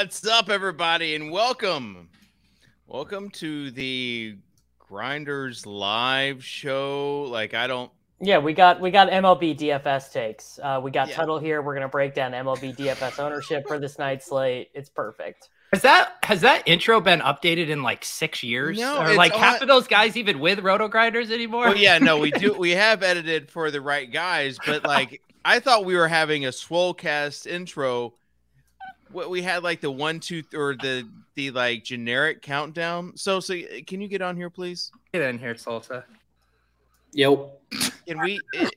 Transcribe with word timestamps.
What's 0.00 0.26
up, 0.26 0.48
everybody, 0.48 1.14
and 1.14 1.30
welcome. 1.30 2.08
Welcome 2.86 3.28
to 3.32 3.70
the 3.70 4.38
Grinders 4.78 5.66
live 5.66 6.42
show. 6.42 7.26
Like, 7.28 7.52
I 7.52 7.66
don't. 7.66 7.92
Yeah, 8.18 8.38
we 8.38 8.54
got 8.54 8.80
we 8.80 8.90
got 8.90 9.10
MLB 9.10 9.58
DFS 9.58 10.10
takes. 10.10 10.58
Uh, 10.62 10.80
we 10.82 10.90
got 10.90 11.08
Yeah. 11.08 11.16
Tuttle 11.16 11.38
here. 11.38 11.60
We're 11.60 11.74
gonna 11.74 11.90
break 11.90 12.14
down 12.14 12.32
MLB 12.32 12.74
DFS 12.74 13.22
ownership 13.22 13.68
for 13.68 13.78
this 13.78 13.98
night's 13.98 14.24
slate. 14.24 14.70
It's 14.72 14.88
perfect. 14.88 15.50
Has 15.74 15.82
that 15.82 16.14
has 16.22 16.40
that 16.40 16.66
intro 16.66 17.02
been 17.02 17.20
updated 17.20 17.68
in 17.68 17.82
like 17.82 18.02
six 18.02 18.42
years? 18.42 18.78
No, 18.78 19.02
or 19.02 19.12
like 19.12 19.34
half 19.34 19.56
on- 19.56 19.62
of 19.64 19.68
those 19.68 19.86
guys 19.86 20.16
even 20.16 20.40
with 20.40 20.60
roto 20.60 20.88
grinders 20.88 21.30
anymore? 21.30 21.66
Well, 21.66 21.76
yeah, 21.76 21.98
no, 21.98 22.16
we 22.16 22.30
do. 22.30 22.54
We 22.58 22.70
have 22.70 23.02
edited 23.02 23.50
for 23.50 23.70
the 23.70 23.82
right 23.82 24.10
guys, 24.10 24.58
but 24.64 24.82
like, 24.82 25.20
I 25.44 25.60
thought 25.60 25.84
we 25.84 25.94
were 25.94 26.08
having 26.08 26.46
a 26.46 26.52
Swolecast 26.52 27.46
intro. 27.46 28.14
What 29.12 29.30
we 29.30 29.42
had 29.42 29.62
like 29.62 29.80
the 29.80 29.90
one, 29.90 30.20
two, 30.20 30.42
or 30.54 30.74
the 30.76 31.08
the 31.34 31.50
like 31.50 31.84
generic 31.84 32.42
countdown. 32.42 33.16
So, 33.16 33.40
so 33.40 33.54
can 33.86 34.00
you 34.00 34.08
get 34.08 34.22
on 34.22 34.36
here, 34.36 34.50
please? 34.50 34.90
Get 35.12 35.22
in 35.22 35.38
here, 35.38 35.54
Salsa. 35.54 36.04
Yep. 37.12 37.60
Can 38.06 38.20
we 38.20 38.40
i- 38.54 38.70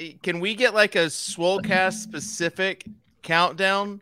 i- 0.00 0.18
can 0.22 0.40
we 0.40 0.54
get 0.54 0.72
like 0.74 0.94
a 0.94 1.06
Swolecast 1.06 1.94
specific 2.02 2.84
countdown? 3.22 4.00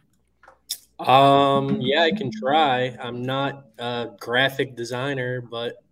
Um. 1.01 1.81
Yeah, 1.81 2.03
I 2.03 2.13
can 2.13 2.31
try. 2.31 2.97
I'm 3.01 3.23
not 3.25 3.67
a 3.79 4.11
graphic 4.21 4.77
designer, 4.77 5.41
but 5.41 5.83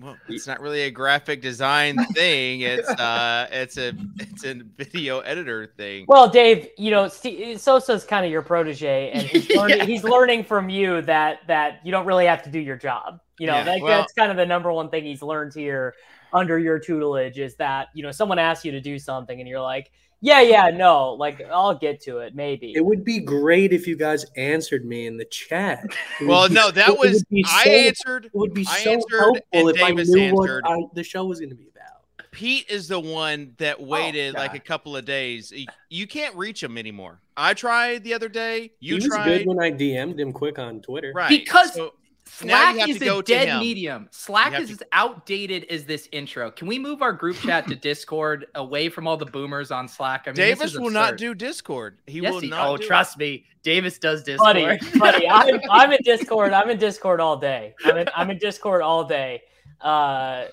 Well, 0.00 0.16
it's 0.28 0.46
not 0.46 0.60
really 0.60 0.82
a 0.82 0.90
graphic 0.90 1.42
design 1.42 1.96
thing. 2.14 2.60
It's 2.62 2.88
uh, 2.88 3.46
it's 3.50 3.76
a 3.76 3.92
it's 4.18 4.44
a 4.44 4.54
video 4.76 5.20
editor 5.20 5.66
thing. 5.76 6.04
Well, 6.08 6.28
Dave, 6.28 6.68
you 6.78 6.90
know 6.90 7.08
Steve, 7.08 7.60
Sosa's 7.60 8.04
kind 8.04 8.24
of 8.24 8.32
your 8.32 8.42
protege, 8.42 9.10
and 9.12 9.22
he's 9.26 9.48
learning, 9.56 9.78
Yeah. 9.78 9.84
he's 9.84 10.04
learning 10.04 10.44
from 10.44 10.68
you 10.70 11.02
that 11.02 11.40
that 11.46 11.80
you 11.84 11.92
don't 11.92 12.06
really 12.06 12.26
have 12.26 12.42
to 12.44 12.50
do 12.50 12.58
your 12.58 12.76
job. 12.76 13.20
You 13.38 13.46
know, 13.46 13.54
Yeah, 13.54 13.64
that, 13.64 13.80
well- 13.80 14.00
that's 14.00 14.12
kind 14.12 14.30
of 14.30 14.36
the 14.36 14.46
number 14.46 14.72
one 14.72 14.90
thing 14.90 15.04
he's 15.04 15.22
learned 15.22 15.54
here 15.54 15.94
under 16.32 16.58
your 16.58 16.78
tutelage 16.78 17.38
is 17.38 17.56
that 17.56 17.88
you 17.94 18.02
know 18.02 18.12
someone 18.12 18.38
asks 18.38 18.64
you 18.64 18.72
to 18.72 18.80
do 18.80 18.98
something, 18.98 19.38
and 19.40 19.48
you're 19.48 19.60
like, 19.60 19.90
yeah, 20.20 20.40
yeah, 20.40 20.68
no, 20.68 21.12
like 21.12 21.40
I'll 21.50 21.74
get 21.74 22.00
to 22.02 22.18
it, 22.18 22.34
maybe. 22.34 22.72
it 22.76 22.84
would 22.84 23.04
be 23.04 23.18
great 23.18 23.72
if 23.72 23.86
you 23.86 23.96
guys 23.96 24.26
answered 24.36 24.84
me 24.84 25.06
in 25.06 25.16
the 25.16 25.24
chat. 25.26 25.84
Well, 26.26 26.48
be- 26.48 26.54
no, 26.54 26.70
that 26.70 26.98
was 26.98 27.24
be 27.24 27.44
I 27.48 27.64
so- 27.64 27.70
answered. 27.70 28.24
It 28.26 28.34
would 28.34 28.54
be 28.54 28.66
I 28.68 28.78
so 28.78 28.92
answered, 28.92 29.18
helpful 29.18 29.42
and 29.52 29.70
if 29.70 29.76
Davis 29.76 30.10
I 30.10 30.14
knew 30.14 30.22
answered. 30.24 30.64
what 30.64 30.72
I, 30.72 30.82
the 30.94 31.02
show 31.04 31.24
was 31.24 31.40
going 31.40 31.50
to 31.50 31.56
be 31.56 31.68
about. 31.68 32.30
Pete 32.32 32.70
is 32.70 32.86
the 32.86 33.00
one 33.00 33.54
that 33.58 33.76
oh, 33.80 33.84
waited 33.84 34.34
like 34.34 34.54
a 34.54 34.60
couple 34.60 34.96
of 34.96 35.04
days. 35.04 35.52
You 35.88 36.06
can't 36.06 36.34
reach 36.36 36.62
him 36.62 36.78
anymore. 36.78 37.20
I 37.36 37.54
tried 37.54 38.04
the 38.04 38.14
other 38.14 38.28
day. 38.28 38.70
You 38.80 38.96
he 38.96 39.00
was 39.00 39.06
tried. 39.06 39.24
good 39.24 39.46
when 39.46 39.58
I 39.60 39.72
DM'd 39.72 40.20
him 40.20 40.32
quick 40.32 40.58
on 40.58 40.80
Twitter. 40.80 41.12
right. 41.14 41.28
Because 41.28 41.74
so 41.74 41.84
now 41.86 41.90
Slack 42.32 42.88
is 42.88 43.02
a 43.02 43.22
dead 43.22 43.58
medium. 43.60 44.08
Slack 44.12 44.58
is 44.58 44.68
to- 44.68 44.74
as 44.74 44.82
outdated 44.92 45.64
as 45.64 45.84
this 45.84 46.08
intro. 46.12 46.50
Can 46.50 46.68
we 46.68 46.78
move 46.78 47.02
our 47.02 47.12
group 47.12 47.36
chat 47.36 47.66
to 47.68 47.74
Discord 47.90 48.46
away 48.54 48.88
from 48.88 49.06
all 49.06 49.16
the 49.16 49.26
boomers 49.26 49.70
on 49.70 49.88
Slack? 49.88 50.22
I 50.26 50.30
mean, 50.30 50.36
this 50.36 50.58
Davis 50.58 50.72
is 50.74 50.80
will 50.80 50.90
not 50.90 51.16
do 51.16 51.34
Discord. 51.34 51.98
He 52.06 52.20
Yes, 52.20 52.32
will 52.32 52.40
he- 52.40 52.48
not. 52.48 52.68
oh, 52.68 52.76
do 52.76 52.82
it. 52.84 52.86
trust 52.86 53.18
me, 53.18 53.44
Davis 53.62 53.98
does 53.98 54.22
Discord. 54.22 54.54
buddy, 54.54 54.78
buddy, 54.98 55.28
I'm, 55.28 55.60
I'm 55.70 55.92
in 55.92 55.98
Discord. 56.02 56.52
I'm 56.52 56.70
in 56.70 56.78
Discord 56.78 57.20
all 57.20 57.36
day. 57.36 57.74
I'm 57.84 57.96
in, 57.96 58.08
I'm 58.16 58.30
in 58.30 58.38
Discord 58.38 58.80
all 58.82 59.04
day. 59.04 59.42
Uh, 59.80 60.44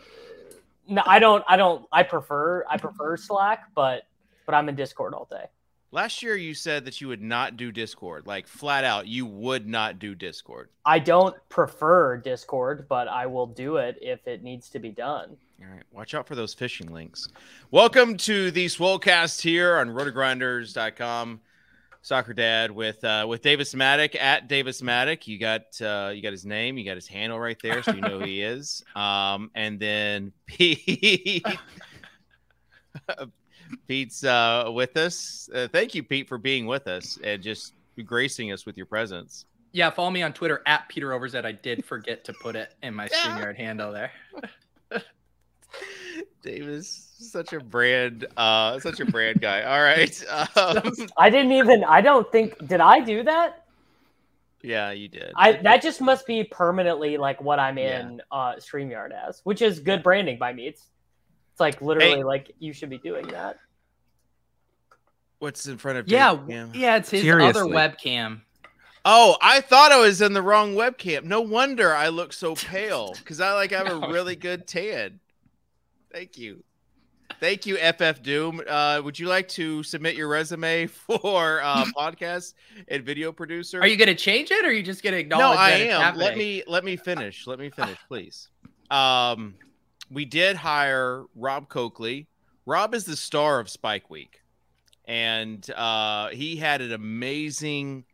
no, 0.88 1.04
I 1.06 1.20
don't. 1.20 1.44
I 1.48 1.58
don't. 1.58 1.86
I 1.92 2.04
prefer. 2.04 2.66
I 2.70 2.78
prefer 2.78 3.18
Slack, 3.18 3.66
but 3.76 4.04
but 4.46 4.56
I'm 4.56 4.70
in 4.70 4.76
Discord 4.76 5.14
all 5.14 5.28
day. 5.30 5.46
Last 5.92 6.22
year, 6.22 6.36
you 6.36 6.54
said 6.54 6.84
that 6.84 7.00
you 7.00 7.08
would 7.08 7.22
not 7.22 7.56
do 7.56 7.72
Discord, 7.72 8.28
like 8.28 8.46
flat 8.46 8.84
out. 8.84 9.08
You 9.08 9.26
would 9.26 9.66
not 9.66 10.00
do 10.00 10.16
Discord. 10.16 10.68
I 10.86 11.00
don't 11.00 11.34
prefer 11.48 12.18
Discord, 12.18 12.88
but 12.90 13.08
I 13.08 13.26
will 13.26 13.46
do 13.48 13.78
it 13.78 13.98
if 14.02 14.28
it 14.28 14.44
needs 14.44 14.68
to 14.72 14.80
be 14.80 14.92
done. 14.92 15.38
All 15.62 15.74
right, 15.74 15.84
watch 15.94 16.14
out 16.14 16.28
for 16.28 16.36
those 16.36 16.54
phishing 16.54 16.90
links. 16.90 17.30
Welcome 17.72 18.18
to 18.18 18.52
the 18.52 18.66
Swolecast 18.66 19.42
here 19.42 19.78
on 19.78 19.88
rotogrinders.com. 19.88 21.40
Soccer 22.02 22.34
Dad 22.34 22.70
with 22.70 23.02
uh, 23.06 23.26
with 23.28 23.42
Davis 23.42 23.74
Mattek 23.74 24.16
at 24.20 24.50
Davis 24.50 24.82
Mattek. 24.82 25.26
You 25.26 25.40
got 25.40 25.82
uh, 25.82 26.12
you 26.14 26.22
got 26.22 26.34
his 26.34 26.46
name, 26.46 26.78
you 26.78 26.84
got 26.84 26.96
his 26.96 27.08
handle 27.08 27.40
right 27.40 27.58
there, 27.62 27.82
so 27.82 27.94
you 27.94 28.02
know 28.02 28.20
who 28.20 28.26
he 28.26 28.42
is. 28.42 28.84
Um, 28.96 29.52
and 29.56 29.80
then 29.80 30.32
Pete, 30.48 31.46
Pete's 33.88 34.24
uh, 34.24 34.70
with 34.74 34.96
us. 34.98 35.50
Uh, 35.54 35.68
thank 35.72 35.96
you, 35.96 36.04
Pete, 36.04 36.28
for 36.28 36.38
being 36.38 36.66
with 36.66 36.88
us 36.88 37.18
and 37.24 37.42
just 37.42 37.74
gracing 38.06 38.52
us 38.52 38.66
with 38.66 38.78
your 38.78 38.86
presence. 38.86 39.46
Yeah, 39.72 39.90
follow 39.90 40.10
me 40.10 40.24
on 40.24 40.34
Twitter 40.34 40.62
at 40.66 40.88
Peter 40.90 41.10
Overzet. 41.10 41.46
I 41.46 41.52
did 41.52 41.84
forget 41.86 42.24
to 42.26 42.34
put 42.34 42.56
it 42.56 42.74
in 42.84 42.94
my 42.94 43.08
Yeah. 43.12 43.38
StreamYard 43.38 43.56
handle 43.58 43.92
there. 43.92 44.12
Dave 46.42 46.68
is 46.68 46.88
such 47.20 47.54
a 47.54 47.60
brand, 47.60 48.26
uh, 48.38 48.80
such 48.80 49.00
a 49.00 49.06
brand 49.06 49.42
guy. 49.42 49.64
All 49.64 49.82
right. 49.82 50.24
Um, 50.56 50.82
I 51.18 51.30
didn't 51.30 51.52
even. 51.52 51.84
I 51.84 52.02
don't 52.02 52.32
think. 52.32 52.68
Did 52.68 52.82
I 52.82 53.00
do 53.02 53.24
that? 53.24 53.64
yeah, 54.64 54.92
you 54.92 55.08
did. 55.08 55.32
I 55.36 55.54
that 55.54 55.82
just 55.82 56.02
must 56.02 56.26
be 56.26 56.44
permanently 56.44 57.18
like 57.18 57.42
what 57.42 57.60
I'm 57.60 57.78
Yeah. 57.78 58.00
in 58.02 58.22
uh, 58.32 58.56
Streamyard 58.56 59.12
as, 59.12 59.42
which 59.44 59.62
is 59.62 59.80
good 59.80 60.02
branding 60.04 60.38
by 60.40 60.52
me. 60.54 60.68
It's 60.68 60.86
it's 61.58 61.60
like 61.60 61.82
literally 61.82 62.18
Hey. 62.18 62.24
like 62.24 62.52
you 62.60 62.72
should 62.72 62.92
be 62.92 63.00
doing 63.00 63.26
that. 63.30 63.58
What's 65.40 65.66
in 65.66 65.80
front 65.80 65.98
of 65.98 66.08
you? 66.08 66.16
Yeah, 66.16 66.36
Dave? 66.48 66.76
yeah, 66.76 66.98
it's 66.98 67.10
his 67.10 67.28
other 67.28 67.64
webcam. 67.64 68.42
Oh, 69.04 69.38
I 69.42 69.62
thought 69.62 69.92
I 69.92 69.98
was 70.00 70.22
in 70.22 70.34
the 70.34 70.42
wrong 70.44 70.76
webcam. 70.76 71.24
No 71.24 71.42
wonder 71.42 71.96
I 71.96 72.10
look 72.10 72.32
so 72.32 72.54
pale 72.54 73.16
because 73.18 73.42
I 73.42 73.54
like 73.54 73.72
have 73.72 73.88
a 73.88 74.08
really 74.12 74.36
good 74.36 74.68
tan. 74.68 75.20
Thank 76.14 76.38
you. 76.38 76.64
Thank 77.40 77.66
you, 77.66 77.78
FF 77.78 78.22
Doom. 78.22 78.62
Uh, 78.68 79.02
would 79.04 79.18
you 79.18 79.26
like 79.28 79.48
to 79.50 79.82
submit 79.82 80.16
your 80.16 80.28
resume 80.28 80.86
for 80.88 81.60
uh, 81.64 81.86
podcast 81.98 82.54
and 82.88 83.04
video 83.04 83.32
producer? 83.32 83.82
Are 83.82 83.88
you 83.88 83.98
going 83.98 84.10
to 84.10 84.16
change 84.16 84.52
it, 84.52 84.64
or 84.64 84.68
are 84.68 84.72
you 84.72 84.84
just 84.84 85.02
going 85.02 85.14
to 85.14 85.20
acknowledge? 85.20 85.58
no, 85.58 85.64
acknowledge? 85.64 85.82
I 85.82 85.88
that 85.88 86.14
am. 86.14 86.18
Let 86.20 86.38
me 86.38 86.62
let 86.68 86.84
me 86.84 86.98
finish. 86.98 87.48
Let 87.48 87.58
me 87.58 87.72
finish, 87.72 87.98
please. 88.08 88.50
Um, 88.92 89.56
we 90.10 90.26
did 90.26 90.56
hire 90.56 91.26
Rob 91.36 91.70
Coakley. 91.70 92.28
Rob 92.66 92.94
is 92.94 93.06
the 93.06 93.16
star 93.16 93.60
of 93.60 93.70
Spike 93.70 94.10
Week, 94.10 94.42
and 95.06 95.70
uh, 95.72 96.30
he 96.30 96.58
had 96.58 96.82
an 96.82 96.92
amazing 96.92 98.06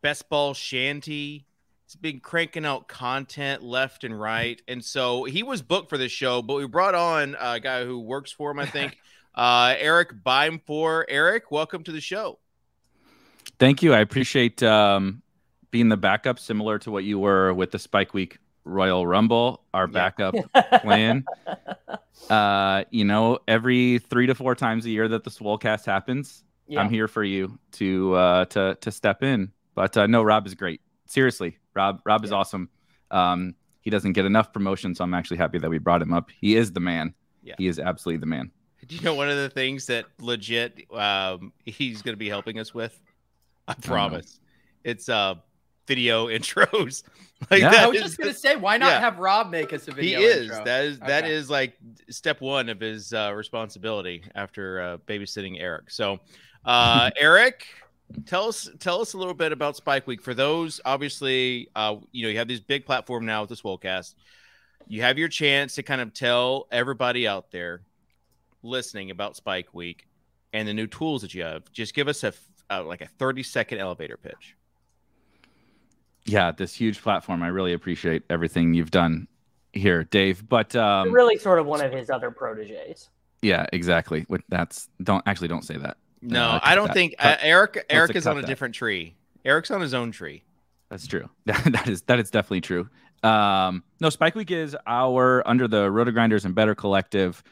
best 0.00 0.28
ball 0.28 0.54
shanty. 0.54 1.46
He's 1.86 1.96
been 1.96 2.20
cranking 2.20 2.64
out 2.64 2.88
content 2.88 3.62
left 3.62 4.04
and 4.04 4.18
right, 4.18 4.60
and 4.66 4.84
so 4.84 5.24
he 5.24 5.42
was 5.42 5.62
booked 5.62 5.88
for 5.88 5.98
this 5.98 6.12
show. 6.12 6.42
But 6.42 6.54
we 6.54 6.66
brought 6.66 6.94
on 6.94 7.36
a 7.38 7.60
guy 7.60 7.84
who 7.84 8.00
works 8.00 8.32
for 8.32 8.50
him, 8.50 8.58
I 8.58 8.66
think, 8.66 8.98
uh, 9.34 9.74
Erik 9.78 10.12
Beimfohr. 10.24 11.04
Eric, 11.08 11.50
welcome 11.50 11.84
to 11.84 11.92
the 11.92 12.00
show. 12.00 12.38
Thank 13.58 13.82
you. 13.82 13.94
I 13.94 14.00
appreciate 14.00 14.62
um, 14.62 15.22
being 15.70 15.88
the 15.88 15.96
backup, 15.96 16.38
similar 16.38 16.78
to 16.80 16.90
what 16.90 17.04
you 17.04 17.18
were 17.18 17.52
with 17.54 17.70
the 17.70 17.78
Spike 17.78 18.12
Week 18.12 18.38
Royal 18.66 19.06
Rumble, 19.06 19.62
our 19.72 19.84
Yeah. 19.86 19.92
backup 19.92 20.34
plan. 20.82 21.24
Uh, 22.28 22.84
you 22.90 23.04
know, 23.04 23.38
every 23.46 23.98
three 23.98 24.26
to 24.26 24.34
four 24.34 24.54
times 24.54 24.84
a 24.86 24.90
year 24.90 25.06
that 25.08 25.24
the 25.24 25.30
Swolecast 25.30 25.84
happens, 25.86 26.44
Yeah. 26.66 26.80
I'm 26.80 26.90
here 26.90 27.08
for 27.08 27.22
you 27.22 27.58
to 27.72 28.14
uh, 28.14 28.44
to 28.46 28.76
to 28.80 28.90
step 28.90 29.22
in. 29.22 29.52
But 29.74 29.96
uh, 29.96 30.06
no, 30.06 30.22
Rob 30.22 30.46
is 30.46 30.54
great. 30.54 30.80
Seriously, 31.06 31.58
Rob 31.74 32.00
Rob 32.04 32.24
is 32.24 32.32
awesome. 32.32 32.68
Um, 33.10 33.54
He 33.80 33.90
doesn't 33.90 34.12
get 34.14 34.24
enough 34.24 34.52
promotion, 34.52 34.94
so 34.94 35.04
I'm 35.04 35.14
actually 35.14 35.36
happy 35.36 35.58
that 35.58 35.70
we 35.70 35.78
brought 35.78 36.02
him 36.02 36.12
up. 36.12 36.30
He 36.40 36.56
is 36.56 36.72
the 36.72 36.80
man. 36.80 37.14
Yeah. 37.42 37.54
He 37.58 37.68
is 37.68 37.78
absolutely 37.78 38.18
the 38.20 38.26
man. 38.26 38.50
Do 38.86 38.94
you 38.96 39.02
know 39.02 39.14
one 39.14 39.28
of 39.28 39.36
the 39.36 39.48
things 39.50 39.86
that 39.86 40.06
legit 40.20 40.84
um, 40.92 41.52
he's 41.64 42.02
going 42.02 42.12
to 42.14 42.18
be 42.18 42.28
helping 42.28 42.58
us 42.58 42.74
with? 42.74 43.00
I 43.68 43.72
don't 43.74 43.84
know. 43.86 43.92
promise. 43.92 44.40
It's 44.84 45.08
uh 45.08 45.34
video 45.86 46.26
intros. 46.36 47.02
like 47.50 47.60
Yeah. 47.60 47.70
that 47.70 47.84
I 47.84 47.86
was 47.88 47.96
is 47.98 48.02
just 48.04 48.18
gonna 48.18 48.34
say, 48.34 48.56
why 48.56 48.76
not 48.78 48.86
yeah. 48.92 49.00
have 49.00 49.18
Rob 49.18 49.50
make 49.50 49.72
us 49.72 49.88
a 49.88 49.92
video? 49.92 50.18
he 50.20 50.24
is. 50.24 50.42
intro? 50.50 50.64
That 50.64 50.84
is 50.84 50.98
Okay. 51.02 51.32
is 51.32 51.50
like 51.50 51.76
step 52.08 52.40
one 52.40 52.68
of 52.68 52.80
his 52.80 53.12
uh, 53.12 53.32
responsibility 53.34 54.24
after 54.34 54.80
uh, 54.80 54.96
babysitting 54.98 55.60
Eric. 55.60 55.90
So, 55.90 56.18
uh, 56.64 57.10
Eric, 57.20 57.66
tell 58.24 58.48
us 58.48 58.70
tell 58.80 59.00
us 59.02 59.12
a 59.12 59.18
little 59.18 59.34
bit 59.34 59.52
about 59.52 59.76
Spike 59.76 60.06
Week 60.06 60.22
for 60.22 60.32
those. 60.34 60.80
Obviously, 60.84 61.68
uh, 61.76 61.96
you 62.12 62.22
know 62.24 62.30
you 62.30 62.38
have 62.38 62.48
this 62.48 62.60
big 62.60 62.86
platform 62.86 63.26
now 63.26 63.42
with 63.42 63.50
the 63.50 63.56
Swolecast. 63.56 64.14
You 64.88 65.02
have 65.02 65.18
your 65.18 65.28
chance 65.28 65.74
to 65.74 65.82
kind 65.82 66.00
of 66.00 66.14
tell 66.14 66.68
everybody 66.72 67.26
out 67.28 67.50
there 67.50 67.82
listening 68.62 69.10
about 69.10 69.36
Spike 69.36 69.74
Week 69.74 70.06
and 70.52 70.66
the 70.66 70.72
new 70.72 70.86
tools 70.86 71.22
that 71.22 71.34
you 71.34 71.42
have. 71.42 71.70
Just 71.72 71.92
give 71.94 72.08
us 72.08 72.24
a 72.24 72.32
uh, 72.70 72.82
like 72.82 73.02
a 73.02 73.06
thirty 73.18 73.42
second 73.42 73.78
elevator 73.78 74.16
pitch. 74.16 74.55
Yeah, 76.26 76.50
this 76.52 76.74
huge 76.74 77.00
platform. 77.02 77.42
I 77.42 77.48
really 77.48 77.72
appreciate 77.72 78.22
everything 78.28 78.74
you've 78.74 78.90
done 78.90 79.28
here, 79.72 80.04
Dave. 80.04 80.48
But 80.48 80.74
um, 80.76 81.12
really 81.12 81.38
sort 81.38 81.58
of 81.58 81.66
one 81.66 81.80
of 81.84 81.92
his 81.92 82.10
other 82.10 82.30
proteges. 82.30 83.08
yeah, 83.42 83.66
exactly. 83.72 84.24
What 84.28 84.42
that's 84.48 84.88
don't 85.02 85.22
actually 85.26 85.48
don't 85.48 85.64
say 85.64 85.76
that. 85.76 85.96
No, 86.22 86.42
Uh, 86.42 86.60
I 86.62 86.74
don't 86.74 86.88
that. 86.88 86.94
think 86.94 87.14
uh, 87.18 87.22
Cut- 87.30 87.38
Eric. 87.42 87.86
Eric 87.90 88.16
is 88.16 88.26
on 88.26 88.38
a 88.38 88.40
that. 88.40 88.46
different 88.46 88.74
tree. 88.74 89.14
Eric's 89.44 89.70
on 89.70 89.80
his 89.80 89.94
own 89.94 90.10
tree. 90.10 90.42
That's 90.90 91.06
true. 91.06 91.28
that 91.46 91.88
is 91.88 92.02
that 92.02 92.18
is 92.18 92.30
definitely 92.30 92.60
true. 92.62 92.88
Um, 93.22 93.82
no, 94.00 94.10
Spike 94.10 94.34
Week 94.34 94.50
is 94.50 94.76
our 94.86 95.46
under 95.46 95.66
the 95.68 95.90
Roto 95.90 96.10
Grinders 96.10 96.44
and 96.44 96.54
Better 96.54 96.74
Collective 96.74 97.42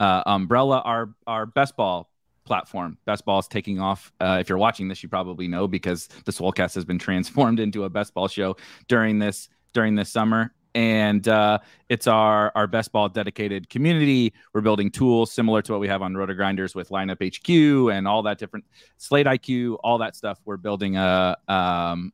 uh, 0.00 0.22
umbrella. 0.26 0.80
Our 0.84 1.10
our 1.26 1.46
best 1.46 1.76
ball 1.76 2.08
platform. 2.44 2.98
Best 3.04 3.24
ball 3.24 3.38
is 3.38 3.48
taking 3.48 3.80
off. 3.80 4.12
Uh, 4.20 4.38
if 4.40 4.48
you're 4.48 4.58
watching 4.58 4.88
this, 4.88 5.02
you 5.02 5.08
probably 5.08 5.48
know 5.48 5.68
because 5.68 6.08
the 6.24 6.32
Swolecast 6.32 6.74
has 6.74 6.84
been 6.84 6.98
transformed 6.98 7.60
into 7.66 7.84
a 7.84 7.90
best 7.90 8.14
ball 8.14 8.28
show 8.28 8.56
during 8.88 9.18
this 9.18 9.48
during 9.72 9.94
this 9.94 10.10
summer. 10.10 10.54
And 10.74 11.28
uh, 11.28 11.58
it's 11.90 12.06
our 12.06 12.50
our 12.54 12.66
best 12.66 12.92
ball 12.92 13.08
dedicated 13.08 13.68
community. 13.68 14.32
We're 14.54 14.62
building 14.62 14.90
tools 14.90 15.30
similar 15.30 15.60
to 15.62 15.72
what 15.72 15.80
we 15.80 15.88
have 15.88 16.00
on 16.00 16.14
Roto 16.14 16.32
Grinders 16.34 16.74
with 16.74 16.88
Lineup 16.88 17.22
HQ 17.22 17.92
and 17.92 18.08
all 18.08 18.22
that 18.22 18.38
different 18.38 18.64
Slate 18.96 19.26
IQ, 19.26 19.78
all 19.84 19.98
that 19.98 20.16
stuff. 20.16 20.38
We're 20.44 20.56
building 20.56 20.96
a 20.96 21.36
um, 21.48 22.12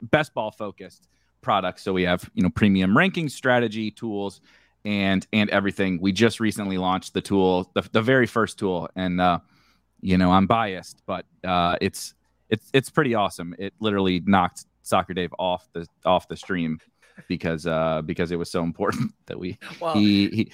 best 0.00 0.32
ball 0.32 0.50
focused 0.50 1.08
product. 1.42 1.80
So 1.80 1.92
we 1.92 2.02
have 2.04 2.28
you 2.34 2.42
know 2.42 2.50
premium 2.50 2.96
ranking 2.96 3.28
strategy 3.28 3.90
tools 3.90 4.40
and 4.84 5.26
and 5.32 5.50
everything. 5.50 6.00
We 6.00 6.12
just 6.12 6.40
recently 6.40 6.78
launched 6.78 7.14
the 7.14 7.20
tool, 7.20 7.70
the, 7.74 7.82
the 7.92 8.02
very 8.02 8.26
first 8.26 8.58
tool, 8.58 8.88
and 8.96 9.20
uh, 9.20 9.40
you 10.00 10.18
know 10.18 10.30
I'm 10.30 10.46
biased, 10.46 11.02
but 11.06 11.24
uh, 11.44 11.76
it's 11.80 12.14
it's 12.48 12.68
it's 12.72 12.90
pretty 12.90 13.14
awesome. 13.14 13.54
It 13.58 13.74
literally 13.80 14.22
knocked 14.24 14.66
Soccer 14.82 15.14
Dave 15.14 15.32
off 15.38 15.68
the 15.72 15.86
off 16.04 16.28
the 16.28 16.36
stream 16.36 16.78
because 17.28 17.66
uh, 17.66 18.02
because 18.02 18.32
it 18.32 18.36
was 18.36 18.50
so 18.50 18.62
important 18.62 19.12
that 19.26 19.38
we 19.38 19.58
Well, 19.80 19.94
he 19.94 20.28
he 20.28 20.52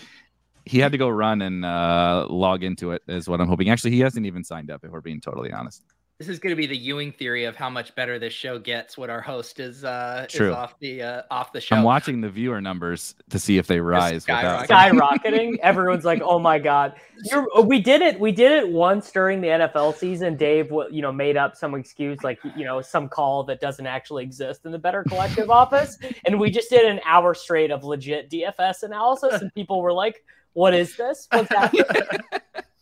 he 0.64 0.78
had 0.78 0.92
to 0.92 0.98
go 0.98 1.08
run 1.08 1.42
and 1.42 1.64
uh, 1.64 2.26
log 2.28 2.64
into 2.64 2.90
it 2.90 3.02
is 3.08 3.28
what 3.28 3.40
I'm 3.40 3.48
hoping. 3.48 3.70
Actually, 3.70 3.92
he 3.92 4.00
hasn't 4.00 4.26
even 4.26 4.44
signed 4.44 4.70
up. 4.70 4.84
If 4.84 4.90
we're 4.90 5.00
being 5.00 5.20
totally 5.20 5.52
honest. 5.52 5.82
This 6.18 6.28
is 6.28 6.38
going 6.38 6.50
to 6.50 6.56
be 6.56 6.66
the 6.66 6.76
Ewing 6.76 7.12
theory 7.12 7.44
of 7.44 7.56
how 7.56 7.68
much 7.68 7.94
better 7.94 8.18
this 8.18 8.32
show 8.32 8.58
gets 8.58 8.96
when 8.96 9.10
our 9.10 9.20
host 9.20 9.60
is 9.60 9.84
uh 9.84 10.24
True. 10.30 10.48
is 10.48 10.54
off 10.54 10.78
the 10.78 11.02
uh, 11.02 11.22
off 11.30 11.52
the 11.52 11.60
show. 11.60 11.76
I'm 11.76 11.82
watching 11.82 12.22
the 12.22 12.30
viewer 12.30 12.60
numbers 12.62 13.14
to 13.28 13.38
see 13.38 13.58
if 13.58 13.66
they 13.66 13.80
rise 13.80 14.26
without. 14.26 14.66
skyrocketing. 14.66 15.58
Everyone's 15.58 16.06
like, 16.06 16.22
"Oh 16.22 16.38
my 16.38 16.58
god!" 16.58 16.94
You're, 17.30 17.46
we 17.62 17.80
did 17.80 18.00
it. 18.00 18.18
We 18.18 18.32
did 18.32 18.52
it 18.52 18.68
once 18.70 19.12
during 19.12 19.42
the 19.42 19.48
NFL 19.48 19.96
season. 19.96 20.36
Dave, 20.36 20.70
you 20.90 21.02
know, 21.02 21.12
made 21.12 21.36
up 21.36 21.54
some 21.54 21.74
excuse 21.74 22.24
like 22.24 22.38
you 22.56 22.64
know 22.64 22.80
some 22.80 23.10
call 23.10 23.44
that 23.44 23.60
doesn't 23.60 23.86
actually 23.86 24.22
exist 24.22 24.64
in 24.64 24.72
the 24.72 24.78
Better 24.78 25.04
Collective 25.04 25.50
office, 25.50 25.98
and 26.24 26.40
we 26.40 26.50
just 26.50 26.70
did 26.70 26.86
an 26.86 26.98
hour 27.04 27.34
straight 27.34 27.70
of 27.70 27.84
legit 27.84 28.30
DFS 28.30 28.84
analysis, 28.84 29.42
and 29.42 29.52
people 29.54 29.82
were 29.82 29.92
like, 29.92 30.24
"What 30.54 30.72
is 30.72 30.96
this? 30.96 31.28
What's 31.30 31.50
happening?" 31.50 31.84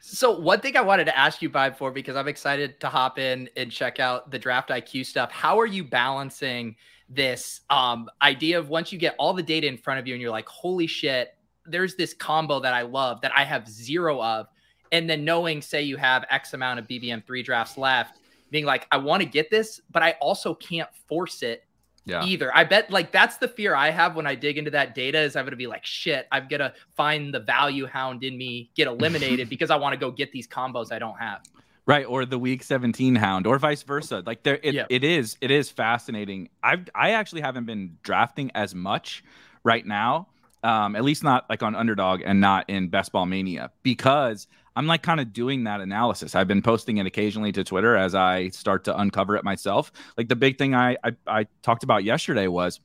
So 0.00 0.38
one 0.38 0.60
thing 0.60 0.76
I 0.76 0.80
wanted 0.80 1.06
to 1.06 1.18
ask 1.18 1.42
you, 1.42 1.50
Beimfohr 1.50 1.92
because 1.92 2.14
I'm 2.14 2.28
excited 2.28 2.78
to 2.80 2.88
hop 2.88 3.18
in 3.18 3.48
and 3.56 3.70
check 3.70 4.00
out 4.00 4.30
the 4.30 4.38
draft 4.38 4.68
IQ 4.68 5.06
stuff. 5.06 5.32
How 5.32 5.58
are 5.58 5.66
you 5.66 5.82
balancing 5.82 6.76
this 7.08 7.62
um, 7.70 8.08
idea 8.22 8.58
of 8.58 8.68
once 8.68 8.92
you 8.92 8.98
get 8.98 9.14
all 9.18 9.32
the 9.32 9.42
data 9.42 9.66
in 9.66 9.76
front 9.76 10.00
of 10.00 10.06
you 10.06 10.14
and 10.14 10.20
you're 10.20 10.30
like, 10.30 10.48
holy 10.48 10.86
shit, 10.86 11.34
there's 11.66 11.94
this 11.96 12.14
combo 12.14 12.60
that 12.60 12.74
I 12.74 12.82
love 12.82 13.22
that 13.22 13.32
I 13.34 13.44
have 13.44 13.68
zero 13.68 14.22
of, 14.22 14.46
and 14.92 15.08
then 15.08 15.24
knowing, 15.24 15.62
say, 15.62 15.82
you 15.82 15.96
have 15.96 16.24
X 16.30 16.54
amount 16.54 16.78
of 16.78 16.86
BBM 16.86 17.24
three 17.26 17.42
drafts 17.42 17.78
left, 17.78 18.20
being 18.50 18.64
like, 18.64 18.86
I 18.92 18.98
want 18.98 19.22
to 19.22 19.28
get 19.28 19.50
this, 19.50 19.80
but 19.90 20.02
I 20.02 20.12
also 20.20 20.54
can't 20.54 20.88
force 21.08 21.42
it 21.42 21.64
Yeah. 22.06 22.24
either. 22.24 22.50
I 22.54 22.64
bet 22.64 22.90
like 22.90 23.12
that's 23.12 23.38
the 23.38 23.48
fear 23.48 23.74
I 23.74 23.90
have 23.90 24.14
when 24.14 24.26
I 24.26 24.34
dig 24.34 24.58
into 24.58 24.70
that 24.72 24.94
data 24.94 25.18
is 25.20 25.36
I'm 25.36 25.44
gonna 25.46 25.56
be 25.56 25.66
like, 25.66 25.86
shit, 25.86 26.26
I'm 26.30 26.48
gonna 26.48 26.74
find 26.96 27.32
the 27.32 27.40
value 27.40 27.86
hound 27.86 28.22
in 28.24 28.36
me 28.36 28.70
get 28.74 28.86
eliminated 28.88 29.48
because 29.54 29.70
I 29.70 29.76
want 29.76 29.94
to 29.94 29.98
go 29.98 30.10
get 30.10 30.30
these 30.32 30.46
combos 30.46 30.92
I 30.92 30.98
don't 30.98 31.18
have. 31.18 31.40
right 31.86 32.04
or 32.06 32.24
the 32.26 32.38
week 32.38 32.62
17 32.62 33.14
hound 33.14 33.46
or 33.46 33.58
vice 33.58 33.82
versa 33.82 34.22
like 34.26 34.42
there 34.42 34.58
it, 34.62 34.74
Yeah. 34.74 34.86
it 34.88 35.04
is 35.04 35.36
it 35.42 35.50
is 35.50 35.70
fascinating 35.70 36.48
i 36.62 36.76
i 36.94 37.10
actually 37.10 37.42
haven't 37.42 37.66
been 37.66 37.98
drafting 38.02 38.50
as 38.54 38.74
much 38.74 39.22
right 39.64 39.84
now 39.84 40.28
um 40.62 40.96
at 40.96 41.04
least 41.04 41.22
not 41.22 41.44
like 41.50 41.62
on 41.62 41.74
underdog 41.74 42.22
and 42.24 42.40
not 42.40 42.68
in 42.70 42.88
best 42.88 43.12
ball 43.12 43.26
mania 43.26 43.70
because 43.82 44.46
i'm 44.76 44.86
like 44.86 45.02
kind 45.02 45.20
of 45.20 45.32
doing 45.32 45.64
that 45.64 45.80
analysis. 45.80 46.34
I've 46.34 46.48
been 46.48 46.62
posting 46.62 46.98
it 46.98 47.06
occasionally 47.06 47.52
to 47.52 47.64
twitter 47.64 47.96
as 47.96 48.14
i 48.14 48.48
start 48.48 48.84
to 48.84 48.98
uncover 48.98 49.36
it 49.36 49.44
myself. 49.44 49.92
Like 50.16 50.28
the 50.28 50.36
big 50.36 50.58
thing 50.58 50.74
i 50.74 50.96
i, 51.04 51.12
I 51.26 51.46
talked 51.62 51.84
about 51.84 52.04
yesterday 52.04 52.46
was 52.46 52.80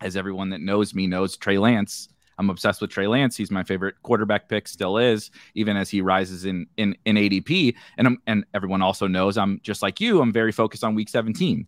as 0.00 0.16
everyone 0.16 0.50
that 0.50 0.60
knows 0.60 0.94
me 0.94 1.06
knows 1.06 1.36
trey 1.36 1.58
lance. 1.58 2.08
I'm 2.38 2.50
obsessed 2.50 2.82
with 2.82 2.90
trey 2.90 3.06
lance. 3.06 3.34
He's 3.34 3.50
my 3.50 3.62
favorite 3.62 3.94
quarterback 4.02 4.48
pick 4.48 4.68
still 4.68 4.98
is 4.98 5.30
even 5.54 5.76
as 5.76 5.88
he 5.88 6.00
rises 6.00 6.44
in 6.44 6.66
in 6.76 6.96
in 7.04 7.16
adp 7.16 7.74
and 7.96 8.06
I'm, 8.06 8.18
and 8.26 8.44
everyone 8.52 8.82
also 8.82 9.06
knows 9.06 9.38
I'm 9.38 9.60
just 9.62 9.82
like 9.82 10.00
you. 10.00 10.20
I'm 10.20 10.32
very 10.32 10.52
focused 10.52 10.84
on 10.84 10.94
week 10.94 11.08
17, 11.08 11.66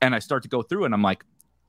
and 0.00 0.14
I 0.14 0.18
start 0.18 0.42
to 0.42 0.48
go 0.48 0.62
through 0.62 0.84
and 0.84 0.94
I'm 0.94 1.02
like, 1.02 1.24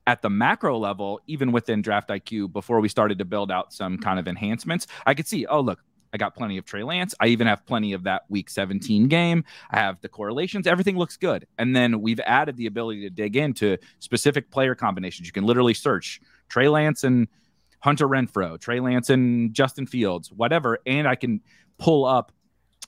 at 0.06 0.22
the 0.22 0.30
macro 0.30 0.78
level, 0.78 1.20
even 1.26 1.52
within 1.52 1.82
Draft 1.82 2.08
IQ, 2.08 2.52
before 2.52 2.80
we 2.80 2.88
started 2.88 3.18
to 3.18 3.24
build 3.24 3.50
out 3.50 3.72
some 3.72 3.98
kind 3.98 4.18
of 4.18 4.26
enhancements, 4.26 4.86
I 5.06 5.14
could 5.14 5.28
see, 5.28 5.46
oh 5.46 5.60
look, 5.60 5.80
I 6.12 6.18
got 6.18 6.34
plenty 6.34 6.58
of 6.58 6.64
Trey 6.64 6.82
Lance. 6.82 7.14
I 7.20 7.28
even 7.28 7.46
have 7.46 7.64
plenty 7.64 7.92
of 7.94 8.04
that 8.04 8.22
week 8.28 8.50
17 8.50 9.08
game. 9.08 9.44
I 9.70 9.78
have 9.78 10.00
the 10.00 10.08
correlations. 10.08 10.66
Everything 10.66 10.96
looks 10.96 11.16
good. 11.16 11.46
And 11.58 11.74
then 11.74 12.00
we've 12.00 12.20
added 12.20 12.56
the 12.56 12.66
ability 12.66 13.00
to 13.02 13.10
dig 13.10 13.36
into 13.36 13.78
specific 13.98 14.50
player 14.50 14.74
combinations. 14.74 15.26
You 15.26 15.32
can 15.32 15.44
literally 15.44 15.74
search 15.74 16.20
Trey 16.48 16.68
Lance 16.68 17.04
and 17.04 17.28
Hunter 17.80 18.06
Renfrow, 18.06 18.60
Trey 18.60 18.80
Lance 18.80 19.10
and 19.10 19.54
Justin 19.54 19.86
Fields, 19.86 20.30
whatever. 20.30 20.78
And 20.86 21.08
I 21.08 21.14
can 21.14 21.40
pull 21.78 22.04
up 22.04 22.30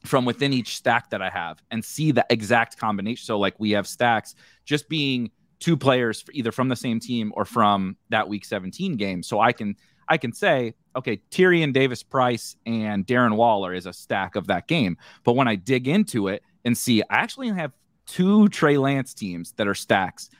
from 0.05 0.27
within 0.27 0.53
each 0.53 0.77
stack 0.77 1.11
that 1.11 1.23
I 1.23 1.31
have 1.31 1.63
and 1.71 1.85
see 1.85 2.13
the 2.13 2.27
exact 2.29 2.77
combination. 2.77 3.25
So, 3.25 3.39
like 3.39 3.59
we 3.59 3.71
have 3.71 3.87
stacks 3.87 4.35
just 4.65 4.89
being 4.89 5.31
two 5.65 5.77
players 5.79 6.25
either 6.33 6.53
from 6.53 6.69
the 6.69 6.77
same 6.77 7.01
team 7.01 7.33
or 7.35 7.47
from 7.47 7.97
that 8.11 8.29
week 8.29 8.45
17 8.45 8.97
game. 8.97 9.23
So 9.23 9.41
I 9.41 9.53
can 9.53 9.77
I 10.09 10.17
can 10.19 10.33
say, 10.33 10.75
okay, 10.97 11.21
Tyrion 11.31 11.73
Davis 11.73 12.03
Price 12.03 12.57
and 12.67 13.07
Darren 13.07 13.37
Waller 13.37 13.75
is 13.75 13.87
a 13.87 13.93
stack 13.93 14.37
of 14.37 14.47
that 14.49 14.69
game. 14.69 14.97
But 15.25 15.35
when 15.35 15.49
I 15.49 15.57
dig 15.57 15.89
into 15.89 16.29
it 16.29 16.43
and 16.65 16.77
see, 16.77 17.03
I 17.03 17.17
actually 17.17 17.49
have 17.51 17.73
two 18.07 18.49
Trey 18.49 18.77
Lance 18.77 19.15
teams 19.15 19.53
that 19.53 19.67
are 19.67 19.75
stacks 19.75 20.31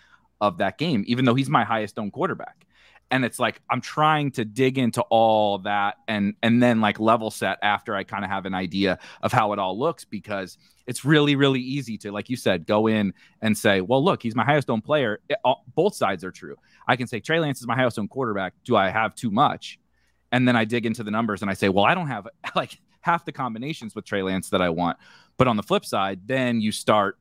of 0.41 0.59
that 0.59 0.79
game, 0.79 1.05
even 1.07 1.25
though 1.25 1.35
he's 1.35 1.49
my 1.49 1.65
highest 1.65 1.99
owned 1.99 2.13
quarterback. 2.13 2.67
And 3.11 3.25
it's 3.25 3.39
like 3.39 3.61
I'm 3.71 3.81
trying 3.81 4.33
to 4.33 4.45
dig 4.45 4.79
into 4.79 5.03
all 5.03 5.59
that 5.59 5.97
and 6.09 6.35
and 6.43 6.63
then 6.63 6.81
like 6.81 6.99
level 6.99 7.31
set 7.31 7.59
after 7.63 7.95
I 7.95 8.03
kind 8.03 8.25
of 8.25 8.31
have 8.31 8.45
an 8.47 8.55
idea 8.55 8.99
of 9.23 9.31
how 9.31 9.53
it 9.53 9.59
all 9.59 9.79
looks 9.79 10.05
because 10.05 10.59
it's 10.87 11.05
really 11.05 11.37
really 11.37 11.61
easy 11.61 11.97
to 11.99 12.11
like 12.13 12.29
you 12.29 12.37
said 12.37 12.67
go 12.67 12.87
in 12.87 13.13
and 13.41 13.57
say, 13.57 13.83
well, 13.83 14.03
look, 14.03 14.23
he's 14.23 14.35
my 14.35 14.45
highest 14.45 14.69
owned 14.71 14.85
player. 14.85 15.21
It- 15.29 15.39
all, 15.45 15.65
both 15.75 15.95
sides 15.95 16.25
are 16.25 16.33
true. 16.33 16.57
I 16.87 16.97
can 16.97 17.07
say 17.07 17.21
Trey 17.21 17.41
Lance 17.41 17.61
is 17.61 17.67
my 17.67 17.75
highest 17.75 17.99
owned 17.99 18.11
quarterback. 18.11 18.55
Do 18.65 18.77
I 18.77 18.91
have 18.91 19.15
too 19.15 19.31
much? 19.31 19.79
And 20.33 20.49
then 20.49 20.57
I 20.57 20.65
dig 20.65 20.87
into 20.87 21.03
the 21.03 21.11
numbers 21.11 21.43
and 21.43 21.51
I 21.51 21.55
say, 21.55 21.69
well, 21.69 21.85
I 21.85 21.95
don't 21.95 22.09
have 22.09 22.29
like 22.57 22.79
half 23.01 23.25
the 23.25 23.33
combinations 23.33 23.95
with 23.95 24.05
Trey 24.05 24.23
Lance 24.23 24.51
that 24.51 24.63
I 24.63 24.71
want. 24.71 24.99
But 25.37 25.49
on 25.49 25.57
the 25.57 25.63
flip 25.63 25.85
side, 25.85 26.21
then 26.27 26.61
you 26.61 26.73
start 26.73 27.19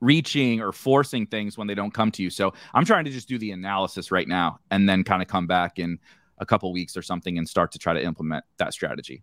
reaching 0.00 0.60
or 0.60 0.72
forcing 0.72 1.26
things 1.26 1.56
when 1.56 1.66
they 1.66 1.74
don't 1.74 1.92
come 1.92 2.10
to 2.12 2.22
you. 2.22 2.30
So 2.30 2.52
I'm 2.74 2.84
trying 2.84 3.04
to 3.04 3.10
just 3.10 3.28
do 3.28 3.38
the 3.38 3.52
analysis 3.52 4.10
right 4.10 4.28
now 4.28 4.58
and 4.70 4.88
then 4.88 5.04
kind 5.04 5.22
of 5.22 5.28
come 5.28 5.46
back 5.46 5.78
in 5.78 5.98
a 6.38 6.46
couple 6.46 6.72
weeks 6.72 6.96
or 6.96 7.02
something 7.02 7.38
and 7.38 7.48
start 7.48 7.72
to 7.72 7.78
try 7.78 7.94
to 7.94 8.02
implement 8.02 8.44
that 8.58 8.72
strategy. 8.72 9.22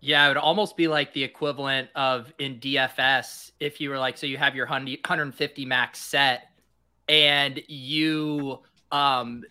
Yeah, 0.00 0.26
it 0.26 0.28
would 0.28 0.36
almost 0.36 0.76
be 0.76 0.88
like 0.88 1.12
the 1.12 1.22
equivalent 1.22 1.88
of 1.94 2.32
in 2.38 2.58
DFS 2.58 3.52
if 3.60 3.80
you 3.80 3.88
were 3.88 3.98
like, 3.98 4.18
so 4.18 4.26
you 4.26 4.36
have 4.36 4.56
your 4.56 4.66
100 4.66 4.98
150 5.06 5.64
max 5.64 6.00
set 6.00 6.48
and 7.08 7.62
you 7.68 8.60
um 8.90 9.44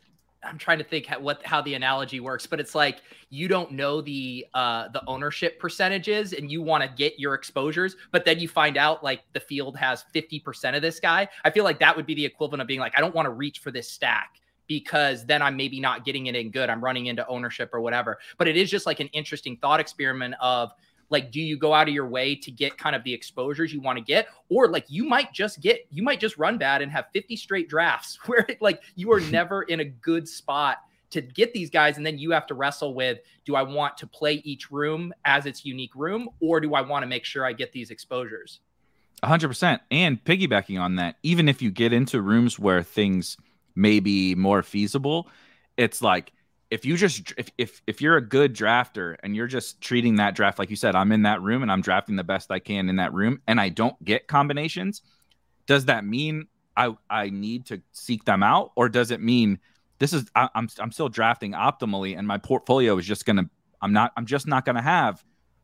I'm 0.43 0.57
trying 0.57 0.79
to 0.79 0.83
think 0.83 1.05
how, 1.05 1.19
what 1.19 1.45
how 1.45 1.61
the 1.61 1.75
analogy 1.75 2.19
works, 2.19 2.47
but 2.47 2.59
it's 2.59 2.73
like 2.73 3.01
you 3.29 3.47
don't 3.47 3.71
know 3.71 4.01
the 4.01 4.45
uh 4.53 4.87
the 4.89 5.03
ownership 5.07 5.59
percentages 5.59 6.33
and 6.33 6.51
you 6.51 6.61
want 6.61 6.83
to 6.83 6.89
get 6.89 7.19
your 7.19 7.35
exposures, 7.35 7.95
but 8.11 8.25
then 8.25 8.39
you 8.39 8.47
find 8.47 8.77
out 8.77 9.03
like 9.03 9.21
the 9.33 9.39
field 9.39 9.77
has 9.77 10.05
50% 10.13 10.75
of 10.75 10.81
this 10.81 10.99
guy. 10.99 11.27
I 11.43 11.51
feel 11.51 11.63
like 11.63 11.79
that 11.79 11.95
would 11.95 12.05
be 12.05 12.15
the 12.15 12.25
equivalent 12.25 12.61
of 12.61 12.67
being 12.67 12.79
like 12.79 12.97
I 12.97 13.01
don't 13.01 13.13
want 13.13 13.27
to 13.27 13.31
reach 13.31 13.59
for 13.59 13.71
this 13.71 13.87
stack 13.89 14.41
because 14.67 15.25
then 15.25 15.41
I'm 15.41 15.57
maybe 15.57 15.79
not 15.81 16.05
getting 16.05 16.27
it 16.27 16.35
in 16.35 16.49
good. 16.49 16.69
I'm 16.69 16.81
running 16.81 17.07
into 17.07 17.27
ownership 17.27 17.71
or 17.73 17.81
whatever. 17.81 18.19
But 18.37 18.47
it 18.47 18.55
is 18.55 18.71
just 18.71 18.85
like 18.85 19.01
an 19.01 19.07
interesting 19.07 19.57
thought 19.57 19.81
experiment 19.81 20.35
of 20.39 20.71
like 21.11 21.31
do 21.31 21.41
you 21.41 21.57
go 21.57 21.73
out 21.73 21.87
of 21.87 21.93
your 21.93 22.07
way 22.07 22.35
to 22.35 22.49
get 22.49 22.77
kind 22.77 22.95
of 22.95 23.03
the 23.03 23.13
exposures 23.13 23.73
you 23.73 23.81
want 23.81 23.97
to 23.97 24.03
get? 24.03 24.27
Or 24.49 24.67
like 24.67 24.85
you 24.87 25.03
might 25.03 25.33
just 25.33 25.61
get 25.61 25.85
you 25.91 26.01
might 26.01 26.19
just 26.19 26.37
run 26.37 26.57
bad 26.57 26.81
and 26.81 26.91
have 26.91 27.05
50 27.13 27.35
straight 27.35 27.69
drafts 27.69 28.17
where 28.25 28.47
like 28.59 28.81
you 28.95 29.11
are 29.11 29.19
never 29.31 29.63
in 29.63 29.81
a 29.81 29.85
good 29.85 30.27
spot 30.27 30.77
to 31.11 31.21
get 31.21 31.53
these 31.53 31.69
guys 31.69 31.97
and 31.97 32.05
then 32.05 32.17
you 32.17 32.31
have 32.31 32.47
to 32.47 32.53
wrestle 32.53 32.93
with 32.93 33.19
do 33.45 33.55
i 33.55 33.61
want 33.61 33.97
to 33.97 34.07
play 34.07 34.35
each 34.45 34.71
room 34.71 35.13
as 35.25 35.45
its 35.45 35.65
unique 35.65 35.93
room 35.93 36.29
or 36.39 36.59
do 36.59 36.73
i 36.73 36.81
want 36.81 37.03
to 37.03 37.07
make 37.07 37.25
sure 37.25 37.45
i 37.45 37.53
get 37.53 37.71
these 37.71 37.91
exposures? 37.91 38.61
100% 39.23 39.79
and 39.91 40.23
piggybacking 40.23 40.81
on 40.81 40.95
that 40.95 41.17
even 41.21 41.47
if 41.47 41.61
you 41.61 41.69
get 41.69 41.93
into 41.93 42.21
rooms 42.21 42.57
where 42.57 42.81
things 42.81 43.37
may 43.75 43.99
be 43.99 44.33
more 44.35 44.63
feasible 44.63 45.27
it's 45.77 46.01
like 46.01 46.31
if 46.71 46.85
you 46.85 46.97
just 46.97 47.33
if, 47.37 47.51
if 47.57 47.81
if 47.85 48.01
you're 48.01 48.17
a 48.17 48.21
good 48.21 48.55
drafter 48.55 49.17
and 49.21 49.35
you're 49.35 49.45
just 49.45 49.81
treating 49.81 50.15
that 50.15 50.33
draft 50.33 50.57
like 50.57 50.69
you 50.69 50.75
said 50.75 50.95
i'm 50.95 51.11
in 51.11 51.23
that 51.23 51.41
room 51.41 51.61
and 51.61 51.71
i'm 51.71 51.81
drafting 51.81 52.15
the 52.15 52.23
best 52.23 52.49
i 52.49 52.57
can 52.57 52.89
in 52.89 52.95
that 52.95 53.13
room 53.13 53.41
and 53.45 53.59
i 53.59 53.69
don't 53.69 54.01
get 54.03 54.27
combinations 54.27 55.01
does 55.67 55.85
that 55.85 56.05
mean 56.05 56.47
i 56.75 56.95
i 57.09 57.29
need 57.29 57.65
to 57.65 57.81
seek 57.91 58.25
them 58.25 58.43
out? 58.43 58.71
Or 58.75 58.89
does 58.89 59.11
it 59.11 59.21
mean 59.21 59.59
this 59.99 60.13
is 60.13 60.29
I, 60.35 60.49
i'm 60.55 60.67
i'm 60.79 60.91
still 60.91 61.09
drafting 61.09 61.51
optimally 61.51 62.17
and 62.17 62.27
my 62.27 62.37
portfolio 62.37 62.97
is 62.97 63.05
just 63.05 63.25
gonna 63.25 63.49
i'm 63.81 63.93
not 63.93 64.11
i'm 64.17 64.25
just 64.25 64.47
not 64.47 64.65
gonna 64.65 64.81
have 64.81 65.23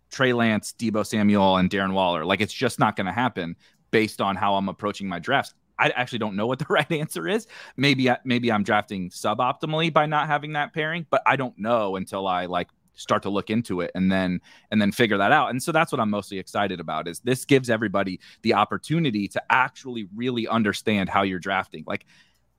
trey 0.10 0.34
lance 0.34 0.74
deebo 0.78 1.06
samuel 1.06 1.58
and 1.58 1.70
darren 1.70 1.94
waller. 1.94 2.26
Like 2.26 2.42
it's 2.42 2.54
just 2.54 2.80
not 2.80 2.96
gonna 2.96 3.14
happen 3.14 3.56
based 3.92 4.22
on 4.22 4.36
how 4.36 4.56
i'm 4.56 4.70
approaching 4.70 5.08
my 5.08 5.20
drafts 5.20 5.54
I 5.80 5.90
actually 5.90 6.20
don't 6.20 6.36
know 6.36 6.48
what 6.48 6.60
the 6.60 6.66
right 6.70 6.92
answer 6.92 7.28
is. 7.28 7.48
Maybe 7.76 8.10
maybe 8.24 8.52
I'm 8.52 8.64
drafting 8.64 9.10
suboptimally 9.10 9.94
by 9.94 10.06
not 10.06 10.28
having 10.28 10.54
that 10.54 10.74
pairing, 10.74 11.06
but 11.10 11.22
I 11.26 11.36
don't 11.36 11.58
know 11.58 11.96
until 11.96 12.28
I 12.28 12.46
like 12.46 12.70
start 13.00 13.22
to 13.22 13.30
look 13.30 13.52
into 13.52 13.82
it 13.82 13.92
and 13.94 14.12
then 14.12 14.42
and 14.72 14.82
then 14.82 14.92
figure 14.92 15.18
that 15.20 15.32
out. 15.32 15.52
And 15.52 15.62
so 15.62 15.72
that's 15.72 15.92
what 15.92 16.02
I'm 16.02 16.10
mostly 16.10 16.40
excited 16.40 16.80
about 16.80 17.08
is 17.08 17.20
this 17.20 17.46
gives 17.46 17.70
everybody 17.70 18.20
the 18.42 18.56
opportunity 18.56 19.28
to 19.30 19.44
actually 19.52 20.08
really 20.16 20.48
understand 20.48 21.08
how 21.10 21.22
you're 21.22 21.38
drafting. 21.40 21.84
Like 21.86 22.06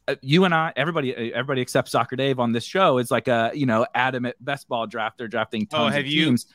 uh, 0.06 0.14
you 0.22 0.44
and 0.44 0.54
I, 0.54 0.72
everybody, 0.76 1.14
uh, 1.14 1.36
everybody 1.36 1.60
except 1.60 1.88
Soccer 1.88 2.14
Dave 2.16 2.38
on 2.38 2.52
this 2.52 2.64
show 2.64 2.98
is 2.98 3.10
like 3.10 3.26
a 3.28 3.50
you 3.52 3.66
know 3.66 3.84
adamant 3.94 4.36
best 4.40 4.68
ball 4.68 4.86
drafter 4.86 5.28
drafting 5.28 5.66
Oh, 5.72 5.78
tons 5.78 5.94
have 5.96 6.04
of 6.04 6.10
you- 6.10 6.26
teams. 6.26 6.46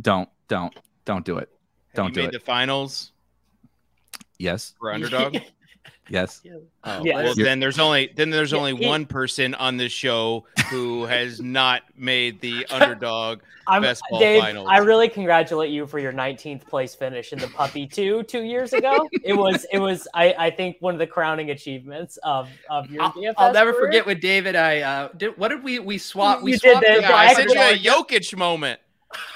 Don't 0.00 0.28
don't 0.48 0.74
don't 1.04 1.24
do 1.24 1.38
it. 1.38 1.48
Have 1.90 1.94
Don't 1.96 2.08
you 2.08 2.14
do 2.14 2.20
made 2.22 2.28
it. 2.30 2.32
the 2.32 2.40
finals 2.40 3.12
Yes, 4.38 4.74
for 4.80 4.92
underdog. 4.92 5.36
yes. 6.08 6.40
Oh, 6.84 7.02
Yeah. 7.04 7.22
well, 7.22 7.34
then 7.34 7.60
there's 7.60 7.78
only 7.78 8.10
then 8.14 8.30
there's 8.30 8.52
Yeah, 8.52 8.58
only 8.58 8.76
he- 8.76 8.86
one 8.86 9.06
person 9.06 9.54
on 9.54 9.76
this 9.76 9.92
show 9.92 10.46
who 10.70 11.04
has 11.04 11.40
not 11.40 11.82
made 11.96 12.40
the 12.40 12.66
underdog. 12.70 13.40
I'm 13.66 13.80
Best 13.80 14.02
ball 14.10 14.18
Dave. 14.20 14.42
finals. 14.42 14.68
I 14.70 14.78
really 14.78 15.08
congratulate 15.08 15.70
you 15.70 15.86
for 15.86 15.98
your 15.98 16.12
19th 16.12 16.66
place 16.66 16.94
finish 16.94 17.32
in 17.32 17.38
the 17.38 17.48
Puppy 17.48 17.86
Two 17.86 18.22
two 18.24 18.42
years 18.42 18.72
ago. 18.74 19.08
it 19.22 19.32
was 19.34 19.64
it 19.72 19.78
was 19.78 20.06
I, 20.12 20.34
I 20.38 20.50
think 20.50 20.76
one 20.80 20.94
of 20.94 20.98
the 20.98 21.06
crowning 21.06 21.50
achievements 21.50 22.18
of 22.24 22.48
of 22.68 22.90
your 22.90 23.02
I'll, 23.04 23.12
DFS. 23.12 23.34
I'll 23.38 23.52
never 23.54 23.72
career. 23.72 23.86
forget 23.86 24.06
with 24.06 24.20
David. 24.20 24.54
I 24.56 24.80
uh, 24.80 25.08
did. 25.16 25.38
What 25.38 25.48
did 25.48 25.64
we 25.64 25.78
we 25.78 25.96
swap? 25.98 26.42
We 26.42 26.52
You 26.52 26.58
did 26.58 26.70
swapped 26.72 26.86
the- 26.86 27.00
the 27.00 27.06
I 27.14 27.24
I 27.28 27.34
sent 27.34 27.50
you 27.54 27.58
a 27.58 27.62
actually- 27.72 27.90
Jokic 27.90 28.36
moment. 28.36 28.80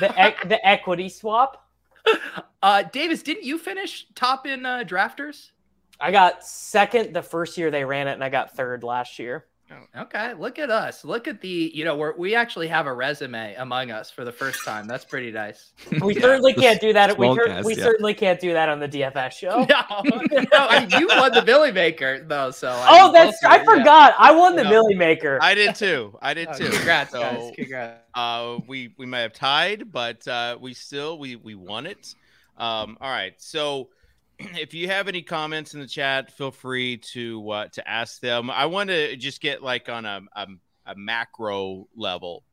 the 0.01 0.13
ec- 0.27 0.49
the 0.49 0.67
equity 0.67 1.09
swap. 1.09 1.65
Uh, 2.61 2.83
Davis, 2.83 3.23
didn't 3.23 3.45
you 3.45 3.57
finish 3.57 4.05
top 4.17 4.45
in 4.45 4.67
uh, 4.67 4.83
drafters? 4.85 5.53
I 6.01 6.11
got 6.13 6.45
second 6.45 7.13
the 7.15 7.23
first 7.23 7.59
year 7.59 7.71
they 7.71 7.85
ran 7.85 8.09
it, 8.09 8.13
and 8.13 8.23
I 8.25 8.29
got 8.29 8.55
third 8.57 8.83
last 8.85 9.19
year. 9.19 9.47
Okay, 9.95 10.33
look 10.33 10.59
at 10.59 10.71
us. 10.71 11.05
Look 11.05 11.29
at 11.29 11.43
the, 11.43 11.71
you 11.75 11.85
know, 11.85 11.95
we're, 11.95 12.17
we 12.17 12.35
actually 12.35 12.69
have 12.69 12.87
a 12.87 12.93
resume 12.95 13.55
among 13.57 13.91
us 13.91 14.11
for 14.11 14.25
the 14.25 14.33
first 14.33 14.65
time. 14.65 14.87
That's 14.87 15.05
pretty 15.05 15.31
nice. 15.31 15.73
We 16.01 16.15
Yeah. 16.15 16.23
certainly 16.23 16.55
can't 16.55 16.81
do 16.81 16.95
that. 16.95 17.11
We, 17.19 17.27
Small 17.27 17.35
cer- 17.37 17.47
cast, 17.49 17.67
we 17.67 17.75
yeah. 17.77 17.83
certainly 17.83 18.15
can't 18.15 18.41
do 18.41 18.55
that 18.55 18.71
on 18.71 18.81
the 18.81 18.89
DFS 18.89 19.33
show. 19.33 19.59
No, 19.69 20.13
no, 20.31 20.49
I 20.55 20.87
mean, 20.87 20.99
you 20.99 21.07
won 21.09 21.33
the 21.33 21.45
Milly 21.45 21.71
Maker 21.73 22.25
though, 22.27 22.51
so 22.51 22.71
I 22.71 22.87
Oh, 23.03 23.13
that's 23.13 23.39
both 23.43 23.51
I 23.51 23.57
of 23.57 23.63
you, 23.65 23.69
yeah. 23.73 23.79
forgot. 23.79 24.15
I 24.19 24.33
won 24.33 24.57
the 24.57 24.65
No. 24.65 24.71
Milly 24.71 24.95
Maker. 24.95 25.39
I 25.43 25.55
did 25.55 25.75
too. 25.75 26.17
I 26.23 26.33
did 26.33 26.49
Oh, 26.49 26.55
too. 26.57 26.71
congrats, 26.71 27.11
So, 27.11 27.21
guys. 27.21 27.53
Congrats. 27.55 28.01
Uh, 28.15 28.61
we 28.67 28.95
we 28.97 29.05
may 29.05 29.21
have 29.21 29.35
tied, 29.35 29.93
but 29.93 30.27
uh, 30.27 30.57
we 30.59 30.73
still 30.73 31.19
we 31.19 31.37
we 31.37 31.55
won 31.55 31.85
it. 31.87 32.15
Um, 32.57 32.97
all 33.03 33.11
right. 33.11 33.35
So 33.37 33.91
if 34.59 34.75
you 34.75 34.89
have 34.89 35.09
any 35.09 35.23
comments 35.23 35.75
in 35.75 35.81
the 35.81 35.87
chat, 35.87 36.33
feel 36.33 36.51
free 36.51 36.99
to 36.99 37.51
uh, 37.51 37.67
to 37.69 37.89
ask 37.89 38.21
them. 38.21 38.51
I 38.51 38.67
want 38.67 38.91
to 38.91 39.17
just 39.17 39.41
get 39.41 39.63
like 39.63 39.89
on 39.89 40.05
a, 40.05 40.21
a 40.37 40.47
a 40.87 40.95
macro 40.97 41.87
level. 41.97 42.45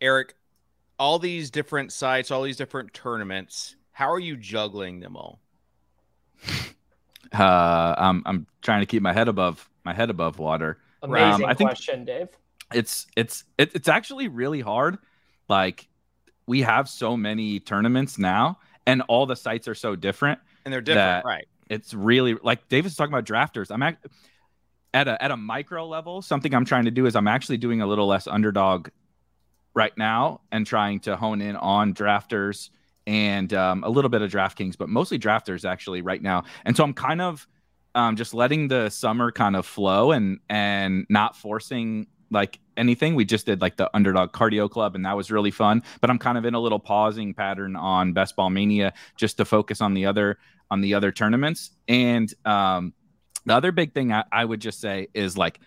Eric, 0.00 0.34
all 0.98 1.18
these 1.18 1.50
different 1.50 1.92
sites, 1.92 2.30
all 2.30 2.42
these 2.42 2.56
different 2.56 2.92
tournaments. 2.94 3.76
How 3.92 4.10
are 4.12 4.18
you 4.20 4.36
juggling 4.36 5.00
them 5.00 5.16
all? 5.16 5.40
Uh, 7.32 7.94
I'm 7.98 8.22
I'm 8.26 8.46
trying 8.62 8.80
to 8.80 8.86
keep 8.86 9.02
my 9.02 9.12
head 9.12 9.28
above 9.28 9.68
my 9.84 9.92
head 9.92 10.10
above 10.10 10.38
water. 10.38 10.78
Amazing 11.02 11.44
Um, 11.44 11.50
I 11.50 11.54
think- 11.54 11.70
question, 11.70 12.04
Dave. 12.04 12.28
It's 12.74 13.06
it's 13.16 13.44
it, 13.56 13.74
it's 13.74 13.88
actually 13.88 14.28
really 14.28 14.60
hard. 14.60 14.98
Like 15.48 15.88
we 16.46 16.60
have 16.62 16.86
so 16.88 17.16
many 17.16 17.60
tournaments 17.60 18.18
now, 18.18 18.58
and 18.88 19.02
all 19.02 19.26
the 19.26 19.36
sites 19.36 19.68
are 19.68 19.74
so 19.74 19.94
different. 19.94 20.40
And 20.64 20.72
they're 20.72 20.80
different, 20.80 21.24
right? 21.24 21.46
It's 21.68 21.92
really 21.92 22.34
like 22.42 22.68
David's 22.68 22.96
talking 22.96 23.12
about 23.12 23.26
drafters. 23.26 23.70
I'm 23.70 23.82
act- 23.82 24.06
at 24.94 25.06
a 25.06 25.22
at 25.22 25.30
a 25.30 25.36
micro 25.36 25.86
level. 25.86 26.22
Something 26.22 26.54
I'm 26.54 26.64
trying 26.64 26.86
to 26.86 26.90
do 26.90 27.06
is 27.06 27.14
I'm 27.14 27.28
actually 27.28 27.58
doing 27.58 27.82
a 27.82 27.86
little 27.86 28.06
less 28.06 28.26
underdog 28.26 28.88
right 29.74 29.96
now 29.96 30.40
and 30.50 30.66
trying 30.66 31.00
to 31.00 31.16
hone 31.16 31.40
in 31.42 31.54
on 31.54 31.92
drafters 31.92 32.70
and 33.06 33.52
um, 33.52 33.84
a 33.84 33.88
little 33.88 34.08
bit 34.08 34.22
of 34.22 34.30
DraftKings, 34.30 34.76
but 34.76 34.88
mostly 34.88 35.18
drafters 35.18 35.68
actually 35.68 36.02
right 36.02 36.20
now. 36.20 36.44
And 36.64 36.76
so 36.76 36.82
I'm 36.82 36.94
kind 36.94 37.20
of 37.20 37.46
um, 37.94 38.16
just 38.16 38.34
letting 38.34 38.68
the 38.68 38.88
summer 38.88 39.30
kind 39.30 39.54
of 39.54 39.66
flow 39.66 40.12
and 40.12 40.40
and 40.48 41.06
not 41.10 41.36
forcing 41.36 42.06
like 42.30 42.58
anything. 42.76 43.14
We 43.14 43.24
just 43.24 43.46
did 43.46 43.60
like 43.60 43.76
the 43.76 43.90
underdog 43.94 44.32
cardio 44.32 44.70
club, 44.70 44.94
and 44.94 45.04
that 45.06 45.16
was 45.16 45.30
really 45.30 45.50
fun. 45.50 45.82
But 46.00 46.10
I'm 46.10 46.18
kind 46.18 46.38
of 46.38 46.44
in 46.44 46.54
a 46.54 46.60
little 46.60 46.78
pausing 46.78 47.34
pattern 47.34 47.76
on 47.76 48.12
Best 48.12 48.36
Ball 48.36 48.50
Mania 48.50 48.92
just 49.16 49.36
to 49.38 49.44
focus 49.44 49.80
on 49.80 49.94
the 49.94 50.06
other 50.06 50.38
on 50.70 50.80
the 50.80 50.94
other 50.94 51.10
tournaments. 51.12 51.70
And 51.88 52.32
um, 52.44 52.92
the 53.46 53.54
other 53.54 53.72
big 53.72 53.94
thing 53.94 54.12
I, 54.12 54.24
I 54.30 54.44
would 54.44 54.60
just 54.60 54.80
say 54.80 55.08
is 55.14 55.36
like 55.38 55.60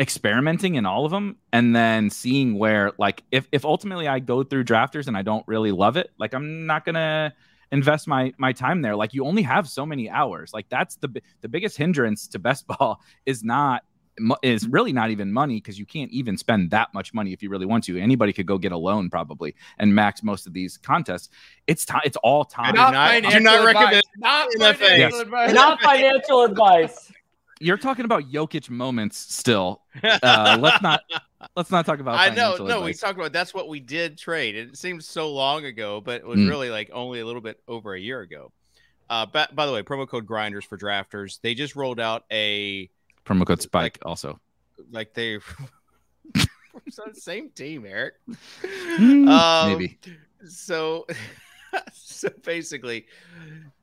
experimenting 0.00 0.76
in 0.76 0.86
all 0.86 1.04
of 1.04 1.10
them 1.10 1.36
and 1.52 1.76
then 1.76 2.08
seeing 2.08 2.58
where 2.58 2.92
like 2.98 3.22
if 3.30 3.46
if 3.52 3.64
ultimately 3.64 4.08
I 4.08 4.18
go 4.18 4.42
through 4.42 4.64
drafters 4.64 5.06
and 5.08 5.16
I 5.16 5.22
don't 5.22 5.46
really 5.46 5.72
love 5.72 5.96
it, 5.96 6.10
like 6.18 6.34
I'm 6.34 6.66
not 6.66 6.84
gonna 6.84 7.34
invest 7.72 8.08
my 8.08 8.32
my 8.38 8.52
time 8.52 8.82
there. 8.82 8.96
Like 8.96 9.14
you 9.14 9.24
only 9.24 9.42
have 9.42 9.68
so 9.68 9.86
many 9.86 10.08
hours. 10.08 10.52
Like 10.52 10.68
that's 10.68 10.96
the 10.96 11.22
the 11.40 11.48
biggest 11.48 11.76
hindrance 11.76 12.26
to 12.28 12.38
best 12.38 12.66
ball 12.66 13.00
is 13.26 13.44
not 13.44 13.84
is 14.42 14.66
really 14.68 14.92
not 14.92 15.10
even 15.10 15.32
money 15.32 15.56
because 15.56 15.78
you 15.78 15.86
can't 15.86 16.10
even 16.10 16.36
spend 16.36 16.70
that 16.70 16.92
much 16.92 17.14
money 17.14 17.32
if 17.32 17.42
you 17.42 17.48
really 17.48 17.66
want 17.66 17.84
to. 17.84 17.98
Anybody 17.98 18.32
could 18.32 18.46
go 18.46 18.58
get 18.58 18.72
a 18.72 18.76
loan 18.76 19.08
probably 19.10 19.54
and 19.78 19.94
max 19.94 20.22
most 20.22 20.46
of 20.46 20.52
these 20.52 20.76
contests. 20.76 21.30
It's 21.66 21.84
time. 21.84 22.02
It's 22.04 22.16
all 22.18 22.44
time. 22.44 22.72
do 22.74 22.78
not- 22.78 22.92
financial 22.94 23.30
do 23.38 23.40
not 23.44 23.54
advice. 23.68 23.74
recommend 23.74 24.04
Not 24.18 24.52
financial 24.52 24.86
face. 25.10 25.20
advice. 25.20 25.52
Not 25.54 25.80
financial 25.80 26.42
advice. 26.44 27.12
You're 27.62 27.76
talking 27.76 28.06
about 28.06 28.30
Jokic 28.30 28.70
moments 28.70 29.18
still. 29.18 29.82
Uh, 30.02 30.56
let's 30.60 30.82
not 30.82 31.00
let's 31.56 31.70
not 31.70 31.84
talk 31.84 32.00
about. 32.00 32.14
I 32.18 32.28
know, 32.30 32.52
financial 32.52 32.66
no, 32.66 32.80
we 32.82 32.94
talked 32.94 33.18
about 33.18 33.32
that's 33.32 33.52
what 33.52 33.68
we 33.68 33.80
did 33.80 34.16
trade. 34.16 34.54
It 34.56 34.76
seems 34.78 35.06
so 35.06 35.30
long 35.32 35.64
ago, 35.66 36.00
but 36.00 36.16
it 36.22 36.26
was 36.26 36.38
Mm. 36.38 36.48
really 36.48 36.70
like 36.70 36.90
only 36.92 37.20
a 37.20 37.26
little 37.26 37.42
bit 37.42 37.60
over 37.68 37.92
a 37.94 38.00
year 38.00 38.20
ago. 38.22 38.50
Uh, 39.10 39.26
by, 39.26 39.46
by 39.52 39.66
the 39.66 39.72
way, 39.72 39.82
promo 39.82 40.08
code 40.08 40.24
grinders 40.24 40.64
for 40.64 40.78
drafters. 40.78 41.40
They 41.42 41.54
just 41.54 41.76
rolled 41.76 42.00
out 42.00 42.24
a 42.30 42.88
promo 43.30 43.46
code 43.46 43.62
Spike 43.62 43.98
also. 44.02 44.40
like 44.90 45.14
they 45.14 45.38
it's 46.86 46.98
on 46.98 47.10
the 47.14 47.20
same 47.20 47.50
team, 47.50 47.84
Eric. 47.86 48.14
Hmm, 48.64 49.28
Um, 49.28 49.72
Maybe. 49.72 49.98
So, 50.48 51.06
so 51.92 52.28
basically, 52.44 53.06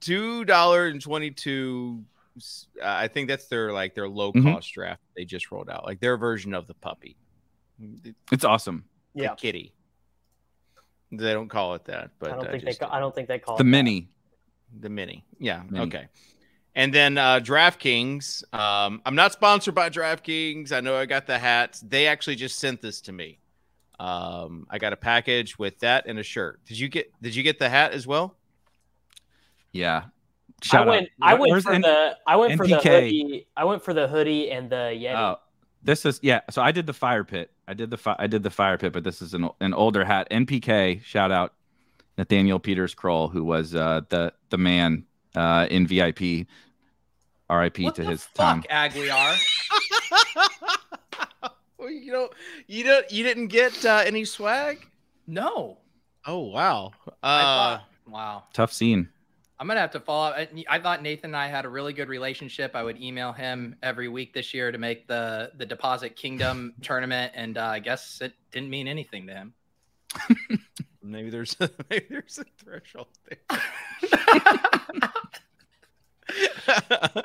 two 0.02 0.44
dollars 0.46 0.92
and 0.94 1.02
twenty 1.02 1.32
two. 1.32 2.04
Uh, 2.38 2.86
I 2.86 3.08
think 3.08 3.28
that's 3.28 3.48
their 3.48 3.72
like 3.72 3.96
their 3.96 4.08
low 4.10 4.32
Mhm. 4.32 4.44
cost 4.44 4.72
draft 4.74 5.02
they 5.16 5.26
just 5.26 5.52
rolled 5.52 5.70
out, 5.70 5.86
like 5.86 6.00
their 6.00 6.18
version 6.18 6.54
of 6.54 6.68
the 6.68 6.74
puppy, 6.76 7.16
It's 8.32 8.44
awesome. 8.44 8.86
Yeah. 9.16 9.34
kitty. 9.36 9.74
They 11.12 11.32
don't 11.34 11.48
call 11.50 11.74
it 11.76 11.86
that, 11.86 12.12
but 12.20 12.32
I 12.32 12.36
don't 12.36 12.52
think 12.52 12.64
they. 12.66 12.74
ca- 12.74 12.90
I 12.92 13.00
don't 13.00 13.16
think 13.16 13.28
they 13.28 13.40
call 13.40 13.56
The 13.58 13.62
it 13.62 13.66
that. 13.66 13.70
mini. 13.72 14.10
the 14.82 14.90
mini. 14.90 15.24
Yeah. 15.40 15.64
Mini. 15.70 15.86
Okay. 15.86 16.08
And 16.78 16.94
then 16.94 17.18
uh, 17.18 17.40
DraftKings. 17.40 18.54
Um, 18.54 19.02
I'm 19.04 19.16
not 19.16 19.34
sponsored 19.34 19.74
by 19.74 19.90
DraftKings. 19.90 20.72
I 20.72 20.80
know 20.80 20.96
I 20.96 21.08
got 21.08 21.26
the 21.26 21.40
hats. 21.40 21.80
They 21.80 22.06
actually 22.06 22.36
just 22.36 22.60
sent 22.60 22.84
this 22.84 23.02
to 23.02 23.12
me. 23.12 23.40
Um, 24.00 24.68
I 24.70 24.78
got 24.78 24.94
a 24.94 24.96
package 24.96 25.58
with 25.58 25.80
that 25.80 26.06
and 26.06 26.20
a 26.20 26.24
shirt. 26.24 26.64
Did 26.68 26.78
you 26.78 26.88
get? 26.88 27.12
Did 27.20 27.36
you 27.36 27.42
get 27.42 27.58
the 27.58 27.68
hat 27.68 27.94
as 27.94 28.06
well? 28.06 28.36
Yeah. 29.72 30.04
I 30.06 30.66
Shout 30.66 30.88
went. 30.88 31.10
out. 31.20 31.30
I 31.30 31.34
went 31.34 31.52
Where's 31.52 31.64
for 31.64 31.74
N- 31.74 31.82
the. 31.82 32.16
I 32.28 32.36
went 32.36 32.56
for 32.58 32.68
the 32.68 32.78
hoodie. 32.78 33.48
I 33.58 33.64
went 33.66 33.84
for 33.84 33.96
the 33.96 34.08
hoodie 34.08 34.52
and 34.52 34.70
the 34.70 34.76
Yeti. 34.96 35.16
Oh, 35.18 35.38
this 35.82 36.06
is 36.06 36.20
yeah. 36.22 36.42
So 36.52 36.62
I 36.62 36.72
did 36.72 36.86
the 36.86 36.94
fire 36.94 37.24
pit. 37.24 37.50
I 37.68 37.74
did 37.74 37.90
the 37.90 37.98
fi- 37.98 38.16
I 38.20 38.28
did 38.28 38.44
the 38.44 38.52
fire 38.52 38.78
pit, 38.78 38.94
but 38.94 39.04
this 39.04 39.24
is 39.24 39.34
an 39.34 39.50
an 39.62 39.74
older 39.74 40.06
hat. 40.06 40.28
NPK. 40.30 41.02
Shout 41.04 41.32
out 41.32 41.56
Nathaniel 42.20 42.60
Peters 42.60 42.94
Kroll, 42.94 43.30
who 43.30 43.44
was 43.44 43.74
uh, 43.74 44.02
the 44.10 44.32
the 44.52 44.60
man 44.60 45.06
uh, 45.36 45.68
in 45.72 45.88
VIP. 45.88 46.48
R.I.P. 47.50 47.84
What 47.84 47.96
to 47.96 48.04
the 48.04 48.10
his 48.10 48.24
fuck, 48.24 48.46
time. 48.46 48.64
Aguilar? 48.70 49.36
well, 51.78 51.90
you 51.90 52.12
know, 52.12 52.30
you 52.68 52.84
don't. 52.84 53.10
You 53.12 53.24
didn't 53.24 53.48
get 53.48 53.86
uh, 53.86 54.04
any 54.06 54.26
swag. 54.26 54.86
No. 55.28 55.78
Oh 56.26 56.40
wow. 56.40 56.92
Uh, 57.24 57.42
thought, 57.42 57.84
wow. 58.08 58.44
Tough 58.54 58.74
scene. 58.74 59.10
I'm 59.60 59.68
gonna 59.68 59.80
have 59.80 59.92
to 59.92 60.00
follow 60.00 60.30
up. 60.30 60.36
I, 60.38 60.48
I 60.70 60.80
thought 60.80 61.02
Nathan 61.02 61.32
and 61.32 61.38
I 61.38 61.48
had 61.48 61.66
a 61.66 61.70
really 61.70 61.94
good 61.94 62.10
relationship. 62.10 62.76
I 62.76 62.84
would 62.84 63.02
email 63.02 63.32
him 63.32 63.76
every 63.82 64.08
week 64.08 64.34
this 64.34 64.54
year 64.54 64.72
to 64.72 64.78
make 64.78 65.08
the 65.08 65.52
the 65.58 65.66
Deposit 65.66 66.16
Kingdom 66.16 66.74
tournament, 66.82 67.32
and 67.36 67.58
uh, 67.58 67.66
I 67.66 67.80
guess 67.80 68.22
it 68.22 68.34
didn't 68.52 68.70
mean 68.70 68.88
anything 68.88 69.26
to 69.28 69.34
him. 69.34 69.54
maybe 71.02 71.30
there's 71.30 71.56
maybe 71.90 72.06
there's 72.10 72.40
a 72.40 72.46
threshold 72.58 73.08
there. 73.28 73.40
uh, 76.68 77.22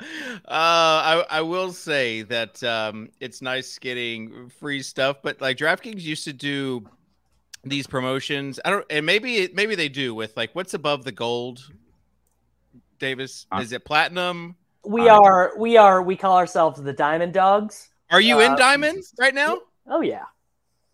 I, 0.47 1.25
I 1.29 1.41
will 1.41 1.71
say 1.71 2.21
that 2.23 2.63
um, 2.63 3.09
it's 3.19 3.41
nice 3.41 3.77
getting 3.79 4.49
free 4.49 4.81
stuff, 4.81 5.17
but 5.21 5.41
like 5.41 5.57
DraftKings 5.57 6.01
used 6.01 6.23
to 6.25 6.33
do 6.33 6.85
these 7.63 7.87
promotions. 7.87 8.59
I 8.63 8.69
don't, 8.69 8.85
and 8.89 9.05
maybe 9.05 9.49
maybe 9.53 9.75
they 9.75 9.89
do 9.89 10.13
with 10.15 10.35
like 10.37 10.53
what's 10.53 10.73
above 10.73 11.03
the 11.03 11.11
gold. 11.11 11.69
Davis, 12.99 13.45
Uh, 13.51 13.59
is 13.61 13.71
it 13.71 13.83
platinum? 13.85 14.55
we 14.85 15.09
I- 15.09 15.15
are. 15.15 15.51
We 15.57 15.77
are. 15.77 16.01
We 16.01 16.15
call 16.15 16.37
ourselves 16.37 16.81
the 16.81 16.93
Diamond 16.93 17.33
Dogs. 17.33 17.89
Are 18.09 18.21
you 18.21 18.39
in 18.39 18.51
Uh, 18.51 18.55
diamonds 18.55 19.13
right 19.19 19.33
now? 19.33 19.59
Oh 19.87 20.01
yeah, 20.01 20.23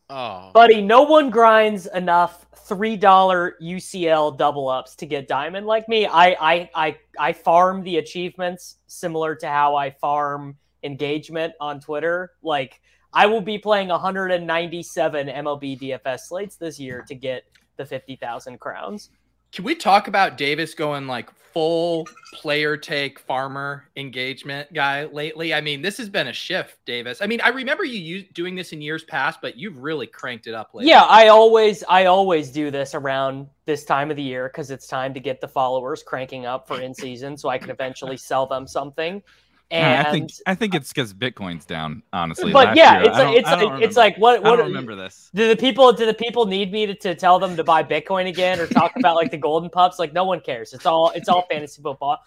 Oh, 0.09 0.49
buddy. 0.53 0.81
No 0.81 1.03
one 1.03 1.29
grinds 1.29 1.85
enough 1.87 2.45
three 2.55 2.97
dollar 2.97 3.55
UCL 3.61 4.37
double 4.37 4.67
ups 4.67 4.95
to 4.95 5.05
get 5.05 5.27
diamond 5.27 5.67
like 5.67 5.87
me. 5.87 6.07
I 6.07 6.27
I 6.39 6.69
I 6.75 6.97
I 7.19 7.33
farm 7.33 7.83
the 7.83 7.97
achievements 7.97 8.77
similar 8.87 9.35
to 9.35 9.47
how 9.47 9.75
I 9.75 9.91
farm 9.91 10.57
engagement 10.83 11.53
on 11.59 11.79
Twitter. 11.79 12.31
Like 12.41 12.81
I 13.13 13.25
will 13.25 13.41
be 13.41 13.57
playing 13.57 13.89
197 13.89 15.27
MLB 15.27 15.79
DFS 15.79 16.19
slates 16.21 16.55
this 16.55 16.79
year 16.79 17.03
to 17.07 17.15
get 17.15 17.43
the 17.77 17.85
50,000 17.85 18.59
crowns. 18.59 19.09
Can 19.51 19.65
we 19.65 19.75
talk 19.75 20.07
about 20.07 20.37
Davis 20.37 20.73
going 20.73 21.07
like 21.07 21.29
full 21.31 22.07
player 22.33 22.77
take 22.77 23.17
farmer 23.17 23.85
engagement 23.95 24.71
guy 24.73 25.05
lately? 25.05 25.55
I 25.55 25.61
mean, 25.61 25.81
this 25.81 25.97
has 25.97 26.07
been 26.07 26.27
a 26.27 26.33
shift, 26.33 26.77
Davis. 26.85 27.19
I 27.21 27.25
mean, 27.25 27.41
I 27.41 27.49
remember 27.49 27.83
you 27.83 28.21
doing 28.33 28.53
this 28.53 28.73
in 28.73 28.81
years 28.81 29.03
past, 29.03 29.39
but 29.41 29.57
you've 29.57 29.77
really 29.77 30.05
cranked 30.05 30.45
it 30.45 30.53
up 30.53 30.73
lately. 30.73 30.91
Yeah, 30.91 31.03
I 31.03 31.29
always 31.29 31.83
I 31.89 32.05
always 32.05 32.51
do 32.51 32.69
this 32.69 32.93
around 32.93 33.47
this 33.65 33.85
time 33.85 34.11
of 34.11 34.17
the 34.17 34.23
year 34.23 34.49
because 34.49 34.69
it's 34.69 34.85
time 34.85 35.13
to 35.15 35.19
get 35.19 35.41
the 35.41 35.47
followers 35.47 36.03
cranking 36.03 36.45
up 36.45 36.67
for 36.67 36.79
in 36.79 36.93
season, 36.93 37.35
so 37.35 37.49
I 37.49 37.57
can 37.57 37.71
eventually 37.71 38.17
sell 38.17 38.45
them 38.45 38.67
something. 38.67 39.23
And 39.71 40.07
I 40.07 40.11
think 40.11 40.31
I 40.47 40.55
think 40.55 40.73
it's 40.73 40.89
because 40.91 41.13
Bitcoin's 41.13 41.63
down. 41.63 42.01
Honestly, 42.11 42.51
but 42.51 42.75
yeah, 42.75 43.01
year. 43.01 43.03
it's 43.03 43.17
like 43.17 43.38
it's 43.38 43.47
like 43.47 43.81
it's 43.83 43.97
like 43.97 44.17
what 44.17 44.38
I 44.38 44.49
what 44.49 44.55
don't 44.55 44.67
remember 44.67 44.95
this. 44.95 45.29
do 45.35 45.47
the 45.47 45.55
people 45.55 45.93
do 45.93 46.07
the 46.07 46.13
people 46.13 46.47
need 46.47 46.71
me 46.71 46.88
to, 46.88 46.95
to 46.95 47.13
tell 47.13 47.38
them 47.38 47.55
to 47.55 47.63
buy 47.63 47.83
Bitcoin 47.83 48.27
again 48.27 48.59
or 48.59 48.65
talk 48.65 48.93
about 48.95 49.15
like 49.15 49.29
the 49.29 49.38
golden 49.38 49.69
pups? 49.69 49.99
Like 49.99 50.12
no 50.12 50.23
one 50.23 50.39
cares. 50.39 50.73
It's 50.73 50.88
all 50.88 51.12
it's 51.12 51.29
all 51.29 51.45
fantasy 51.49 51.84
football. 51.84 52.17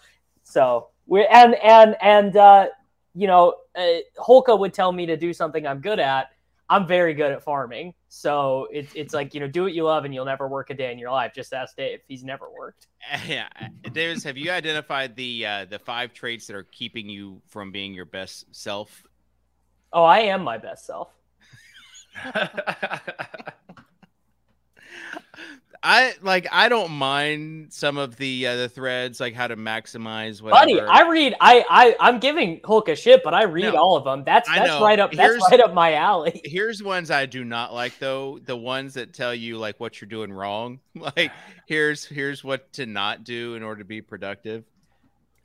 So 0.43 0.87
we 1.05 1.25
and 1.25 1.55
and 1.55 1.97
and 2.01 2.37
uh, 2.37 2.67
you 3.13 3.27
know, 3.27 3.55
uh, 3.75 3.97
Holka 4.17 4.57
would 4.57 4.73
tell 4.73 4.91
me 4.91 5.05
to 5.05 5.17
do 5.17 5.33
something 5.33 5.67
I'm 5.67 5.81
good 5.81 5.99
at. 5.99 6.29
I'm 6.69 6.87
very 6.87 7.13
good 7.13 7.31
at 7.31 7.43
farming. 7.43 7.93
So 8.15 8.67
it's 8.71 8.93
it's 8.93 9.11
like 9.11 9.33
you 9.33 9.39
know, 9.39 9.47
do 9.47 9.63
what 9.63 9.73
you 9.73 9.85
love 9.85 10.05
and 10.05 10.13
you'll 10.13 10.23
never 10.23 10.47
work 10.47 10.69
a 10.69 10.75
day 10.75 10.91
in 10.91 10.99
your 10.99 11.09
life. 11.09 11.31
Just 11.33 11.51
ask 11.51 11.75
Dave. 11.75 11.99
He's 12.07 12.23
never 12.23 12.45
worked. 12.47 12.85
yeah. 13.27 13.49
Davis, 13.91 14.23
have 14.23 14.37
you 14.37 14.51
identified 14.51 15.15
the 15.15 15.43
uh, 15.47 15.65
the 15.65 15.79
five 15.79 16.13
traits 16.13 16.45
that 16.45 16.55
are 16.55 16.61
keeping 16.61 17.09
you 17.09 17.41
from 17.47 17.71
being 17.71 17.91
your 17.95 18.05
best 18.05 18.45
self? 18.55 19.07
Oh, 19.91 20.03
I 20.03 20.19
am 20.19 20.43
my 20.43 20.59
best 20.59 20.85
self. 20.85 21.09
I 25.85 26.13
like 26.21 26.47
I 26.51 26.69
don't 26.69 26.91
mind 26.91 27.73
some 27.73 27.97
of 27.97 28.15
the 28.15 28.47
uh, 28.47 28.55
the 28.55 28.69
threads 28.69 29.19
like 29.19 29.33
how 29.33 29.47
to 29.47 29.57
maximize 29.57 30.41
whatever. 30.41 30.61
Buddy, 30.61 30.79
I 30.79 31.01
read 31.09 31.35
I 31.41 31.65
I 31.69 31.95
I'm 31.99 32.19
giving 32.19 32.61
Hulk 32.63 32.87
a 32.87 32.95
shit, 32.95 33.21
but 33.21 33.33
I 33.33 33.43
read 33.43 33.73
No, 33.73 33.75
all 33.81 33.97
of 33.97 34.05
them. 34.05 34.23
That's 34.23 34.47
that's 34.47 34.81
right 34.81 34.97
up 34.97 35.11
that's 35.11 35.21
Here's- 35.21 35.41
right 35.51 35.59
up 35.59 35.73
my 35.73 35.95
alley. 35.95 36.39
Here's 36.45 36.81
ones 36.81 37.11
I 37.11 37.25
do 37.25 37.43
not 37.43 37.73
like 37.73 37.99
though. 37.99 38.39
The 38.45 38.55
ones 38.55 38.93
that 38.93 39.13
tell 39.13 39.35
you 39.35 39.57
like 39.57 39.77
what 39.81 39.99
you're 39.99 40.09
doing 40.09 40.31
wrong. 40.31 40.79
Like 40.95 41.31
here's 41.67 42.05
here's 42.05 42.43
what 42.45 42.71
to 42.73 42.85
not 42.85 43.23
do 43.25 43.55
in 43.55 43.63
order 43.63 43.79
to 43.79 43.85
be 43.85 44.01
productive. 44.01 44.63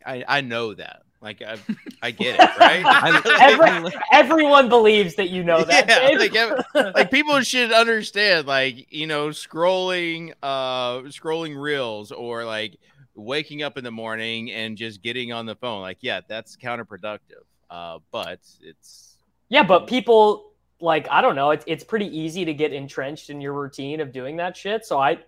I 0.06 0.24
I 0.28 0.40
know 0.40 0.72
that. 0.74 1.02
Like 1.20 1.42
I 1.42 1.58
I 2.00 2.10
get 2.12 2.36
it, 2.38 2.58
right? 2.58 3.24
Every, 3.40 3.92
everyone 4.12 4.68
believes 4.68 5.16
that 5.16 5.30
you 5.30 5.42
know 5.42 5.64
that. 5.64 5.88
Yeah, 5.88 6.54
like, 6.74 6.94
like 6.94 7.10
people 7.10 7.40
should 7.40 7.72
understand 7.72 8.46
like 8.46 8.92
you 8.92 9.06
know 9.06 9.28
scrolling 9.28 10.32
uh 10.42 11.00
scrolling 11.08 11.60
reels 11.60 12.12
or 12.12 12.44
like 12.44 12.76
waking 13.16 13.64
up 13.64 13.76
in 13.76 13.82
the 13.82 13.90
morning 13.90 14.52
and 14.52 14.76
just 14.76 15.02
getting 15.02 15.32
on 15.32 15.44
the 15.44 15.56
phone 15.56 15.80
like 15.80 15.98
yeah 16.02 16.20
that's 16.28 16.56
counterproductive 16.56 17.42
uh 17.68 17.98
but 18.12 18.38
it's 18.62 19.08
yeah, 19.48 19.62
but 19.62 19.86
people 19.86 20.52
like 20.80 21.08
I 21.10 21.20
don't 21.20 21.34
know. 21.34 21.50
It's 21.50 21.64
it's 21.66 21.84
pretty 21.84 22.06
easy 22.16 22.44
to 22.44 22.54
get 22.54 22.72
entrenched 22.72 23.30
in 23.30 23.40
your 23.40 23.52
routine 23.52 24.00
of 24.00 24.12
doing 24.12 24.36
that 24.36 24.56
shit. 24.56 24.84
So 24.84 24.98
I, 24.98 25.18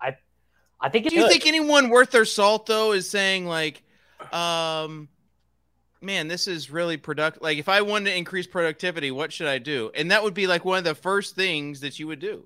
I, 0.00 0.16
I 0.80 0.88
think 0.88 1.06
it's 1.06 1.14
do 1.14 1.20
you 1.20 1.26
good. 1.26 1.32
think 1.32 1.46
anyone 1.46 1.88
worth 1.88 2.10
their 2.10 2.24
salt 2.24 2.66
though 2.66 2.92
is 2.92 3.08
saying 3.08 3.46
like 3.46 3.82
um 4.32 5.08
man 6.02 6.28
this 6.28 6.46
is 6.48 6.70
really 6.70 6.96
productive 6.96 7.42
like 7.42 7.58
if 7.58 7.68
i 7.68 7.80
wanted 7.80 8.10
to 8.10 8.16
increase 8.16 8.46
productivity 8.46 9.10
what 9.10 9.32
should 9.32 9.46
i 9.48 9.58
do 9.58 9.90
and 9.94 10.10
that 10.10 10.22
would 10.22 10.34
be 10.34 10.46
like 10.46 10.64
one 10.64 10.78
of 10.78 10.84
the 10.84 10.94
first 10.94 11.34
things 11.34 11.80
that 11.80 11.98
you 11.98 12.06
would 12.06 12.18
do 12.20 12.44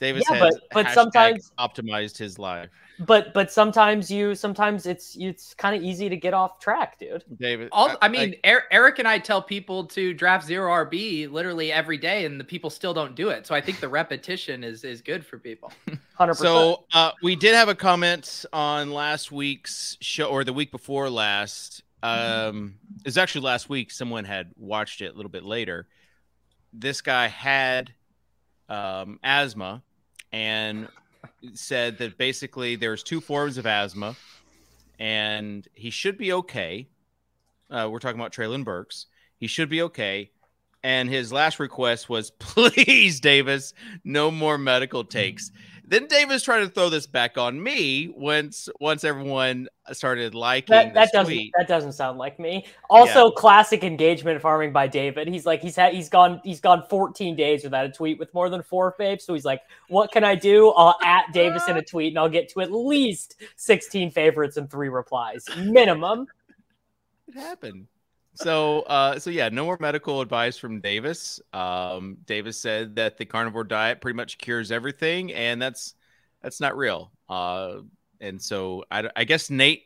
davis 0.00 0.24
Yeah, 0.30 0.36
has 0.36 0.54
but- 0.72 0.84
but 0.84 0.94
sometimes- 0.94 1.52
optimized 1.58 2.16
his 2.18 2.38
life 2.38 2.70
but 3.06 3.32
but 3.32 3.50
sometimes 3.50 4.10
you 4.10 4.34
sometimes 4.34 4.84
it's 4.84 5.16
it's 5.18 5.54
kind 5.54 5.74
of 5.74 5.82
easy 5.82 6.10
to 6.10 6.16
get 6.18 6.34
off 6.34 6.58
track, 6.60 6.98
dude. 6.98 7.24
david 7.40 7.70
All, 7.72 7.96
I 8.02 8.08
mean, 8.08 8.34
Er- 8.44 8.64
Eric 8.70 8.98
and 8.98 9.08
I 9.08 9.18
tell 9.18 9.40
people 9.40 9.86
to 9.86 10.12
draft 10.12 10.44
zero 10.46 10.70
RB 10.84 11.26
literally 11.32 11.72
every 11.72 11.96
day, 11.96 12.26
and 12.26 12.38
the 12.38 12.44
people 12.44 12.68
still 12.68 12.92
don't 12.92 13.14
do 13.14 13.30
it. 13.30 13.46
So 13.46 13.54
I 13.54 13.60
think 13.62 13.80
the 13.80 13.88
repetition 13.88 14.62
is 14.62 14.84
is 14.84 15.00
good 15.00 15.24
for 15.24 15.38
people. 15.38 15.72
Hundred 16.12 16.34
percent. 16.34 16.48
So 16.48 16.84
uh, 16.92 17.12
we 17.22 17.36
did 17.36 17.54
have 17.54 17.70
a 17.70 17.74
comment 17.74 18.44
on 18.52 18.90
last 18.92 19.32
week's 19.32 19.96
show 20.02 20.26
or 20.26 20.44
the 20.44 20.52
week 20.52 20.70
before 20.70 21.08
last. 21.08 21.82
Um, 22.02 22.74
it's 23.04 23.16
actually 23.16 23.42
last 23.42 23.68
week. 23.68 23.90
Someone 23.90 24.24
had 24.24 24.50
watched 24.56 25.00
it 25.00 25.12
a 25.12 25.16
little 25.16 25.30
bit 25.30 25.44
later. 25.44 25.86
This 26.72 27.00
guy 27.00 27.28
had 27.28 27.92
um, 28.68 29.18
asthma 29.22 29.82
and 30.32 30.88
said 31.54 31.98
that 31.98 32.16
basically 32.16 32.76
there's 32.76 33.02
two 33.02 33.20
forms 33.20 33.58
of 33.58 33.66
asthma, 33.66 34.16
and 34.98 35.66
he 35.74 35.90
should 35.90 36.16
be 36.16 36.32
okay. 36.32 36.88
Uh, 37.70 37.88
we're 37.90 37.98
talking 37.98 38.20
about 38.20 38.32
Treylon 38.32 38.64
Burks. 38.64 39.06
He 39.38 39.46
should 39.46 39.68
be 39.68 39.82
okay. 39.82 40.30
And 40.82 41.10
his 41.10 41.32
last 41.32 41.60
request 41.60 42.08
was, 42.08 42.30
please, 42.38 43.20
Davis, 43.20 43.74
no 44.04 44.30
more 44.30 44.58
medical 44.58 45.04
takes. 45.04 45.50
Then 45.90 46.06
Davis 46.06 46.44
tried 46.44 46.60
to 46.60 46.68
throw 46.68 46.88
this 46.88 47.08
back 47.08 47.36
on 47.36 47.60
me 47.60 48.14
once 48.14 48.68
once 48.78 49.02
everyone 49.02 49.68
started 49.90 50.36
liking 50.36 50.72
that, 50.72 50.94
that 50.94 51.06
this 51.06 51.10
doesn't 51.10 51.34
tweet. 51.34 51.52
that 51.58 51.66
doesn't 51.66 51.94
sound 51.94 52.16
like 52.16 52.38
me. 52.38 52.64
Also, 52.88 53.28
classic 53.32 53.82
engagement 53.82 54.40
farming 54.40 54.72
by 54.72 54.86
David. 54.86 55.26
He's 55.26 55.46
like 55.46 55.60
he's 55.60 55.74
had 55.74 55.92
he's 55.92 56.08
gone 56.08 56.40
he's 56.44 56.60
gone 56.60 56.84
14 56.88 57.34
days 57.34 57.64
without 57.64 57.86
a 57.86 57.90
tweet 57.90 58.20
with 58.20 58.32
more 58.32 58.48
than 58.48 58.62
four 58.62 58.94
faves. 59.00 59.22
So 59.22 59.34
he's 59.34 59.44
like, 59.44 59.62
what 59.88 60.12
can 60.12 60.22
I 60.22 60.36
do? 60.36 60.70
I'll 60.76 60.94
at 61.02 61.24
Davis 61.32 61.66
in 61.66 61.76
a 61.76 61.82
tweet 61.82 62.12
and 62.12 62.20
I'll 62.20 62.28
get 62.28 62.48
to 62.50 62.60
at 62.60 62.70
least 62.70 63.42
16 63.56 64.12
favorites 64.12 64.58
and 64.58 64.70
three 64.70 64.90
replies 64.90 65.44
minimum. 65.58 66.28
It 67.26 67.34
happened. 67.34 67.88
So, 68.34 68.80
uh, 68.82 69.18
so 69.18 69.30
yeah, 69.30 69.48
no 69.48 69.64
more 69.64 69.76
medical 69.80 70.20
advice 70.20 70.56
from 70.56 70.80
Davis. 70.80 71.40
Um, 71.52 72.18
Davis 72.26 72.58
said 72.58 72.96
that 72.96 73.18
the 73.18 73.26
carnivore 73.26 73.64
diet 73.64 74.00
pretty 74.00 74.16
much 74.16 74.38
cures 74.38 74.70
everything, 74.70 75.32
and 75.32 75.60
that's 75.60 75.94
that's 76.42 76.60
not 76.60 76.76
real. 76.76 77.12
Uh, 77.28 77.80
and 78.20 78.40
so 78.40 78.84
I, 78.90 79.10
I 79.16 79.24
guess 79.24 79.50
Nate 79.50 79.84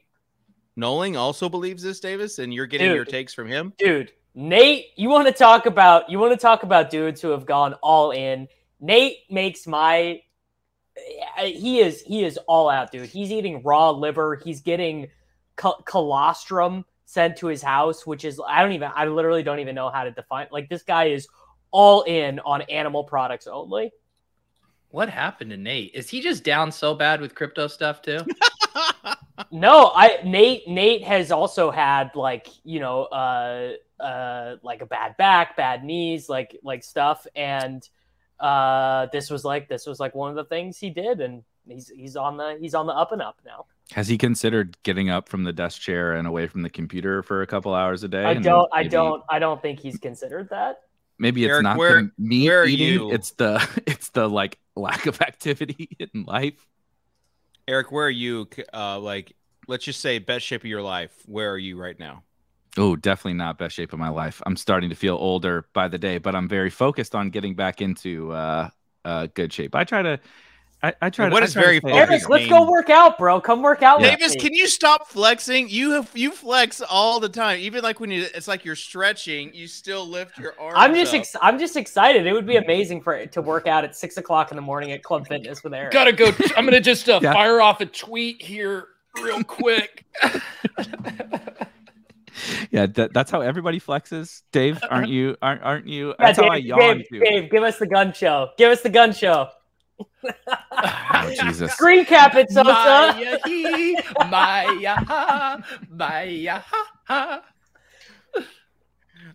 Nolan 0.77 1.17
also 1.17 1.49
believes 1.49 1.83
this, 1.83 2.01
Davis, 2.01 2.39
and 2.39 2.53
you're 2.53 2.67
getting 2.67 2.93
your 2.93 3.05
takes 3.05 3.35
from 3.35 3.49
him. 3.49 3.73
dude 3.79 4.13
nate 4.35 4.87
you 4.97 5.09
want 5.09 5.29
to 5.29 5.33
talk 5.33 5.67
about 5.67 6.11
you 6.11 6.19
want 6.19 6.33
to 6.33 6.37
talk 6.37 6.65
about 6.65 6.91
dudes 6.91 7.21
who 7.21 7.29
have 7.29 7.47
gone 7.47 7.75
all 7.75 8.11
in 8.11 8.49
nate 8.81 9.19
makes 9.31 9.67
my 9.67 10.21
he 11.39 11.81
is 11.81 12.03
he 12.03 12.25
is 12.25 12.37
all 12.49 12.69
out 12.69 12.91
dude 12.91 13.09
he's 13.09 13.31
eating 13.31 13.63
raw 13.63 13.91
liver 13.91 14.41
he's 14.45 14.61
getting 14.61 15.07
co- 15.55 15.81
colostrum 15.85 16.85
sent 17.05 17.37
to 17.37 17.47
his 17.47 17.63
house 17.63 18.07
which 18.07 18.25
is 18.25 18.41
i 18.49 18.63
don't 18.63 18.73
even 18.73 18.91
i 18.95 19.05
literally 19.07 19.43
don't 19.43 19.59
even 19.59 19.75
know 19.75 19.91
how 19.91 20.05
to 20.05 20.11
define 20.11 20.47
like 20.51 20.69
this 20.69 20.83
guy 20.83 21.05
is 21.05 21.29
all 21.71 22.03
in 22.03 22.39
on 22.41 22.63
animal 22.63 23.05
products 23.05 23.47
only 23.47 23.93
What 24.91 25.09
happened 25.09 25.51
to 25.51 25.57
Nate? 25.57 25.91
Is 25.93 26.09
he 26.09 26.21
just 26.21 26.45
down 26.45 26.71
so 26.71 26.95
bad 26.95 27.21
with 27.21 27.35
crypto 27.35 27.67
stuff 27.67 28.01
too? 28.01 28.21
No, 29.51 29.93
I 29.95 30.19
Nate 30.25 30.67
Nate 30.69 31.05
has 31.05 31.33
also 31.33 31.71
had 31.71 32.15
like 32.15 32.49
you 32.65 32.81
know 32.81 33.05
uh 33.05 33.73
uh 34.01 34.57
like 34.63 34.81
a 34.83 34.87
bad 34.87 35.17
back, 35.17 35.57
bad 35.57 35.85
knees, 35.85 36.29
like 36.29 36.59
like 36.63 36.85
stuff, 36.85 37.27
and 37.35 37.89
uh 38.39 39.07
this 39.13 39.31
was 39.31 39.45
like 39.45 39.69
this 39.69 39.87
was 39.87 39.99
like 39.99 40.15
one 40.15 40.31
of 40.31 40.37
the 40.37 40.45
things 40.45 40.79
he 40.79 40.91
did, 40.91 41.21
and 41.21 41.43
he's 41.69 41.89
he's 41.89 42.17
on 42.17 42.37
the 42.37 42.57
he's 42.61 42.75
on 42.75 42.87
the 42.87 42.93
up 42.93 43.13
and 43.13 43.23
up 43.23 43.39
now. 43.45 43.67
Has 43.93 44.09
he 44.09 44.17
considered 44.19 44.77
getting 44.83 45.11
up 45.11 45.29
from 45.29 45.45
the 45.45 45.53
desk 45.53 45.81
chair 45.81 46.15
and 46.15 46.27
away 46.27 46.47
from 46.47 46.63
the 46.63 46.71
computer 46.71 47.23
for 47.23 47.43
a 47.43 47.47
couple 47.47 47.75
hours 47.75 48.03
a 48.03 48.09
day? 48.09 48.25
I 48.25 48.35
don't 48.35 48.69
I 48.73 48.85
don't 48.85 49.23
I 49.29 49.39
don't 49.39 49.61
think 49.61 49.81
he's 49.81 49.99
considered 49.99 50.49
that. 50.51 50.81
Maybe 51.19 51.45
it's 51.45 51.51
Eric, 51.53 51.63
not 51.63 51.77
where- 51.77 52.03
the 52.03 52.11
meat 52.19 52.49
where 52.49 52.63
are 52.63 52.67
eating; 52.67 52.95
you? 52.95 53.13
it's 53.13 53.33
the 53.33 53.67
it's 53.87 54.11
the 54.11 54.29
like 54.29 54.59
lack 54.75 55.07
of 55.07 55.21
activity 55.21 55.91
in 55.99 56.25
life. 56.25 56.67
Eric, 57.69 57.93
where 57.93 58.07
are 58.07 58.11
you? 58.11 58.49
Uh, 58.73 58.99
like, 58.99 59.33
let's 59.69 59.85
just 59.85 60.01
say 60.01 60.19
best 60.19 60.45
shape 60.45 60.63
of 60.63 60.67
your 60.67 60.83
life. 60.83 61.13
Where 61.27 61.51
are 61.53 61.59
you 61.59 61.81
right 61.81 61.99
now? 61.99 62.23
Oh, 62.77 62.97
definitely 62.97 63.35
not 63.35 63.57
best 63.57 63.75
shape 63.77 63.93
of 63.93 63.99
my 63.99 64.09
life. 64.09 64.43
I'm 64.45 64.57
starting 64.57 64.91
to 64.91 64.97
feel 64.97 65.15
older 65.15 65.65
by 65.73 65.89
the 65.89 65.97
day, 65.97 66.19
but 66.19 66.35
I'm 66.35 66.49
very 66.49 66.69
focused 66.71 67.15
on 67.15 67.31
getting 67.31 67.55
back 67.55 67.81
into 67.81 68.33
uh, 68.33 68.69
uh, 69.05 69.29
good 69.33 69.53
shape. 69.53 69.75
I 69.75 69.85
try 69.85 70.03
to, 70.03 70.21
I, 70.85 70.93
I 71.01 71.11
try 71.11 71.25
And 71.27 71.33
to. 71.33 71.35
what 71.35 71.43
I 71.43 71.47
is 71.47 71.53
try 71.55 71.63
very 71.63 71.79
stay- 71.79 71.89
focused 71.91 72.11
Eric, 72.11 72.29
let's 72.29 72.47
go 72.49 72.71
work 72.71 72.91
out, 72.91 73.17
bro. 73.19 73.41
Come 73.41 73.63
work 73.63 73.83
out 73.83 74.01
with 74.01 74.11
Davis, 74.11 74.35
can 74.37 74.53
you 74.53 74.69
stop 74.69 75.09
flexing? 75.09 75.69
You 75.71 75.93
have 75.93 76.11
you 76.15 76.31
flex 76.31 76.81
all 76.83 77.21
the 77.21 77.29
time. 77.29 77.61
Even 77.61 77.83
like 77.83 78.01
when 78.01 78.11
you, 78.11 78.27
it's 78.35 78.47
like 78.49 78.65
you're 78.65 78.77
stretching, 78.77 79.53
you 79.55 79.67
still 79.67 80.07
lift 80.07 80.39
your 80.39 80.55
arms. 80.61 80.75
I'm 80.77 80.95
just 80.95 81.15
ex- 81.15 81.37
I'm 81.41 81.59
just 81.59 81.77
excited. 81.77 82.27
It 82.27 82.33
would 82.33 82.47
be 82.47 82.57
amazing 82.57 83.01
for 83.03 83.25
to 83.27 83.41
work 83.43 83.67
out 83.67 83.85
at 83.85 83.97
six 83.97 84.17
o'clock 84.19 84.51
in 84.53 84.57
the 84.57 84.63
morning 84.63 84.93
at 84.93 85.03
Club 85.03 85.27
Fitness 85.27 85.65
with 85.65 85.73
Eric. 85.75 85.93
Gotta 85.93 86.13
go. 86.13 86.31
I'm 86.57 86.65
gonna 86.67 86.81
just 86.81 87.09
uh, 87.09 87.21
Yeah. 87.23 87.33
fire 87.33 87.61
off 87.61 87.81
a 87.81 87.87
tweet 87.87 88.43
here 88.43 88.89
real 89.23 89.43
quick. 89.43 90.05
Yeah, 92.71 92.87
that, 92.87 93.13
that's 93.13 93.31
how 93.31 93.43
everybody 93.43 93.79
flexes. 93.79 94.43
Dave, 94.51 94.81
aren't 94.91 95.09
you? 95.09 95.37
Aren't 95.41 95.63
aren't 95.63 95.87
you? 95.87 96.09
Yeah, 96.09 96.15
That's 96.19 96.39
how 96.39 96.49
I 96.49 96.57
Dave, 96.57 96.65
yawn 96.67 97.05
Dave. 97.11 97.23
Dave, 97.23 97.51
give 97.51 97.63
us 97.63 97.79
the 97.79 97.87
gun 97.87 98.13
show. 98.13 98.49
Give 98.59 98.73
us 98.73 98.81
the 98.83 98.91
gun 98.91 99.13
show. 99.13 99.49
Oh 100.01 101.35
Jesus! 101.43 101.73
Screen 101.73 102.05
cap 102.05 102.35
it, 102.35 102.51
Sosa. 102.51 102.65
Maya 102.73 103.39
he, 103.45 103.95
Maya 104.29 104.95
ha, 105.05 105.59
Maya 105.91 106.63
ha, 106.67 106.87
ha. 107.05 107.43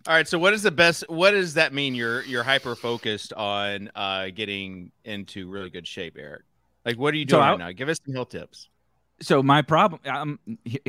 All 0.06 0.14
right. 0.14 0.26
So 0.28 0.38
what 0.38 0.52
is 0.54 0.62
the 0.62 0.70
best? 0.70 1.04
What 1.08 1.32
does 1.32 1.54
that 1.54 1.72
mean? 1.72 1.94
You're 1.94 2.22
you're 2.22 2.42
hyper 2.42 2.74
focused 2.74 3.32
on 3.32 3.90
uh 3.94 4.28
getting 4.34 4.92
into 5.04 5.48
really 5.48 5.70
good 5.70 5.86
shape, 5.86 6.16
Eric. 6.18 6.42
Like, 6.84 6.98
what 6.98 7.12
are 7.14 7.16
you 7.18 7.24
So 7.28 7.36
doing 7.36 7.42
I- 7.42 7.50
right 7.50 7.58
now? 7.58 7.72
Give 7.72 7.88
us 7.88 7.98
some 8.04 8.14
hill 8.14 8.26
tips. 8.26 8.68
so 9.20 9.42
my 9.42 9.60
problem 9.60 10.00
um, 10.06 10.38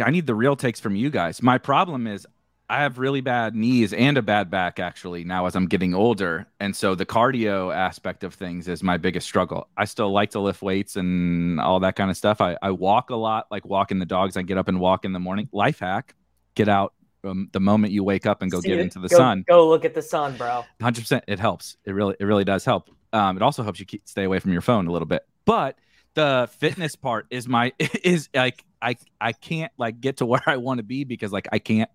i 0.02 0.10
need 0.10 0.26
the 0.26 0.34
real 0.36 0.56
takes 0.56 0.80
from 0.80 0.96
you 0.96 1.10
guys 1.10 1.42
my 1.42 1.58
problem 1.58 2.08
is 2.08 2.26
i 2.72 2.82
have 2.82 2.98
really 2.98 3.22
bad 3.22 3.54
knees 3.56 3.92
and 3.94 4.18
a 4.18 4.22
bad 4.22 4.50
back 4.50 4.80
actually 4.80 5.24
now 5.24 5.46
as 5.46 5.56
i'm 5.56 5.68
getting 5.68 5.94
older. 5.94 6.48
And 6.60 6.76
so 6.76 6.96
the 6.96 7.06
cardio 7.06 7.76
aspect 7.76 8.24
of 8.24 8.34
things 8.34 8.68
is 8.68 8.84
my 8.84 8.98
biggest 8.98 9.28
struggle. 9.28 9.68
I 9.76 9.86
still 9.86 10.12
like 10.12 10.32
to 10.32 10.40
lift 10.40 10.62
weights 10.62 10.96
and 10.96 11.60
all 11.60 11.80
that 11.82 11.96
kind 11.96 12.12
of 12.12 12.18
stuff. 12.18 12.40
I, 12.40 12.58
I 12.62 12.72
walk 12.72 13.10
a 13.10 13.16
lot 13.16 13.48
like 13.50 13.66
walking 13.66 14.00
the 14.00 14.06
dogs. 14.06 14.38
I 14.38 14.44
get 14.44 14.58
up 14.58 14.68
and 14.68 14.80
walk 14.80 15.06
in 15.06 15.12
the 15.12 15.20
morning. 15.20 15.50
Life 15.52 15.80
hack 15.80 16.16
get 16.56 16.70
out 16.70 16.94
um, 17.24 17.50
the 17.52 17.60
moment 17.60 17.94
you 17.94 18.04
wake 18.04 18.26
up 18.26 18.42
and 18.42 18.52
go 18.52 18.62
See 18.62 18.70
get 18.70 18.80
into 18.80 19.00
the 19.00 19.08
Go- 19.08 19.18
sun. 19.18 19.44
Go 19.48 19.68
look 19.68 19.86
at 19.86 19.94
the 19.94 20.02
sun, 20.02 20.38
bro. 20.38 20.64
100% 20.82 21.22
it 21.28 21.40
helps. 21.40 21.78
It 21.86 21.92
really 21.94 22.16
it 22.20 22.26
really 22.26 22.46
does 22.46 22.64
help. 22.64 22.90
Um 23.12 23.38
it 23.38 23.42
also 23.44 23.64
helps 23.64 23.80
you 23.80 23.86
keep, 23.86 24.08
stay 24.08 24.24
away 24.24 24.40
from 24.40 24.52
your 24.52 24.62
phone 24.62 24.88
a 24.88 24.92
little 24.92 25.08
bit. 25.08 25.24
But 25.46 25.78
the 26.14 26.50
fitness 26.60 26.96
part 26.96 27.26
is 27.32 27.48
my 27.48 27.74
is 28.04 28.30
like 28.34 28.64
i 28.82 28.98
i 29.20 29.32
can't 29.32 29.72
like 29.78 30.02
get 30.02 30.18
to 30.18 30.26
where 30.32 30.44
i 30.46 30.58
want 30.58 30.80
to 30.80 30.84
be 30.84 31.04
because 31.06 31.32
like 31.32 31.48
i 31.52 31.60
can't 31.60 31.90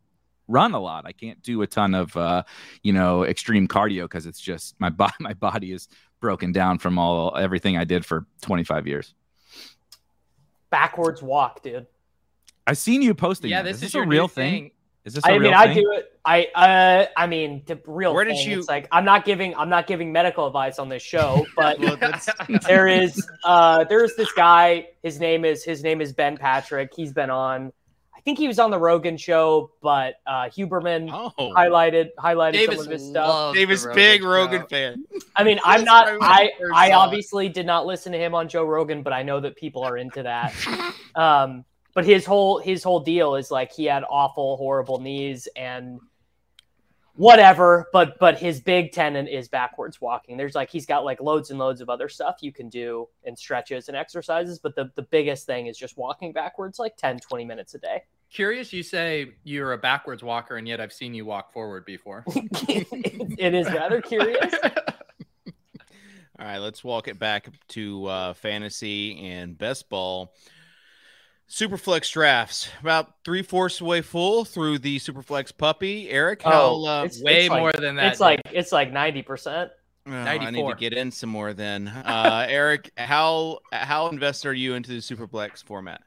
run 0.49 0.75
a 0.75 0.79
lot 0.81 1.05
i 1.07 1.13
can't 1.13 1.43
do 1.43 1.63
a 1.63 1.67
ton 1.67 1.95
of 1.95 2.17
uh 2.17 2.43
you 2.83 2.93
know 2.93 3.25
extreme 3.25 3.67
cardio 3.67 4.05
because 4.05 4.27
it's 4.27 4.41
just 4.41 4.75
my 4.79 4.89
body 4.91 5.15
my 5.21 5.35
body 5.35 5.73
is 5.73 5.89
broken 6.21 6.53
down 6.53 6.79
from 6.79 6.99
all 6.99 7.37
everything 7.37 7.77
i 7.77 7.85
did 7.85 8.05
for 8.07 8.27
25 8.43 8.87
years 8.87 9.15
Backwards 10.71 11.23
walk, 11.23 11.63
dude. 11.63 11.87
i've 12.67 12.79
seen 12.79 13.01
you 13.03 13.15
posting 13.15 13.51
Yeah, 13.51 13.63
that. 13.63 13.71
this 13.73 13.77
is 13.79 13.85
is 13.85 13.95
your 13.95 14.05
a 14.05 14.07
real 14.09 14.25
new 14.25 14.29
thing 14.29 14.71
is 15.05 15.15
this 15.15 15.25
a 15.25 15.29
I 15.29 15.35
real 15.37 15.43
mean, 15.43 15.55
I 15.55 15.73
do 15.73 15.93
it. 15.93 16.19
I 16.25 16.47
uh, 16.53 17.07
I 17.17 17.29
mean, 17.29 17.63
the 17.67 17.79
real 17.87 18.13
Where 18.13 18.25
did 18.25 18.35
thing. 18.39 18.51
you- 18.51 18.59
It's 18.59 18.67
like 18.69 18.89
I'm 18.91 19.05
not 19.05 19.25
giving 19.25 19.55
I'm 19.55 19.69
not 19.69 19.87
giving 19.87 20.11
medical 20.11 20.49
advice 20.49 20.81
on 20.81 20.89
this 20.89 21.03
show, 21.05 21.47
but 21.57 21.79
Well, 21.79 21.97
there 22.67 22.89
is 22.89 23.25
uh 23.45 23.85
there's 23.85 24.17
this 24.17 24.33
guy 24.33 24.89
his 25.05 25.21
name 25.21 25.45
is 25.45 25.63
his 25.63 25.85
name 25.85 26.01
is 26.01 26.13
ben 26.13 26.37
patrick 26.37 26.91
he's 26.97 27.13
been 27.13 27.31
on 27.31 27.67
i 27.67 27.71
think 28.27 28.39
he 28.39 28.47
was 28.47 28.59
on 28.59 28.71
the 28.71 28.79
rogan 28.79 29.17
show 29.17 29.71
but 29.81 30.17
uh 30.27 30.43
huberman 30.51 31.09
Oh, 31.11 31.33
highlighted 31.55 32.11
highlighted 32.19 32.53
Davis 32.53 32.77
some 32.77 32.87
of 32.87 32.93
his 32.93 33.09
stuff 33.09 33.29
loves 33.29 33.55
the 33.55 33.61
Davis, 33.61 33.85
Rogan 33.87 33.95
big 33.97 34.21
show. 34.21 34.29
Rogan 34.29 34.67
fan. 34.67 35.05
i 35.37 35.43
mean 35.45 35.59
i'm 35.65 35.85
not 35.85 36.09
i 36.21 36.51
i 36.75 36.91
thought. 36.91 37.07
obviously 37.07 37.49
did 37.49 37.65
not 37.65 37.87
listen 37.87 38.13
to 38.13 38.19
him 38.19 38.35
on 38.35 38.49
joe 38.49 38.65
rogan 38.65 39.03
but 39.03 39.13
i 39.15 39.23
know 39.23 39.41
that 39.41 39.57
people 39.57 39.83
are 39.83 39.97
into 39.97 40.23
that 40.23 40.53
um 41.15 41.65
but 41.95 42.05
his 42.05 42.27
whole 42.27 42.59
his 42.59 42.83
whole 42.83 43.01
deal 43.01 43.37
is 43.37 43.51
like 43.51 43.73
he 43.73 43.85
had 43.87 44.03
awful 44.11 44.57
horrible 44.59 44.99
knees 45.01 45.49
and 45.57 45.99
whatever 47.15 47.87
but 47.95 48.19
but 48.19 48.37
his 48.37 48.61
big 48.61 48.93
tenet 48.93 49.27
is 49.27 49.49
backwards 49.49 50.03
walking 50.03 50.37
there's 50.37 50.55
like 50.55 50.69
he's 50.69 50.85
got 50.85 51.03
like 51.03 51.19
loads 51.19 51.49
and 51.51 51.59
loads 51.59 51.81
of 51.81 51.89
other 51.89 52.11
stuff 52.11 52.37
you 52.43 52.53
can 52.53 52.69
do 52.69 53.09
and 53.25 53.39
stretches 53.39 53.89
and 53.89 53.97
exercises 53.97 54.59
but 54.59 54.75
the, 54.77 54.91
the 54.97 55.03
biggest 55.03 55.47
thing 55.47 55.67
is 55.67 55.79
just 55.79 55.97
walking 55.97 56.31
backwards 56.31 56.79
like 56.79 56.95
10 56.99 57.21
20 57.21 57.45
minutes 57.47 57.73
a 57.75 57.79
day 57.79 58.03
Curious, 58.37 58.71
you 58.71 58.83
say 58.83 59.33
you're 59.45 59.73
a 59.73 59.79
backwards 59.79 60.23
walker, 60.23 60.59
and 60.59 60.69
yet 60.69 60.79
I've 60.79 60.93
seen 60.93 61.15
you 61.15 61.25
walk 61.25 61.55
forward 61.55 61.87
before. 61.87 62.23
it 62.29 63.55
is 63.55 63.67
rather 63.69 64.03
curious 64.03 64.55
All 66.39 66.45
right, 66.45 66.59
let's 66.59 66.85
walk 66.85 67.09
it 67.09 67.19
back 67.19 67.49
to 67.69 68.05
uh, 68.05 68.33
fantasy 68.35 69.27
and 69.27 69.57
best 69.57 69.89
ball. 69.89 70.35
Superflex 71.49 72.13
drafts 72.13 72.69
about 72.83 73.15
three 73.25 73.41
fourths 73.41 73.81
way 73.81 74.03
full 74.03 74.45
through 74.45 74.81
the 74.81 74.99
Superflex 74.99 75.57
puppy. 75.57 76.11
Eric, 76.11 76.43
how 76.43 76.63
Oh, 76.75 76.87
uh, 76.87 77.05
it's- 77.05 77.23
Way 77.23 77.49
like- 77.49 77.59
more 77.59 77.73
than 77.73 77.97
that. 77.97 78.13
it's 78.13 78.21
like 78.21 78.43
it's 78.53 78.71
like 78.71 78.93
90% 78.93 79.71
Oh, 80.09 80.13
I 80.13 80.51
need 80.51 80.63
to 80.69 80.75
get 80.77 80.93
in 80.93 81.11
some 81.11 81.31
more 81.31 81.55
then. 81.55 81.89
Uh, 81.89 82.45
Eric, 82.51 82.91
how 82.99 83.61
how 83.73 84.09
invested 84.09 84.49
are 84.49 84.53
you 84.53 84.75
into 84.75 84.91
the 84.91 84.99
Superflex 84.99 85.65
format? 85.65 86.03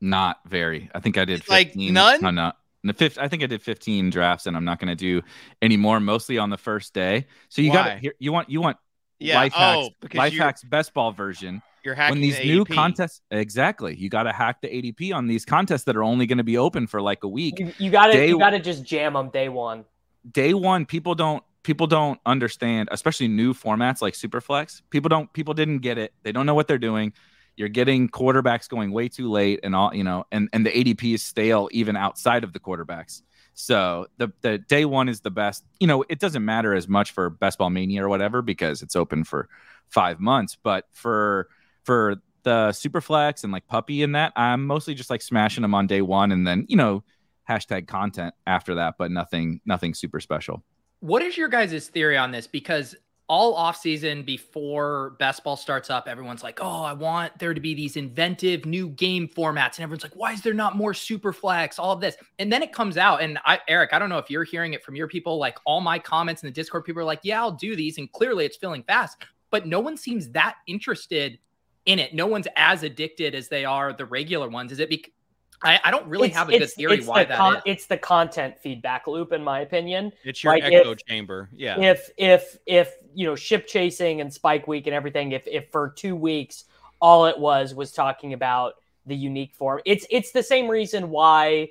Not 0.00 0.40
very. 0.46 0.90
I 0.94 1.00
think 1.00 1.18
I 1.18 1.24
did 1.24 1.44
15. 1.44 1.48
Like 1.50 1.76
none? 1.76 2.20
No, 2.22 2.30
no. 2.30 2.52
The 2.84 2.90
uh, 2.90 2.92
fifth, 2.92 3.18
I 3.18 3.28
think 3.28 3.42
I 3.42 3.46
did 3.46 3.62
15 3.62 4.10
drafts, 4.10 4.46
and 4.46 4.56
I'm 4.56 4.64
not 4.64 4.78
going 4.78 4.88
to 4.88 4.94
do 4.94 5.22
any 5.62 5.76
more. 5.76 5.98
Mostly 5.98 6.38
on 6.38 6.50
the 6.50 6.58
first 6.58 6.94
day. 6.94 7.26
So 7.48 7.62
you 7.62 7.72
got 7.72 7.86
Why? 7.86 8.00
to 8.00 8.12
you 8.18 8.32
want 8.32 8.50
you 8.50 8.60
want 8.60 8.76
Yeah, 9.18 9.36
life 9.36 9.52
oh, 9.56 9.58
hacks, 9.58 9.78
oh, 9.78 9.90
because 10.00 10.18
life 10.18 10.34
hacks 10.34 10.62
best 10.62 10.94
ball 10.94 11.10
version. 11.12 11.62
you're 11.84 11.94
hacking 11.94 12.16
when 12.16 12.20
these 12.20 12.38
the 12.38 12.44
new 12.44 12.64
ADP. 12.64 12.74
contests, 12.74 13.22
exactly, 13.30 13.96
you 13.96 14.08
got 14.08 14.24
to 14.24 14.32
hack 14.32 14.60
the 14.60 14.68
ADP 14.68 15.14
on 15.14 15.26
these 15.26 15.44
contests 15.44 15.84
that 15.84 15.96
are 15.96 16.04
only 16.04 16.26
going 16.26 16.38
to 16.38 16.44
be 16.44 16.58
open 16.58 16.86
for 16.86 17.00
like 17.02 17.24
a 17.24 17.28
week. 17.28 17.58
you, 17.58 17.72
you 17.78 17.90
gotta 17.90 18.26
you 18.26 18.38
gotta 18.38 18.60
just 18.60 18.84
jam 18.84 19.14
them 19.14 19.30
day 19.30 19.48
one 19.48 19.84
Day 20.30 20.54
one, 20.54 20.86
people 20.86 21.14
don't 21.14 21.42
people 21.62 21.86
don't 21.86 22.20
understand, 22.26 22.88
especially 22.92 23.28
new 23.28 23.54
formats 23.54 24.02
like 24.02 24.14
Superflex. 24.14 24.82
People 24.90 25.08
don't 25.08 25.32
people 25.32 25.54
didn't 25.54 25.78
get 25.78 25.98
it. 25.98 26.12
They 26.22 26.32
don't 26.32 26.46
know 26.46 26.54
what 26.54 26.66
they're 26.68 26.78
doing. 26.78 27.12
You're 27.56 27.68
getting 27.68 28.08
quarterbacks 28.08 28.68
going 28.68 28.92
way 28.92 29.08
too 29.08 29.30
late, 29.30 29.60
and 29.62 29.74
all 29.74 29.94
you 29.94 30.04
know, 30.04 30.24
and 30.30 30.48
and 30.52 30.64
the 30.64 30.70
ADP 30.70 31.14
is 31.14 31.22
stale 31.22 31.68
even 31.72 31.96
outside 31.96 32.44
of 32.44 32.52
the 32.52 32.60
quarterbacks. 32.60 33.22
So 33.54 34.06
the 34.18 34.30
the 34.42 34.58
day 34.58 34.84
one 34.84 35.08
is 35.08 35.20
the 35.20 35.30
best. 35.30 35.64
You 35.80 35.86
know, 35.86 36.04
it 36.08 36.18
doesn't 36.18 36.44
matter 36.44 36.74
as 36.74 36.86
much 36.86 37.12
for 37.12 37.30
Best 37.30 37.58
Ball 37.58 37.70
Mania 37.70 38.04
or 38.04 38.08
whatever 38.08 38.42
because 38.42 38.82
it's 38.82 38.94
open 38.94 39.24
for 39.24 39.48
five 39.88 40.20
months. 40.20 40.58
But 40.62 40.84
for 40.92 41.48
for 41.84 42.16
the 42.42 42.68
Superflex 42.68 43.42
and 43.42 43.52
like 43.52 43.66
Puppy 43.66 44.02
and 44.02 44.14
that, 44.14 44.32
I'm 44.36 44.66
mostly 44.66 44.94
just 44.94 45.08
like 45.08 45.22
smashing 45.22 45.62
them 45.62 45.74
on 45.74 45.86
day 45.86 46.02
one, 46.02 46.32
and 46.32 46.46
then 46.46 46.66
you 46.68 46.76
know, 46.76 47.02
hashtag 47.48 47.88
content 47.88 48.34
after 48.46 48.74
that, 48.74 48.96
but 48.98 49.10
nothing 49.10 49.62
nothing 49.64 49.94
super 49.94 50.20
special. 50.20 50.62
What 51.00 51.22
is 51.22 51.36
your 51.36 51.48
guys' 51.48 51.88
theory 51.88 52.18
on 52.18 52.32
this? 52.32 52.46
Because 52.46 52.94
all 53.28 53.54
off 53.54 53.76
season 53.76 54.22
before 54.22 55.16
best 55.18 55.42
ball 55.42 55.56
starts 55.56 55.90
up, 55.90 56.06
everyone's 56.06 56.42
like, 56.42 56.58
"Oh, 56.60 56.82
I 56.82 56.92
want 56.92 57.38
there 57.38 57.54
to 57.54 57.60
be 57.60 57.74
these 57.74 57.96
inventive 57.96 58.64
new 58.64 58.88
game 58.88 59.28
formats," 59.28 59.76
and 59.76 59.80
everyone's 59.80 60.02
like, 60.02 60.14
"Why 60.14 60.32
is 60.32 60.42
there 60.42 60.54
not 60.54 60.76
more 60.76 60.94
super 60.94 61.32
flex?" 61.32 61.78
All 61.78 61.92
of 61.92 62.00
this, 62.00 62.16
and 62.38 62.52
then 62.52 62.62
it 62.62 62.72
comes 62.72 62.96
out, 62.96 63.22
and 63.22 63.38
I, 63.44 63.60
Eric, 63.68 63.92
I 63.92 63.98
don't 63.98 64.08
know 64.08 64.18
if 64.18 64.30
you're 64.30 64.44
hearing 64.44 64.74
it 64.74 64.84
from 64.84 64.94
your 64.94 65.08
people. 65.08 65.38
Like 65.38 65.58
all 65.64 65.80
my 65.80 65.98
comments 65.98 66.42
in 66.42 66.46
the 66.46 66.52
Discord, 66.52 66.84
people 66.84 67.02
are 67.02 67.04
like, 67.04 67.20
"Yeah, 67.22 67.40
I'll 67.40 67.52
do 67.52 67.74
these," 67.74 67.98
and 67.98 68.10
clearly 68.12 68.44
it's 68.44 68.56
filling 68.56 68.84
fast, 68.84 69.18
but 69.50 69.66
no 69.66 69.80
one 69.80 69.96
seems 69.96 70.28
that 70.30 70.56
interested 70.66 71.38
in 71.86 71.98
it. 71.98 72.14
No 72.14 72.26
one's 72.26 72.48
as 72.56 72.82
addicted 72.82 73.34
as 73.34 73.48
they 73.48 73.64
are 73.64 73.92
the 73.92 74.04
regular 74.04 74.48
ones. 74.48 74.72
Is 74.72 74.80
it 74.80 74.88
because 74.88 75.12
I, 75.66 75.80
I 75.84 75.90
don't 75.90 76.06
really 76.06 76.28
It's- 76.28 76.38
have 76.38 76.48
a 76.48 76.58
good 76.58 76.70
theory 76.70 77.00
why 77.02 77.24
the 77.24 77.28
that 77.30 77.38
con- 77.38 77.56
is. 77.56 77.62
It's 77.66 77.86
the 77.86 77.98
content 77.98 78.58
feedback 78.58 79.06
loop, 79.06 79.32
in 79.32 79.42
my 79.42 79.60
opinion. 79.60 80.12
It's 80.24 80.42
your 80.44 80.54
Like, 80.54 80.64
echo 80.64 80.92
if- 80.92 81.04
chamber. 81.06 81.48
Yeah. 81.52 81.78
If 81.80 82.10
if 82.16 82.58
if 82.66 82.94
you 83.14 83.26
know 83.26 83.34
ship 83.34 83.66
chasing 83.66 84.20
and 84.20 84.32
Spike 84.32 84.66
Week 84.68 84.86
and 84.86 84.94
everything, 84.94 85.32
if 85.32 85.46
if 85.46 85.70
for 85.70 85.90
two 85.96 86.14
weeks 86.16 86.64
all 87.00 87.26
it 87.26 87.38
was 87.38 87.74
was 87.74 87.92
talking 87.92 88.32
about 88.32 88.74
the 89.04 89.16
unique 89.16 89.54
form, 89.54 89.80
it's 89.84 90.06
it's 90.10 90.32
the 90.32 90.42
same 90.42 90.68
reason 90.68 91.10
why, 91.10 91.68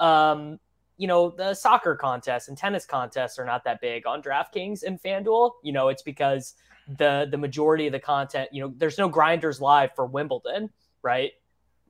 um, 0.00 0.58
you 0.96 1.06
know, 1.06 1.30
the 1.30 1.54
soccer 1.54 1.96
contests 1.96 2.48
and 2.48 2.56
tennis 2.58 2.84
contests 2.86 3.38
are 3.38 3.44
not 3.44 3.64
that 3.64 3.80
big 3.80 4.06
on 4.06 4.22
DraftKings 4.22 4.82
and 4.82 5.00
FanDuel. 5.02 5.52
You 5.62 5.72
know, 5.72 5.88
it's 5.88 6.02
because 6.02 6.54
the 6.98 7.26
the 7.30 7.38
majority 7.38 7.86
of 7.86 7.92
the 7.92 8.00
content, 8.00 8.48
you 8.52 8.62
know, 8.62 8.72
there's 8.76 8.98
no 8.98 9.08
grinders 9.08 9.60
live 9.60 9.94
for 9.94 10.06
Wimbledon, 10.06 10.70
right? 11.02 11.32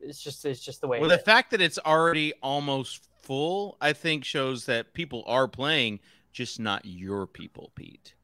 It's 0.05 0.23
just 0.23 0.45
it's 0.45 0.61
just 0.61 0.81
the 0.81 0.89
way. 0.89 1.01
Well, 1.01 1.11
it 1.11 1.15
the 1.15 1.21
is. 1.21 1.25
fact 1.25 1.51
that 1.53 1.61
it's 1.61 1.79
already 1.79 2.33
almost 2.43 3.03
full, 3.23 3.77
I 3.81 3.93
think, 3.93 4.25
shows 4.25 4.67
that 4.67 4.93
people 4.95 5.25
are 5.27 5.49
playing, 5.49 6.01
just 6.33 6.61
not 6.61 6.85
your 6.85 7.27
people, 7.27 7.71
Pete. 7.75 8.15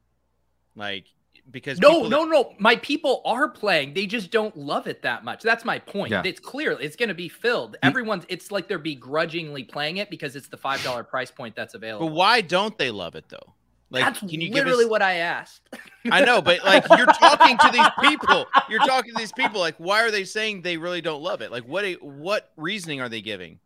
Like 0.75 1.05
because 1.49 1.79
No, 1.79 1.89
people 1.89 2.03
that- 2.03 2.09
no, 2.11 2.23
no. 2.25 2.53
My 2.59 2.75
people 2.77 3.21
are 3.25 3.49
playing. 3.49 3.93
They 3.93 4.05
just 4.05 4.31
don't 4.31 4.55
love 4.55 4.87
it 4.87 5.01
that 5.01 5.23
much. 5.25 5.41
That's 5.41 5.65
my 5.65 5.79
point. 5.79 6.11
Yeah. 6.11 6.21
It's 6.23 6.39
clear 6.39 6.71
it's 6.79 6.95
going 6.95 7.09
to 7.09 7.15
be 7.15 7.27
filled. 7.29 7.77
Everyone's. 7.83 8.25
It's 8.29 8.51
like 8.51 8.67
they're 8.67 8.77
begrudgingly 8.79 9.63
playing 9.63 9.97
it 9.97 10.09
because 10.09 10.35
it's 10.35 10.47
the 10.47 10.57
five 10.57 10.83
dollar 10.83 11.03
price 11.03 11.31
point 11.31 11.55
that's 11.55 11.73
available. 11.73 12.07
But 12.07 12.15
why 12.15 12.41
don't 12.41 12.77
they 12.77 12.91
love 12.91 13.15
it 13.15 13.25
though? 13.29 13.53
Like, 13.91 14.05
that's 14.05 14.19
can 14.19 14.29
you 14.29 14.51
literally 14.51 14.77
give 14.83 14.85
us? 14.85 14.89
what 14.89 15.01
I 15.01 15.15
asked. 15.15 15.61
I 16.09 16.23
know, 16.23 16.41
but 16.41 16.63
like 16.63 16.85
you're 16.97 17.05
talking 17.05 17.57
to 17.57 17.69
these 17.71 17.87
people. 18.09 18.45
You're 18.69 18.79
talking 18.79 19.13
to 19.13 19.19
these 19.19 19.33
people. 19.33 19.59
Like, 19.59 19.75
why 19.77 20.01
are 20.01 20.09
they 20.11 20.23
saying 20.23 20.61
they 20.61 20.77
really 20.77 21.01
don't 21.01 21.21
love 21.21 21.41
it? 21.41 21.51
Like, 21.51 21.63
what 21.65 21.85
what 22.01 22.51
reasoning 22.55 23.01
are 23.01 23.09
they 23.09 23.21
giving? 23.21 23.59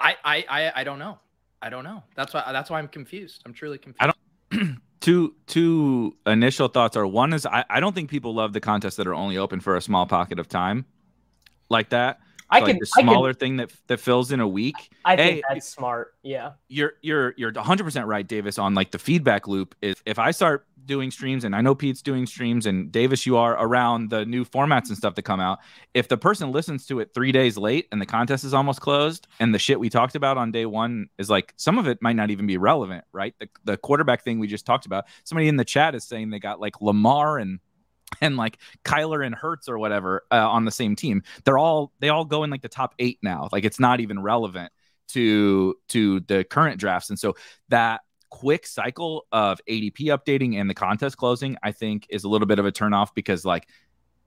I, 0.00 0.16
I, 0.24 0.44
I, 0.48 0.72
I 0.76 0.84
don't 0.84 0.98
know. 0.98 1.18
I 1.60 1.68
don't 1.68 1.84
know. 1.84 2.04
That's 2.14 2.32
why. 2.32 2.44
That's 2.52 2.70
why 2.70 2.78
I'm 2.78 2.88
confused. 2.88 3.42
I'm 3.44 3.52
truly 3.52 3.76
confused. 3.76 4.00
I 4.00 4.06
don't- 4.52 4.78
two 5.00 5.34
two 5.46 6.16
initial 6.26 6.68
thoughts 6.68 6.96
are 6.96 7.06
one 7.06 7.32
is 7.32 7.44
I, 7.44 7.64
I 7.68 7.80
don't 7.80 7.94
think 7.94 8.08
people 8.08 8.32
love 8.34 8.52
the 8.52 8.60
contests 8.60 8.96
that 8.96 9.06
are 9.06 9.14
only 9.14 9.36
open 9.36 9.60
for 9.60 9.76
a 9.76 9.82
small 9.82 10.06
pocket 10.06 10.38
of 10.38 10.48
time 10.48 10.86
like 11.68 11.90
that. 11.90 12.20
I 12.50 12.58
like 12.60 12.66
can 12.66 12.78
the 12.80 12.88
I 12.96 13.00
can 13.00 13.08
smaller 13.08 13.32
thing 13.32 13.56
that 13.58 13.70
that 13.86 14.00
fills 14.00 14.32
in 14.32 14.40
a 14.40 14.48
week. 14.48 14.74
I 15.04 15.16
think 15.16 15.36
Hey, 15.36 15.42
that's 15.48 15.68
smart. 15.68 16.14
Yeah. 16.22 16.52
you're 16.68 16.94
you're 17.02 17.34
you're 17.36 17.52
100% 17.52 18.06
right 18.06 18.26
davis 18.26 18.58
on 18.58 18.74
like 18.74 18.90
the 18.90 18.98
feedback 18.98 19.48
loop 19.48 19.74
is 19.80 19.96
if 20.04 20.18
i 20.18 20.30
start 20.30 20.66
doing 20.84 21.10
streams 21.10 21.44
and 21.44 21.56
i 21.56 21.60
know 21.60 21.74
pete's 21.74 22.02
doing 22.02 22.26
streams 22.26 22.66
and 22.66 22.92
davis 22.92 23.24
you 23.24 23.36
are 23.36 23.52
around 23.54 24.10
the 24.10 24.26
new 24.26 24.44
formats 24.44 24.88
and 24.88 24.96
stuff 24.96 25.14
that 25.14 25.22
come 25.22 25.40
out 25.40 25.60
if 25.94 26.08
the 26.08 26.16
person 26.18 26.52
listens 26.52 26.86
to 26.86 27.00
it 27.00 27.12
three 27.14 27.32
days 27.32 27.56
late 27.56 27.86
and 27.92 28.00
the 28.02 28.06
contest 28.06 28.44
is 28.44 28.52
almost 28.52 28.80
closed 28.80 29.26
and 29.38 29.54
the 29.54 29.58
shit 29.58 29.80
we 29.80 29.88
talked 29.88 30.14
about 30.14 30.36
on 30.36 30.50
day 30.52 30.66
one 30.66 31.08
is 31.18 31.30
like 31.30 31.54
some 31.56 31.78
of 31.78 31.86
it 31.86 31.98
might 32.02 32.16
not 32.16 32.30
even 32.30 32.46
be 32.46 32.56
relevant 32.58 33.04
right 33.12 33.34
the, 33.38 33.48
the 33.64 33.76
quarterback 33.78 34.22
thing 34.22 34.38
we 34.38 34.46
just 34.46 34.66
talked 34.66 34.84
about 34.84 35.04
somebody 35.24 35.48
in 35.48 35.56
the 35.56 35.64
chat 35.64 35.94
is 35.94 36.04
saying 36.04 36.28
they 36.30 36.38
got 36.38 36.60
like 36.60 36.80
lamar 36.82 37.38
and 37.38 37.60
and 38.20 38.36
like 38.36 38.58
Kyler 38.84 39.24
and 39.24 39.34
Hurts 39.34 39.68
or 39.68 39.78
whatever 39.78 40.22
uh, 40.30 40.48
on 40.48 40.64
the 40.64 40.70
same 40.70 40.96
team. 40.96 41.22
They're 41.44 41.58
all 41.58 41.92
they 42.00 42.08
all 42.08 42.24
go 42.24 42.44
in 42.44 42.50
like 42.50 42.62
the 42.62 42.68
top 42.68 42.94
eight 42.98 43.18
now. 43.22 43.48
Like 43.52 43.64
it's 43.64 43.80
not 43.80 44.00
even 44.00 44.20
relevant 44.22 44.72
to 45.08 45.74
to 45.88 46.20
the 46.20 46.44
current 46.44 46.78
drafts. 46.78 47.10
And 47.10 47.18
so 47.18 47.36
that 47.68 48.00
quick 48.30 48.66
cycle 48.66 49.26
of 49.32 49.60
ADP 49.68 49.98
updating 49.98 50.60
and 50.60 50.70
the 50.70 50.74
contest 50.74 51.16
closing, 51.16 51.56
I 51.62 51.72
think, 51.72 52.06
is 52.10 52.24
a 52.24 52.28
little 52.28 52.46
bit 52.46 52.58
of 52.58 52.66
a 52.66 52.72
turnoff 52.72 53.08
because 53.14 53.44
like 53.44 53.66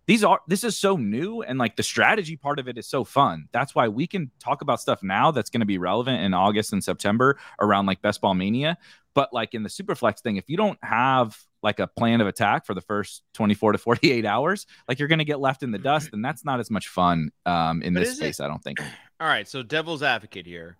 these 0.06 0.24
are 0.24 0.41
this 0.48 0.65
is 0.65 0.78
so 0.78 0.98
new 0.98 1.41
and 1.41 1.58
like 1.58 1.78
the 1.78 1.84
strategy 1.84 2.36
part 2.36 2.60
of 2.60 2.67
it 2.67 2.78
is 2.78 2.88
so 2.88 3.04
fun. 3.04 3.48
That's 3.52 3.74
why 3.74 3.88
we 3.88 4.06
can 4.06 4.32
talk 4.39 4.62
about 4.62 4.82
stuff 4.82 5.02
now 5.02 5.32
that's 5.32 5.50
going 5.50 5.62
to 5.62 5.65
be 5.65 5.78
relevant 5.78 6.22
in 6.22 6.34
August 6.34 6.74
and 6.74 6.84
September 6.84 7.38
around 7.60 7.86
like 7.86 8.02
best 8.02 8.19
ball 8.19 8.34
mania. 8.34 8.78
But 9.13 9.32
like 9.32 9.54
in 9.54 9.63
the 9.63 9.69
superflex 9.69 10.19
thing, 10.19 10.36
if 10.36 10.50
you 10.50 10.58
don't 10.58 10.80
have 10.84 11.38
like 11.63 11.80
a 11.80 11.88
plan 11.88 12.21
of 12.21 12.28
attack 12.28 12.65
for 12.65 12.73
the 12.76 12.82
first 12.82 13.23
24 13.34 13.71
to 13.71 13.78
48 13.78 14.26
hours, 14.26 14.67
like 14.88 14.99
you're 14.99 15.08
going 15.08 15.19
to 15.19 15.26
get 15.26 15.39
left 15.39 15.63
in 15.63 15.71
the 15.71 15.80
dust, 15.80 16.10
and 16.13 16.23
that's 16.23 16.43
not 16.45 16.60
as 16.60 16.69
much 16.69 16.89
fun 16.89 17.32
um, 17.45 17.82
in 17.82 17.93
But 17.93 18.02
this 18.02 18.10
is 18.10 18.15
it- 18.15 18.17
space. 18.17 18.39
I 18.39 18.47
don't 18.47 18.62
think. 18.62 18.80
All 19.19 19.28
right, 19.28 19.47
so 19.47 19.63
devil's 19.63 20.04
advocate 20.04 20.45
here. 20.45 20.76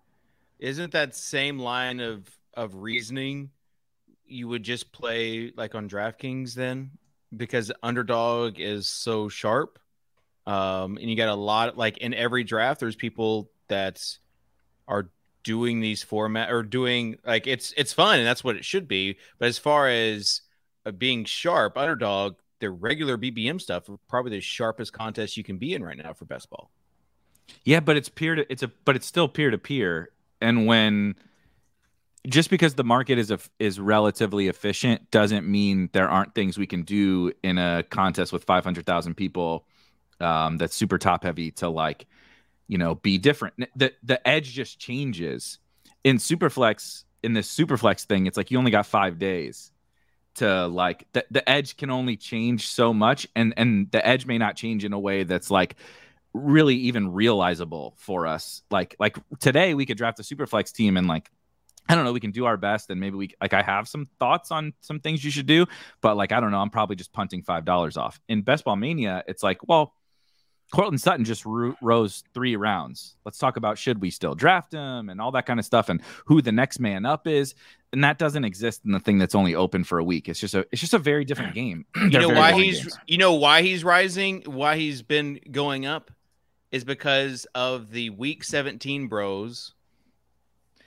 Isn't 0.58 0.92
that 0.92 1.14
same 1.16 1.58
line 1.58 1.98
of 2.00 2.30
of 2.54 2.76
reasoning 2.76 3.50
you 4.26 4.46
would 4.48 4.62
just 4.62 4.92
play 4.92 5.52
like 5.56 5.74
on 5.74 5.88
DraftKings 5.88 6.54
then? 6.54 6.90
Because 7.36 7.72
underdog 7.82 8.60
is 8.60 8.86
so 8.86 9.28
sharp. 9.28 9.78
Um, 10.46 10.98
and 10.98 11.08
you 11.10 11.16
got 11.16 11.28
a 11.30 11.34
lot 11.34 11.76
like 11.78 11.96
in 11.98 12.12
every 12.14 12.44
draft, 12.44 12.78
there's 12.80 12.94
people 12.96 13.50
that 13.68 14.00
are 14.86 15.08
doing 15.42 15.80
these 15.80 16.02
format 16.02 16.50
or 16.50 16.62
doing 16.62 17.16
like 17.26 17.46
it's 17.46 17.72
it's 17.76 17.92
fun 17.92 18.18
and 18.18 18.26
that's 18.26 18.44
what 18.44 18.56
it 18.56 18.64
should 18.64 18.86
be. 18.86 19.16
But 19.38 19.48
as 19.48 19.58
far 19.58 19.88
as 19.88 20.42
being 20.92 21.24
sharp, 21.24 21.76
underdog, 21.76 22.36
their 22.60 22.72
regular 22.72 23.18
BBM 23.18 23.60
stuff 23.60 23.88
probably 24.08 24.30
the 24.30 24.40
sharpest 24.40 24.92
contest 24.92 25.36
you 25.36 25.44
can 25.44 25.58
be 25.58 25.74
in 25.74 25.84
right 25.84 25.98
now 25.98 26.12
for 26.12 26.24
best 26.24 26.48
ball. 26.48 26.70
Yeah, 27.64 27.80
but 27.80 27.96
it's 27.96 28.08
peer 28.08 28.34
to 28.34 28.50
it's 28.50 28.62
a 28.62 28.68
but 28.84 28.96
it's 28.96 29.06
still 29.06 29.28
peer 29.28 29.50
to 29.50 29.58
peer. 29.58 30.10
And 30.40 30.66
when 30.66 31.16
just 32.26 32.48
because 32.48 32.74
the 32.74 32.84
market 32.84 33.18
is 33.18 33.30
a, 33.30 33.38
is 33.58 33.78
relatively 33.78 34.48
efficient 34.48 35.10
doesn't 35.10 35.46
mean 35.46 35.90
there 35.92 36.08
aren't 36.08 36.34
things 36.34 36.56
we 36.56 36.66
can 36.66 36.82
do 36.82 37.32
in 37.42 37.58
a 37.58 37.82
contest 37.90 38.32
with 38.32 38.44
500,000 38.44 39.14
people 39.14 39.66
um, 40.20 40.56
that's 40.56 40.74
super 40.74 40.96
top 40.96 41.24
heavy 41.24 41.50
to 41.52 41.68
like 41.68 42.06
you 42.66 42.78
know 42.78 42.94
be 42.94 43.18
different. 43.18 43.54
The 43.76 43.92
the 44.02 44.26
edge 44.26 44.52
just 44.52 44.78
changes 44.78 45.58
in 46.02 46.16
Superflex 46.16 47.04
in 47.22 47.34
this 47.34 47.54
Superflex 47.54 48.04
thing. 48.04 48.26
It's 48.26 48.38
like 48.38 48.50
you 48.50 48.58
only 48.58 48.70
got 48.70 48.86
5 48.86 49.18
days 49.18 49.70
to 50.36 50.66
like 50.66 51.06
the, 51.12 51.24
the 51.30 51.48
edge 51.48 51.76
can 51.76 51.90
only 51.90 52.16
change 52.16 52.68
so 52.68 52.92
much 52.92 53.26
and 53.34 53.54
and 53.56 53.90
the 53.90 54.06
edge 54.06 54.26
may 54.26 54.38
not 54.38 54.56
change 54.56 54.84
in 54.84 54.92
a 54.92 54.98
way 54.98 55.24
that's 55.24 55.50
like 55.50 55.76
really 56.32 56.74
even 56.74 57.12
realizable 57.12 57.94
for 57.98 58.26
us. 58.26 58.62
Like 58.70 58.96
like 58.98 59.16
today 59.40 59.74
we 59.74 59.86
could 59.86 59.96
draft 59.96 60.18
a 60.18 60.22
superflex 60.22 60.72
team 60.72 60.96
and 60.96 61.06
like 61.06 61.30
I 61.88 61.94
don't 61.94 62.04
know, 62.04 62.12
we 62.12 62.20
can 62.20 62.30
do 62.30 62.46
our 62.46 62.56
best 62.56 62.90
and 62.90 62.98
maybe 62.98 63.16
we 63.16 63.30
like 63.40 63.52
I 63.52 63.62
have 63.62 63.86
some 63.88 64.08
thoughts 64.18 64.50
on 64.50 64.72
some 64.80 65.00
things 65.00 65.24
you 65.24 65.30
should 65.30 65.46
do, 65.46 65.66
but 66.00 66.16
like 66.16 66.32
I 66.32 66.40
don't 66.40 66.50
know, 66.50 66.60
I'm 66.60 66.70
probably 66.70 66.96
just 66.96 67.12
punting 67.12 67.42
five 67.42 67.64
dollars 67.64 67.96
off. 67.96 68.20
In 68.28 68.42
Best 68.42 68.64
Ball 68.64 68.76
Mania, 68.76 69.22
it's 69.28 69.42
like, 69.42 69.66
well, 69.68 69.94
Courtland 70.74 71.00
Sutton 71.00 71.24
just 71.24 71.44
ro- 71.46 71.74
rose 71.80 72.24
three 72.34 72.56
rounds. 72.56 73.16
Let's 73.24 73.38
talk 73.38 73.56
about 73.56 73.78
should 73.78 74.00
we 74.00 74.10
still 74.10 74.34
draft 74.34 74.72
him 74.72 75.08
and 75.08 75.20
all 75.20 75.30
that 75.32 75.46
kind 75.46 75.58
of 75.60 75.64
stuff 75.66 75.88
and 75.88 76.00
who 76.26 76.42
the 76.42 76.52
next 76.52 76.80
man 76.80 77.06
up 77.06 77.26
is. 77.26 77.54
And 77.92 78.02
that 78.02 78.18
doesn't 78.18 78.44
exist 78.44 78.82
in 78.84 78.90
the 78.92 78.98
thing 78.98 79.18
that's 79.18 79.34
only 79.36 79.54
open 79.54 79.84
for 79.84 79.98
a 79.98 80.04
week. 80.04 80.28
It's 80.28 80.40
just 80.40 80.54
a 80.54 80.66
it's 80.72 80.80
just 80.80 80.94
a 80.94 80.98
very 80.98 81.24
different 81.24 81.54
game. 81.62 81.86
you 81.96 82.18
know 82.18 82.28
why 82.28 82.52
he's 82.52 82.80
games. 82.82 82.98
you 83.06 83.18
know 83.18 83.34
why 83.34 83.62
he's 83.62 83.84
rising 83.84 84.42
why 84.46 84.76
he's 84.76 85.00
been 85.02 85.38
going 85.52 85.86
up 85.86 86.10
is 86.72 86.82
because 86.84 87.46
of 87.54 87.92
the 87.92 88.10
week 88.10 88.42
17 88.42 89.06
bros 89.06 89.74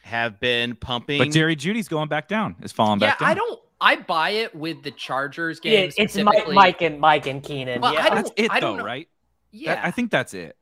have 0.01 0.39
been 0.39 0.75
pumping 0.75 1.17
But 1.19 1.31
Jerry 1.31 1.55
Jeudy's 1.55 1.87
going 1.87 2.09
back 2.09 2.27
down. 2.27 2.55
Is 2.61 2.71
falling 2.71 2.99
yeah, 2.99 3.11
back 3.11 3.19
down. 3.19 3.29
I 3.29 3.33
don't. 3.33 3.59
I 3.79 3.95
buy 3.97 4.29
it 4.31 4.55
with 4.55 4.81
the 4.83 4.91
Chargers 4.91 5.59
Yeah, 5.63 5.71
game. 5.71 5.91
it's 5.95 5.97
Mike, 5.97 6.09
specifically. 6.09 6.55
Mike 6.55 6.81
and 6.81 6.99
Mike 6.99 7.27
and 7.27 7.43
Keenan. 7.43 7.79
Well, 7.79 7.93
yeah. 7.93 8.03
I 8.05 8.09
don't- 8.09 8.15
That's 8.15 8.31
it 8.35 8.51
I 8.51 8.59
don't 8.59 8.77
though, 8.77 8.81
know. 8.81 8.85
right? 8.87 9.07
Yeah, 9.57 9.75
That- 9.75 9.85
I 9.85 9.91
think 9.91 10.11
that's 10.11 10.33
it. 10.33 10.56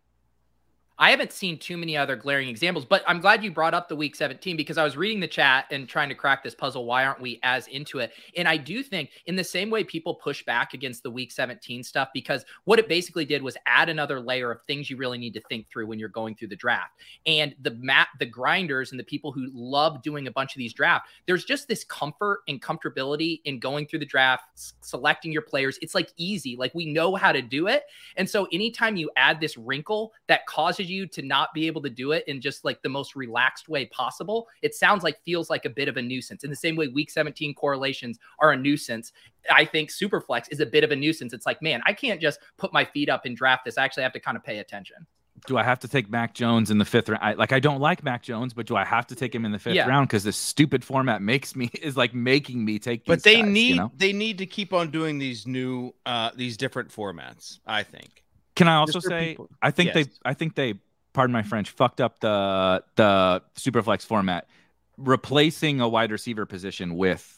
I 0.98 1.12
haven't 1.12 1.34
seen 1.34 1.60
too 1.60 1.76
many 1.76 1.98
other 1.98 2.16
glaring 2.16 2.48
examples, 2.48 2.86
but 2.86 3.04
I'm 3.06 3.20
glad 3.20 3.44
you 3.44 3.52
brought 3.52 3.74
up 3.74 3.90
the 3.90 3.98
week 3.98 4.16
17 4.16 4.56
because 4.56 4.78
I 4.78 4.84
was 4.86 4.96
reading 4.96 5.20
the 5.20 5.28
chat 5.28 5.66
and 5.70 5.90
trying 5.90 6.08
to 6.08 6.16
crack 6.16 6.42
this 6.42 6.56
puzzle. 6.56 6.86
Why 6.86 7.04
aren't 7.04 7.20
we 7.20 7.40
as 7.44 7.68
into 7.68 8.00
it? 8.00 8.14
And 8.38 8.48
I 8.48 8.56
do 8.56 8.82
think, 8.82 9.10
in 9.26 9.36
the 9.36 9.44
same 9.44 9.70
way 9.70 9.84
people 9.84 10.16
push 10.16 10.46
back 10.46 10.74
against 10.74 11.04
the 11.04 11.12
week 11.12 11.34
17 11.34 11.84
stuff, 11.84 12.10
because 12.14 12.46
what 12.64 12.80
it 12.80 12.88
basically 12.88 13.26
did 13.26 13.42
was 13.42 13.58
add 13.68 13.90
another 13.90 14.22
layer 14.22 14.52
of 14.52 14.62
things 14.64 14.90
you 14.90 14.96
really 14.96 15.18
need 15.18 15.34
to 15.34 15.42
think 15.50 15.70
through 15.70 15.86
when 15.88 16.00
you're 16.00 16.08
going 16.08 16.34
through 16.34 16.48
the 16.48 16.56
draft. 16.56 16.94
And 17.26 17.54
the 17.62 17.72
map, 17.72 18.08
the 18.20 18.26
grinders, 18.26 18.92
and 18.92 19.00
the 19.00 19.04
people 19.04 19.34
who 19.34 19.50
love 19.54 20.02
doing 20.02 20.28
a 20.28 20.32
bunch 20.32 20.56
of 20.56 20.60
these 20.60 20.74
drafts, 20.74 21.10
there's 21.28 21.44
just 21.44 21.68
this 21.68 21.84
comfort 21.84 22.40
and 22.48 22.62
comfortability 22.62 23.42
in 23.44 23.60
going 23.60 23.86
through 23.86 24.00
the 24.00 24.06
draft, 24.06 24.46
selecting 24.80 25.34
your 25.34 25.42
players. 25.42 25.78
It's 25.82 25.94
like 25.94 26.12
easy, 26.16 26.56
like 26.56 26.74
we 26.74 26.86
know 26.86 27.16
how 27.16 27.34
to 27.34 27.42
do 27.42 27.68
it. 27.68 27.84
And 28.16 28.30
so 28.30 28.48
anytime 28.54 28.96
you 28.96 29.12
add 29.18 29.42
this 29.42 29.58
wrinkle 29.58 30.14
that 30.28 30.46
causes 30.46 30.85
pushes 30.86 30.91
you 30.91 31.08
to 31.08 31.21
not 31.21 31.54
be 31.54 31.67
able 31.67 31.82
to 31.82 31.89
do 31.89 32.12
it 32.12 32.24
in 32.28 32.41
just 32.41 32.63
like 32.65 32.82
the 32.82 32.89
most 32.89 33.15
relaxed 33.15 33.67
way 33.69 33.86
possible, 33.88 34.48
it 34.62 34.76
sounds 34.76 35.04
like 35.04 35.21
feels 35.24 35.50
like 35.50 35.65
a 35.65 35.69
bit 35.69 35.88
of 35.88 35.98
a 35.98 36.02
nuisance. 36.02 36.43
In 36.43 36.50
the 36.50 36.56
same 36.56 36.76
way, 36.76 36.88
week 36.88 37.10
17 37.10 37.54
correlations 37.56 38.19
are 38.39 38.52
a 38.52 38.58
nuisance. 38.58 39.12
I 39.52 39.65
think 39.65 39.89
Superflex 39.89 40.45
is 40.52 40.60
a 40.60 40.65
bit 40.65 40.84
of 40.84 40.91
a 40.91 40.95
nuisance. 40.95 41.34
It's 41.34 41.45
like, 41.45 41.62
man, 41.62 41.82
I 41.86 41.93
can't 41.93 42.21
just 42.21 42.39
put 42.58 42.74
my 42.74 42.86
feet 42.86 43.10
up 43.10 43.26
and 43.26 43.36
draft 43.36 43.65
this. 43.65 43.78
I 43.78 43.84
actually 43.84 44.04
have 44.04 44.13
to 44.13 44.19
kind 44.19 44.38
of 44.38 44.43
pay 44.43 44.60
attention. 44.60 45.06
do 45.48 45.58
I 45.58 45.63
have 45.63 45.80
to 45.80 45.88
take 45.88 46.10
Mac 46.10 46.34
Jones 46.34 46.71
in 46.71 46.80
the 46.80 46.86
fifth 46.86 47.08
round? 47.10 47.21
I, 47.24 47.34
like 47.34 47.52
I 47.52 47.60
don't 47.60 47.80
like 47.80 48.04
Mac 48.04 48.24
Jones, 48.24 48.54
but 48.54 48.65
do 48.65 48.76
I 48.76 48.84
have 48.86 49.06
to 49.08 49.15
take 49.15 49.36
him 49.36 49.45
in 49.45 49.52
the 49.52 49.60
fifth 49.60 49.76
Yeah. 49.76 49.88
round 49.88 50.08
because 50.08 50.24
this 50.24 50.38
stupid 50.38 50.84
format 50.84 51.21
makes 51.21 51.56
me 51.56 51.69
is 51.82 51.95
like 51.95 52.15
making 52.15 52.65
me 52.65 52.80
take. 52.80 53.06
But 53.06 53.21
they 53.24 53.41
guys, 53.41 53.52
need 53.52 53.69
You 53.69 53.76
know? 53.76 53.91
they 53.95 54.13
need 54.13 54.39
to 54.39 54.45
keep 54.48 54.74
on 54.74 54.89
doing 54.91 55.19
these 55.19 55.45
new 55.45 55.93
uh 56.06 56.32
these 56.36 56.58
different 56.58 56.89
formats. 56.89 57.60
I 57.67 57.84
think. 57.84 58.24
Can 58.56 58.68
I 58.68 58.76
also 58.76 59.00
say 59.00 59.30
people- 59.32 59.50
I 59.62 59.72
think 59.72 59.94
they 59.94 60.06
I 60.24 60.34
think 60.34 60.56
they 60.56 60.76
pardon 61.13 61.34
my 61.34 61.44
French 61.44 61.70
fucked 61.72 62.02
up 62.02 62.20
the 62.20 62.84
the 62.96 63.41
superflex 63.58 64.06
format, 64.06 64.48
replacing 64.98 65.82
a 65.82 65.88
wide 65.88 66.12
receiver 66.12 66.46
position 66.46 66.96
with 66.96 67.32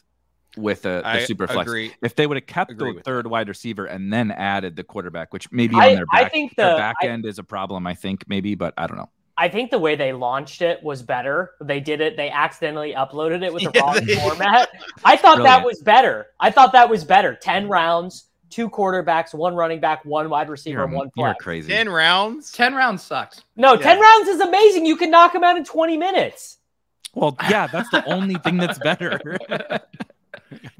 with 0.56 0.86
a 0.86 0.89
the 0.89 1.01
I 1.06 1.17
superflex. 1.19 1.62
agree. 1.62 1.93
If 2.01 2.15
they 2.15 2.25
would 2.25 2.38
have 2.38 2.47
kept 2.47 2.71
Agree 2.71 2.91
the 2.91 2.95
with 2.95 3.06
third 3.06 3.27
wide 3.27 3.47
receiver 3.47 3.86
and 3.86 4.12
then 4.12 4.32
added 4.32 4.75
the 4.75 4.84
quarterback, 4.84 5.32
which 5.34 5.51
maybe 5.51 5.75
I- 5.75 5.89
on 5.89 5.95
their 5.95 6.06
I 6.12 6.23
back, 6.23 6.32
think 6.32 6.56
their 6.56 6.75
back 6.77 6.95
I- 7.03 7.08
end 7.08 7.25
is 7.25 7.38
a 7.38 7.43
problem. 7.43 7.86
I 7.86 7.93
think 7.93 8.23
maybe, 8.27 8.56
but 8.56 8.73
I 8.77 8.88
don't 8.88 8.97
know. 8.97 9.10
I 9.39 9.49
think 9.49 9.69
the 9.69 9.77
way 9.77 9.95
they 9.95 10.13
launched 10.13 10.63
it 10.63 10.82
was 10.82 11.03
better. 11.03 11.51
They 11.62 11.80
did 11.80 12.01
it. 12.01 12.17
They 12.17 12.32
accidentally 12.32 12.93
uploaded 12.95 13.43
it 13.43 13.53
with 13.53 13.62
the 13.65 13.71
Yeah, 13.75 13.82
wrong 13.86 14.03
they- 14.03 14.15
format. 14.15 14.69
I 15.06 15.15
thought 15.15 15.43
that 15.43 15.63
was 15.63 15.80
better. 15.84 16.27
I 16.39 16.49
thought 16.49 16.71
that 16.71 16.89
was 16.89 17.03
better. 17.03 17.36
Ten 17.36 17.67
rounds, 17.67 18.26
two 18.49 18.69
quarterbacks, 18.69 19.33
one 19.33 19.55
running 19.55 19.79
back, 19.79 20.03
one 20.05 20.29
wide 20.29 20.49
receiver, 20.49 20.77
You're, 20.79 20.86
and 20.86 20.93
one 20.93 21.12
you're 21.15 21.36
crazy. 21.39 21.69
Ten 21.71 21.89
rounds. 21.89 22.51
10 22.51 22.73
rounds 22.75 23.03
sucks. 23.03 23.43
No, 23.55 23.73
Yeah. 23.73 23.81
ten 23.81 23.99
rounds 23.99 24.27
is 24.27 24.39
amazing. 24.39 24.86
You 24.86 24.95
can 24.95 25.10
knock 25.12 25.33
them 25.33 25.43
out 25.43 25.57
in 25.57 25.63
twenty 25.65 25.97
minutes. 25.97 26.57
Well, 27.13 27.36
yeah, 27.49 27.67
that's 27.67 27.89
the 27.89 28.05
only 28.05 28.36
thing 28.36 28.57
that's 28.57 28.77
better. 28.79 29.19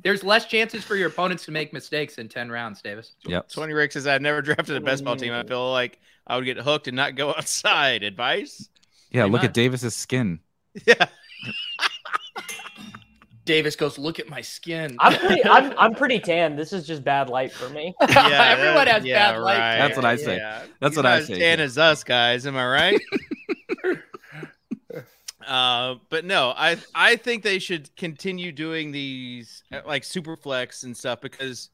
There's 0.03 0.23
less 0.23 0.45
chances 0.45 0.84
for 0.84 0.95
your 0.95 1.08
opponents 1.10 1.43
to 1.45 1.51
make 1.51 1.73
mistakes 1.73 2.17
in 2.19 2.30
10 2.30 2.49
rounds, 2.49 2.82
Davis. 2.82 3.13
yep. 3.25 3.49
Twenty 3.49 3.73
Rick 3.73 3.91
says 3.91 4.08
I've 4.08 4.21
never 4.21 4.41
drafted 4.41 4.75
a 4.77 4.82
best 4.82 5.03
ball 5.03 5.15
team. 5.17 5.34
I 5.34 5.43
feel 5.43 5.71
like 5.71 5.99
I 6.25 6.36
would 6.36 6.45
get 6.45 6.58
hooked 6.58 6.88
and 6.88 6.95
not 6.95 7.15
go 7.15 7.30
outside. 7.38 8.03
Advice? 8.03 8.69
Yeah, 9.12 9.21
Pretty 9.23 9.32
look 9.32 9.41
much. 9.41 9.49
at 9.49 9.53
Davis's 9.53 9.95
skin. 9.95 10.39
Yeah. 10.86 11.08
Davis 13.47 13.75
goes, 13.75 13.97
look 13.97 14.19
at 14.19 14.29
my 14.29 14.41
skin. 14.41 14.95
I'm 14.99 15.17
pretty. 15.17 15.43
I'm, 15.45 15.73
I'm 15.79 15.95
pretty 15.95 16.19
tan. 16.19 16.55
This 16.55 16.71
is 16.73 16.86
just 16.86 17.03
bad 17.03 17.29
light 17.29 17.51
for 17.51 17.69
me. 17.69 17.95
Yeah, 18.10 18.55
Everyone 18.57 18.86
has 18.88 19.03
yeah, 19.03 19.31
bad 19.31 19.39
light. 19.41 19.57
right. 19.57 19.77
That's 19.79 19.95
what 19.95 20.05
I 20.05 20.15
say. 20.17 20.38
Yeah. 20.38 20.63
That's 20.79 20.91
He's 20.91 20.97
what 20.97 21.05
I 21.05 21.21
say, 21.21 21.39
Tan 21.39 21.57
yeah. 21.60 21.65
as 21.65 21.77
us 21.77 22.03
guys, 22.03 22.45
am 22.45 22.55
I 22.57 22.67
right? 22.67 23.01
uh, 25.47 25.95
but 26.10 26.25
no, 26.25 26.53
I 26.55 26.77
I 26.93 27.15
think 27.15 27.43
they 27.43 27.60
should 27.60 27.95
continue 27.95 28.51
doing 28.51 28.91
these 28.91 29.63
uh, 29.71 29.81
like 29.86 30.03
super 30.03 30.36
flex 30.36 30.83
and 30.83 30.95
stuff 30.95 31.21
because 31.21 31.69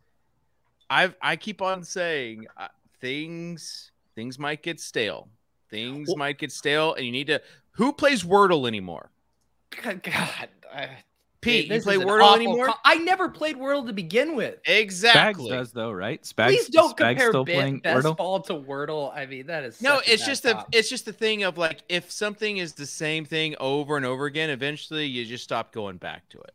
I've 0.89 1.15
I 1.21 1.35
keep 1.35 1.61
on 1.61 1.83
saying 1.83 2.45
uh, 2.57 2.67
things 3.01 3.91
things 4.15 4.37
might 4.37 4.61
get 4.61 4.79
stale. 4.79 5.27
Things 5.69 6.07
Well- 6.09 6.17
might 6.17 6.37
get 6.37 6.51
stale, 6.51 6.93
and 6.93 7.05
you 7.05 7.11
need 7.11 7.27
to. 7.27 7.41
Who 7.71 7.91
plays 7.93 8.23
Wordle 8.23 8.67
anymore? 8.67 9.09
God, 9.81 10.03
God. 10.03 10.49
I, 10.71 10.89
Pete, 11.43 11.63
you 11.65 11.69
this 11.69 11.83
play 11.83 11.97
Wordle 11.97 12.35
anymore? 12.35 12.67
co- 12.67 12.73
I 12.83 12.95
never 12.95 13.29
played 13.29 13.55
Wordle 13.57 13.85
to 13.87 13.93
begin 13.93 14.35
with. 14.35 14.57
Exactly. 14.65 15.49
Spags 15.49 15.49
does 15.49 15.71
though, 15.71 15.91
right? 15.91 16.21
Spags, 16.23 16.47
Please 16.47 16.67
don't 16.69 16.95
Spags 16.95 17.09
compare 17.09 17.29
still 17.29 17.45
playing 17.45 17.79
best 17.79 18.05
Wordle? 18.05 18.17
ball 18.17 18.39
to 18.41 18.53
Wordle. 18.53 19.15
I 19.15 19.25
mean, 19.25 19.47
that 19.47 19.63
is 19.63 19.81
No, 19.81 19.97
such 19.97 20.07
it's 20.09 20.21
bad 20.23 20.27
just 20.29 20.43
the 20.43 20.53
comp. 20.53 20.67
it's 20.71 20.89
just 20.89 21.05
the 21.05 21.13
thing 21.13 21.43
of 21.43 21.57
like 21.57 21.83
if 21.89 22.11
something 22.11 22.57
is 22.57 22.73
the 22.73 22.85
same 22.85 23.25
thing 23.25 23.55
over 23.59 23.97
and 23.97 24.05
over 24.05 24.25
again, 24.25 24.49
eventually 24.49 25.05
you 25.05 25.25
just 25.25 25.43
stop 25.43 25.71
going 25.71 25.97
back 25.97 26.27
to 26.29 26.39
it. 26.39 26.53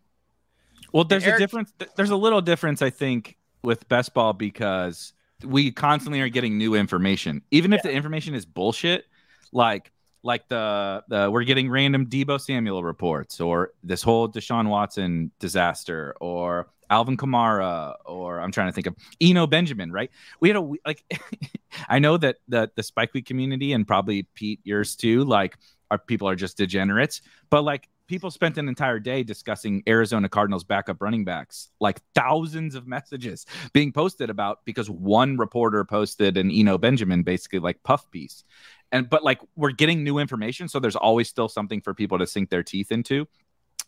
Well, 0.92 1.04
there's 1.04 1.24
Eric- 1.24 1.36
a 1.36 1.38
difference. 1.38 1.72
There's 1.96 2.10
a 2.10 2.16
little 2.16 2.40
difference, 2.40 2.80
I 2.82 2.90
think, 2.90 3.36
with 3.62 3.86
best 3.88 4.14
ball 4.14 4.32
because 4.32 5.12
we 5.44 5.70
constantly 5.70 6.20
are 6.22 6.28
getting 6.28 6.56
new 6.56 6.74
information, 6.74 7.42
even 7.50 7.72
if 7.72 7.82
the 7.82 7.90
information 7.90 8.34
is 8.34 8.46
bullshit. 8.46 9.04
Like, 9.52 9.92
like 10.22 10.48
the 10.48 11.02
the 11.08 11.30
we're 11.30 11.44
getting 11.44 11.70
random 11.70 12.06
Deebo 12.06 12.40
Samuel 12.40 12.82
reports, 12.82 13.40
or 13.40 13.72
this 13.82 14.02
whole 14.02 14.28
Deshaun 14.28 14.68
Watson 14.68 15.30
disaster, 15.38 16.14
or 16.20 16.68
Alvin 16.90 17.16
Kamara, 17.16 17.94
or 18.04 18.40
I'm 18.40 18.52
trying 18.52 18.68
to 18.68 18.72
think 18.72 18.86
of 18.86 18.96
Eno 19.20 19.46
Benjamin. 19.46 19.92
Right? 19.92 20.10
We 20.40 20.48
had 20.48 20.56
a 20.56 20.72
like. 20.84 21.04
I 21.88 21.98
know 21.98 22.16
that 22.16 22.36
the 22.48 22.70
the 22.74 22.82
Spike 22.82 23.14
Week 23.14 23.26
community 23.26 23.72
and 23.72 23.86
probably 23.86 24.24
Pete 24.34 24.60
yours 24.64 24.96
too. 24.96 25.24
Like, 25.24 25.56
our 25.90 25.98
people 25.98 26.28
are 26.28 26.36
just 26.36 26.56
degenerates, 26.56 27.22
but 27.50 27.62
like 27.62 27.88
people 28.08 28.30
spent 28.30 28.58
an 28.58 28.68
entire 28.68 28.98
day 28.98 29.22
discussing 29.22 29.82
Arizona 29.86 30.28
Cardinals 30.28 30.64
backup 30.64 31.00
running 31.00 31.24
backs, 31.24 31.68
like 31.78 32.00
thousands 32.14 32.74
of 32.74 32.86
messages 32.88 33.46
being 33.72 33.92
posted 33.92 34.30
about 34.30 34.64
because 34.64 34.90
one 34.90 35.36
reporter 35.36 35.84
posted 35.84 36.36
an 36.36 36.50
Eno 36.50 36.78
Benjamin 36.78 37.22
basically 37.22 37.60
like 37.60 37.82
puff 37.84 38.10
piece. 38.10 38.42
And 38.90 39.08
but 39.08 39.22
like 39.22 39.40
we're 39.54 39.70
getting 39.70 40.02
new 40.02 40.18
information, 40.18 40.66
so 40.66 40.80
there's 40.80 40.96
always 40.96 41.28
still 41.28 41.48
something 41.48 41.82
for 41.82 41.94
people 41.94 42.18
to 42.18 42.26
sink 42.26 42.50
their 42.50 42.64
teeth 42.64 42.90
into. 42.90 43.28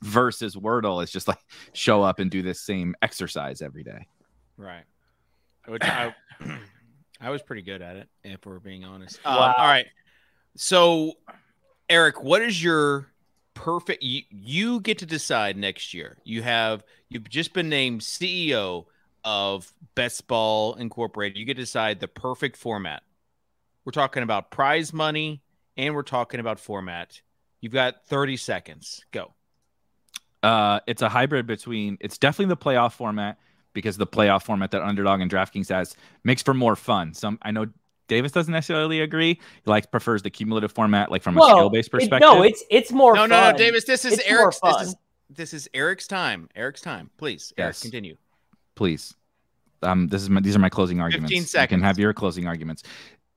Versus 0.02 0.56
Wordle 0.56 1.02
is 1.04 1.10
just 1.10 1.28
like 1.28 1.40
show 1.74 2.02
up 2.02 2.20
and 2.20 2.30
do 2.30 2.40
this 2.40 2.58
same 2.58 2.94
exercise 3.02 3.60
every 3.60 3.82
day. 3.82 4.06
Right. 4.56 4.84
Which 5.66 5.82
I, 5.82 6.14
I 7.20 7.28
was 7.28 7.42
pretty 7.42 7.60
good 7.60 7.82
at 7.82 7.96
it, 7.96 8.08
if 8.24 8.46
we're 8.46 8.60
being 8.60 8.82
honest. 8.82 9.20
Um, 9.26 9.36
all 9.36 9.66
right. 9.66 9.86
So, 10.56 11.12
Eric, 11.90 12.22
what 12.22 12.40
is 12.40 12.62
your 12.62 13.10
perfect? 13.54 14.02
You, 14.02 14.22
you 14.30 14.80
get 14.80 14.98
to 14.98 15.06
decide 15.06 15.56
next 15.56 15.94
year. 15.94 16.18
You 16.24 16.42
have 16.42 16.84
you've 17.08 17.28
just 17.28 17.52
been 17.52 17.68
named 17.68 18.00
CEO 18.00 18.86
of 19.24 19.72
Best 19.94 20.26
Ball 20.26 20.74
Incorporated. 20.74 21.36
You 21.36 21.44
get 21.44 21.54
to 21.54 21.62
decide 21.62 22.00
the 22.00 22.08
perfect 22.08 22.56
format. 22.56 23.02
We're 23.84 23.92
talking 23.92 24.22
about 24.22 24.50
prize 24.50 24.92
money 24.92 25.42
and 25.76 25.94
we're 25.94 26.02
talking 26.02 26.40
about 26.40 26.60
format. 26.60 27.20
You've 27.60 27.72
got 27.72 28.06
30 28.06 28.36
seconds. 28.36 29.04
Go. 29.12 29.34
Uh, 30.42 30.80
it's 30.86 31.02
a 31.02 31.08
hybrid 31.08 31.46
between 31.46 31.98
it's 32.00 32.16
definitely 32.16 32.54
the 32.54 32.56
playoff 32.56 32.92
format 32.92 33.38
because 33.72 33.96
the 33.96 34.06
playoff 34.06 34.42
format 34.42 34.70
that 34.70 34.82
Underdog 34.82 35.20
and 35.20 35.30
DraftKings 35.30 35.68
has 35.68 35.96
makes 36.24 36.42
for 36.42 36.54
more 36.54 36.76
fun. 36.76 37.14
Some 37.14 37.38
I 37.42 37.50
know 37.50 37.66
Davis 38.10 38.32
doesn't 38.32 38.52
necessarily 38.52 39.00
agree. 39.00 39.34
He 39.64 39.70
likes 39.70 39.86
prefers 39.86 40.22
the 40.22 40.28
cumulative 40.30 40.72
format, 40.72 41.10
like 41.10 41.22
from 41.22 41.36
a 41.36 41.40
Well, 41.40 41.48
skill 41.56 41.70
based 41.70 41.88
it- 41.88 41.92
perspective. 41.92 42.20
no, 42.28 42.42
it's 42.42 42.62
it's 42.70 42.92
more. 42.92 43.14
No, 43.14 43.20
fun. 43.22 43.30
no, 43.30 43.50
no, 43.52 43.56
Davis. 43.56 43.84
This 43.84 44.04
is 44.04 44.14
It's 44.18 44.28
Eric's. 44.28 44.60
This 44.60 44.80
is 44.88 44.96
this 45.30 45.54
is 45.54 45.68
Eric's 45.72 46.06
time. 46.06 46.48
Eric's 46.56 46.80
time. 46.82 47.08
Please, 47.16 47.52
Eric, 47.56 47.68
Yes. 47.70 47.82
continue. 47.82 48.16
please. 48.74 49.14
Um, 49.82 50.08
this 50.08 50.20
is 50.22 50.28
my 50.28 50.40
these 50.40 50.54
are 50.56 50.58
my 50.60 50.68
closing 50.68 51.00
arguments. 51.00 51.30
15 51.30 51.42
You 51.42 51.46
seconds. 51.46 51.78
can 51.78 51.82
have 51.86 51.98
your 51.98 52.12
closing 52.12 52.46
arguments. 52.46 52.82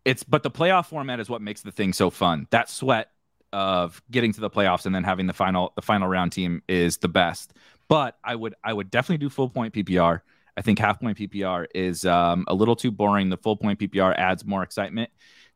It's 0.04 0.24
but 0.24 0.44
the 0.44 0.52
playoff 0.52 0.88
format 0.88 1.20
is 1.22 1.30
what 1.30 1.42
makes 1.42 1.62
the 1.62 1.72
thing 1.72 1.94
so 1.94 2.10
fun. 2.10 2.48
That 2.50 2.70
sweat 2.70 3.10
of 3.54 4.02
getting 4.12 4.34
to 4.34 4.42
the 4.42 4.50
playoffs 4.50 4.86
and 4.88 4.94
then 4.96 5.04
having 5.04 5.28
the 5.28 5.34
final 5.34 5.72
the 5.76 5.82
final 5.82 6.08
round 6.08 6.32
team 6.34 6.62
is 6.68 6.98
the 6.98 7.08
best. 7.08 7.54
But 7.88 8.18
I 8.24 8.36
would 8.36 8.56
I 8.64 8.74
would 8.74 8.90
definitely 8.92 9.20
do 9.24 9.30
full 9.30 9.48
point 9.50 9.74
PPR. 9.74 10.22
I 10.56 10.62
think 10.62 10.80
half 10.80 11.00
point 11.00 11.18
PPR 11.18 11.66
is 11.74 12.06
um, 12.06 12.46
a 12.48 12.54
little 12.54 12.76
too 12.76 12.92
boring. 12.92 13.30
The 13.30 13.38
full 13.38 13.58
point 13.58 13.80
PPR 13.80 14.16
adds 14.18 14.46
more 14.46 14.64
excitement 14.64 15.10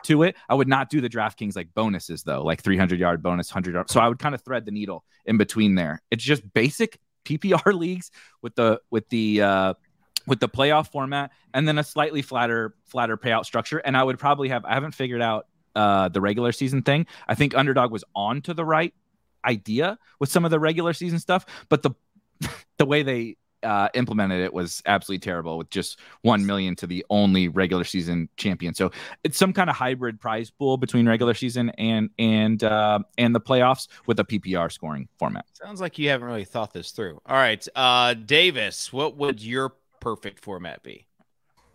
to 0.04 0.24
it. 0.24 0.36
I 0.50 0.56
would 0.56 0.68
not 0.68 0.90
do 0.90 1.02
the 1.02 1.10
DraftKings 1.10 1.56
like 1.56 1.74
bonuses 1.74 2.24
though, 2.24 2.44
like 2.44 2.62
300 2.62 3.00
yard 3.00 3.22
bonus, 3.22 3.52
100 3.52 3.74
yard. 3.74 3.90
So 3.90 4.00
I 4.00 4.08
would 4.08 4.20
kind 4.20 4.36
of 4.36 4.42
thread 4.42 4.66
the 4.66 4.72
needle 4.72 5.04
in 5.26 5.38
between 5.38 5.76
there. 5.76 6.02
It's 6.12 6.24
just 6.24 6.54
basic 6.54 7.00
PPR 7.26 7.74
leagues 7.78 8.12
with 8.42 8.56
the 8.56 8.82
with 8.90 9.08
the 9.10 9.42
uh, 9.42 9.74
with 10.26 10.40
the 10.40 10.50
playoff 10.50 10.92
format 10.92 11.32
and 11.54 11.68
then 11.68 11.78
a 11.78 11.84
slightly 11.84 12.22
flatter 12.22 12.76
flatter 12.86 13.18
payout 13.18 13.46
structure. 13.46 13.78
And 13.80 13.96
I 13.96 14.04
would 14.04 14.20
probably 14.20 14.50
have 14.50 14.66
I 14.66 14.74
haven't 14.74 14.94
figured 14.94 15.22
out 15.22 15.48
uh, 15.76 16.10
the 16.10 16.22
regular 16.22 16.52
season 16.52 16.82
thing. 16.82 17.06
I 17.28 17.36
think 17.36 17.56
Underdog 17.56 17.92
was 17.92 18.04
on 18.16 18.42
to 18.44 18.54
the 18.54 18.66
right 18.66 18.94
idea 19.46 19.98
with 20.20 20.30
some 20.30 20.44
of 20.44 20.52
the 20.52 20.60
regular 20.60 20.94
season 20.94 21.20
stuff, 21.20 21.46
but 21.70 21.84
the 21.84 21.92
the 22.78 22.86
way 22.86 23.04
they 23.04 23.38
uh, 23.64 23.90
implemented 23.94 24.42
it 24.42 24.54
was 24.54 24.82
absolutely 24.86 25.20
terrible 25.20 25.58
with 25.58 25.70
just 25.70 26.00
one 26.22 26.46
million 26.46 26.76
to 26.78 26.88
the 26.88 27.06
only 27.10 27.48
regular 27.48 27.84
season 27.84 28.30
champion. 28.38 28.74
So 28.74 28.92
it's 29.24 29.38
some 29.38 29.54
kind 29.54 29.70
of 29.70 29.76
hybrid 29.76 30.20
prize 30.20 30.50
pool 30.50 30.78
between 30.78 31.08
regular 31.08 31.34
season 31.34 31.70
and 31.72 32.10
and 32.20 32.64
uh, 32.64 33.00
and 33.18 33.34
the 33.34 33.42
playoffs 33.42 33.88
with 34.06 34.20
a 34.20 34.24
PPR 34.24 34.72
scoring 34.72 35.08
format. 35.18 35.46
Sounds 35.54 35.82
like 35.82 35.98
you 35.98 36.10
haven't 36.10 36.28
really 36.28 36.46
thought 36.46 36.74
this 36.74 36.92
through. 36.92 37.22
All 37.26 37.36
right, 37.36 37.66
uh, 37.76 38.14
Davis, 38.14 38.92
what 38.94 39.18
would 39.18 39.42
your 39.42 39.74
perfect 40.00 40.40
format 40.40 40.84
be? 40.84 41.08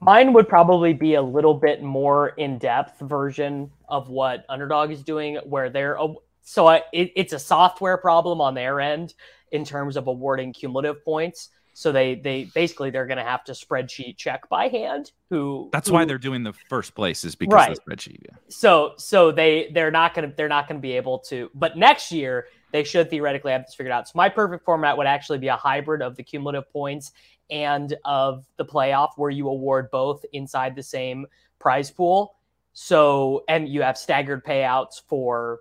Mine 0.01 0.33
would 0.33 0.49
probably 0.49 0.93
be 0.95 1.15
a 1.15 1.23
little 1.23 1.55
bit 1.55 1.81
more 1.81 2.31
in 2.31 2.59
depth 2.59 2.99
version 3.01 3.71
of 3.89 4.09
what 4.09 4.45
Underdog 4.49 4.91
is 4.91 5.03
doing, 5.03 5.37
where 5.45 5.71
they're 5.71 5.97
so 6.43 6.67
I, 6.67 6.83
it, 6.93 7.13
it's 7.15 7.33
a 7.33 7.39
software 7.39 7.97
problem 7.97 8.41
on 8.41 8.55
their 8.55 8.81
end 8.81 9.15
in 9.53 9.65
terms 9.65 9.97
of 9.97 10.09
awarding 10.09 10.53
cumulative 10.53 11.05
points. 11.05 11.51
So 11.75 11.91
they 11.91 12.15
they 12.17 12.45
basically 12.55 12.91
they're 12.91 13.07
going 13.07 13.19
to 13.19 13.25
have 13.25 13.45
to 13.45 13.53
spreadsheet 13.53 14.17
check 14.17 14.49
by 14.49 14.69
hand 14.69 15.13
who 15.31 15.69
That's 15.73 15.89
who- 15.89 15.95
why 15.95 16.05
they're 16.05 16.19
doing 16.19 16.43
the 16.43 16.53
first 16.53 16.95
place 16.95 17.25
is 17.25 17.35
because 17.35 17.55
Right. 17.55 17.71
of 17.71 17.79
the 17.85 17.91
spreadsheet. 17.97 18.19
Yeah. 18.25 18.37
so 18.49 18.93
so 18.99 19.33
they 19.33 19.71
they're 19.73 19.91
not 19.91 20.15
gonna 20.15 20.33
they're 20.37 20.49
not 20.49 20.69
gonna 20.69 20.81
be 20.81 20.93
able 20.93 21.19
to 21.21 21.51
but 21.55 21.77
next 21.79 22.13
year 22.13 22.47
they 22.73 22.85
should 22.85 23.09
theoretically 23.11 23.53
have 23.53 23.65
this 23.65 23.75
figured 23.75 23.93
out 23.93 24.07
so 24.09 24.13
my 24.15 24.29
perfect 24.29 24.65
format 24.65 24.97
would 24.99 25.07
actually 25.07 25.39
be 25.39 25.49
a 25.49 25.57
hybrid 25.57 26.03
of 26.03 26.15
the 26.17 26.23
cumulative 26.23 26.71
points 26.73 27.13
and 27.51 27.95
of 28.05 28.45
the 28.57 28.65
playoff 28.65 29.11
where 29.17 29.31
you 29.31 29.49
award 29.49 29.91
both 29.91 30.25
inside 30.33 30.75
the 30.77 30.83
same 30.83 31.27
prize 31.59 31.91
pool 31.91 32.37
so 32.75 33.45
and 33.49 33.69
you 33.69 33.81
have 33.83 33.97
staggered 33.99 34.45
payouts 34.45 35.01
for 35.09 35.61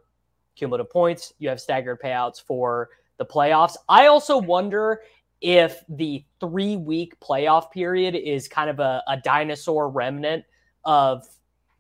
cumulative 0.56 0.90
points 0.92 1.34
you 1.40 1.48
have 1.50 1.60
staggered 1.62 2.02
payouts 2.02 2.42
for 2.42 2.90
the 3.18 3.26
playoffs 3.26 3.76
i 3.90 4.08
also 4.08 4.38
wonder 4.38 5.02
if 5.42 5.84
the 5.90 6.24
three 6.40 6.78
week 6.78 7.20
playoff 7.20 7.72
period 7.72 8.16
is 8.16 8.48
kind 8.48 8.70
of 8.70 8.80
a, 8.80 9.04
a 9.08 9.18
dinosaur 9.18 9.90
remnant 9.90 10.46
of 10.86 11.26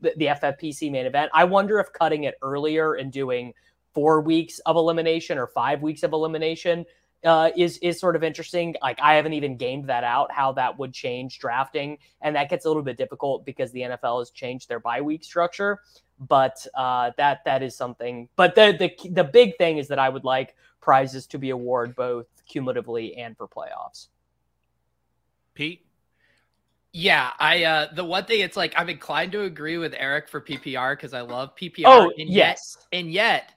the, 0.01 0.13
the 0.17 0.25
FFPC 0.25 0.91
main 0.91 1.05
event. 1.05 1.31
I 1.33 1.43
wonder 1.43 1.79
if 1.79 1.93
cutting 1.93 2.23
it 2.23 2.35
earlier 2.41 2.95
and 2.95 3.11
doing 3.11 3.53
four 3.93 4.21
weeks 4.21 4.59
of 4.59 4.75
elimination 4.75 5.37
or 5.37 5.47
five 5.47 5.81
weeks 5.81 6.03
of 6.03 6.13
elimination 6.13 6.85
uh, 7.23 7.51
is 7.55 7.77
is 7.79 7.99
sort 7.99 8.15
of 8.15 8.23
interesting. 8.23 8.75
Like 8.81 8.99
I 9.01 9.15
haven't 9.15 9.33
even 9.33 9.57
gamed 9.57 9.85
that 9.87 10.03
out 10.03 10.31
how 10.31 10.53
that 10.53 10.79
would 10.79 10.93
change 10.93 11.37
drafting, 11.39 11.97
and 12.21 12.35
that 12.35 12.49
gets 12.49 12.65
a 12.65 12.67
little 12.67 12.83
bit 12.83 12.97
difficult 12.97 13.45
because 13.45 13.71
the 13.71 13.81
NFL 13.81 14.19
has 14.19 14.31
changed 14.31 14.67
their 14.67 14.79
bye 14.79 15.01
week 15.01 15.23
structure. 15.23 15.79
But 16.19 16.65
uh, 16.75 17.11
that 17.17 17.41
that 17.45 17.61
is 17.61 17.75
something. 17.75 18.27
But 18.35 18.55
the 18.55 18.75
the 18.77 19.09
the 19.09 19.23
big 19.23 19.57
thing 19.57 19.77
is 19.77 19.87
that 19.89 19.99
I 19.99 20.09
would 20.09 20.23
like 20.23 20.55
prizes 20.81 21.27
to 21.27 21.37
be 21.37 21.51
awarded 21.51 21.95
both 21.95 22.27
cumulatively 22.47 23.15
and 23.15 23.37
for 23.37 23.47
playoffs. 23.47 24.07
Pete, 25.53 25.85
Yeah, 26.91 27.31
I 27.39 27.63
uh 27.63 27.93
the 27.93 28.03
one 28.03 28.25
thing 28.25 28.41
it's 28.41 28.57
like 28.57 28.73
I'm 28.75 28.89
inclined 28.89 29.31
to 29.33 29.43
agree 29.43 29.77
with 29.77 29.93
Eric 29.97 30.27
for 30.27 30.41
PPR 30.41 30.93
because 30.93 31.13
I 31.13 31.21
love 31.21 31.55
PPR. 31.55 31.83
Oh 31.85 32.11
and 32.17 32.29
yet 32.29 32.57
yes, 32.57 32.77
and 32.91 33.11
yet 33.11 33.53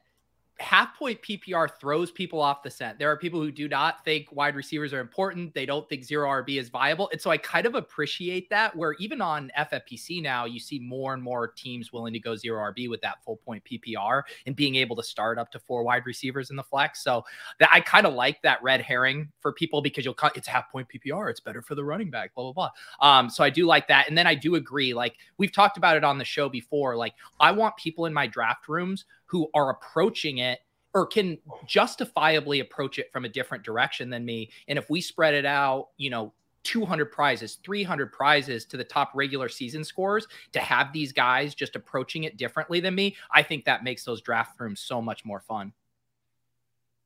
half 0.61 0.97
point 0.97 1.21
PPR 1.21 1.69
throws 1.81 2.13
people 2.13 2.41
off 2.41 2.63
the 2.63 2.71
scent. 2.71 2.99
There 2.99 3.11
are 3.11 3.17
people 3.17 3.41
who 3.41 3.51
do 3.51 3.69
not 3.69 4.05
think 4.05 4.29
wide 4.31 4.55
receivers 4.55 4.93
are 4.93 5.01
important. 5.01 5.53
They 5.53 5.67
don't 5.67 5.89
think 5.89 6.05
zero 6.05 6.29
RB 6.29 6.61
is 6.61 6.69
viable. 6.69 7.09
And 7.11 7.21
so 7.21 7.31
I 7.31 7.39
kind 7.39 7.67
of 7.67 7.75
appreciate 7.75 8.49
that 8.51 8.75
where 8.77 8.93
even 8.95 9.21
on 9.21 9.51
FFPC 9.59 10.23
now, 10.23 10.45
you 10.45 10.61
see 10.61 10.79
more 10.79 11.13
and 11.13 11.23
more 11.23 11.49
teams 11.49 11.93
willing 11.93 12.13
to 12.13 12.21
go 12.21 12.37
zero 12.37 12.63
RB 12.73 12.89
with 12.89 13.01
that 13.01 13.23
full 13.25 13.37
point 13.39 13.65
PPR 13.65 14.23
and 14.47 14.55
being 14.55 14.77
able 14.77 14.95
to 14.97 15.03
start 15.03 15.39
up 15.39 15.51
to 15.51 15.59
four 15.59 15.83
wide 15.83 16.07
receivers 16.07 16.51
in 16.51 16.57
the 16.57 16.63
flex. 16.63 17.03
So 17.03 17.25
that 17.59 17.71
I 17.73 17.81
kind 17.81 18.07
of 18.07 18.15
like 18.15 18.41
that 18.43 18.63
red 18.63 18.81
herring 18.81 19.31
for 19.41 19.53
people 19.53 19.83
because 19.83 20.05
you'll 20.05 20.15
cut 20.15 20.37
it's 20.37 20.47
half 20.47 20.71
point 20.71 20.89
PPR. 20.89 21.31
It's 21.31 21.41
better 21.41 21.63
for 21.63 21.75
the 21.75 21.85
running 21.85 22.11
back, 22.11 22.33
blah, 22.35 22.53
blah, 22.53 22.71
blah. 23.01 23.09
Um, 23.09 23.29
so 23.29 23.43
I 23.43 23.51
do 23.51 23.67
like 23.67 23.89
that. 23.89 24.09
And 24.09 24.17
then 24.17 24.29
I 24.29 24.37
do 24.37 24.55
agree, 24.55 24.95
like 24.95 25.17
we've 25.37 25.53
talked 25.53 25.77
about 25.79 25.97
it 25.97 26.05
on 26.05 26.17
the 26.17 26.25
show 26.25 26.49
before. 26.49 26.97
Like 26.97 27.15
I 27.41 27.51
want 27.51 27.77
people 27.77 28.07
in 28.07 28.15
my 28.15 28.29
draft 28.29 28.69
rooms 28.69 29.05
who 29.35 29.51
are 29.53 29.71
approaching 29.71 30.39
it 30.39 30.61
or 30.95 31.05
can 31.05 31.37
justifiably 31.67 32.61
approach 32.61 33.01
it 33.01 33.11
from 33.11 33.25
a 33.25 33.29
different 33.29 33.65
direction 33.65 34.11
than 34.11 34.25
me. 34.25 34.49
And 34.69 34.79
if 34.79 34.89
we 34.89 35.01
spread 35.01 35.35
it 35.35 35.45
out, 35.45 35.89
you 35.97 36.09
know, 36.09 36.33
200 36.63 37.07
prizes, 37.07 37.59
300 37.65 38.13
prizes 38.13 38.65
to 38.67 38.77
the 38.77 38.85
top 38.85 39.11
regular 39.13 39.49
season 39.49 39.83
scores 39.83 40.29
to 40.53 40.61
have 40.61 40.93
these 40.93 41.13
guys 41.13 41.53
just 41.53 41.75
approaching 41.75 42.23
it 42.23 42.37
differently 42.37 42.79
than 42.79 42.95
me, 42.95 43.17
I 43.29 43.43
think 43.43 43.65
that 43.65 43.83
makes 43.83 44.05
those 44.05 44.21
draft 44.21 44.61
rooms 44.61 44.79
so 44.79 45.03
much 45.03 45.25
more 45.25 45.41
fun. 45.41 45.73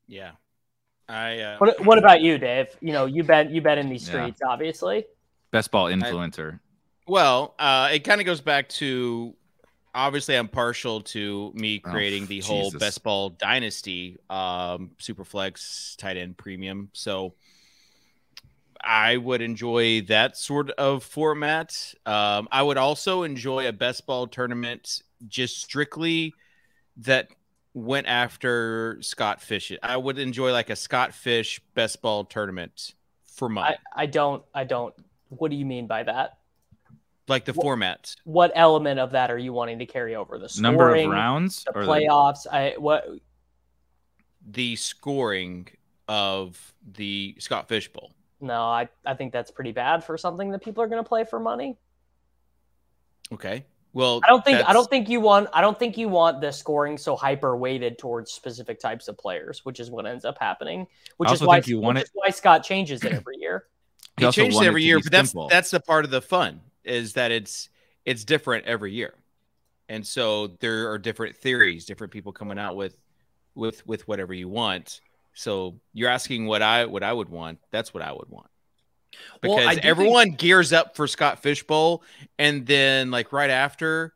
yeah, 0.07 0.33
I 1.09 1.39
uh, 1.41 1.57
what 1.57 1.83
what 1.83 1.97
about 1.97 2.20
you, 2.20 2.37
Dave? 2.37 2.76
You 2.83 2.93
know, 2.93 3.07
you 3.07 3.24
bet 3.24 3.51
you 3.51 3.62
bet 3.62 3.79
in 3.79 3.89
these 3.89 4.07
Yeah. 4.07 4.12
streets, 4.26 4.43
obviously. 4.47 5.07
Best 5.51 5.70
ball 5.70 5.87
influencer. 5.87 6.61
Well, 7.07 7.55
uh, 7.59 7.89
it 7.91 8.05
kind 8.05 8.20
of 8.20 8.26
goes 8.26 8.43
back 8.43 8.68
to 8.68 9.35
obviously 9.95 10.36
I'm 10.36 10.49
partial 10.49 11.01
to 11.03 11.53
me 11.55 11.82
Oh, 11.84 11.91
creating 11.91 12.26
the 12.26 12.41
whole 12.41 12.64
Jesus. 12.64 12.80
best 12.80 13.03
ball 13.03 13.30
dynasty, 13.30 14.18
um, 14.30 14.91
superflex 15.01 15.97
tight 15.97 16.16
end 16.16 16.36
premium. 16.36 16.91
So 16.93 17.34
I 18.82 19.16
would 19.16 19.43
enjoy 19.43 20.03
that 20.03 20.36
sort 20.36 20.70
of 20.70 21.03
format. 21.03 21.95
Um, 22.07 22.49
I 22.53 22.62
would 22.62 22.76
also 22.76 23.22
enjoy 23.24 23.68
a 23.68 23.72
best 23.72 24.07
ball 24.07 24.26
tournament 24.28 25.03
just 25.26 25.61
strictly 25.61 26.32
that 26.99 27.28
went 27.74 28.07
after 28.07 28.99
Scott 29.03 29.43
Fish. 29.43 29.72
I 29.82 29.97
would 29.97 30.18
enjoy 30.18 30.53
like 30.53 30.70
a 30.70 30.76
Scott 30.76 31.12
Fish 31.12 31.61
best 31.74 32.01
ball 32.03 32.24
tournament 32.24 32.95
for 33.34 33.49
money, 33.49 33.76
I, 33.95 34.03
I 34.03 34.07
don't 34.07 34.43
I 34.55 34.64
don't. 34.64 34.95
What 35.28 35.51
do 35.51 35.57
you 35.57 35.64
mean 35.66 35.86
by 35.86 36.03
that? 36.03 36.38
Like 37.29 37.45
the 37.45 37.53
Wh- 37.53 37.62
format. 37.62 38.14
What 38.24 38.53
element 38.55 39.01
of 39.01 39.12
that 39.12 39.31
are 39.31 39.39
you 39.39 39.53
wanting 39.53 39.79
to 39.81 39.87
carry 39.87 40.14
over? 40.16 40.39
The 40.39 40.49
scoring, 40.49 40.62
Number 40.62 40.95
of 40.95 41.11
rounds 41.11 41.64
the 41.64 41.76
or 41.79 41.85
the- 41.85 41.91
playoffs. 41.91 42.47
I 42.51 42.74
what 42.79 43.07
the 44.47 44.76
scoring 44.76 45.68
of 46.09 46.74
the 46.95 47.37
Scott 47.39 47.68
Fish 47.68 47.93
Bowl. 47.93 48.12
no, 48.41 48.62
I, 48.62 48.89
I 49.05 49.14
think 49.14 49.33
that's 49.33 49.51
pretty 49.51 49.72
bad 49.72 50.05
for 50.05 50.16
something 50.16 50.51
that 50.53 50.62
people 50.62 50.83
are 50.83 50.87
going 50.89 51.03
to 51.03 51.09
play 51.09 51.24
for 51.24 51.39
money. 51.39 51.76
Okay. 53.33 53.66
Well, 53.95 54.20
I 54.24 54.29
don't 54.29 54.45
think 54.45 54.66
I 54.68 54.72
don't 54.72 54.89
think 54.89 55.09
you 55.09 55.20
want 55.20 55.49
I 55.53 55.61
don't 55.61 55.79
think 55.79 55.97
you 55.99 56.09
want 56.09 56.41
the 56.41 56.53
scoring 56.53 56.99
so 56.99 57.16
hyper 57.16 57.57
weighted 57.57 57.99
towards 57.99 58.31
specific 58.31 58.79
types 58.81 59.09
of 59.09 59.18
players, 59.18 59.64
which 59.64 59.81
is 59.81 59.91
what 59.91 60.07
ends 60.07 60.24
up 60.24 60.37
happening. 60.39 60.87
Which 61.16 61.33
is 61.33 61.43
why 61.43 61.61
you 61.64 61.81
want 61.81 61.97
which 61.97 62.03
it- 62.05 62.07
is 62.07 62.11
why 62.14 62.31
Scott 62.31 62.62
changes 62.64 63.03
it 63.05 63.12
every 63.12 63.37
year. 63.39 63.64
He 64.18 64.26
He 64.26 64.31
changes 64.33 64.61
it 64.61 64.66
every 64.66 64.83
year, 64.85 64.99
be 64.99 65.05
but 65.05 65.12
that's 65.12 65.35
that's 65.51 65.70
the 65.70 65.81
part 65.81 66.05
of 66.05 66.11
the 66.11 66.20
fun 66.22 66.61
is 66.89 67.12
that 67.14 67.30
it's 67.30 67.68
it's 68.05 68.24
different 68.24 68.64
every 68.66 68.93
year, 68.93 69.14
and 69.89 70.07
so 70.07 70.49
there 70.61 70.91
are 70.91 70.99
different 70.99 71.36
theories, 71.36 71.84
different 71.84 72.12
people 72.12 72.32
coming 72.32 72.59
out 72.59 72.76
with 72.76 72.97
with 73.55 73.86
with 73.86 74.07
whatever 74.09 74.32
you 74.34 74.49
want. 74.49 75.01
So 75.34 75.78
you're 75.93 76.11
asking 76.11 76.47
what 76.47 76.62
I 76.62 76.86
what 76.86 77.03
I 77.03 77.12
would 77.12 77.28
want. 77.28 77.59
That's 77.70 77.93
what 77.95 78.03
I 78.03 78.12
would 78.12 78.28
want 78.28 78.49
Well, 79.43 79.57
because 79.57 79.66
I 79.66 79.70
do 79.70 79.74
think- 79.76 79.86
everyone 79.86 80.30
gears 80.32 80.72
up 80.72 80.97
for 80.97 81.07
Scott 81.07 81.43
Fishbowl, 81.43 82.03
and 82.39 82.66
then 82.66 83.11
like 83.11 83.32
right 83.32 83.51
after, 83.51 84.14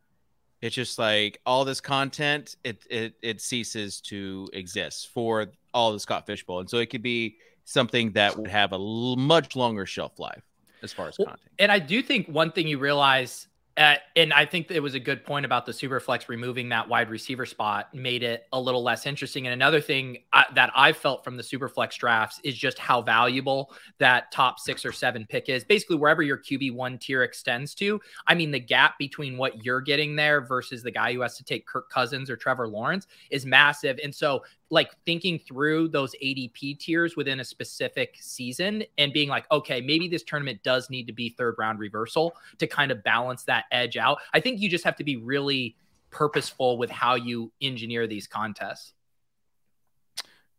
it's 0.60 0.74
just 0.74 0.98
like 0.98 1.38
all 1.46 1.64
this 1.64 1.80
content 1.80 2.56
it 2.64 2.84
it 2.90 3.14
it 3.22 3.40
ceases 3.40 4.00
to 4.02 4.48
exist 4.52 5.08
for 5.08 5.46
all 5.74 5.92
the 5.92 6.00
Scott 6.00 6.26
Fishbowl, 6.26 6.60
and 6.60 6.68
so 6.70 6.78
it 6.78 6.86
could 6.86 7.02
be 7.02 7.36
something 7.64 8.10
that 8.12 8.36
would 8.36 8.50
have 8.50 8.72
a 8.72 8.76
l- 8.76 9.14
much 9.16 9.54
longer 9.54 9.86
shelf 9.86 10.18
life 10.18 10.42
as 10.82 10.92
far 10.92 11.08
as 11.08 11.18
Well, 11.18 11.28
content. 11.28 11.50
And 11.58 11.72
I 11.72 11.78
do 11.78 12.02
think 12.02 12.28
one 12.28 12.52
thing 12.52 12.66
you 12.68 12.78
realize, 12.78 13.48
uh, 13.78 13.94
and 14.16 14.34
I 14.34 14.44
think 14.44 14.70
it 14.70 14.80
was 14.80 14.94
a 14.94 15.00
good 15.00 15.24
point 15.24 15.46
about 15.46 15.64
the 15.64 15.72
Superflex 15.72 16.28
removing 16.28 16.68
that 16.68 16.86
wide 16.88 17.08
receiver 17.08 17.46
spot 17.46 17.94
made 17.94 18.22
it 18.22 18.46
a 18.52 18.60
little 18.60 18.82
less 18.82 19.06
interesting. 19.06 19.46
And 19.46 19.54
another 19.54 19.80
thing 19.80 20.18
I, 20.34 20.44
that 20.54 20.70
I 20.76 20.92
felt 20.92 21.24
from 21.24 21.38
the 21.38 21.42
Superflex 21.42 21.96
drafts 21.96 22.38
is 22.44 22.54
just 22.54 22.78
how 22.78 23.00
valuable 23.00 23.72
that 23.98 24.30
top 24.30 24.60
six 24.60 24.84
or 24.84 24.92
seven 24.92 25.24
pick 25.26 25.48
is. 25.48 25.64
Basically, 25.64 25.96
wherever 25.96 26.22
your 26.22 26.36
QB 26.36 26.74
one 26.74 26.98
tier 26.98 27.22
extends 27.22 27.74
to. 27.76 27.98
I 28.26 28.34
mean, 28.34 28.50
the 28.50 28.60
gap 28.60 28.98
between 28.98 29.38
what 29.38 29.64
you're 29.64 29.80
getting 29.80 30.16
there 30.16 30.42
versus 30.42 30.82
the 30.82 30.90
guy 30.90 31.14
who 31.14 31.22
has 31.22 31.38
to 31.38 31.44
take 31.44 31.66
Kirk 31.66 31.88
Cousins 31.88 32.28
or 32.28 32.36
Trevor 32.36 32.68
Lawrence 32.68 33.06
is 33.30 33.46
massive. 33.46 33.98
And 34.04 34.14
so, 34.14 34.44
like 34.72 34.96
thinking 35.04 35.38
through 35.38 35.86
those 35.86 36.14
ADP 36.24 36.78
tiers 36.78 37.14
within 37.14 37.40
a 37.40 37.44
specific 37.44 38.16
season 38.18 38.82
and 38.96 39.12
being 39.12 39.28
like, 39.28 39.44
okay, 39.52 39.82
maybe 39.82 40.08
this 40.08 40.22
tournament 40.22 40.62
does 40.62 40.88
need 40.88 41.06
to 41.06 41.12
be 41.12 41.28
third 41.28 41.56
round 41.58 41.78
reversal 41.78 42.34
to 42.56 42.66
kind 42.66 42.90
of 42.90 43.04
balance 43.04 43.44
that 43.44 43.66
edge 43.70 43.98
out. 43.98 44.18
I 44.32 44.40
think 44.40 44.60
you 44.60 44.70
just 44.70 44.84
have 44.84 44.96
to 44.96 45.04
be 45.04 45.16
really 45.16 45.76
purposeful 46.10 46.78
with 46.78 46.88
how 46.88 47.16
you 47.16 47.52
engineer 47.60 48.06
these 48.06 48.26
contests. 48.26 48.94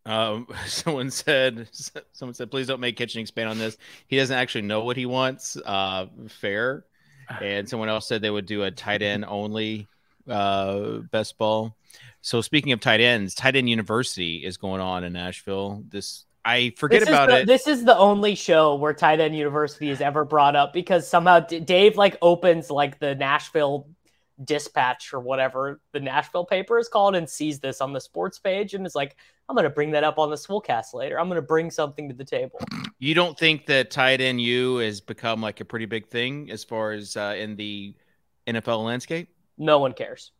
Um, 0.05 0.45
someone 0.67 1.09
said, 1.09 1.67
someone 2.11 2.35
said, 2.35 2.51
please 2.51 2.67
don't 2.67 2.79
make 2.79 2.95
Kitchen 2.95 3.19
expand 3.19 3.49
on 3.49 3.57
this. 3.57 3.77
He 4.05 4.17
doesn't 4.17 4.37
actually 4.37 4.61
know 4.61 4.83
what 4.83 4.95
he 4.95 5.07
wants. 5.07 5.57
Uh, 5.57 6.05
fair. 6.29 6.85
And 7.41 7.67
someone 7.67 7.87
else 7.87 8.05
said 8.05 8.21
they 8.21 8.29
would 8.29 8.45
do 8.45 8.63
a 8.63 8.69
tight 8.69 9.01
end 9.01 9.23
only 9.25 9.87
uh, 10.27 10.97
best 11.09 11.37
ball. 11.37 11.75
So 12.23 12.39
speaking 12.39 12.71
of 12.71 12.79
tight 12.79 13.01
ends, 13.01 13.35
tight 13.35 13.57
end 13.57 13.69
university 13.69 14.45
is 14.45 14.55
going 14.55 14.79
on 14.79 15.03
in 15.03 15.11
Nashville. 15.11 15.83
This 15.89 16.25
I 16.45 16.73
forget 16.77 17.01
this 17.01 17.09
about 17.09 17.27
the, 17.29 17.41
it. 17.41 17.47
This 17.47 17.67
is 17.67 17.83
the 17.83 17.97
only 17.97 18.35
show 18.35 18.75
where 18.75 18.93
Tight 18.93 19.19
End 19.19 19.35
University 19.35 19.89
is 19.89 20.01
ever 20.01 20.25
brought 20.25 20.55
up 20.55 20.73
because 20.73 21.07
somehow 21.07 21.41
D- 21.41 21.59
Dave 21.59 21.97
like 21.97 22.17
opens 22.21 22.69
like 22.69 22.99
the 22.99 23.13
Nashville 23.15 23.87
Dispatch 24.43 25.13
or 25.13 25.19
whatever 25.19 25.81
the 25.91 25.99
Nashville 25.99 26.45
paper 26.45 26.79
is 26.79 26.87
called 26.87 27.15
and 27.15 27.29
sees 27.29 27.59
this 27.59 27.81
on 27.81 27.93
the 27.93 28.01
sports 28.01 28.39
page 28.39 28.73
and 28.73 28.85
is 28.85 28.95
like, 28.95 29.15
I'm 29.47 29.55
going 29.55 29.63
to 29.65 29.69
bring 29.69 29.91
that 29.91 30.03
up 30.03 30.17
on 30.17 30.29
the 30.29 30.35
Swolecast 30.35 30.93
later. 30.93 31.19
I'm 31.19 31.27
going 31.27 31.41
to 31.41 31.41
bring 31.41 31.69
something 31.69 32.09
to 32.09 32.15
the 32.15 32.25
table. 32.25 32.59
You 32.99 33.13
don't 33.13 33.37
think 33.37 33.65
that 33.67 33.91
tight 33.91 34.21
end 34.21 34.41
U 34.41 34.77
has 34.77 35.01
become 35.01 35.41
like 35.41 35.59
a 35.59 35.65
pretty 35.65 35.85
big 35.85 36.07
thing 36.07 36.51
as 36.51 36.63
far 36.63 36.93
as 36.93 37.15
uh, 37.15 37.35
in 37.37 37.55
the 37.55 37.95
NFL 38.47 38.83
landscape? 38.85 39.29
No 39.57 39.79
one 39.79 39.93
cares. 39.93 40.31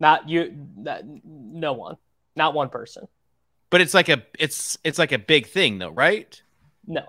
Not 0.00 0.28
you. 0.28 0.54
Not, 0.76 1.02
no 1.24 1.74
one. 1.74 1.96
Not 2.34 2.54
one 2.54 2.70
person. 2.70 3.06
But 3.68 3.80
it's 3.80 3.94
like 3.94 4.08
a 4.08 4.22
it's 4.38 4.78
it's 4.82 4.98
like 4.98 5.12
a 5.12 5.18
big 5.18 5.46
thing 5.46 5.78
though, 5.78 5.90
right? 5.90 6.40
No. 6.86 7.04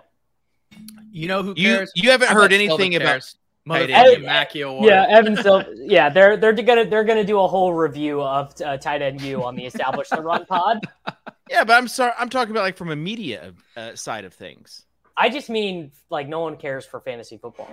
You 1.10 1.26
know 1.28 1.42
who 1.42 1.54
cares? 1.54 1.90
you 1.96 2.10
haven't 2.10 2.30
I 2.30 2.34
heard 2.34 2.52
anything 2.52 2.94
about 2.94 3.06
cares. 3.08 3.36
tight 3.36 3.38
Motherfucking 3.66 3.88
Yeah, 3.88 4.02
Evan- 4.02 4.22
Mackey 4.22 4.60
Award. 4.62 4.84
Yeah, 4.86 5.06
Evan 5.08 5.36
Silva. 5.36 5.66
Yeah, 5.76 6.08
they're 6.08 6.36
they're 6.36 6.52
gonna 6.52 6.84
they're 6.84 7.04
gonna 7.04 7.24
do 7.24 7.40
a 7.40 7.48
whole 7.48 7.72
review 7.72 8.22
of 8.22 8.52
uh, 8.60 8.76
tight 8.76 9.02
end 9.02 9.20
U 9.22 9.44
on 9.44 9.54
the 9.56 9.66
Establish 9.66 10.08
the 10.08 10.20
Run 10.22 10.44
pod. 10.46 10.80
Yeah, 11.50 11.64
but 11.64 11.74
I'm 11.74 11.86
sorry. 11.88 12.12
I'm 12.18 12.30
talking 12.30 12.50
about 12.52 12.62
like 12.62 12.78
from 12.78 12.90
a 12.92 12.96
media 12.96 13.52
uh, 13.76 13.94
side 13.94 14.24
of 14.24 14.32
things. 14.32 14.86
I 15.18 15.28
just 15.28 15.50
mean 15.50 15.92
like 16.08 16.26
no 16.26 16.40
one 16.40 16.56
cares 16.56 16.86
for 16.86 16.98
fantasy 17.00 17.36
football. 17.36 17.68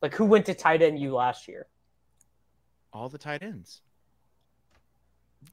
Like 0.00 0.14
who 0.14 0.24
went 0.24 0.46
to 0.46 0.54
tight 0.54 0.80
end 0.80 0.98
U 0.98 1.14
last 1.14 1.46
year? 1.46 1.66
All 2.94 3.10
the 3.10 3.18
tight 3.18 3.42
ends. 3.42 3.82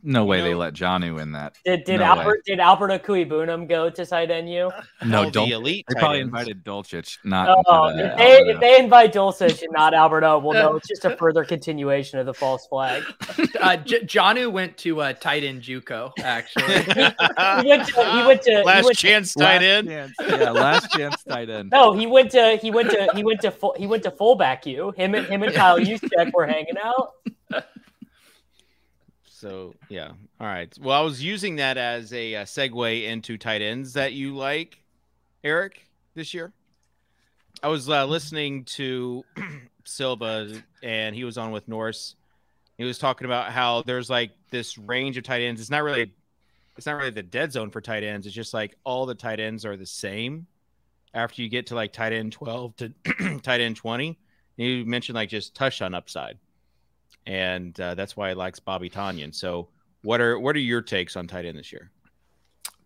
No 0.01 0.25
way 0.25 0.37
You 0.39 0.43
they 0.43 0.53
let 0.55 0.73
Johnny 0.73 1.07
in 1.07 1.31
that. 1.33 1.55
Did 1.65 1.83
did 1.83 1.99
No 1.99 2.05
Albert 2.05 2.45
did 2.45 2.59
Alberto 2.59 2.97
Okwuegbunam 2.97 3.67
go 3.69 3.89
to 3.89 4.05
tight 4.05 4.31
end 4.31 4.49
U? 4.49 4.71
No, 5.05 5.19
All 5.19 5.25
the 5.25 5.31
don't. 5.31 5.51
elite. 5.51 5.85
They 5.87 5.99
probably 5.99 6.19
invited 6.21 6.63
Dulcich, 6.65 7.17
not. 7.23 7.49
Oh, 7.67 7.83
uh, 7.85 7.93
if 7.95 8.17
they 8.17 8.37
if 8.51 8.59
they 8.59 8.79
invite 8.79 9.13
Dulcich 9.13 9.61
and 9.61 9.71
not 9.71 9.93
Alberto, 9.93 10.39
well, 10.39 10.53
no, 10.53 10.75
it's 10.77 10.87
just 10.87 11.05
a 11.05 11.15
further 11.17 11.43
continuation 11.45 12.19
of 12.19 12.25
the 12.25 12.33
false 12.33 12.65
flag. 12.67 13.03
uh, 13.61 13.77
J- 13.77 14.01
Jonnu 14.01 14.51
went 14.51 14.77
to 14.79 15.01
uh, 15.01 15.13
tight 15.13 15.43
end 15.43 15.61
JUCO. 15.61 16.11
Actually, 16.19 16.63
He 16.83 17.69
went 17.69 17.87
to 17.87 18.11
he 18.11 18.25
went 18.25 18.41
to 18.43 18.63
Last 18.63 18.85
went 18.85 18.97
to- 18.97 19.07
chance 19.07 19.35
Last 19.37 19.45
tight 19.59 19.63
end. 19.63 19.87
chance. 19.87 20.13
Yeah, 20.21 20.51
last 20.51 20.91
chance 20.91 21.23
tight 21.23 21.49
end. 21.49 21.69
No, 21.71 21.93
he 21.93 22.07
went 22.07 22.31
to 22.31 22.57
he 22.61 22.71
went 22.71 22.89
to 22.91 23.09
he 23.15 23.23
went 23.23 23.41
to 23.41 23.51
full, 23.51 23.75
he 23.77 23.87
went 23.87 24.03
to 24.03 24.11
fullback 24.11 24.65
U. 24.65 24.91
Him 24.95 25.15
and 25.15 25.25
him 25.27 25.43
and 25.43 25.53
Kyle 25.53 25.79
Juszczyk 25.79 26.31
were 26.33 26.47
hanging 26.47 26.77
out. 26.83 27.13
So 29.43 29.75
yeah, 29.89 30.11
all 30.39 30.47
right. 30.47 30.73
Well, 30.79 30.97
I 30.97 31.03
was 31.03 31.21
using 31.21 31.57
that 31.57 31.77
as 31.77 32.13
a, 32.13 32.33
uh 32.35 32.45
segue 32.45 33.03
into 33.03 33.37
tight 33.37 33.61
ends 33.61 33.91
that 33.93 34.13
you 34.13 34.37
like, 34.37 34.81
Eric, 35.43 35.85
this 36.15 36.33
year. 36.33 36.53
I 37.61 37.67
was 37.67 37.89
uh, 37.89 38.05
listening 38.05 38.63
to 38.77 39.25
Silva, 39.83 40.63
and 40.81 41.13
he 41.13 41.25
was 41.25 41.37
on 41.37 41.51
with 41.51 41.67
Norse. 41.67 42.15
He 42.77 42.85
was 42.85 42.97
talking 42.97 43.25
about 43.25 43.51
how 43.51 43.81
there's 43.81 44.09
like 44.09 44.31
this 44.49 44.77
range 44.77 45.17
of 45.17 45.25
tight 45.25 45.41
ends. 45.41 45.59
It's 45.59 45.69
not 45.69 45.83
really, 45.83 46.13
it's 46.77 46.85
not 46.85 46.95
really 46.95 47.09
the 47.09 47.21
dead 47.21 47.51
zone 47.51 47.69
for 47.69 47.81
tight 47.81 48.03
ends. 48.05 48.25
It's 48.25 48.33
just 48.33 48.53
like 48.53 48.77
all 48.85 49.05
the 49.05 49.13
tight 49.13 49.41
ends 49.41 49.65
are 49.65 49.75
the 49.75 49.85
same. 49.85 50.47
After 51.13 51.41
you 51.41 51.49
get 51.49 51.67
to 51.67 51.75
like 51.75 51.91
tight 51.91 52.13
end 52.13 52.31
twelve 52.31 52.77
to 52.77 52.93
tight 53.43 53.59
end 53.59 53.75
twenty, 53.75 54.17
you 54.55 54.85
mentioned 54.85 55.17
like 55.17 55.27
just 55.27 55.53
touchdown 55.53 55.93
upside 55.93 56.39
and 57.25 57.79
uh, 57.79 57.95
that's 57.95 58.15
why 58.15 58.29
he 58.29 58.35
likes 58.35 58.59
Bobby 58.59 58.89
Tonyan. 58.89 59.33
So, 59.33 59.69
what 60.03 60.21
are 60.21 60.39
what 60.39 60.55
are 60.55 60.59
your 60.59 60.81
takes 60.81 61.15
on 61.15 61.27
tight 61.27 61.45
end 61.45 61.57
this 61.57 61.71
year? 61.71 61.91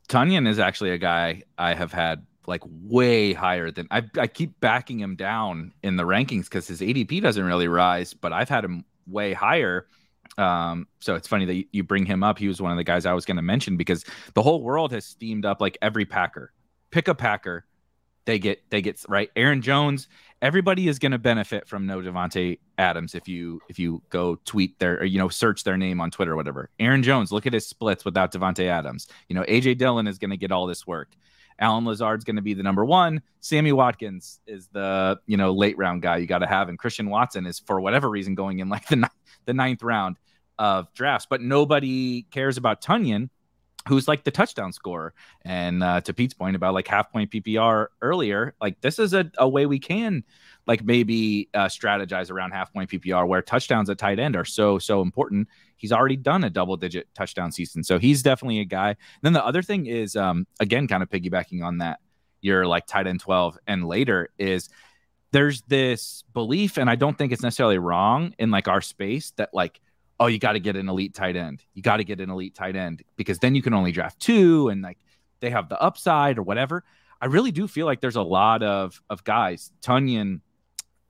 Tonyan 0.07 0.47
is 0.47 0.59
actually 0.59 0.91
a 0.91 0.97
guy 0.97 1.43
I 1.57 1.73
have 1.73 1.91
had 1.91 2.25
like 2.45 2.61
way 2.65 3.33
higher 3.33 3.71
than 3.71 3.87
I, 3.91 4.03
I 4.17 4.27
keep 4.27 4.59
backing 4.61 4.99
him 4.99 5.15
down 5.15 5.73
in 5.83 5.97
the 5.97 6.03
rankings 6.03 6.45
because 6.45 6.67
his 6.67 6.79
ADP 6.79 7.21
doesn't 7.21 7.43
really 7.43 7.67
rise, 7.67 8.13
but 8.13 8.31
I've 8.31 8.47
had 8.47 8.63
him 8.63 8.85
way 9.05 9.33
higher. 9.33 9.87
Um, 10.37 10.87
so 10.99 11.15
it's 11.15 11.27
funny 11.27 11.45
that 11.45 11.65
you 11.71 11.83
bring 11.83 12.05
him 12.05 12.23
up. 12.23 12.39
He 12.39 12.47
was 12.47 12.61
one 12.61 12.71
of 12.71 12.77
the 12.77 12.83
guys 12.83 13.05
I 13.05 13.13
was 13.13 13.25
going 13.25 13.35
to 13.35 13.43
mention 13.43 13.75
because 13.75 14.05
the 14.33 14.41
whole 14.41 14.61
world 14.61 14.93
has 14.93 15.05
steamed 15.05 15.45
up 15.45 15.59
like 15.59 15.77
every 15.81 16.05
Packer. 16.05 16.53
Pick 16.89 17.09
a 17.09 17.15
Packer, 17.15 17.65
they 18.27 18.39
get 18.39 18.69
they 18.69 18.81
get 18.81 19.03
right. 19.09 19.29
Aaron 19.35 19.61
Jones, 19.61 20.07
everybody 20.41 20.87
is 20.87 20.99
going 20.99 21.11
to 21.11 21.17
benefit 21.17 21.67
from 21.67 21.85
no 21.85 21.99
Davante 21.99 22.59
Adams 22.77 23.15
if 23.15 23.27
you 23.27 23.61
if 23.69 23.79
you 23.79 24.01
go 24.09 24.35
tweet 24.45 24.77
their 24.79 24.99
or 24.99 25.05
you 25.05 25.17
know 25.17 25.29
search 25.29 25.63
their 25.63 25.77
name 25.77 25.99
on 25.99 26.11
Twitter 26.11 26.33
or 26.33 26.35
whatever. 26.35 26.69
Aaron 26.79 27.03
Jones, 27.03 27.31
look 27.31 27.45
at 27.45 27.53
his 27.53 27.67
splits 27.67 28.05
without 28.05 28.31
Davante 28.31 28.65
Adams. 28.67 29.07
You 29.29 29.35
know 29.35 29.43
AJ 29.43 29.77
Dillon 29.77 30.07
is 30.07 30.17
going 30.17 30.31
to 30.31 30.37
get 30.37 30.51
all 30.51 30.67
this 30.67 30.85
work. 30.85 31.09
Allen 31.59 31.85
Lazard's 31.85 32.23
going 32.23 32.35
to 32.35 32.41
be 32.41 32.53
the 32.53 32.61
number 32.61 32.85
one. 32.85 33.21
Sammy 33.39 33.71
Watkins 33.71 34.39
is 34.45 34.67
the 34.67 35.19
you 35.25 35.37
know 35.37 35.53
late 35.53 35.77
round 35.77 36.01
guy 36.01 36.17
you 36.17 36.27
got 36.27 36.39
to 36.39 36.47
have, 36.47 36.69
and 36.69 36.77
Christian 36.77 37.09
Watson 37.09 37.45
is 37.45 37.59
for 37.59 37.81
whatever 37.81 38.09
reason 38.09 38.35
going 38.35 38.59
in 38.59 38.69
like 38.69 38.87
the 38.87 39.09
the 39.45 39.53
ninth 39.53 39.83
round 39.83 40.17
of 40.59 40.93
drafts. 40.93 41.27
But 41.29 41.41
nobody 41.41 42.23
cares 42.23 42.57
about 42.57 42.81
Tonyan, 42.81 43.29
who's 43.87 44.07
like 44.07 44.23
the 44.23 44.31
touchdown 44.31 44.71
scorer. 44.73 45.13
And 45.43 45.83
uh, 45.83 46.01
to 46.01 46.13
Pete's 46.13 46.33
point 46.33 46.55
about 46.55 46.73
like 46.73 46.87
half 46.87 47.11
point 47.11 47.31
PPR 47.31 47.87
earlier, 48.01 48.53
like 48.61 48.81
this 48.81 48.99
is 48.99 49.13
a, 49.13 49.29
a 49.37 49.47
way 49.47 49.65
we 49.65 49.79
can 49.79 50.23
like 50.67 50.83
maybe 50.83 51.49
uh, 51.53 51.65
strategize 51.65 52.29
around 52.29 52.51
half 52.51 52.71
point 52.73 52.89
PPR 52.89 53.27
where 53.27 53.41
touchdowns 53.41 53.89
at 53.89 53.97
tight 53.97 54.19
end 54.19 54.35
are 54.35 54.45
so 54.45 54.77
so 54.77 55.01
important. 55.01 55.47
He's 55.77 55.91
already 55.91 56.17
done 56.17 56.43
a 56.43 56.49
double 56.49 56.77
digit 56.77 57.07
touchdown 57.15 57.51
season, 57.51 57.83
so 57.83 57.97
he's 57.97 58.21
definitely 58.21 58.59
a 58.59 58.65
guy. 58.65 58.95
then 59.21 59.33
the 59.33 59.45
other 59.45 59.61
thing 59.61 59.85
is, 59.85 60.15
um, 60.15 60.45
again, 60.59 60.87
kind 60.87 61.03
of 61.03 61.09
piggybacking 61.09 61.63
on 61.63 61.77
that, 61.79 61.99
you're 62.41 62.65
like 62.65 62.85
tight 62.85 63.07
end 63.07 63.21
twelve 63.21 63.57
and 63.67 63.87
later 63.87 64.29
is 64.37 64.69
there's 65.31 65.61
this 65.63 66.23
belief, 66.33 66.77
and 66.77 66.89
I 66.89 66.95
don't 66.95 67.17
think 67.17 67.31
it's 67.31 67.43
necessarily 67.43 67.77
wrong 67.77 68.33
in 68.37 68.51
like 68.51 68.67
our 68.67 68.81
space 68.81 69.31
that 69.37 69.53
like 69.53 69.79
oh, 70.19 70.27
you 70.27 70.39
got 70.39 70.53
to 70.53 70.59
get 70.59 70.75
an 70.75 70.89
elite 70.89 71.13
tight 71.13 71.35
end. 71.35 71.63
You 71.73 71.81
got 71.81 71.97
to 71.97 72.03
get 72.03 72.19
an 72.19 72.29
elite 72.29 72.55
tight 72.55 72.75
end 72.75 73.03
because 73.15 73.39
then 73.39 73.55
you 73.55 73.61
can 73.61 73.73
only 73.73 73.91
draft 73.91 74.19
two 74.19 74.69
and 74.69 74.81
like 74.81 74.97
they 75.39 75.49
have 75.49 75.69
the 75.69 75.79
upside 75.79 76.37
or 76.37 76.43
whatever. 76.43 76.83
I 77.21 77.27
really 77.27 77.51
do 77.51 77.67
feel 77.67 77.85
like 77.85 78.01
there's 78.01 78.15
a 78.15 78.21
lot 78.21 78.63
of 78.63 79.01
of 79.09 79.23
guys. 79.23 79.71
Tonyan, 79.81 80.41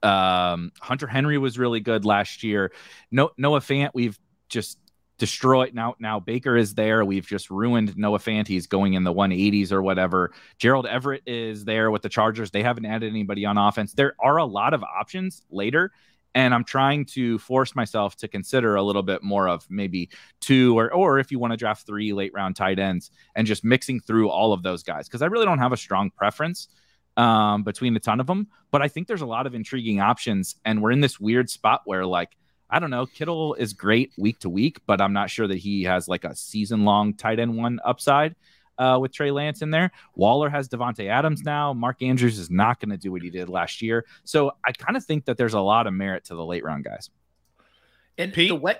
um, 0.02 0.72
Hunter 0.80 1.06
Henry 1.06 1.38
was 1.38 1.58
really 1.58 1.80
good 1.80 2.04
last 2.04 2.42
year. 2.42 2.72
No, 3.10 3.30
Noah 3.36 3.60
Fant, 3.60 3.90
we've 3.94 4.18
just 4.48 4.78
destroyed 5.18 5.74
now. 5.74 5.96
Now 5.98 6.20
Baker 6.20 6.56
is 6.56 6.74
there. 6.74 7.04
We've 7.04 7.26
just 7.26 7.50
ruined 7.50 7.96
Noah 7.96 8.18
Fant. 8.18 8.46
He's 8.46 8.66
going 8.66 8.94
in 8.94 9.04
the 9.04 9.12
180s 9.12 9.72
or 9.72 9.82
whatever. 9.82 10.32
Gerald 10.58 10.86
Everett 10.86 11.22
is 11.26 11.64
there 11.64 11.90
with 11.90 12.02
the 12.02 12.08
Chargers. 12.08 12.50
They 12.50 12.62
haven't 12.62 12.86
added 12.86 13.10
anybody 13.10 13.44
on 13.44 13.58
offense. 13.58 13.92
There 13.92 14.14
are 14.18 14.36
a 14.36 14.44
lot 14.44 14.74
of 14.74 14.82
options 14.82 15.42
later 15.50 15.92
and 16.38 16.54
I'm 16.54 16.62
trying 16.62 17.04
to 17.06 17.36
force 17.40 17.74
myself 17.74 18.14
to 18.18 18.28
consider 18.28 18.76
a 18.76 18.82
little 18.84 19.02
bit 19.02 19.24
more 19.24 19.48
of 19.48 19.66
maybe 19.68 20.08
two 20.40 20.78
or 20.78 20.94
or 20.94 21.18
if 21.18 21.32
you 21.32 21.38
want 21.40 21.52
to 21.52 21.56
draft 21.56 21.84
three 21.84 22.12
late 22.12 22.32
round 22.32 22.54
tight 22.54 22.78
ends 22.78 23.10
and 23.34 23.44
just 23.44 23.64
mixing 23.64 23.98
through 23.98 24.30
all 24.30 24.52
of 24.52 24.62
those 24.62 24.84
guys 24.84 25.08
because 25.08 25.20
I 25.20 25.26
really 25.26 25.46
don't 25.46 25.58
have 25.58 25.72
a 25.72 25.76
strong 25.76 26.10
preference 26.10 26.68
um, 27.16 27.64
between 27.64 27.96
a 27.96 27.98
ton 27.98 28.20
of 28.20 28.28
them, 28.28 28.46
but 28.70 28.80
I 28.80 28.86
think 28.86 29.08
there's 29.08 29.22
a 29.22 29.26
lot 29.26 29.48
of 29.48 29.54
intriguing 29.56 29.98
options, 29.98 30.54
and 30.64 30.80
we're 30.80 30.92
in 30.92 31.00
this 31.00 31.18
weird 31.18 31.50
spot 31.50 31.82
where 31.84 32.06
like. 32.06 32.30
I 32.70 32.80
don't 32.80 32.90
know. 32.90 33.06
Kittle 33.06 33.54
is 33.54 33.72
great 33.72 34.12
week 34.18 34.40
to 34.40 34.50
week, 34.50 34.80
but 34.86 35.00
I'm 35.00 35.14
not 35.14 35.30
sure 35.30 35.48
that 35.48 35.56
he 35.56 35.84
has 35.84 36.06
like 36.06 36.24
a 36.24 36.36
season 36.36 36.84
long 36.84 37.14
tight 37.14 37.38
end 37.38 37.56
one 37.56 37.80
upside 37.82 38.36
uh, 38.78 38.98
with 39.00 39.12
Trey 39.12 39.30
Lance 39.30 39.62
in 39.62 39.70
there. 39.70 39.90
Waller 40.14 40.48
has 40.48 40.68
Davante 40.68 41.08
Adams 41.08 41.42
now. 41.42 41.72
Mark 41.72 42.02
Andrews 42.02 42.38
is 42.38 42.50
not 42.50 42.80
going 42.80 42.90
to 42.90 42.96
do 42.96 43.12
what 43.12 43.22
he 43.22 43.30
did 43.30 43.48
last 43.48 43.82
year. 43.82 44.04
So 44.24 44.52
I 44.64 44.72
kind 44.72 44.96
of 44.96 45.04
think 45.04 45.24
that 45.26 45.36
there's 45.36 45.54
a 45.54 45.60
lot 45.60 45.86
of 45.86 45.92
merit 45.92 46.24
to 46.26 46.34
the 46.34 46.44
late 46.44 46.64
round 46.64 46.84
guys. 46.84 47.10
And 48.16 48.32
Pete? 48.32 48.48
the 48.48 48.56
way 48.56 48.76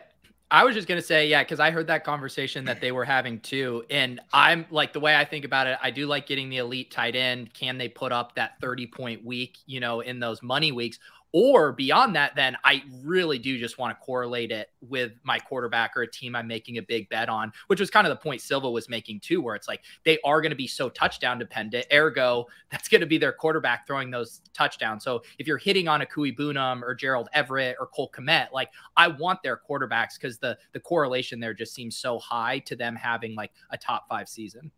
I 0.51 0.65
was 0.65 0.75
just 0.75 0.89
gonna 0.89 1.03
say, 1.03 1.29
yeah, 1.29 1.43
because 1.43 1.61
I 1.61 1.71
heard 1.71 1.89
that 1.89 2.05
conversation 2.05 2.65
that 2.65 2.81
they 2.81 2.91
were 2.91 3.05
having 3.05 3.39
too. 3.41 3.85
And 3.91 4.19
I'm 4.33 4.65
like 4.71 4.95
the 4.95 5.01
way 5.01 5.15
I 5.15 5.25
think 5.25 5.45
about 5.45 5.67
it, 5.67 5.79
I 5.83 5.91
do 5.91 6.07
like 6.07 6.27
getting 6.27 6.49
the 6.49 6.57
elite 6.57 6.91
tight 6.91 7.15
end. 7.15 7.53
Can 7.53 7.77
they 7.77 7.89
put 7.89 8.13
up 8.13 8.35
that 8.37 8.53
30 8.61 8.87
point 8.87 9.25
week, 9.25 9.59
you 9.67 9.79
know, 9.79 10.01
in 10.01 10.21
those 10.21 10.43
money 10.43 10.73
weeks? 10.73 10.99
Or 11.33 11.73
beyond 11.73 12.17
that, 12.17 12.35
then 12.37 12.57
I 12.65 12.83
really 13.05 13.39
do 13.39 13.59
just 13.59 13.77
want 13.77 13.99
to 13.99 14.05
correlate 14.05 14.51
it 14.51 14.71
with 14.81 15.13
my 15.25 15.39
quarterback 15.39 15.95
or 15.95 16.03
a 16.03 16.11
team 16.11 16.35
I'm 16.35 16.47
making 16.47 16.79
a 16.79 16.83
big 16.83 17.09
bet 17.11 17.29
on, 17.29 17.53
which 17.67 17.81
was 17.81 17.91
kind 17.91 18.07
of 18.07 18.11
the 18.11 18.17
point 18.17 18.41
Silva 18.41 18.71
was 18.71 18.89
making 18.89 19.21
too, 19.21 19.43
where 19.43 19.55
it's 19.55 19.69
like 19.69 19.83
they 20.05 20.19
are 20.25 20.41
going 20.41 20.51
to 20.51 20.57
be 20.57 20.67
so 20.67 20.89
touchdown 20.89 21.39
dependent. 21.39 21.87
Ergo, 21.93 22.47
that's 22.71 22.89
going 22.89 23.03
to 23.03 23.07
be 23.07 23.19
their 23.19 23.33
quarterback 23.33 23.87
throwing 23.87 24.11
those 24.11 24.41
touchdowns. 24.55 25.05
So 25.05 25.23
if 25.39 25.47
you're 25.47 25.59
hitting 25.59 25.87
on 25.87 26.01
a 26.01 26.07
Okwuegbunam 26.07 26.83
or 26.83 26.95
Gerald 26.95 27.29
Everett 27.35 27.77
or 27.79 27.87
Cole 27.87 28.11
Kmet, 28.11 28.53
like 28.53 28.71
I 28.97 29.09
want 29.09 29.43
their 29.43 29.61
quarterbacks 29.69 30.19
because 30.19 30.39
the 30.39 30.57
the 30.73 30.81
correlation 30.81 31.41
there 31.41 31.53
just 31.53 31.75
seems 31.75 31.99
so 31.99 32.19
high 32.19 32.61
to 32.61 32.75
them 32.75 32.97
having 32.97 33.35
like 33.35 33.53
a 33.71 33.77
top 33.77 34.09
five 34.09 34.29
season. 34.29 34.71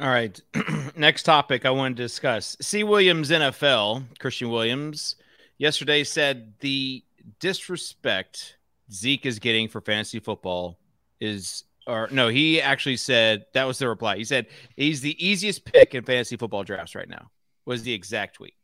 All 0.00 0.08
right. 0.08 0.40
Next 0.96 1.24
topic 1.24 1.66
I 1.66 1.70
want 1.70 1.96
to 1.96 2.02
discuss. 2.02 2.56
C. 2.60 2.84
Williams 2.84 3.30
NFL, 3.30 4.18
Christian 4.20 4.48
Williams, 4.48 5.16
yesterday 5.58 6.04
said 6.04 6.52
the 6.60 7.02
disrespect 7.40 8.58
Zeke 8.92 9.26
is 9.26 9.38
getting 9.40 9.68
for 9.68 9.80
fantasy 9.80 10.20
football 10.20 10.78
is 11.20 11.64
or 11.88 12.08
no, 12.12 12.28
he 12.28 12.60
actually 12.60 12.98
said 12.98 13.46
that 13.54 13.64
was 13.64 13.78
the 13.78 13.88
reply. 13.88 14.18
He 14.18 14.24
said 14.24 14.46
he's 14.76 15.00
the 15.00 15.26
easiest 15.26 15.64
pick 15.64 15.94
in 15.94 16.04
fantasy 16.04 16.36
football 16.36 16.62
drafts 16.62 16.94
right 16.94 17.08
now. 17.08 17.30
Was 17.64 17.82
the 17.82 17.92
exact 17.92 18.36
tweet. 18.36 18.54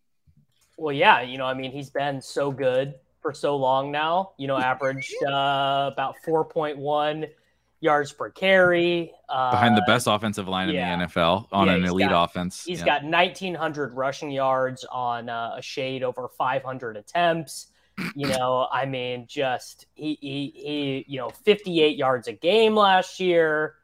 Well, 0.76 0.94
yeah, 0.94 1.22
you 1.22 1.38
know, 1.38 1.46
I 1.46 1.54
mean, 1.54 1.72
he's 1.72 1.90
been 1.90 2.20
so 2.20 2.50
good 2.52 2.94
for 3.22 3.32
so 3.32 3.56
long 3.56 3.90
now. 3.90 4.32
You 4.36 4.46
know, 4.46 4.58
averaged 4.58 5.14
uh, 5.24 5.90
about 5.92 6.16
four 6.24 6.44
point 6.44 6.78
one 6.78 7.26
yards 7.84 8.12
per 8.12 8.30
carry. 8.30 9.12
Uh, 9.28 9.50
Behind 9.52 9.76
the 9.76 9.84
best 9.86 10.06
offensive 10.08 10.48
line 10.48 10.68
yeah. 10.70 10.94
in 10.94 10.98
the 11.00 11.06
NFL 11.06 11.46
on 11.52 11.66
Yeah, 11.68 11.74
an 11.74 11.84
elite 11.84 12.08
got- 12.08 12.24
offense. 12.30 12.64
He's 12.64 12.80
Yeah. 12.80 12.86
got 12.86 13.04
1,900 13.04 13.94
rushing 13.94 14.30
yards 14.30 14.84
on 14.90 15.28
uh, 15.28 15.54
a 15.56 15.62
shade 15.62 16.02
over 16.02 16.28
500 16.28 16.96
attempts. 16.96 17.68
You 18.16 18.26
know, 18.26 18.66
I 18.72 18.86
mean, 18.86 19.26
just 19.28 19.86
he, 19.94 20.18
he, 20.20 20.52
he, 20.56 21.04
you 21.06 21.20
know, 21.20 21.28
58 21.28 21.96
yards 21.96 22.26
a 22.26 22.32
game 22.32 22.74
last 22.74 23.20
year. 23.20 23.76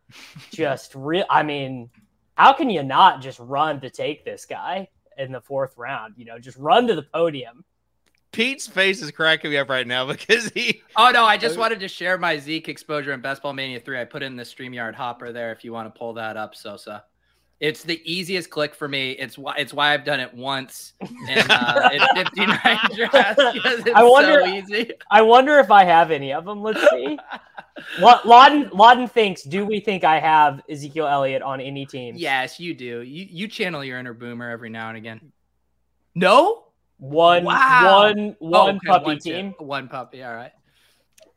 Just 0.50 0.96
real. 0.96 1.24
I 1.30 1.44
mean, 1.44 1.90
how 2.34 2.52
can 2.52 2.70
you 2.70 2.82
not 2.82 3.22
just 3.22 3.38
run 3.38 3.80
to 3.82 3.90
take 3.90 4.24
this 4.24 4.46
guy 4.46 4.88
in 5.16 5.30
the 5.30 5.40
fourth 5.40 5.76
round? 5.76 6.14
You 6.16 6.24
know, 6.24 6.40
just 6.40 6.56
run 6.58 6.88
to 6.88 6.96
the 6.96 7.02
podium. 7.04 7.64
Pete's 8.32 8.66
face 8.66 9.02
is 9.02 9.10
cracking 9.10 9.50
me 9.50 9.56
up 9.58 9.68
right 9.68 9.86
now 9.86 10.06
because 10.08 10.48
he. 10.50 10.82
Oh 10.96 11.10
no, 11.10 11.24
I 11.24 11.36
just 11.36 11.58
wanted 11.58 11.80
to 11.80 11.88
share 11.88 12.16
my 12.18 12.38
Zeke 12.38 12.68
exposure 12.68 13.12
in 13.12 13.20
Best 13.20 13.42
Ball 13.42 13.52
Mania 13.52 13.80
3. 13.80 14.00
I 14.00 14.04
put 14.04 14.22
in 14.22 14.36
the 14.36 14.44
StreamYard 14.44 14.94
hopper 14.94 15.32
there 15.32 15.52
if 15.52 15.64
you 15.64 15.72
want 15.72 15.92
to 15.92 15.98
pull 15.98 16.14
that 16.14 16.36
up, 16.36 16.54
Sosa. 16.54 17.04
It's 17.58 17.82
the 17.82 18.00
easiest 18.10 18.48
click 18.48 18.74
for 18.74 18.88
me. 18.88 19.10
It's 19.12 19.36
why 19.36 19.56
it's 19.58 19.74
why 19.74 19.92
I've 19.92 20.04
done 20.04 20.18
it 20.20 20.32
once 20.32 20.94
in, 21.00 21.38
uh, 21.50 21.90
in 22.16 22.24
59 22.24 22.58
drafts 22.96 23.42
because 23.52 23.80
it's 23.80 23.90
I 23.94 24.02
wonder- 24.02 24.40
so 24.40 24.46
easy. 24.46 24.92
I 25.10 25.20
wonder 25.22 25.58
if 25.58 25.70
I 25.70 25.84
have 25.84 26.10
any 26.10 26.32
of 26.32 26.46
them. 26.46 26.62
Let's 26.62 26.80
see. 26.88 27.18
Law- 27.98 28.20
Lawden, 28.24 28.70
Lawden 28.72 29.08
thinks, 29.10 29.42
do 29.42 29.66
we 29.66 29.80
think 29.80 30.04
I 30.04 30.20
have 30.20 30.62
Ezekiel 30.70 31.06
Elliott 31.06 31.42
on 31.42 31.60
any 31.60 31.84
team? 31.84 32.14
Yes, 32.16 32.58
you 32.58 32.72
do. 32.72 33.02
You 33.02 33.26
you 33.28 33.46
channel 33.48 33.84
your 33.84 33.98
inner 33.98 34.14
boomer 34.14 34.48
every 34.48 34.70
now 34.70 34.88
and 34.88 34.96
again. 34.96 35.32
No? 36.14 36.64
One, 37.00 37.44
Wow. 37.44 38.02
one, 38.02 38.36
Oh, 38.40 38.46
one 38.48 38.76
okay, 38.76 38.86
puppy 38.86 39.04
one 39.06 39.18
team. 39.18 39.54
One 39.58 39.88
puppy. 39.88 40.22
All 40.22 40.34
right. 40.34 40.52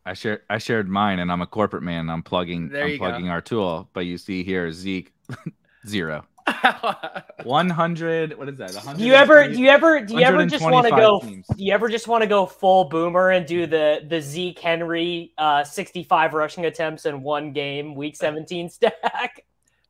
I 0.05 0.13
shared 0.13 0.41
I 0.49 0.57
shared 0.57 0.89
mine, 0.89 1.19
and 1.19 1.31
I'm 1.31 1.41
a 1.41 1.47
corporate 1.47 1.83
man. 1.83 2.09
I'm 2.09 2.21
plugging 2.23 2.67
There 2.67 2.83
I'm 2.83 2.91
you 2.91 2.97
go. 2.99 3.05
plugging 3.05 3.29
our 3.29 3.39
tool, 3.39 3.89
but 3.93 4.01
you 4.01 4.17
see 4.17 4.43
here 4.43 4.69
Zeke 4.73 5.13
zero. 5.87 6.25
100 7.43 8.37
what 8.37 8.49
is 8.49 8.57
that 8.57 8.97
Do 8.97 9.05
you 9.05 9.13
ever, 9.13 9.47
do 9.47 9.61
you 9.61 9.69
ever, 9.69 10.01
do 10.01 10.15
you 10.15 10.23
ever 10.23 10.45
just 10.45 10.61
want 10.61 10.85
to 10.85 10.91
go? 10.91 11.19
teams. 11.21 11.47
Do 11.47 11.63
you 11.63 11.73
ever 11.73 11.87
just 11.87 12.05
want 12.05 12.21
to 12.21 12.27
go 12.27 12.45
full 12.45 12.89
boomer 12.89 13.29
and 13.29 13.45
do 13.45 13.65
the 13.65 14.01
the 14.05 14.19
Zeke 14.19 14.59
Henry 14.59 15.31
uh, 15.37 15.63
sixty 15.63 16.03
five 16.03 16.33
rushing 16.33 16.65
attempts 16.65 17.05
in 17.05 17.21
one 17.21 17.53
game, 17.53 17.95
week 17.95 18.17
seventeen 18.17 18.69
stack? 18.69 19.45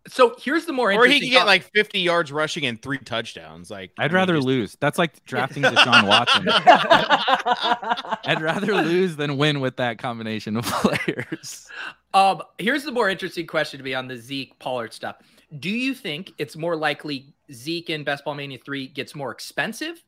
So 0.07 0.35
here's 0.37 0.65
the 0.65 0.73
more 0.73 0.91
Or 0.91 1.05
he 1.05 1.19
could 1.19 1.29
get 1.29 1.45
like 1.45 1.63
50 1.73 1.99
yards 1.99 2.31
rushing 2.31 2.65
and 2.65 2.81
three 2.81 2.97
touchdowns. 2.97 3.71
Like 3.71 3.91
I 3.97 4.05
I'd 4.05 4.13
rather 4.13 4.35
just- 4.35 4.47
lose. 4.47 4.77
That's 4.79 4.97
like 4.97 5.23
drafting 5.25 5.63
Deshaun 5.63 6.07
Watson. 6.07 6.45
I'd 8.25 8.41
rather 8.41 8.73
lose 8.75 9.15
than 9.15 9.37
win 9.37 9.59
with 9.59 9.77
that 9.77 9.97
combination 9.99 10.57
of 10.57 10.65
players. 10.67 11.67
Um, 12.13 12.41
here's 12.57 12.83
the 12.83 12.91
more 12.91 13.09
interesting 13.09 13.47
question 13.47 13.77
to 13.79 13.83
me 13.83 13.93
on 13.93 14.07
the 14.07 14.17
Zeke 14.17 14.57
Pollard 14.59 14.93
stuff. 14.93 15.17
Do 15.59 15.69
you 15.69 15.93
think 15.93 16.31
it's 16.37 16.55
more 16.55 16.75
likely 16.75 17.33
Zeke 17.51 17.89
in 17.89 18.03
Best 18.03 18.25
Ball 18.25 18.35
Mania 18.35 18.57
3 18.63 18.87
gets 18.87 19.15
more 19.15 19.31
expensive 19.31 20.03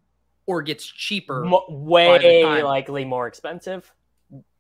or 0.46 0.62
gets 0.62 0.86
cheaper? 0.86 1.46
Mo- 1.46 1.66
way 1.70 2.44
time. 2.44 2.64
likely 2.64 3.06
more 3.06 3.28
expensive. 3.28 3.92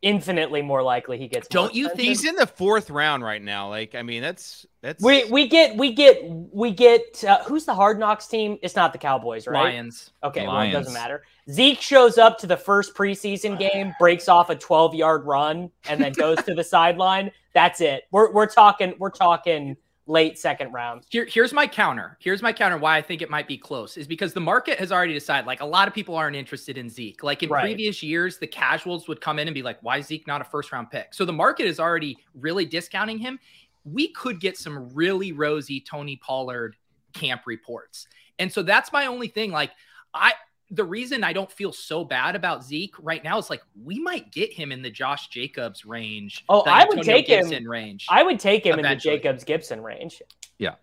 Infinitely 0.01 0.61
more 0.61 0.83
likely 0.83 1.17
he 1.17 1.27
gets. 1.27 1.47
Don't 1.47 1.73
you 1.73 1.87
think- 1.89 2.01
He's 2.01 2.25
in 2.25 2.35
the 2.35 2.45
fourth 2.45 2.91
round 2.91 3.23
right 3.23 3.41
now. 3.41 3.69
Like 3.69 3.95
I 3.95 4.03
mean, 4.03 4.21
that's 4.21 4.63
that's 4.81 5.01
We 5.03 5.23
we 5.25 5.47
get 5.47 5.75
we 5.77 5.93
get 5.93 6.21
we 6.23 6.69
get 6.71 7.23
uh, 7.23 7.43
who's 7.45 7.65
the 7.65 7.73
Hard 7.73 7.97
Knocks 7.97 8.27
team? 8.27 8.59
It's 8.61 8.75
not 8.75 8.91
the 8.93 8.99
Cowboys, 8.99 9.47
right? 9.47 9.63
Lions. 9.73 10.11
Okay, 10.23 10.45
well 10.45 10.61
it 10.61 10.71
doesn't 10.73 10.93
matter. 10.93 11.23
Zeke 11.49 11.81
shows 11.81 12.19
up 12.19 12.37
to 12.39 12.47
the 12.47 12.57
first 12.57 12.93
preseason 12.93 13.57
game, 13.57 13.93
breaks 13.99 14.29
off 14.29 14.51
a 14.51 14.55
12 14.55 14.93
yard 14.93 15.25
run, 15.25 15.71
and 15.89 15.99
then 15.99 16.13
goes 16.13 16.37
to 16.43 16.53
the 16.53 16.63
sideline. 16.63 17.31
That's 17.55 17.81
it. 17.81 18.03
We're 18.11 18.31
we're 18.31 18.45
talking 18.47 18.93
we're 18.99 19.09
talking 19.09 19.75
late 20.07 20.37
second 20.37 20.71
round. 20.71 21.03
Here, 21.09 21.25
here's 21.25 21.51
my 21.51 21.65
counter. 21.65 22.17
Here's 22.19 22.41
my 22.41 22.53
counter. 22.53 22.77
Why 22.77 22.97
I 22.97 23.01
think 23.01 23.21
it 23.21 23.29
might 23.29 23.47
be 23.47 23.57
close 23.57 23.97
is 23.97 24.07
because 24.07 24.33
the 24.33 24.39
market 24.41 24.77
has 24.79 24.91
already 24.91 25.13
decided. 25.13 25.47
Like 25.47 25.61
a 25.61 25.65
lot 25.65 25.87
of 25.87 25.93
people 25.93 26.15
aren't 26.15 26.35
interested 26.35 26.77
in 26.77 26.89
Zeke. 26.89 27.23
Like 27.23 27.41
in 27.43 27.49
Right. 27.49 27.63
previous 27.63 28.03
years, 28.03 28.37
the 28.37 28.47
casuals 28.47 29.07
would 29.07 29.19
come 29.19 29.39
in 29.39 29.47
and 29.47 29.55
be 29.55 29.63
like, 29.63 29.81
"Why 29.81 29.97
is 29.97 30.07
Zeke 30.07 30.27
not 30.27 30.41
a 30.41 30.43
first 30.43 30.71
round 30.71 30.91
pick?" 30.91 31.13
So 31.13 31.25
the 31.25 31.33
market 31.33 31.65
is 31.65 31.79
already 31.79 32.17
really 32.35 32.65
discounting 32.65 33.17
him. 33.17 33.39
We 33.83 34.09
could 34.09 34.39
get 34.39 34.57
some 34.57 34.93
really 34.93 35.31
rosy 35.31 35.79
Tony 35.81 36.17
Pollard 36.17 36.75
camp 37.13 37.41
reports, 37.45 38.07
and 38.39 38.51
so 38.51 38.61
that's 38.61 38.91
my 38.93 39.07
only 39.07 39.27
thing. 39.27 39.51
Like 39.51 39.71
I. 40.13 40.33
The 40.71 40.83
reason 40.83 41.23
I 41.23 41.31
don't 41.33 41.51
feel 41.51 41.71
so 41.71 42.03
bad 42.03 42.35
about 42.35 42.63
Zeke 42.63 42.95
right 42.99 43.23
now 43.23 43.37
is 43.37 43.49
like 43.49 43.61
we 43.81 43.99
might 43.99 44.31
get 44.31 44.51
him 44.51 44.71
in 44.71 44.81
the 44.81 44.89
Josh 44.89 45.27
Jacobs 45.27 45.85
range. 45.85 46.43
Oh, 46.49 46.61
I 46.61 46.85
would 46.85 46.97
Antonio 46.97 47.03
take 47.17 47.27
him- 47.29 47.41
Gibson 47.49 47.67
range. 47.67 48.07
I 48.09 48.23
would 48.23 48.39
take 48.39 48.65
him 48.65 48.79
Eventually. 48.79 49.13
in 49.15 49.19
the 49.19 49.23
Jacobs 49.23 49.43
Gibson 49.43 49.81
range. 49.83 50.21
Yeah. 50.57 50.75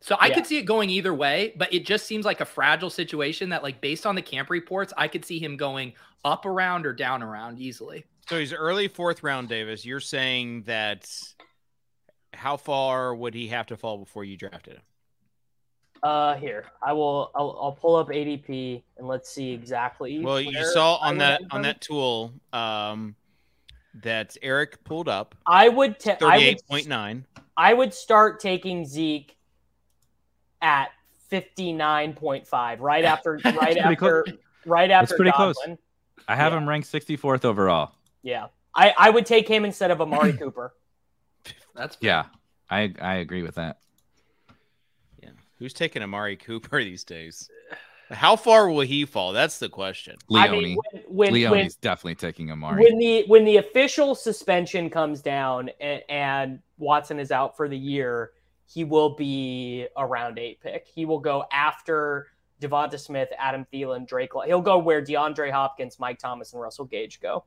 So 0.00 0.16
I 0.20 0.26
Yeah. 0.28 0.34
could 0.34 0.46
see 0.46 0.58
it 0.58 0.62
going 0.64 0.90
either 0.90 1.12
way, 1.14 1.54
but 1.56 1.72
it 1.72 1.86
just 1.86 2.06
seems 2.06 2.24
like 2.26 2.40
a 2.40 2.44
fragile 2.44 2.90
situation 2.90 3.48
that, 3.48 3.62
like, 3.62 3.80
based 3.80 4.04
on 4.06 4.14
the 4.14 4.22
camp 4.22 4.50
reports, 4.50 4.92
I 4.96 5.08
could 5.08 5.24
see 5.24 5.38
him 5.38 5.56
going 5.56 5.94
up 6.24 6.44
around 6.46 6.86
or 6.86 6.92
down 6.92 7.22
around 7.22 7.58
easily. 7.58 8.04
so 8.28 8.38
he's 8.38 8.52
early 8.52 8.86
fourth 8.88 9.22
round. 9.22 9.48
Davis, 9.48 9.84
you're 9.84 10.00
saying 10.00 10.62
that 10.64 11.10
how 12.32 12.56
far 12.56 13.14
would 13.14 13.34
he 13.34 13.48
have 13.48 13.66
to 13.66 13.76
fall 13.76 13.98
before 13.98 14.24
you 14.24 14.36
drafted 14.36 14.74
him? 14.74 14.82
Uh, 16.04 16.36
here 16.36 16.66
I 16.82 16.92
will. 16.92 17.30
I'll, 17.34 17.58
I'll 17.62 17.72
pull 17.72 17.96
up 17.96 18.08
ADP 18.08 18.82
and 18.98 19.08
let's 19.08 19.30
see 19.30 19.52
exactly. 19.52 20.18
Well, 20.22 20.38
you 20.38 20.62
saw 20.66 20.96
on 20.96 21.14
would 21.14 21.20
that 21.22 21.40
on 21.50 21.62
that 21.62 21.80
tool 21.80 22.34
um, 22.52 23.14
that 24.02 24.36
Eric 24.42 24.84
pulled 24.84 25.08
up 25.08 25.34
I 25.46 25.70
would. 25.70 25.98
ta- 25.98 26.10
I 26.10 26.12
would. 26.12 26.20
thirty-eight 26.34 26.62
point 26.68 26.88
nine. 26.88 27.24
I 27.56 27.72
would 27.72 27.94
start 27.94 28.38
taking 28.38 28.84
Zeke 28.84 29.34
at 30.60 30.90
fifty 31.30 31.72
nine 31.72 32.12
point 32.12 32.46
five, 32.46 32.80
right 32.82 33.04
after, 33.04 33.40
right 33.44 33.78
after, 33.78 34.24
close. 34.24 34.38
right 34.66 34.90
after 34.90 35.16
pretty 35.16 35.32
close. 35.32 35.56
I 36.28 36.36
have 36.36 36.52
Yeah. 36.52 36.58
him 36.58 36.68
ranked 36.68 36.90
64th 36.92 37.44
overall. 37.46 37.92
Yeah, 38.22 38.46
I, 38.74 38.92
I 38.96 39.08
would 39.10 39.24
take 39.26 39.48
him 39.48 39.64
instead 39.64 39.90
of 39.90 40.00
Amari 40.02 40.32
Cooper. 40.38 40.74
That's 41.74 41.96
Yeah, 42.00 42.26
I 42.70 42.92
I 43.00 43.14
agree 43.16 43.42
with 43.42 43.54
that. 43.54 43.78
Yeah, 45.64 45.66
who's 45.66 45.72
taking 45.72 46.02
Amari 46.02 46.36
Cooper 46.36 46.82
these 46.84 47.04
days? 47.04 47.48
How 48.10 48.36
far 48.36 48.68
will 48.68 48.80
he 48.80 49.06
fall? 49.06 49.32
That's 49.32 49.58
the 49.58 49.70
question. 49.70 50.16
I 50.30 50.48
Leone. 50.48 50.62
mean, 50.62 50.76
when 50.76 51.02
when, 51.02 51.32
when, 51.32 51.32
Leone's 51.32 51.76
definitely 51.76 52.16
taking 52.16 52.52
Amari. 52.52 52.84
when 52.84 52.98
the 52.98 53.24
when 53.28 53.44
the 53.44 53.56
official 53.56 54.14
suspension 54.14 54.90
comes 54.90 55.22
down 55.22 55.70
and, 55.80 56.02
and 56.10 56.58
Watson 56.76 57.18
is 57.18 57.32
out 57.32 57.56
for 57.56 57.66
the 57.66 57.78
year, 57.78 58.32
he 58.66 58.84
will 58.84 59.16
be 59.16 59.86
a 59.96 60.06
round 60.06 60.38
eight 60.38 60.60
pick. 60.60 60.86
He 60.86 61.06
will 61.06 61.18
go 61.18 61.46
after 61.50 62.26
Devonta 62.60 63.00
Smith, 63.00 63.30
Adam 63.38 63.66
Thielen, 63.72 64.06
Drake. 64.06 64.30
He'll 64.46 64.60
go 64.60 64.78
where 64.78 65.02
DeAndre 65.02 65.50
Hopkins, 65.50 65.98
Mike 65.98 66.18
Thomas, 66.18 66.52
and 66.52 66.60
Russell 66.60 66.84
Gage 66.84 67.20
go. 67.20 67.44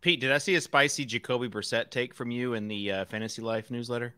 Pete, 0.00 0.20
did 0.20 0.32
I 0.32 0.38
see 0.38 0.54
a 0.54 0.60
spicy 0.60 1.04
Jacoby 1.04 1.48
Brissett 1.48 1.90
take 1.90 2.14
from 2.14 2.30
you 2.30 2.54
in 2.54 2.68
the 2.68 2.92
uh, 2.92 3.04
Fantasy 3.06 3.42
Life 3.42 3.70
newsletter? 3.70 4.14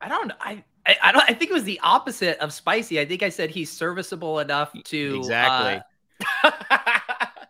I 0.00 0.08
don't. 0.08 0.32
I. 0.40 0.64
I 0.86 0.96
I 1.02 1.12
don't. 1.12 1.22
I 1.28 1.34
think 1.34 1.50
it 1.50 1.54
was 1.54 1.64
the 1.64 1.80
opposite 1.82 2.38
of 2.38 2.52
spicy. 2.52 2.98
I 3.00 3.04
think 3.04 3.22
I 3.22 3.28
said 3.28 3.50
he's 3.50 3.70
serviceable 3.70 4.38
enough 4.38 4.72
to 4.84 5.16
Exactly. 5.18 5.82
uh, 6.42 6.50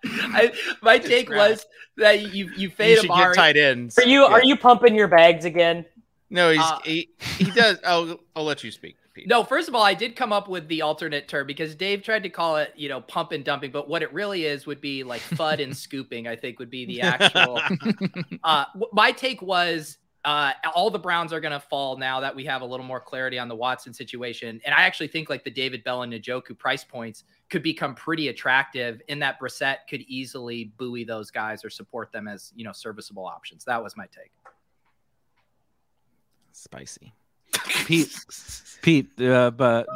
I, 0.05 0.53
my 0.83 0.99
take 0.99 1.29
Describe. 1.29 1.51
was 1.51 1.67
that 1.97 2.21
you 2.35 2.47
you 2.47 2.51
You 2.57 2.71
fade 2.71 2.99
should 2.99 3.11
Amari. 3.11 3.35
get 3.35 3.37
tight 3.37 3.57
ends. 3.57 3.99
Are 3.99 4.05
you 4.07 4.25
are 4.25 4.43
you 4.43 4.57
pumping 4.57 4.95
your 4.95 5.09
bags 5.09 5.45
again? 5.45 5.85
No, 6.31 6.51
he's 6.51 6.61
Uh, 6.61 6.79
he, 6.85 7.09
he 7.39 7.51
does. 7.51 7.79
I'll 7.85 8.19
I'll 8.35 8.45
let 8.45 8.65
you 8.65 8.71
speak. 8.71 8.97
Pete. 9.13 9.27
No, 9.27 9.43
first 9.43 9.69
of 9.69 9.75
all, 9.75 9.83
I 9.83 9.95
did 9.95 10.15
come 10.15 10.33
up 10.33 10.49
with 10.49 10.69
the 10.69 10.83
alternate 10.83 11.27
term 11.27 11.45
because 11.49 11.75
Dave 11.75 12.03
tried 12.05 12.23
to 12.23 12.31
call 12.31 12.57
it, 12.59 12.73
you 12.77 12.89
know, 12.89 13.01
pump 13.01 13.33
and 13.33 13.45
dumping, 13.45 13.73
but 13.73 13.89
what 13.89 14.03
it 14.05 14.13
really 14.13 14.45
is 14.45 14.67
would 14.67 14.81
be 14.81 15.03
like 15.03 15.21
fud 15.21 15.61
and 15.61 15.77
scooping. 15.77 16.29
I 16.29 16.37
think 16.37 16.61
would 16.61 16.71
be 16.71 16.87
the 16.87 17.01
actual. 17.03 17.61
uh, 18.45 18.65
my 18.93 19.11
take 19.11 19.43
was 19.43 19.99
uh, 20.25 20.53
all 20.75 20.91
the 20.91 20.99
Browns 20.99 21.33
are 21.33 21.41
going 21.41 21.53
to 21.53 21.61
fall 21.61 21.97
now 21.97 22.21
that 22.21 22.35
we 22.35 22.45
have 22.45 22.63
a 22.63 22.65
little 22.65 22.85
more 22.85 23.01
clarity 23.01 23.39
on 23.39 23.49
the 23.49 23.55
Watson 23.55 23.93
situation, 23.95 24.61
and 24.65 24.75
I 24.75 24.83
actually 24.83 25.09
think 25.09 25.31
like 25.31 25.45
the 25.45 25.51
David 25.51 25.83
Bell 25.83 26.03
and 26.03 26.13
Njoku 26.13 26.59
price 26.59 26.85
points 26.85 27.25
could 27.49 27.63
become 27.63 27.95
pretty 27.95 28.29
attractive. 28.29 29.01
In 29.09 29.19
that 29.21 29.41
Brissett 29.41 29.77
could 29.89 30.03
easily 30.03 30.73
buoy 30.77 31.05
those 31.05 31.31
guys 31.31 31.65
or 31.65 31.71
support 31.71 32.13
them 32.13 32.29
as 32.29 32.53
you 32.55 32.65
know 32.65 32.73
serviceable 32.73 33.27
options. 33.27 33.65
That 33.65 33.83
was 33.83 33.97
my 33.97 34.07
take. 34.07 34.31
Spicy. 36.53 37.13
Pete, 37.87 38.15
Pete, 38.83 39.21
uh, 39.21 39.51
but 39.51 39.87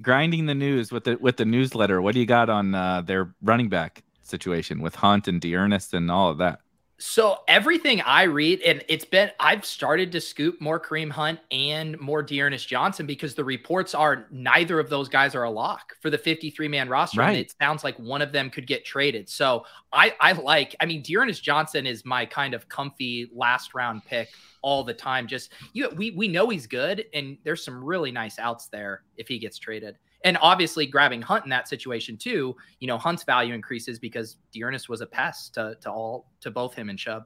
grinding 0.00 0.46
the 0.46 0.54
news 0.54 0.92
with 0.92 1.04
the 1.04 1.16
with 1.16 1.36
the 1.36 1.44
newsletter. 1.44 2.00
What 2.00 2.14
do 2.14 2.20
you 2.20 2.26
got 2.26 2.48
on 2.48 2.74
uh, 2.74 3.02
their 3.02 3.34
running 3.42 3.68
back 3.68 4.04
situation 4.22 4.80
with 4.80 4.94
Hunt 4.94 5.26
and 5.26 5.40
D'Ernest 5.40 5.94
and 5.94 6.10
all 6.10 6.30
of 6.30 6.38
that? 6.38 6.60
So 6.98 7.38
everything 7.48 8.00
I 8.02 8.22
read, 8.22 8.62
and 8.62 8.84
it's 8.88 9.04
been 9.04 9.30
I've 9.40 9.64
started 9.64 10.12
to 10.12 10.20
scoop 10.20 10.60
more 10.60 10.78
Kareem 10.78 11.10
Hunt 11.10 11.40
and 11.50 11.98
more 11.98 12.22
D'Ernest 12.22 12.68
Johnson 12.68 13.04
because 13.04 13.34
the 13.34 13.42
reports 13.42 13.94
are 13.94 14.26
neither 14.30 14.78
of 14.78 14.88
those 14.90 15.08
guys 15.08 15.34
are 15.34 15.42
a 15.42 15.50
lock 15.50 15.96
for 16.00 16.08
the 16.08 16.18
53 16.18 16.68
man 16.68 16.88
roster. 16.88 17.20
And 17.30 17.36
it 17.38 17.54
sounds 17.60 17.82
like 17.82 17.98
one 17.98 18.22
of 18.22 18.30
them 18.30 18.48
could 18.48 18.66
get 18.68 18.84
traded. 18.84 19.28
So 19.28 19.66
I 19.92 20.14
I 20.20 20.32
like, 20.32 20.76
I 20.80 20.86
mean, 20.86 21.02
D'Ernest 21.02 21.42
Johnson 21.42 21.84
is 21.84 22.04
my 22.04 22.26
kind 22.26 22.54
of 22.54 22.68
comfy 22.68 23.28
last 23.34 23.74
round 23.74 24.04
pick 24.04 24.28
all 24.62 24.84
the 24.84 24.94
time. 24.94 25.26
Just 25.26 25.52
you 25.72 25.90
we 25.96 26.12
we 26.12 26.28
know 26.28 26.48
he's 26.48 26.68
good, 26.68 27.06
and 27.12 27.36
there's 27.42 27.64
some 27.64 27.82
really 27.82 28.12
nice 28.12 28.38
outs 28.38 28.68
there 28.68 29.02
if 29.16 29.26
he 29.26 29.40
gets 29.40 29.58
traded. 29.58 29.98
And 30.24 30.38
obviously, 30.40 30.86
grabbing 30.86 31.22
Hunt 31.22 31.44
in 31.44 31.50
that 31.50 31.68
situation 31.68 32.16
too, 32.16 32.56
you 32.80 32.88
know, 32.88 32.98
Hunt's 32.98 33.24
value 33.24 33.54
increases 33.54 33.98
because 33.98 34.36
D'Ernest 34.52 34.88
was 34.88 35.02
a 35.02 35.06
pest 35.06 35.54
to, 35.54 35.76
to 35.82 35.90
all 35.90 36.30
to 36.40 36.50
both 36.50 36.74
him 36.74 36.88
and 36.88 36.98
Chubb. 36.98 37.24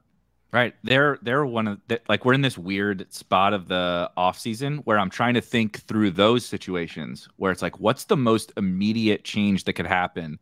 Right. 0.51 0.73
They're 0.83 1.19
they're 1.21 1.45
one 1.45 1.67
of 1.67 1.79
the, 1.87 2.01
like 2.09 2.25
we're 2.25 2.33
in 2.33 2.41
this 2.41 2.57
weird 2.57 3.11
spot 3.13 3.53
of 3.53 3.67
the 3.67 4.09
off 4.17 4.39
season 4.39 4.79
where 4.79 4.97
I'm 4.97 5.11
trying 5.11 5.35
to 5.35 5.41
think 5.41 5.81
through 5.81 6.11
those 6.11 6.43
situations 6.43 7.29
where 7.35 7.51
it's 7.51 7.61
like 7.61 7.79
what's 7.79 8.05
the 8.05 8.17
most 8.17 8.51
immediate 8.57 9.23
change 9.23 9.65
that 9.65 9.73
could 9.73 9.85
happen 9.85 10.39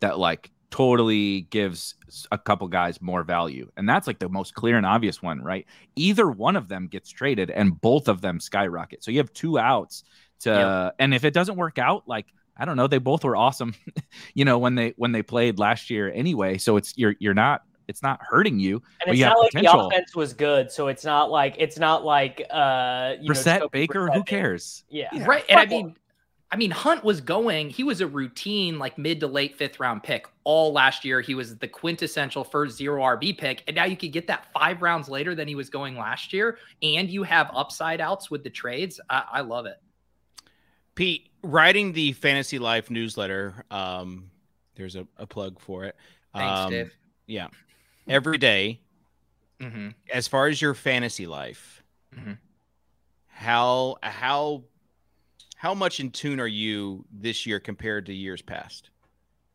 that 0.00 0.18
like 0.18 0.50
totally 0.70 1.42
gives 1.42 1.94
a 2.32 2.38
couple 2.38 2.66
guys 2.68 3.02
more 3.02 3.22
value. 3.22 3.70
And 3.76 3.88
that's 3.88 4.06
like 4.06 4.18
the 4.18 4.28
most 4.28 4.54
clear 4.54 4.76
and 4.76 4.86
obvious 4.86 5.20
one, 5.20 5.42
right? 5.42 5.66
Either 5.96 6.30
one 6.30 6.56
of 6.56 6.68
them 6.68 6.86
gets 6.86 7.10
traded 7.10 7.50
and 7.50 7.78
both 7.80 8.08
of 8.08 8.20
them 8.20 8.40
skyrocket. 8.40 9.04
So 9.04 9.10
you 9.10 9.18
have 9.18 9.32
two 9.32 9.58
outs 9.58 10.04
to 10.40 10.50
Yep. 10.50 10.94
and 10.98 11.14
if 11.14 11.24
it 11.24 11.34
doesn't 11.34 11.56
work 11.56 11.78
out 11.78 12.04
like 12.06 12.26
I 12.56 12.66
don't 12.66 12.76
know, 12.76 12.86
they 12.86 12.98
both 12.98 13.24
were 13.24 13.36
awesome, 13.36 13.74
you 14.34 14.44
know, 14.44 14.58
when 14.58 14.74
they 14.74 14.92
when 14.96 15.12
they 15.12 15.22
played 15.22 15.58
last 15.58 15.88
year 15.88 16.12
anyway. 16.12 16.58
So 16.58 16.76
it's 16.76 16.96
you're 16.96 17.14
you're 17.18 17.34
not 17.34 17.62
it's 17.88 18.02
not 18.02 18.20
hurting 18.22 18.58
you. 18.60 18.82
And 19.00 19.10
it's 19.10 19.18
you 19.18 19.24
have 19.24 19.32
not 19.32 19.40
like 19.40 19.50
potential. 19.52 19.88
the 19.88 19.96
offense 19.96 20.14
was 20.14 20.34
good, 20.34 20.70
so 20.70 20.88
it's 20.88 21.04
not 21.04 21.30
like 21.30 21.56
it's 21.58 21.78
not 21.78 22.04
like 22.04 22.42
uh 22.50 23.14
you 23.20 23.28
know, 23.28 23.34
Brissett, 23.34 23.70
Baker, 23.70 24.08
Brissett 24.08 24.14
who 24.14 24.24
cares? 24.24 24.84
Yeah. 24.90 25.08
Right. 25.24 25.44
And 25.48 25.58
I 25.58 25.66
mean, 25.66 25.96
I 26.52 26.56
mean, 26.56 26.72
Hunt 26.72 27.04
was 27.04 27.20
going, 27.20 27.70
he 27.70 27.84
was 27.84 28.00
a 28.00 28.06
routine, 28.08 28.78
like 28.78 28.98
mid 28.98 29.20
to 29.20 29.28
late 29.28 29.56
fifth 29.56 29.78
round 29.78 30.02
pick 30.02 30.26
all 30.44 30.72
last 30.72 31.04
year. 31.04 31.20
He 31.20 31.34
was 31.34 31.56
the 31.56 31.68
quintessential 31.68 32.42
first 32.42 32.76
zero 32.76 33.02
RB 33.02 33.38
pick. 33.38 33.62
And 33.68 33.76
now 33.76 33.84
you 33.84 33.96
could 33.96 34.12
get 34.12 34.26
that 34.26 34.46
five 34.52 34.82
rounds 34.82 35.08
later 35.08 35.34
than 35.34 35.46
he 35.46 35.54
was 35.54 35.70
going 35.70 35.96
last 35.96 36.32
year. 36.32 36.58
And 36.82 37.08
you 37.08 37.22
have 37.22 37.50
upside 37.54 38.00
outs 38.00 38.30
with 38.30 38.42
the 38.42 38.50
trades. 38.50 39.00
I, 39.08 39.24
I 39.34 39.40
love 39.42 39.66
it. 39.66 39.80
Pete, 40.94 41.28
writing 41.42 41.92
the 41.92 42.12
Fantasy 42.12 42.58
Life 42.58 42.90
newsletter, 42.90 43.64
um, 43.70 44.30
there's 44.74 44.96
a, 44.96 45.06
a 45.16 45.26
plug 45.26 45.60
for 45.60 45.84
it. 45.84 45.96
Thanks, 46.34 46.60
um, 46.60 46.70
Dave. 46.70 46.94
Yeah. 47.26 47.48
Every 48.08 48.38
day, 48.38 48.80
Mm-hmm. 49.60 49.88
as 50.12 50.26
far 50.26 50.46
as 50.48 50.62
your 50.62 50.72
fantasy 50.74 51.26
life, 51.26 51.82
Mhm. 52.16 52.38
how 53.26 53.96
how 54.02 54.64
how 55.56 55.74
much 55.74 56.00
in 56.00 56.10
tune 56.10 56.40
are 56.40 56.46
you 56.46 57.04
this 57.12 57.44
year 57.44 57.60
compared 57.60 58.06
to 58.06 58.14
years 58.14 58.40
past? 58.40 58.88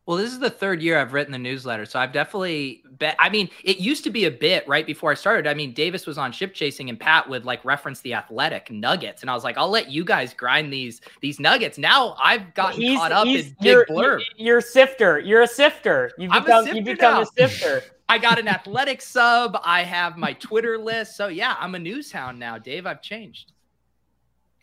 Well, 0.06 0.18
this 0.18 0.32
is 0.32 0.38
the 0.38 0.52
third 0.52 0.84
year 0.84 1.00
I've 1.00 1.14
written 1.14 1.32
the 1.32 1.40
newsletter, 1.40 1.84
so 1.86 1.98
I've 2.00 2.12
definitely 2.14 2.84
bet. 2.92 3.16
I 3.18 3.30
mean, 3.30 3.50
it 3.64 3.78
used 3.80 4.04
to 4.04 4.12
be 4.12 4.26
a 4.26 4.32
bit 4.32 4.68
right 4.68 4.86
before 4.86 5.10
I 5.10 5.16
started. 5.16 5.48
I 5.48 5.56
mean, 5.56 5.74
Davis 5.74 6.06
was 6.06 6.20
on 6.20 6.32
ship 6.32 6.54
chasing, 6.54 6.90
and 6.90 7.00
Pat 7.00 7.28
would 7.28 7.44
like 7.44 7.66
reference 7.66 8.02
the 8.02 8.14
athletic 8.14 8.70
nuggets, 8.70 9.24
and 9.24 9.32
I 9.32 9.34
was 9.34 9.44
like, 9.44 9.58
I'll 9.58 9.70
let 9.70 9.90
you 9.90 10.04
guys 10.06 10.32
grind 10.32 10.72
these 10.72 11.02
these 11.22 11.40
nuggets. 11.40 11.80
Now 11.80 12.16
I've 12.24 12.54
gotten 12.54 12.82
He's- 12.82 13.00
caught 13.00 13.12
up 13.12 13.26
he's- 13.26 13.48
in 13.48 13.56
you're, 13.62 13.86
big 13.88 13.96
blurb. 13.96 14.22
You're 14.38 14.60
a 14.60 14.62
sifter. 14.62 15.18
You're 15.18 15.42
a 15.42 15.48
sifter. 15.48 16.12
You've 16.20 16.32
I'm 16.32 16.44
a 16.44 16.46
become 16.46 16.68
you 16.68 16.74
sifter 16.76 16.92
become 16.94 17.14
now. 17.16 17.22
a 17.22 17.26
sifter. 17.26 17.82
I 18.08 18.20
got 18.20 18.38
an 18.38 18.48
athletic 18.48 19.02
sub. 19.02 19.58
I 19.64 19.82
have 19.82 20.18
my 20.18 20.34
Twitter 20.34 20.78
list. 20.78 21.18
So 21.18 21.30
yeah, 21.30 21.56
I'm 21.60 21.74
a 21.74 21.80
news 21.80 22.12
hound 22.12 22.38
now, 22.38 22.60
Dave. 22.60 22.86
I've 22.86 23.02
changed. 23.02 23.54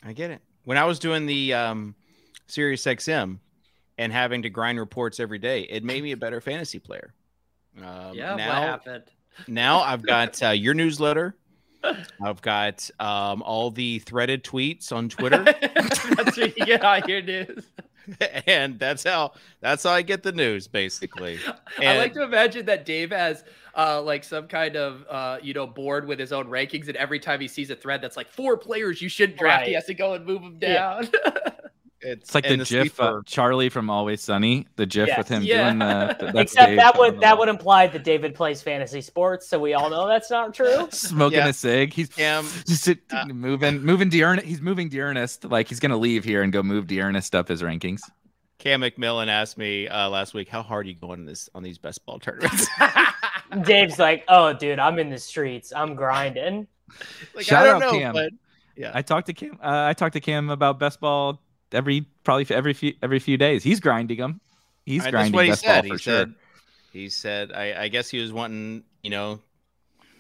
I 0.05 0.13
get 0.13 0.31
it. 0.31 0.41
When 0.65 0.79
I 0.79 0.85
was 0.85 1.01
doing 1.01 1.27
the 1.27 1.53
um, 1.53 1.97
Sirius 2.47 2.85
XM 2.85 3.39
and 3.99 4.13
having 4.13 4.43
to 4.43 4.51
grind 4.51 4.79
reports 4.79 5.21
every 5.21 5.39
day, 5.39 5.63
it 5.63 5.85
made 5.85 6.03
me 6.03 6.13
a 6.13 6.17
better 6.25 6.41
fantasy 6.41 6.79
player. 6.79 7.15
Um, 7.79 8.15
yeah, 8.15 8.35
now, 8.37 8.61
what 8.61 8.69
happened? 8.69 9.05
now 9.49 9.81
I've 9.81 10.03
got 10.03 10.43
uh, 10.43 10.49
your 10.51 10.75
newsletter. 10.75 11.37
I've 12.23 12.41
got 12.43 12.89
um, 13.01 13.43
all 13.43 13.71
the 13.73 13.99
threaded 14.01 14.45
tweets 14.45 14.93
on 14.93 15.09
Twitter, 15.09 15.43
That's 15.43 16.37
where 16.37 16.47
you 16.47 16.65
get 16.65 16.85
all 16.85 17.01
your 17.01 17.23
news. 17.23 17.65
and 18.47 18.79
that's 18.79 19.03
how 19.03 19.33
that's 19.61 19.83
how 19.83 19.91
I 19.91 20.03
get 20.03 20.23
the 20.23 20.31
news, 20.31 20.69
basically. 20.69 21.39
I 21.81 21.99
like 21.99 22.15
to 22.15 22.23
imagine 22.23 22.67
that 22.67 22.85
Dave 22.85 23.11
has 23.11 23.43
uh, 23.77 24.01
like 24.01 24.23
some 24.23 24.47
kind 24.47 24.77
of 24.77 25.05
uh, 25.09 25.39
you 25.43 25.55
know 25.55 25.67
board 25.67 26.07
with 26.07 26.21
his 26.21 26.33
own 26.33 26.47
rankings, 26.47 26.87
and 26.87 26.97
every 26.97 27.19
time 27.19 27.41
he 27.41 27.49
sees 27.49 27.71
a 27.71 27.77
thread 27.77 28.01
that's 28.01 28.17
like 28.17 28.29
four 28.29 28.57
players 28.57 29.03
you 29.03 29.09
should 29.09 29.37
draft, 29.37 29.67
he 29.67 29.73
has 29.73 29.87
to 29.87 29.95
go 29.95 30.15
and 30.15 30.25
move 30.25 30.43
them 30.43 30.59
Yeah. 30.61 31.03
Down. 32.03 32.13
It's 32.13 32.35
like 32.35 32.45
the, 32.45 32.51
and 32.55 32.59
GIF 32.65 32.69
sleeper- 32.97 33.19
of 33.19 33.27
Charlie 33.27 33.69
from 33.69 33.89
Always 33.91 34.21
Sunny. 34.21 34.67
The 34.77 34.87
GIF 34.87 35.09
Yes. 35.09 35.19
with 35.19 35.29
him 35.29 35.43
Yeah. 35.43 35.65
doing 35.65 35.79
the. 35.79 36.17
the- 36.19 36.27
that's 36.33 36.53
Except 36.53 36.69
Dave 36.69 36.77
that 36.79 36.99
would 36.99 37.21
that 37.21 37.39
would 37.39 37.49
imply 37.49 37.87
that 37.87 38.05
David 38.05 38.35
plays 38.35 38.61
fantasy 38.63 39.01
sports, 39.01 39.49
so 39.49 39.59
we 39.59 39.75
all 39.75 39.89
know 39.91 40.07
that's 40.09 40.31
not 40.31 40.53
true. 40.55 40.89
smoking 40.93 41.39
Yeah. 41.39 41.49
a 41.49 41.53
cig. 41.53 41.93
He's 41.93 42.09
Cam, 42.09 42.45
just 42.67 42.89
uh, 42.89 43.25
moving, 43.27 43.83
moving 43.83 44.09
D'Ernest. 44.09 44.47
He's 44.47 44.61
moving 44.61 44.89
D'Ernest. 44.89 45.45
Like 45.45 45.69
he's 45.69 45.81
gonna 45.81 45.97
leave 45.97 46.25
here 46.25 46.43
and 46.43 46.53
go 46.53 46.63
move 46.63 46.87
D'Ernest 46.87 47.35
up 47.35 47.49
his 47.49 47.63
rankings. 47.63 48.01
Cam 48.59 48.81
McMillan 48.83 49.27
asked 49.29 49.59
me 49.59 49.89
uh, 49.89 50.09
last 50.09 50.35
week, 50.35 50.49
"How 50.49 50.63
hard 50.63 50.87
are 50.87 50.89
you 50.89 50.95
going 50.95 51.21
in 51.21 51.27
this 51.27 51.49
on 51.55 51.63
these 51.65 51.79
best 51.79 52.05
ball 52.07 52.19
tournaments?" 52.21 52.69
Dave's 53.63 53.99
like, 53.99 54.25
"Oh, 54.29 54.53
dude, 54.53 54.79
I'm 54.79 54.99
in 54.99 55.11
the 55.11 55.19
streets. 55.19 55.73
I'm 55.75 55.95
grinding." 55.95 56.67
like, 57.35 57.45
Shout 57.45 57.63
I 57.63 57.67
don't 57.67 57.83
out 57.83 57.93
know, 57.93 57.99
Cam. 57.99 58.13
but 58.15 58.31
yeah, 58.77 58.91
I 58.95 59.03
talked 59.03 59.27
to 59.27 59.33
Cam. 59.35 59.59
Uh, 59.63 59.87
I 59.89 59.93
talked 59.95 60.13
to 60.15 60.21
Cam 60.21 60.49
about 60.51 60.79
best 60.79 61.01
ball 61.01 61.42
every 61.75 62.07
probably 62.25 62.47
every 62.55 62.73
few 62.75 62.95
every 63.03 63.19
few 63.19 63.37
days. 63.37 63.63
He's 63.63 63.81
grinding 63.81 64.19
them. 64.19 64.41
He's 64.85 65.03
I- 65.03 65.05
that's 65.05 65.13
grinding 65.13 65.35
what 65.35 65.45
he 65.45 65.51
best 65.51 65.63
said. 65.63 65.83
ball 65.83 65.89
for 65.91 65.95
he 65.95 65.99
sure. 65.99 66.19
said, 66.19 66.35
he 66.93 67.09
said, 67.09 67.53
I, 67.53 67.85
I 67.85 67.89
guess 67.89 68.09
he 68.11 68.19
was 68.21 68.33
wanting, 68.33 68.83
you 69.03 69.11
know, 69.11 69.41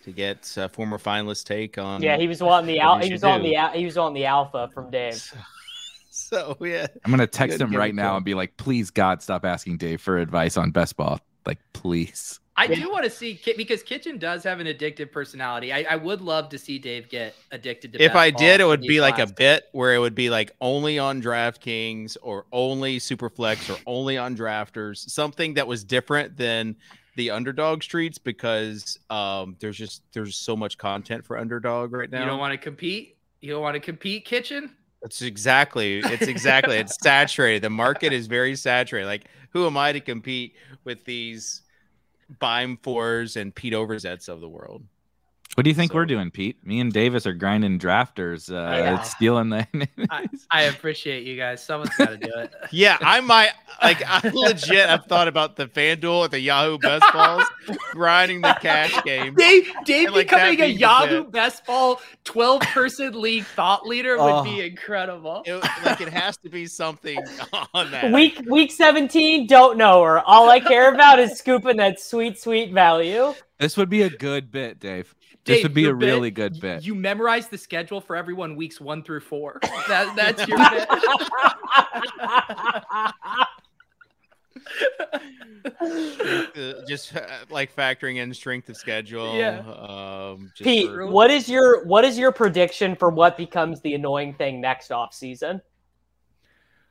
to 0.04 0.12
get 0.12 0.52
uh, 0.56 0.68
former 0.68 0.98
finalist 0.98 1.44
take 1.44 1.78
on. 1.78 2.02
Yeah, 2.02 2.16
he 2.16 2.26
was 2.28 2.42
wanting 2.42 2.66
the 2.68 2.78
what 2.78 2.84
al- 2.86 2.98
you 3.00 3.06
he 3.06 3.12
was 3.12 3.20
should 3.20 3.28
on 3.28 3.42
do. 3.42 3.48
the 3.48 3.56
al- 3.56 3.72
he 3.72 3.84
was 3.84 3.98
on 3.98 4.14
the 4.14 4.24
alpha 4.26 4.70
from 4.72 4.90
Dave. 4.90 5.22
So 6.10 6.56
yeah, 6.60 6.86
I'm 7.04 7.10
gonna 7.10 7.26
text 7.26 7.60
him 7.60 7.74
right 7.74 7.94
now 7.94 8.16
and 8.16 8.24
be 8.24 8.34
like, 8.34 8.56
please 8.56 8.90
God, 8.90 9.22
stop 9.22 9.44
asking 9.44 9.78
Dave 9.78 10.00
for 10.00 10.18
advice 10.18 10.56
on 10.56 10.70
best 10.70 10.96
ball. 10.96 11.20
Like, 11.46 11.58
please. 11.72 12.38
I 12.54 12.66
do 12.66 12.90
want 12.90 13.04
to 13.04 13.10
see 13.10 13.40
because 13.56 13.82
Kitchen 13.82 14.18
does 14.18 14.44
have 14.44 14.60
an 14.60 14.66
addictive 14.66 15.10
personality. 15.10 15.72
I, 15.72 15.86
I 15.88 15.96
would 15.96 16.20
love 16.20 16.50
to 16.50 16.58
see 16.58 16.78
Dave 16.78 17.08
get 17.08 17.34
addicted 17.50 17.94
to. 17.94 18.02
if 18.02 18.14
I 18.14 18.30
did, 18.30 18.60
it 18.60 18.66
would 18.66 18.82
be 18.82 19.00
like 19.00 19.18
a 19.18 19.26
bit 19.26 19.68
where 19.72 19.94
it 19.94 19.98
would 19.98 20.14
be 20.14 20.28
like 20.28 20.52
only 20.60 20.98
on 20.98 21.22
DraftKings 21.22 22.16
or 22.20 22.44
only 22.52 22.98
Superflex 22.98 23.74
or 23.74 23.78
only 23.86 24.18
on 24.18 24.36
Drafters, 24.36 25.08
something 25.10 25.54
that 25.54 25.66
was 25.66 25.82
different 25.82 26.36
than 26.36 26.76
the 27.16 27.30
underdog 27.30 27.82
streets 27.82 28.16
because 28.16 28.98
um 29.10 29.54
there's 29.60 29.76
just 29.76 30.02
there's 30.14 30.34
so 30.34 30.56
much 30.56 30.78
content 30.78 31.24
for 31.24 31.38
underdog 31.38 31.92
right 31.92 32.10
now. 32.10 32.20
You 32.20 32.26
don't 32.26 32.38
want 32.38 32.52
to 32.52 32.58
compete. 32.58 33.16
You 33.40 33.52
don't 33.52 33.62
want 33.62 33.74
to 33.74 33.80
compete, 33.80 34.24
Kitchen. 34.24 34.74
It's 35.02 35.20
exactly. 35.20 35.98
It's 35.98 36.28
exactly. 36.28 36.76
it's 36.76 36.96
saturated. 37.02 37.62
The 37.62 37.70
market 37.70 38.12
is 38.12 38.28
very 38.28 38.54
saturated. 38.54 39.06
Like, 39.06 39.24
who 39.50 39.66
am 39.66 39.76
I 39.76 39.92
to 39.92 40.00
compete 40.00 40.54
with 40.84 41.04
these 41.04 41.61
Beimfohrs 42.40 43.36
and 43.40 43.54
Pete 43.54 43.72
Overzet 43.72 44.28
of 44.28 44.40
the 44.40 44.48
world? 44.48 44.84
What 45.54 45.64
do 45.64 45.70
you 45.70 45.74
think 45.74 45.92
So- 45.92 45.96
we're 45.96 46.06
doing, 46.06 46.30
Pete? 46.30 46.66
Me 46.66 46.80
and 46.80 46.90
Davis 46.90 47.26
are 47.26 47.34
grinding 47.34 47.78
drafters, 47.78 48.50
uh, 48.50 48.74
Yeah. 48.74 49.02
stealing 49.02 49.50
the. 49.50 49.66
I, 50.08 50.26
I 50.50 50.62
appreciate 50.72 51.24
you 51.26 51.36
guys. 51.36 51.62
Someone's 51.62 51.94
got 51.96 52.08
to 52.08 52.16
do 52.16 52.30
it. 52.36 52.54
Yeah, 52.70 52.96
I 53.02 53.20
might. 53.20 53.50
Like, 53.82 54.02
I 54.06 54.26
legit. 54.32 54.88
I've 54.88 55.04
thought 55.04 55.28
about 55.28 55.56
the 55.56 55.66
FanDuel 55.66 56.24
at 56.24 56.30
the 56.30 56.40
Yahoo 56.40 56.78
Best 56.78 57.04
Balls, 57.12 57.44
grinding 57.90 58.40
the 58.40 58.56
cash 58.62 59.02
game. 59.04 59.34
Dave, 59.34 59.70
Dave 59.84 60.06
And, 60.06 60.16
like, 60.16 60.28
becoming 60.30 60.60
a 60.62 60.66
Yahoo 60.66 61.24
bit. 61.24 61.32
Best 61.32 61.66
Ball 61.66 62.00
12 62.24 62.62
person 62.62 63.20
league 63.20 63.44
thought 63.44 63.86
leader 63.86 64.16
would 64.16 64.22
Oh. 64.32 64.42
be 64.44 64.62
incredible. 64.62 65.42
It, 65.44 65.62
like, 65.84 66.00
it 66.00 66.08
has 66.08 66.38
to 66.38 66.48
be 66.48 66.64
something 66.66 67.18
on 67.74 67.90
that. 67.90 68.10
Week 68.10 68.40
week 68.46 68.70
17, 68.72 69.46
don't 69.46 69.76
know 69.76 70.02
her. 70.02 70.20
All 70.20 70.48
I 70.48 70.60
care 70.60 70.90
about 70.94 71.18
is 71.18 71.36
scooping 71.38 71.76
that 71.76 72.00
sweet, 72.00 72.38
sweet 72.38 72.72
value. 72.72 73.34
this 73.58 73.76
would 73.76 73.90
be 73.90 74.00
a 74.02 74.08
good 74.10 74.50
bit, 74.50 74.80
Dave. 74.80 75.14
This 75.44 75.62
would 75.62 75.74
be 75.74 75.82
your 75.82 75.92
a 75.92 75.94
really 75.94 76.30
good 76.30 76.52
y- 76.54 76.58
bit. 76.60 76.84
You 76.84 76.94
memorize 76.94 77.48
the 77.48 77.58
schedule 77.58 78.00
for 78.00 78.16
everyone 78.16 78.56
weeks 78.56 78.80
one 78.80 79.02
through 79.02 79.20
four. 79.20 79.60
That, 79.88 80.14
that's 80.16 80.46
your 80.46 80.58
bit. 80.70 80.88
Uh, 85.80 86.82
just 86.88 87.14
uh, 87.16 87.26
like 87.50 87.74
factoring 87.74 88.16
in 88.16 88.32
strength 88.34 88.68
of 88.68 88.76
schedule. 88.76 89.36
Yeah. 89.36 89.60
Um, 89.60 90.50
just 90.54 90.64
Pete, 90.64 90.86
for- 90.86 91.06
what 91.06 91.30
is 91.30 91.48
your 91.48 91.84
what 91.84 92.04
is 92.04 92.18
your 92.18 92.32
prediction 92.32 92.94
for 92.96 93.10
what 93.10 93.36
becomes 93.36 93.80
the 93.80 93.94
annoying 93.94 94.34
thing 94.34 94.60
next 94.60 94.92
off 94.92 95.12
season? 95.14 95.60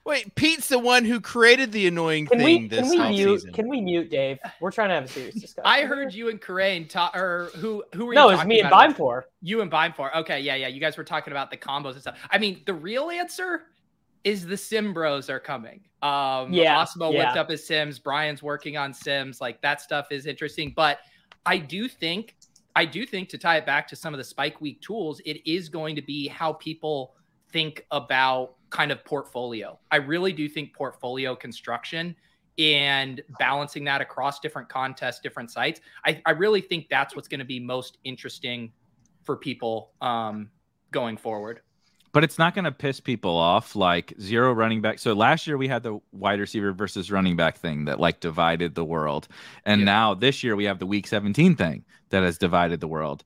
Wait, 0.04 0.34
Pete's 0.34 0.68
the 0.68 0.80
one 0.80 1.06
who 1.06 1.22
created 1.22 1.72
the 1.72 1.86
annoying 1.86 2.26
Can 2.26 2.40
thing 2.40 2.62
we 2.64 2.68
this 2.68 2.90
can 2.90 2.90
we 2.90 3.10
mute 3.10 3.42
offseason. 3.44 3.54
can 3.54 3.68
we 3.70 3.82
mute 3.82 4.10
Dave? 4.10 4.40
We're 4.60 4.72
trying 4.72 4.90
to 4.90 4.96
have 4.96 5.04
a 5.04 5.08
serious 5.08 5.36
discussion. 5.40 5.62
I 5.64 5.84
heard 5.84 6.12
you 6.14 6.30
and 6.30 6.42
Karain 6.42 6.90
talk, 6.90 7.16
or 7.16 7.52
who 7.56 7.84
who 7.94 8.08
were 8.08 8.14
No, 8.14 8.26
you 8.26 8.30
it's 8.32 8.38
talking 8.38 8.50
me 8.50 8.60
and 8.62 8.68
about? 8.68 8.96
Beimfohr. 8.98 9.24
You 9.42 9.62
and 9.62 9.72
Beimfohr. 9.72 10.16
Okay, 10.16 10.40
yeah, 10.40 10.56
yeah. 10.56 10.68
You 10.68 10.80
guys 10.80 10.98
were 10.98 11.04
talking 11.04 11.32
about 11.34 11.52
the 11.52 11.58
combos 11.58 11.92
and 11.94 12.02
stuff. 12.02 12.18
I 12.32 12.40
mean, 12.40 12.62
the 12.66 12.74
real 12.74 13.12
answer 13.12 13.64
is 14.24 14.46
the 14.46 14.58
Sim 14.58 14.92
Bros 14.94 15.30
are 15.30 15.40
coming. 15.40 15.82
Um, 16.02 16.52
Yeah, 16.52 16.84
Osmo 16.84 17.14
yeah. 17.14 17.20
whipped 17.26 17.38
up 17.38 17.50
his 17.50 17.66
Sims. 17.66 18.00
Brian's 18.00 18.42
working 18.44 18.78
on 18.78 18.94
Sims. 18.94 19.40
Like 19.40 19.62
that 19.62 19.82
stuff 19.82 20.08
is 20.12 20.26
interesting. 20.26 20.74
But 20.76 21.00
I 21.46 21.58
do 21.58 21.88
think, 21.88 22.36
I 22.76 22.86
do 22.86 23.06
think 23.06 23.30
to 23.30 23.38
tie 23.38 23.58
it 23.58 23.66
back 23.68 23.88
to 23.90 23.96
some 23.96 24.14
of 24.14 24.18
the 24.20 24.24
Spike 24.24 24.62
Week 24.62 24.80
tools, 24.82 25.22
it 25.26 25.48
is 25.50 25.70
going 25.70 25.96
to 25.96 26.02
be 26.04 26.28
how 26.28 26.54
people 26.54 27.16
think 27.52 27.86
about 27.92 28.56
kind 28.72 28.92
of 28.92 29.04
portfolio. 29.06 29.78
I 29.92 29.98
really 29.98 30.34
do 30.34 30.50
think 30.50 30.74
portfolio 30.74 31.36
construction 31.36 32.16
and 32.58 33.22
balancing 33.40 33.84
that 33.86 34.02
across 34.02 34.40
different 34.40 34.70
contests, 34.70 35.20
different 35.20 35.52
sites. 35.52 35.82
I, 36.06 36.22
I 36.26 36.32
really 36.32 36.62
think 36.62 36.88
that's 36.90 37.16
what's 37.16 37.28
going 37.28 37.40
to 37.40 37.46
be 37.46 37.60
most 37.60 37.98
interesting 38.04 38.72
for 39.24 39.38
people 39.38 39.92
um, 40.02 40.50
going 40.92 41.18
forward. 41.18 41.62
But 42.14 42.26
it's 42.26 42.38
not 42.38 42.54
going 42.54 42.66
to 42.66 42.74
piss 42.74 43.00
people 43.00 43.38
off 43.38 43.74
like 43.76 44.14
zero 44.20 44.52
running 44.52 44.82
back. 44.82 45.00
So 45.00 45.14
last 45.14 45.48
year 45.48 45.58
we 45.58 45.70
had 45.70 45.82
the 45.82 46.00
wide 46.12 46.42
receiver 46.42 46.74
versus 46.74 47.10
running 47.10 47.38
back 47.38 47.58
thing 47.58 47.86
that 47.86 48.02
like 48.02 48.20
divided 48.20 48.76
the 48.76 48.84
world. 48.84 49.30
And 49.66 49.82
Yeah. 49.82 49.86
now 49.86 50.14
this 50.14 50.44
year 50.44 50.56
we 50.58 50.66
have 50.66 50.80
the 50.80 50.86
week 50.86 51.08
17 51.08 51.56
thing 51.56 51.86
that 52.10 52.24
has 52.24 52.38
divided 52.38 52.82
the 52.82 52.88
world. 52.88 53.24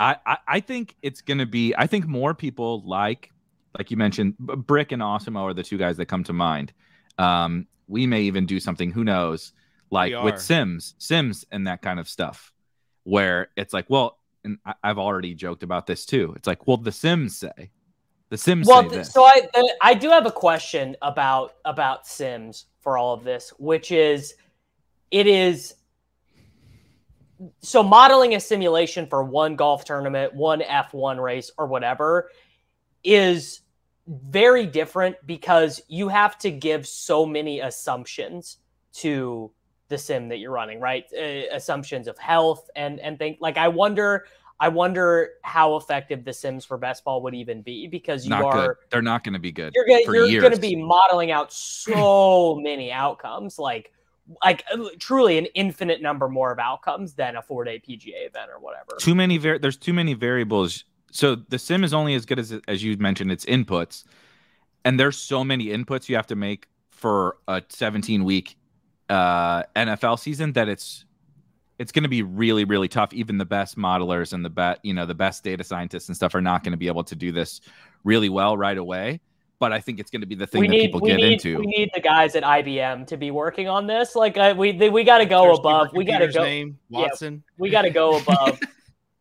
I, 0.00 0.16
I, 0.26 0.38
I 0.48 0.60
think 0.60 0.96
it's 1.02 1.20
going 1.20 1.38
to 1.38 1.46
be, 1.46 1.74
I 1.76 1.86
think 1.86 2.06
more 2.06 2.34
people 2.34 2.82
like, 2.84 3.30
like 3.76 3.90
you 3.90 3.96
mentioned, 3.96 4.36
Brick 4.38 4.92
and 4.92 5.02
Osimo 5.02 5.42
are 5.42 5.54
the 5.54 5.62
two 5.62 5.78
guys 5.78 5.96
that 5.96 6.06
come 6.06 6.24
to 6.24 6.32
mind. 6.32 6.72
Um, 7.18 7.66
we 7.86 8.06
may 8.06 8.22
even 8.22 8.46
do 8.46 8.60
something, 8.60 8.90
who 8.90 9.04
knows, 9.04 9.52
like 9.90 10.14
with 10.22 10.40
Sims, 10.40 10.94
Sims 10.98 11.44
and 11.50 11.66
that 11.66 11.82
kind 11.82 11.98
of 11.98 12.08
stuff, 12.08 12.52
where 13.04 13.48
it's 13.56 13.72
like, 13.72 13.86
well, 13.88 14.18
and 14.44 14.58
I, 14.64 14.74
I've 14.84 14.98
already 14.98 15.34
joked 15.34 15.62
about 15.62 15.86
this 15.86 16.06
too. 16.06 16.32
It's 16.36 16.46
like, 16.46 16.66
well, 16.66 16.76
the 16.76 16.92
Sims 16.92 17.36
say, 17.36 17.70
the 18.30 18.38
Sims 18.38 18.66
well 18.66 18.82
say 18.82 18.88
th- 18.88 18.98
this. 18.98 19.12
so 19.12 19.24
i 19.24 19.40
i 19.82 19.94
do 19.94 20.10
have 20.10 20.26
a 20.26 20.30
question 20.30 20.96
about 21.02 21.54
about 21.64 22.06
sims 22.06 22.66
for 22.80 22.98
all 22.98 23.14
of 23.14 23.24
this 23.24 23.52
which 23.58 23.90
is 23.90 24.34
it 25.10 25.26
is 25.26 25.74
so 27.60 27.82
modeling 27.82 28.34
a 28.34 28.40
simulation 28.40 29.06
for 29.06 29.22
one 29.22 29.56
golf 29.56 29.84
tournament 29.84 30.34
one 30.34 30.60
f1 30.60 31.22
race 31.22 31.50
or 31.56 31.66
whatever 31.66 32.30
is 33.08 33.62
very 34.06 34.66
different 34.66 35.16
because 35.26 35.80
you 35.88 36.08
have 36.08 36.38
to 36.38 36.50
give 36.50 36.86
so 36.86 37.26
many 37.26 37.60
assumptions 37.60 38.58
to 38.92 39.50
the 39.88 39.98
sim 39.98 40.28
that 40.28 40.38
you're 40.38 40.52
running 40.52 40.80
right 40.80 41.04
uh, 41.18 41.54
assumptions 41.54 42.08
of 42.08 42.18
health 42.18 42.68
and 42.76 43.00
and 43.00 43.18
think 43.18 43.38
like 43.40 43.56
i 43.56 43.68
wonder 43.68 44.24
I 44.60 44.68
wonder 44.68 45.34
how 45.42 45.76
effective 45.76 46.24
the 46.24 46.32
Sims 46.32 46.64
for 46.64 46.76
best 46.78 47.04
ball 47.04 47.22
would 47.22 47.34
even 47.34 47.62
be 47.62 47.86
because 47.86 48.24
you 48.24 48.30
not 48.30 48.42
are 48.42 48.66
good. 48.68 48.76
They're 48.90 49.02
not 49.02 49.22
going 49.22 49.34
to 49.34 49.38
be 49.38 49.52
good. 49.52 49.72
you're 49.74 49.86
gonna 49.86 50.04
for 50.04 50.16
you're 50.16 50.26
years. 50.26 50.42
gonna 50.42 50.58
be 50.58 50.74
modeling 50.74 51.30
out 51.30 51.52
so 51.52 52.56
many 52.60 52.90
outcomes, 52.90 53.58
like 53.58 53.92
like 54.42 54.64
uh, 54.72 54.88
truly 54.98 55.38
an 55.38 55.46
infinite 55.54 56.02
number 56.02 56.28
more 56.28 56.50
of 56.50 56.58
outcomes 56.58 57.14
than 57.14 57.36
a 57.36 57.42
four 57.42 57.62
day 57.62 57.78
PGA 57.78 58.26
event 58.26 58.50
or 58.52 58.58
whatever. 58.58 58.96
too 58.98 59.14
many. 59.14 59.38
Var- 59.38 59.60
there's 59.60 59.76
too 59.76 59.92
many 59.92 60.14
variables. 60.14 60.84
So 61.10 61.34
the 61.34 61.58
sim 61.58 61.84
is 61.84 61.94
only 61.94 62.14
as 62.14 62.26
good 62.26 62.38
as 62.38 62.58
as 62.68 62.82
you 62.82 62.96
mentioned 62.98 63.32
its 63.32 63.44
inputs, 63.46 64.04
and 64.84 64.98
there's 64.98 65.16
so 65.16 65.42
many 65.44 65.66
inputs 65.66 66.08
you 66.08 66.16
have 66.16 66.26
to 66.28 66.36
make 66.36 66.66
for 66.90 67.36
a 67.46 67.62
17 67.68 68.24
week 68.24 68.56
uh, 69.08 69.62
NFL 69.76 70.18
season 70.18 70.52
that 70.52 70.68
it's 70.68 71.04
it's 71.78 71.92
going 71.92 72.02
to 72.02 72.08
be 72.08 72.22
really 72.22 72.64
really 72.64 72.88
tough. 72.88 73.12
Even 73.12 73.38
the 73.38 73.46
best 73.46 73.78
modelers 73.78 74.32
and 74.32 74.44
the 74.44 74.50
bet 74.50 74.80
you 74.82 74.92
know 74.92 75.06
the 75.06 75.14
best 75.14 75.44
data 75.44 75.64
scientists 75.64 76.08
and 76.08 76.16
stuff 76.16 76.34
are 76.34 76.40
not 76.40 76.62
going 76.62 76.72
to 76.72 76.78
be 76.78 76.88
able 76.88 77.04
to 77.04 77.14
do 77.14 77.32
this 77.32 77.60
really 78.04 78.28
well 78.28 78.56
right 78.56 78.78
away. 78.78 79.20
But 79.60 79.72
I 79.72 79.80
think 79.80 79.98
it's 79.98 80.10
going 80.10 80.20
to 80.20 80.26
be 80.26 80.36
the 80.36 80.46
thing 80.46 80.60
we 80.60 80.68
that 80.68 80.72
need 80.72 80.86
people 80.86 81.00
we 81.00 81.10
get 81.10 81.16
need 81.16 81.32
into. 81.32 81.58
we 81.58 81.66
need 81.66 81.90
the 81.92 82.00
guys 82.00 82.36
at 82.36 82.44
IBM 82.44 83.08
to 83.08 83.16
be 83.16 83.32
working 83.32 83.68
on 83.68 83.88
this. 83.88 84.14
Like 84.14 84.36
uh, 84.36 84.54
we 84.56 84.72
they, 84.72 84.88
we 84.88 85.02
got 85.02 85.18
to 85.18 85.26
go 85.26 85.46
There's 85.46 85.58
above. 85.58 85.88
We 85.94 86.04
got 86.04 86.18
to 86.18 86.28
go. 86.28 86.44
Name 86.44 86.78
Yeah. 86.90 87.00
Watson. 87.00 87.42
We 87.58 87.70
got 87.70 87.82
to 87.82 87.90
go 87.90 88.18
above. 88.20 88.60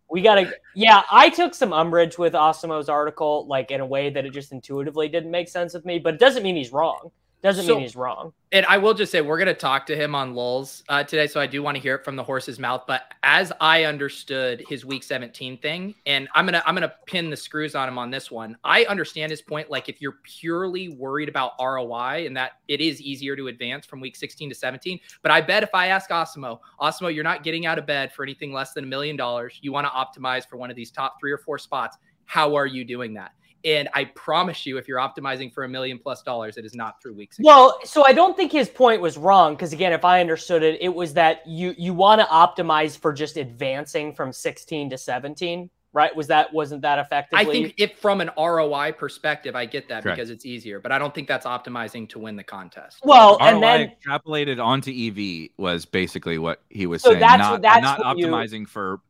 We 0.10 0.22
got 0.22 0.36
to. 0.36 0.54
Yeah, 0.76 1.04
I 1.12 1.30
took 1.30 1.54
some 1.54 1.74
umbrage 1.74 2.18
with 2.18 2.34
Osimo's 2.34 2.90
article, 2.90 3.46
like 3.48 3.72
in 3.72 3.82
a 3.82 3.86
way 3.86 4.10
that 4.10 4.26
it 4.26 4.32
just 4.32 4.52
intuitively 4.52 5.08
didn't 5.10 5.32
make 5.32 5.50
sense 5.50 5.74
with 5.74 5.86
me. 5.86 6.00
But 6.00 6.16
it 6.16 6.20
doesn't 6.20 6.44
mean 6.44 6.56
he's 6.56 6.72
wrong. 6.72 7.12
Doesn't 7.44 7.66
So- 7.66 7.76
mean 7.76 7.84
he's 7.84 7.96
wrong. 7.96 8.34
And 8.54 8.66
I 8.66 8.78
will 8.78 8.94
just 8.94 9.12
say 9.12 9.20
we're 9.22 9.38
going 9.38 9.48
to 9.48 9.54
talk 9.54 9.86
to 9.88 9.96
him 9.96 10.16
on 10.16 10.34
lulls 10.34 10.82
uh, 10.88 11.04
today, 11.04 11.28
so 11.28 11.40
I 11.40 11.48
do 11.48 11.62
want 11.62 11.76
to 11.76 11.82
hear 11.82 11.96
it 11.96 12.06
from 12.06 12.16
the 12.16 12.24
horse's 12.24 12.60
mouth. 12.60 12.86
But 12.88 13.14
as 13.24 13.52
I 13.60 13.84
understood 13.84 14.64
his 14.70 14.86
week 14.86 15.04
17 15.04 15.58
thing, 15.58 15.94
and 16.06 16.30
I'm 16.34 16.46
gonna 16.46 16.64
I'm 16.66 16.74
gonna 16.74 16.94
pin 17.06 17.30
the 17.30 17.36
screws 17.36 17.76
on 17.76 17.90
him 17.90 17.98
on 17.98 18.10
this 18.10 18.32
one. 18.32 18.58
I 18.64 18.86
understand 18.86 19.32
his 19.32 19.42
point. 19.42 19.70
Like 19.70 19.90
if 19.90 20.02
you're 20.02 20.18
purely 20.24 20.90
worried 20.90 21.28
about 21.28 21.54
ROI 21.60 22.26
and 22.26 22.36
that 22.38 22.54
it 22.70 22.80
is 22.80 23.02
easier 23.02 23.36
to 23.36 23.48
advance 23.48 23.86
from 23.86 24.00
week 24.00 24.16
16 24.16 24.50
to 24.50 24.56
17. 24.56 24.98
But 25.22 25.32
I 25.32 25.42
bet 25.42 25.62
if 25.62 25.76
I 25.76 25.88
ask 25.88 26.10
Osimo, 26.10 26.62
Osimo, 26.82 27.14
you're 27.14 27.24
not 27.26 27.44
getting 27.44 27.66
out 27.66 27.78
of 27.78 27.86
bed 27.86 28.14
for 28.14 28.24
anything 28.24 28.54
less 28.54 28.72
than 28.72 28.86
a 28.86 28.88
million 28.88 29.18
dollars. 29.18 29.60
You 29.62 29.74
want 29.74 29.86
to 29.86 29.92
optimize 29.92 30.48
for 30.48 30.56
one 30.56 30.70
of 30.70 30.78
these 30.78 30.90
top 30.90 31.20
three 31.20 31.34
or 31.34 31.38
four 31.38 31.60
spots. 31.60 31.98
How 32.26 32.56
are 32.56 32.66
you 32.66 32.86
doing 32.86 33.14
that? 33.16 33.34
And 33.68 33.90
I 33.94 34.06
promise 34.06 34.66
you, 34.66 34.78
if 34.78 34.88
you're 34.88 35.00
optimizing 35.00 35.54
for 35.54 35.66
a 35.66 35.70
million 35.70 36.00
plus 36.00 36.22
dollars, 36.22 36.56
it 36.58 36.64
is 36.66 36.74
not 36.74 37.02
through 37.02 37.16
weeks. 37.16 37.38
Well, 37.42 37.78
so 37.84 38.06
I 38.06 38.14
don't 38.14 38.38
think 38.38 38.52
his 38.52 38.70
point 38.70 39.02
was 39.02 39.18
wrong 39.18 39.56
because 39.56 39.74
again, 39.74 39.92
if 39.92 40.06
I 40.06 40.22
understood 40.22 40.64
it, 40.64 40.82
it 40.82 40.94
was 40.94 41.14
that 41.16 41.46
you 41.46 41.76
you 41.78 41.94
want 41.94 42.22
to 42.22 42.28
optimize 42.28 42.98
for 42.98 43.12
just 43.12 43.36
advancing 43.36 44.14
from 44.14 44.32
16 44.32 44.92
to 44.92 44.98
17, 44.98 45.70
right? 45.92 46.16
Was 46.16 46.28
that 46.28 46.54
wasn't 46.54 46.82
that 46.84 46.98
effectively? 47.00 47.46
I 47.46 47.52
think 47.52 47.74
if 47.78 47.98
from 47.98 48.22
an 48.22 48.30
ROI 48.38 48.94
perspective, 48.94 49.56
I 49.56 49.66
get 49.66 49.90
that 49.90 50.04
Correct. 50.04 50.16
because 50.18 50.30
it's 50.30 50.46
easier, 50.46 50.80
but 50.80 50.92
I 50.94 50.98
don't 51.00 51.14
think 51.14 51.28
that's 51.28 51.46
optimizing 51.46 52.08
to 52.10 52.20
win 52.20 52.36
the 52.38 52.44
contest. 52.44 53.00
well, 53.04 53.38
ROI 53.40 53.48
and 53.48 53.64
then 53.64 53.92
extrapolated 54.08 54.64
onto 54.64 54.92
EV 54.92 55.50
was 55.58 55.86
basically 55.86 56.38
what 56.38 56.62
he 56.70 56.86
was 56.86 57.02
So 57.02 57.10
saying. 57.10 57.20
that's 57.20 57.40
not 57.40 57.62
that's 57.62 57.82
not 57.82 58.00
what 58.00 58.18
you- 58.18 58.28
optimizing 58.28 58.68
for 58.68 58.94
m- 58.94 59.02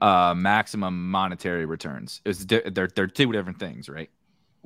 uh, 0.00 0.34
maximum 0.36 1.10
monetary 1.10 1.66
returns. 1.66 2.20
It's 2.24 2.44
di- 2.44 2.68
they're 2.70 2.88
they're 2.88 3.06
two 3.06 3.32
different 3.32 3.58
things, 3.58 3.88
right? 3.88 4.10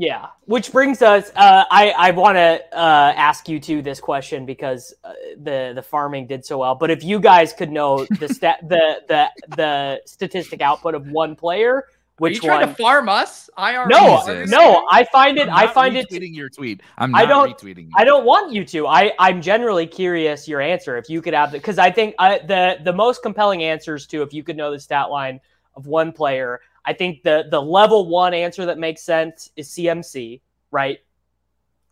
yeah, 0.00 0.28
which 0.44 0.70
brings 0.70 1.02
us. 1.02 1.30
Uh, 1.34 1.64
I 1.70 1.90
I 1.90 2.10
want 2.12 2.36
to 2.36 2.62
uh, 2.72 3.12
ask 3.16 3.48
you 3.48 3.58
too 3.58 3.82
this 3.82 4.00
question 4.00 4.46
because 4.46 4.94
uh, 5.02 5.12
the 5.36 5.72
the 5.74 5.82
farming 5.82 6.28
did 6.28 6.46
so 6.46 6.58
well. 6.58 6.76
But 6.76 6.92
if 6.92 7.02
you 7.02 7.18
guys 7.18 7.52
could 7.52 7.72
know 7.72 8.06
the 8.18 8.28
stat 8.32 8.60
the 8.62 9.02
the 9.08 9.28
the 9.56 10.00
statistic 10.06 10.60
output 10.60 10.94
of 10.94 11.08
one 11.08 11.34
player, 11.34 11.84
Are 12.20 12.28
you 12.30 12.40
trying 12.40 12.60
one? 12.66 12.68
to 12.70 12.74
farm 12.74 13.08
us? 13.08 13.48
IR 13.58 13.86
no, 13.86 14.18
Jesus. 14.26 14.50
no, 14.50 14.86
I 14.90 15.04
find 15.04 15.38
it. 15.38 15.48
I'm 15.48 15.54
I 15.54 15.66
find 15.66 15.96
it. 15.96 16.08
retweeting 16.10 16.34
your 16.34 16.48
tweet. 16.48 16.82
I'm 16.98 17.14
I 17.14 17.24
not 17.24 17.28
don't- 17.28 17.58
retweeting. 17.58 17.84
You. 17.86 17.92
I 17.96 18.04
don't 18.04 18.24
want 18.24 18.52
you 18.52 18.64
to. 18.66 18.86
I 18.86 19.12
I'm 19.18 19.40
generally 19.40 19.86
curious 19.86 20.46
your 20.48 20.60
answer. 20.60 20.96
If 20.96 21.08
you 21.08 21.22
could 21.22 21.34
have 21.34 21.52
the 21.52 21.58
because 21.58 21.78
I 21.78 21.90
think 21.90 22.14
I, 22.18 22.38
the 22.38 22.78
the 22.84 22.92
most 22.92 23.22
compelling 23.22 23.62
answers 23.64 24.06
to 24.08 24.22
if 24.22 24.32
you 24.32 24.42
could 24.42 24.56
know 24.56 24.70
the 24.70 24.80
stat 24.80 25.10
line 25.10 25.40
of 25.74 25.86
one 25.86 26.12
player. 26.12 26.60
I 26.84 26.92
think 26.92 27.22
the 27.22 27.44
the 27.50 27.60
level 27.60 28.08
one 28.08 28.32
answer 28.34 28.64
that 28.66 28.78
makes 28.78 29.02
sense 29.02 29.50
is 29.56 29.68
CMC, 29.68 30.40
right? 30.70 30.98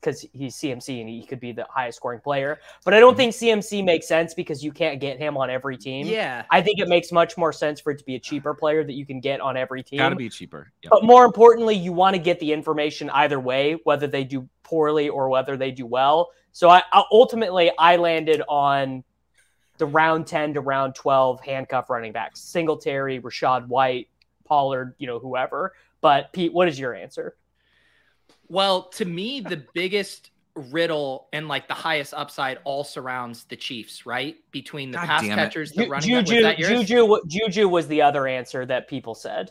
Because 0.06 0.24
he's 0.32 0.54
CMC 0.54 1.00
and 1.00 1.08
he 1.08 1.24
could 1.24 1.40
be 1.40 1.50
the 1.50 1.66
highest 1.68 1.96
scoring 1.96 2.20
player. 2.20 2.60
But 2.84 2.94
I 2.94 3.00
don't 3.00 3.14
Mhm. 3.14 3.16
think 3.16 3.34
CMC 3.34 3.82
makes 3.82 4.06
sense 4.06 4.34
because 4.34 4.62
you 4.62 4.70
can't 4.70 5.00
get 5.00 5.18
him 5.18 5.36
on 5.36 5.50
every 5.50 5.76
team. 5.76 6.06
Yeah. 6.06 6.44
I 6.48 6.62
think 6.62 6.78
it 6.78 6.86
makes 6.88 7.10
much 7.10 7.36
more 7.36 7.52
sense 7.52 7.80
for 7.80 7.90
it 7.90 7.98
to 7.98 8.04
be 8.04 8.14
a 8.14 8.20
cheaper 8.20 8.54
player 8.54 8.84
that 8.84 8.92
you 8.92 9.04
can 9.04 9.18
get 9.18 9.40
on 9.40 9.56
every 9.56 9.82
team. 9.82 9.98
Got 9.98 10.10
to 10.10 10.14
be 10.16 10.28
cheaper. 10.28 10.70
Yep. 10.84 10.90
But 10.90 11.04
more 11.04 11.24
importantly, 11.24 11.74
you 11.74 11.92
want 11.92 12.14
to 12.14 12.22
get 12.22 12.38
the 12.38 12.52
information 12.52 13.10
either 13.10 13.40
way, 13.40 13.80
whether 13.82 14.06
they 14.06 14.22
do 14.22 14.48
poorly 14.62 15.08
or 15.08 15.28
whether 15.28 15.56
they 15.56 15.72
do 15.72 15.86
well. 15.86 16.30
So 16.52 16.70
I, 16.70 16.84
I 16.92 17.02
ultimately 17.10 17.72
I 17.76 17.96
landed 17.96 18.42
on 18.48 19.02
the 19.78 19.86
round 19.86 20.28
10 20.28 20.54
to 20.54 20.60
round 20.60 20.94
12 20.94 21.40
handcuff 21.40 21.90
running 21.90 22.12
backs, 22.12 22.40
Singletary, 22.40 23.20
Rachaad 23.20 23.66
White, 23.66 24.08
Pollard, 24.44 24.94
you 24.98 25.08
know, 25.08 25.18
whoever. 25.18 25.74
But 26.00 26.32
Pete, 26.32 26.52
what 26.52 26.68
is 26.68 26.78
your 26.78 26.94
answer? 26.94 27.36
Well, 28.48 28.84
to 28.90 29.04
me, 29.04 29.40
the 29.40 29.64
biggest 29.74 30.30
riddle 30.54 31.28
and 31.32 31.48
like 31.48 31.68
the 31.68 31.74
highest 31.74 32.14
upside 32.14 32.58
all 32.64 32.84
surrounds 32.84 33.44
the 33.44 33.56
Chiefs, 33.56 34.06
right? 34.06 34.36
Between 34.50 34.90
the 34.90 34.98
God 34.98 35.06
pass 35.06 35.22
damn 35.22 35.32
it. 35.32 35.42
catchers, 35.42 35.72
the 35.72 35.84
Ju- 35.84 35.90
running 35.90 36.42
back. 36.42 36.58
Was 36.58 36.68
Juju. 36.68 36.84
Juju, 36.86 37.16
Juju 37.26 37.68
was 37.68 37.86
the 37.88 38.02
other 38.02 38.26
answer 38.26 38.64
that 38.66 38.88
people 38.88 39.14
said. 39.14 39.50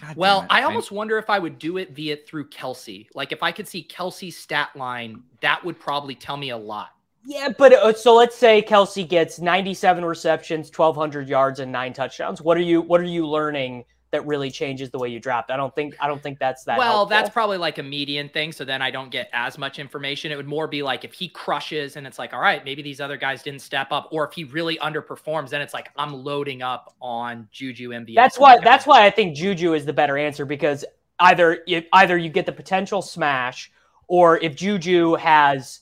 God 0.00 0.16
Well. 0.16 0.46
I 0.50 0.62
almost 0.62 0.92
wonder 0.92 1.18
if 1.18 1.30
I 1.30 1.38
would 1.38 1.58
do 1.58 1.78
it 1.78 1.92
via 1.92 2.16
through 2.16 2.48
Kelce. 2.50 3.06
Like 3.14 3.32
if 3.32 3.42
I 3.42 3.52
could 3.52 3.66
see 3.66 3.86
Kelce's 3.88 4.36
stat 4.36 4.70
line, 4.76 5.22
that 5.40 5.64
would 5.64 5.78
probably 5.78 6.14
tell 6.14 6.36
me 6.36 6.50
a 6.50 6.56
lot. 6.56 6.90
Yeah, 7.28 7.48
but 7.56 7.72
uh, 7.72 7.92
so 7.92 8.14
let's 8.14 8.36
say 8.36 8.62
Kelce 8.62 9.06
gets 9.08 9.40
97 9.40 10.04
receptions, 10.04 10.68
1200 10.68 11.28
yards 11.28 11.58
and 11.58 11.72
nine 11.72 11.92
touchdowns. 11.92 12.40
What 12.40 12.56
are 12.56 12.62
you 12.62 12.82
what 12.82 13.00
are 13.00 13.04
you 13.04 13.26
learning 13.26 13.84
that 14.10 14.26
really 14.26 14.50
changes 14.50 14.90
the 14.90 14.98
way 14.98 15.08
you 15.08 15.20
draft? 15.20 15.50
I 15.50 15.56
don't 15.56 15.74
think 15.74 15.96
I 16.00 16.06
don't 16.06 16.22
think 16.22 16.38
that's 16.38 16.64
that 16.64 16.78
well, 16.78 16.92
helpful. 16.92 17.06
that's 17.10 17.30
probably 17.30 17.58
like 17.58 17.78
a 17.78 17.82
median 17.82 18.28
thing. 18.28 18.52
So 18.52 18.64
then 18.64 18.82
I 18.82 18.90
don't 18.90 19.10
get 19.10 19.28
as 19.32 19.58
much 19.58 19.78
information. 19.78 20.32
It 20.32 20.36
would 20.36 20.46
more 20.46 20.66
be 20.68 20.82
like 20.82 21.04
if 21.04 21.12
he 21.12 21.28
crushes 21.28 21.96
and 21.96 22.06
it's 22.06 22.18
like, 22.18 22.32
all 22.32 22.40
right, 22.40 22.64
maybe 22.64 22.82
these 22.82 23.00
other 23.00 23.16
guys 23.16 23.42
didn't 23.42 23.62
step 23.62 23.92
up, 23.92 24.08
or 24.12 24.26
if 24.26 24.32
he 24.34 24.44
really 24.44 24.78
underperforms, 24.78 25.50
then 25.50 25.60
it's 25.60 25.74
like 25.74 25.90
I'm 25.96 26.12
loading 26.12 26.62
up 26.62 26.94
on 27.00 27.48
Juju 27.52 27.90
MVS. 27.90 28.14
That's 28.14 28.38
why 28.38 28.58
that's 28.58 28.86
why 28.86 29.04
I 29.04 29.10
think 29.10 29.36
Juju 29.36 29.74
is 29.74 29.84
the 29.84 29.92
better 29.92 30.16
answer 30.16 30.44
because 30.44 30.84
either 31.20 31.62
if, 31.66 31.86
either 31.92 32.16
you 32.16 32.28
get 32.28 32.46
the 32.46 32.52
potential 32.52 33.02
smash 33.02 33.70
or 34.08 34.38
if 34.38 34.54
Juju 34.54 35.14
has 35.14 35.80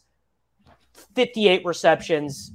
58 1.15 1.65
receptions, 1.65 2.53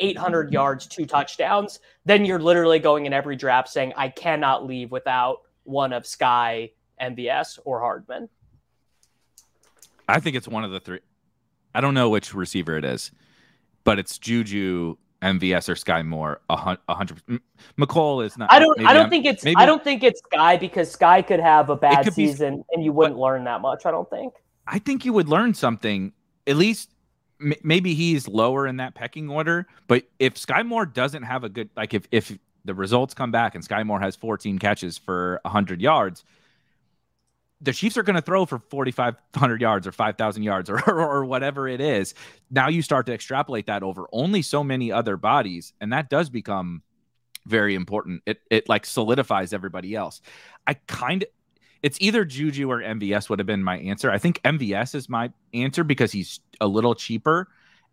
800 0.00 0.52
yards, 0.52 0.86
two 0.86 1.06
touchdowns, 1.06 1.80
then 2.04 2.24
you're 2.24 2.38
literally 2.38 2.78
going 2.78 3.06
in 3.06 3.12
every 3.12 3.36
draft 3.36 3.68
saying 3.68 3.92
I 3.96 4.08
cannot 4.08 4.66
leave 4.66 4.90
without 4.90 5.38
one 5.64 5.92
of 5.92 6.06
Sky, 6.06 6.70
MVS 7.00 7.58
or 7.64 7.80
Hardman. 7.80 8.28
I 10.08 10.20
think 10.20 10.36
it's 10.36 10.48
one 10.48 10.64
of 10.64 10.70
the 10.70 10.80
three. 10.80 11.00
I 11.74 11.80
don't 11.80 11.94
know 11.94 12.08
which 12.08 12.34
receiver 12.34 12.76
it 12.78 12.84
is, 12.84 13.10
but 13.84 13.98
it's 13.98 14.18
Juju, 14.18 14.96
MVS, 15.22 15.68
or 15.68 15.76
Sky 15.76 16.02
Moore. 16.02 16.40
A 16.48 16.76
hundred. 16.88 17.20
McCall 17.78 18.24
is 18.24 18.38
not. 18.38 18.50
I 18.50 18.58
don't. 18.58 18.80
I 18.80 18.94
don't 18.94 19.02
I'm- 19.02 19.10
think 19.10 19.26
it's. 19.26 19.44
maybe- 19.44 19.56
I 19.56 19.66
don't 19.66 19.84
think 19.84 20.02
it's 20.02 20.20
Sky 20.32 20.56
because 20.56 20.90
Sky 20.90 21.20
could 21.22 21.40
have 21.40 21.68
a 21.70 21.76
bad 21.76 22.04
could 22.04 22.14
be- 22.16 22.26
season 22.28 22.64
and 22.72 22.82
you 22.84 22.92
wouldn't 22.92 23.18
learn 23.18 23.44
that 23.44 23.60
much. 23.60 23.84
I 23.84 23.90
don't 23.90 24.08
think. 24.08 24.32
I 24.66 24.78
think 24.78 25.04
you 25.04 25.12
would 25.12 25.28
learn 25.28 25.54
something. 25.54 26.12
At 26.46 26.56
least 26.56 26.90
m- 27.40 27.54
maybe 27.62 27.94
he's 27.94 28.28
lower 28.28 28.66
in 28.66 28.76
that 28.78 28.94
pecking 28.94 29.28
order. 29.28 29.66
But 29.86 30.04
if 30.18 30.36
Sky 30.38 30.62
Moore 30.62 30.86
doesn't 30.86 31.22
have 31.22 31.44
a 31.44 31.48
good 31.48 31.70
like 31.76 31.94
if 31.94 32.06
if 32.10 32.36
the 32.64 32.74
results 32.74 33.14
come 33.14 33.30
back 33.30 33.54
and 33.54 33.64
Sky 33.64 33.82
Moore 33.82 34.00
has 34.00 34.16
14 34.16 34.58
catches 34.58 34.98
for 34.98 35.40
100 35.42 35.80
yards, 35.80 36.24
the 37.60 37.72
Chiefs 37.72 37.96
are 37.96 38.02
going 38.02 38.16
to 38.16 38.22
throw 38.22 38.44
for 38.46 38.58
4,500 38.58 39.60
yards 39.60 39.86
or 39.86 39.92
5,000 39.92 40.42
yards 40.42 40.70
or, 40.70 40.78
or 40.88 41.00
or 41.00 41.24
whatever 41.24 41.66
it 41.68 41.80
is. 41.80 42.14
Now 42.50 42.68
you 42.68 42.82
start 42.82 43.06
to 43.06 43.14
extrapolate 43.14 43.66
that 43.66 43.82
over 43.82 44.06
only 44.12 44.42
so 44.42 44.62
many 44.62 44.92
other 44.92 45.16
bodies, 45.16 45.72
and 45.80 45.92
that 45.92 46.10
does 46.10 46.30
become 46.30 46.82
very 47.46 47.74
important. 47.74 48.22
It 48.26 48.40
it 48.50 48.68
like 48.68 48.86
solidifies 48.86 49.52
everybody 49.52 49.94
else. 49.94 50.20
I 50.66 50.74
kind 50.74 51.22
of 51.22 51.28
it's 51.82 51.98
either 52.00 52.24
Juju 52.24 52.70
or 52.70 52.80
MVS 52.80 53.30
would 53.30 53.38
have 53.38 53.46
been 53.46 53.62
my 53.62 53.78
answer. 53.78 54.10
I 54.10 54.18
think 54.18 54.40
MVS 54.42 54.94
is 54.94 55.08
my 55.08 55.32
answer 55.54 55.84
because 55.84 56.12
he's 56.12 56.40
a 56.60 56.66
little 56.66 56.94
cheaper. 56.94 57.48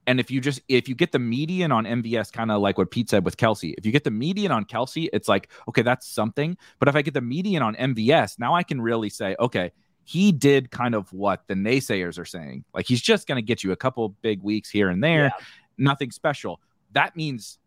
And 0.07 0.19
if 0.19 0.29
you 0.29 0.39
just 0.39 0.61
if 0.67 0.87
you 0.87 0.95
get 0.95 1.11
the 1.11 1.19
median 1.19 1.71
on 1.71 1.85
MVS, 1.85 2.31
kind 2.31 2.51
of 2.51 2.61
like 2.61 2.77
what 2.77 2.91
Pete 2.91 3.09
said 3.09 3.25
with 3.25 3.37
Kelce, 3.37 3.73
if 3.77 3.85
you 3.85 3.91
get 3.91 4.03
the 4.03 4.11
median 4.11 4.51
on 4.51 4.65
Kelce, 4.65 5.09
it's 5.13 5.27
like 5.27 5.49
okay, 5.67 5.81
that's 5.81 6.07
something. 6.07 6.57
But 6.79 6.87
if 6.87 6.95
I 6.95 7.01
get 7.01 7.13
the 7.13 7.21
median 7.21 7.63
on 7.63 7.75
MVS, 7.75 8.37
now 8.39 8.53
I 8.53 8.63
can 8.63 8.81
really 8.81 9.09
say, 9.09 9.35
okay, 9.39 9.71
he 10.03 10.31
did 10.31 10.69
kind 10.69 10.93
of 10.93 11.11
what 11.11 11.41
the 11.47 11.55
naysayers 11.55 12.19
are 12.19 12.25
saying. 12.25 12.63
Like 12.73 12.85
he's 12.87 13.01
just 13.01 13.27
going 13.27 13.37
to 13.37 13.41
get 13.41 13.63
you 13.63 13.71
a 13.71 13.75
couple 13.75 14.09
big 14.21 14.43
weeks 14.43 14.69
here 14.69 14.89
and 14.89 15.03
there, 15.03 15.31
nothing 15.77 16.11
special. 16.11 16.61
That 16.91 17.15
means 17.15 17.57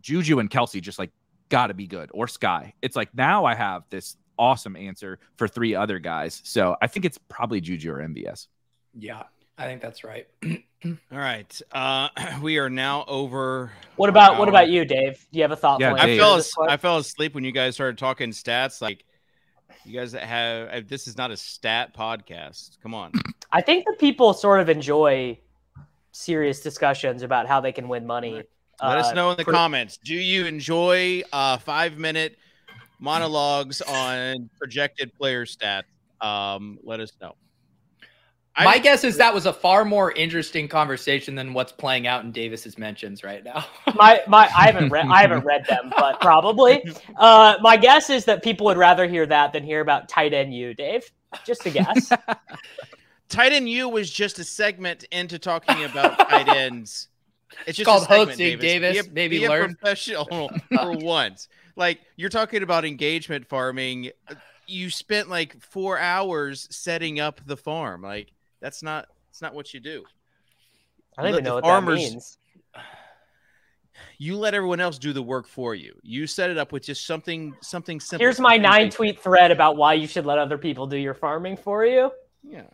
Juju 0.00 0.40
and 0.40 0.50
Kelce 0.50 0.82
just 0.82 0.98
like 0.98 1.12
got 1.48 1.68
to 1.68 1.74
be 1.74 1.86
good 1.86 2.10
or 2.12 2.26
Sky. 2.26 2.74
It's 2.82 2.96
like 2.96 3.14
now 3.14 3.44
I 3.44 3.54
have 3.54 3.84
this 3.90 4.16
awesome 4.38 4.76
answer 4.76 5.18
for 5.36 5.46
three 5.48 5.74
other 5.74 5.98
guys. 5.98 6.40
So 6.44 6.76
I 6.82 6.86
think 6.86 7.04
it's 7.04 7.18
probably 7.28 7.60
Juju 7.60 7.92
or 7.92 7.98
MVS. 7.98 8.46
Yeah, 8.96 9.22
I 9.58 9.64
think 9.66 9.80
that's 9.82 10.04
right. 10.04 10.26
All 10.84 10.92
right. 11.10 11.60
Uh, 11.72 12.08
we 12.42 12.58
are 12.58 12.68
now 12.70 13.04
over. 13.08 13.72
What 13.96 14.08
about 14.10 14.38
what 14.38 14.48
about 14.48 14.68
you, 14.68 14.84
Dave? 14.84 15.24
Do 15.32 15.38
you 15.38 15.42
have 15.42 15.52
a 15.52 15.56
thought? 15.56 15.80
Yeah, 15.80 15.94
I 15.94 16.16
fell. 16.18 16.36
this 16.36 16.48
as- 16.48 16.56
one? 16.56 16.70
I 16.70 16.76
fell 16.76 16.98
asleep 16.98 17.34
when 17.34 17.44
you 17.44 17.52
guys 17.52 17.74
started 17.74 17.98
talking 17.98 18.30
stats. 18.30 18.80
Like, 18.82 19.04
you 19.84 19.98
guys 19.98 20.12
have. 20.12 20.68
uh, 20.68 20.80
This 20.86 21.06
is 21.08 21.16
not 21.16 21.30
a 21.30 21.36
stat 21.36 21.96
podcast. 21.96 22.78
Come 22.82 22.94
on. 22.94 23.12
I 23.52 23.60
think 23.60 23.84
that 23.86 23.98
people 23.98 24.34
sort 24.34 24.60
of 24.60 24.68
enjoy 24.68 25.38
serious 26.12 26.60
discussions 26.60 27.22
about 27.22 27.46
how 27.46 27.60
they 27.60 27.72
can 27.72 27.88
win 27.88 28.06
money. 28.06 28.42
Let 28.82 28.98
us 28.98 29.10
Uh, 29.10 29.14
know 29.14 29.30
in 29.30 29.36
the 29.36 29.44
for- 29.44 29.52
comments. 29.52 29.96
Do 29.98 30.14
you 30.14 30.46
enjoy 30.46 31.22
uh, 31.32 31.58
five 31.58 31.96
minute 31.96 32.36
monologues 33.04 33.80
on 33.82 34.50
projected 34.58 35.14
player 35.14 35.44
stats? 35.44 35.84
Um, 36.20 36.78
let 36.82 36.98
us 37.00 37.12
know. 37.20 37.36
I- 38.56 38.64
My 38.64 38.78
guess 38.78 39.02
is 39.04 39.16
that 39.16 39.34
was 39.34 39.46
a 39.46 39.52
far 39.52 39.84
more 39.84 40.12
interesting 40.12 40.68
conversation 40.68 41.34
than 41.34 41.54
what's 41.54 41.72
playing 41.72 42.06
out 42.06 42.24
in 42.24 42.30
Davis's 42.32 42.78
mentions 42.78 43.22
right 43.24 43.42
now. 43.44 43.66
my 43.94 44.22
my 44.28 44.48
I 44.56 44.66
haven't 44.66 44.90
read 44.90 45.06
I 45.06 45.20
haven't 45.22 45.44
read 45.44 45.66
them, 45.68 45.92
but 45.96 46.20
probably. 46.20 46.84
Uh, 47.16 47.56
my 47.60 47.76
guess 47.76 48.10
is 48.10 48.24
that 48.26 48.42
people 48.44 48.64
would 48.66 48.76
rather 48.78 49.06
hear 49.08 49.26
that 49.26 49.52
than 49.52 49.64
hear 49.64 49.80
about 49.80 50.08
tight 50.08 50.32
end 50.32 50.54
you, 50.54 50.72
Dave. 50.72 51.04
Just 51.44 51.66
a 51.66 51.70
guess. 51.70 52.12
Tight 53.28 53.52
end 53.52 53.68
U 53.68 53.88
was 53.88 54.08
just 54.10 54.38
a 54.38 54.44
segment 54.44 55.04
into 55.10 55.38
talking 55.40 55.82
about 55.84 56.16
tight 56.28 56.46
ends. 56.46 57.08
It's 57.66 57.76
just 57.78 57.86
called 57.86 58.02
a 58.02 58.06
segment, 58.06 58.28
hosting, 58.30 58.58
Davis. 58.58 58.62
Davis. 58.62 59.02
Be 59.06 59.08
a, 59.10 59.12
Maybe 59.12 59.38
be 59.38 59.44
a 59.46 59.48
learn. 59.48 59.74
professional 59.74 60.50
for 60.72 60.92
once. 60.92 61.48
Like 61.76 62.00
you're 62.16 62.30
talking 62.30 62.62
about 62.62 62.84
engagement 62.84 63.46
farming. 63.46 64.10
You 64.66 64.90
spent 64.90 65.28
like 65.28 65.60
four 65.60 65.98
hours 65.98 66.68
setting 66.70 67.20
up 67.20 67.40
the 67.46 67.56
farm. 67.56 68.02
Like 68.02 68.32
that's 68.60 68.82
not. 68.82 69.06
It's 69.30 69.42
not 69.42 69.54
what 69.54 69.74
you 69.74 69.80
do. 69.80 70.04
I 71.18 71.22
don't 71.22 71.32
Let 71.32 71.38
even 71.38 71.44
know 71.44 71.54
what 71.56 71.64
farmers- 71.64 72.04
that 72.04 72.10
means. 72.10 72.38
You 74.18 74.36
let 74.36 74.54
everyone 74.54 74.80
else 74.80 74.98
do 74.98 75.12
the 75.12 75.22
work 75.22 75.46
for 75.46 75.74
you. 75.74 75.94
You 76.02 76.26
set 76.26 76.50
it 76.50 76.58
up 76.58 76.72
with 76.72 76.84
just 76.84 77.06
something. 77.06 77.54
Something 77.60 78.00
simple. 78.00 78.24
Here's 78.24 78.40
my 78.40 78.56
nine 78.56 78.90
tweet 78.90 79.20
thread 79.20 79.50
about 79.50 79.76
why 79.76 79.94
you 79.94 80.06
should 80.06 80.26
let 80.26 80.38
other 80.38 80.58
people 80.58 80.86
do 80.86 80.96
your 80.96 81.14
farming 81.14 81.56
for 81.56 81.84
you. 81.84 82.10
Yeah. 82.42 82.66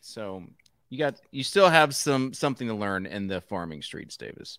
So 0.00 0.44
you 0.90 0.98
got 0.98 1.16
you 1.30 1.42
still 1.42 1.68
have 1.68 1.94
some 1.94 2.32
something 2.32 2.68
to 2.68 2.74
learn 2.74 3.06
in 3.06 3.26
the 3.26 3.40
farming 3.40 3.82
streets, 3.82 4.16
Davis. 4.16 4.58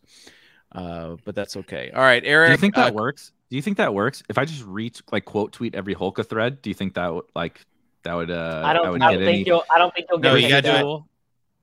Uh, 0.72 1.16
but 1.24 1.36
that's 1.36 1.56
okay. 1.56 1.92
All 1.94 2.02
right, 2.02 2.24
Erik. 2.26 2.50
Do 2.50 2.52
you 2.52 2.58
think 2.58 2.76
that 2.76 2.92
uh, 2.92 2.94
works? 2.94 3.32
Do 3.50 3.56
you 3.56 3.62
think 3.62 3.78
that 3.78 3.94
works? 3.94 4.24
If 4.30 4.38
I 4.38 4.46
just 4.46 4.64
reach 4.66 5.02
like 5.12 5.26
quote 5.26 5.52
tweet 5.52 5.76
every 5.76 5.94
Holka 5.96 6.26
thread, 6.28 6.62
do 6.62 6.70
you 6.70 6.74
think 6.74 6.96
that 6.96 7.14
would 7.14 7.26
like 7.36 7.62
that 8.04 8.14
would 8.16 8.32
uh 8.32 8.64
I 8.66 8.74
don't. 8.74 8.92
would 8.92 9.02
I 9.02 9.12
don't 9.14 9.22
any 9.24 9.34
think 9.34 9.48
you'll. 9.48 9.64
I 9.74 9.78
don't 9.78 9.94
think 9.94 10.08
you'll 10.10 10.20
get. 10.20 10.30
No, 10.30 10.36
you 10.36 10.46
any 10.48 10.62
gotta 10.62 10.82
do 10.82 10.96
it. 10.98 11.04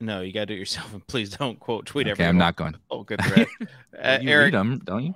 No, 0.05 0.20
you 0.20 0.33
gotta 0.33 0.47
do 0.47 0.55
it 0.55 0.59
yourself, 0.59 0.93
and 0.93 1.07
please 1.07 1.30
don't 1.30 1.59
quote 1.61 1.87
tweet 1.87 2.07
Okay, 2.07 2.11
every. 2.12 2.24
I'm 2.26 2.39
not 2.39 2.57
going. 2.57 2.74
Oh, 2.91 3.03
good 3.05 3.22
thread. 3.24 3.47
Uh, 4.03 4.18
you 4.20 4.30
Erik, 4.30 4.53
read 4.53 4.59
them, 4.59 4.80
don't 4.85 5.05
you? 5.05 5.14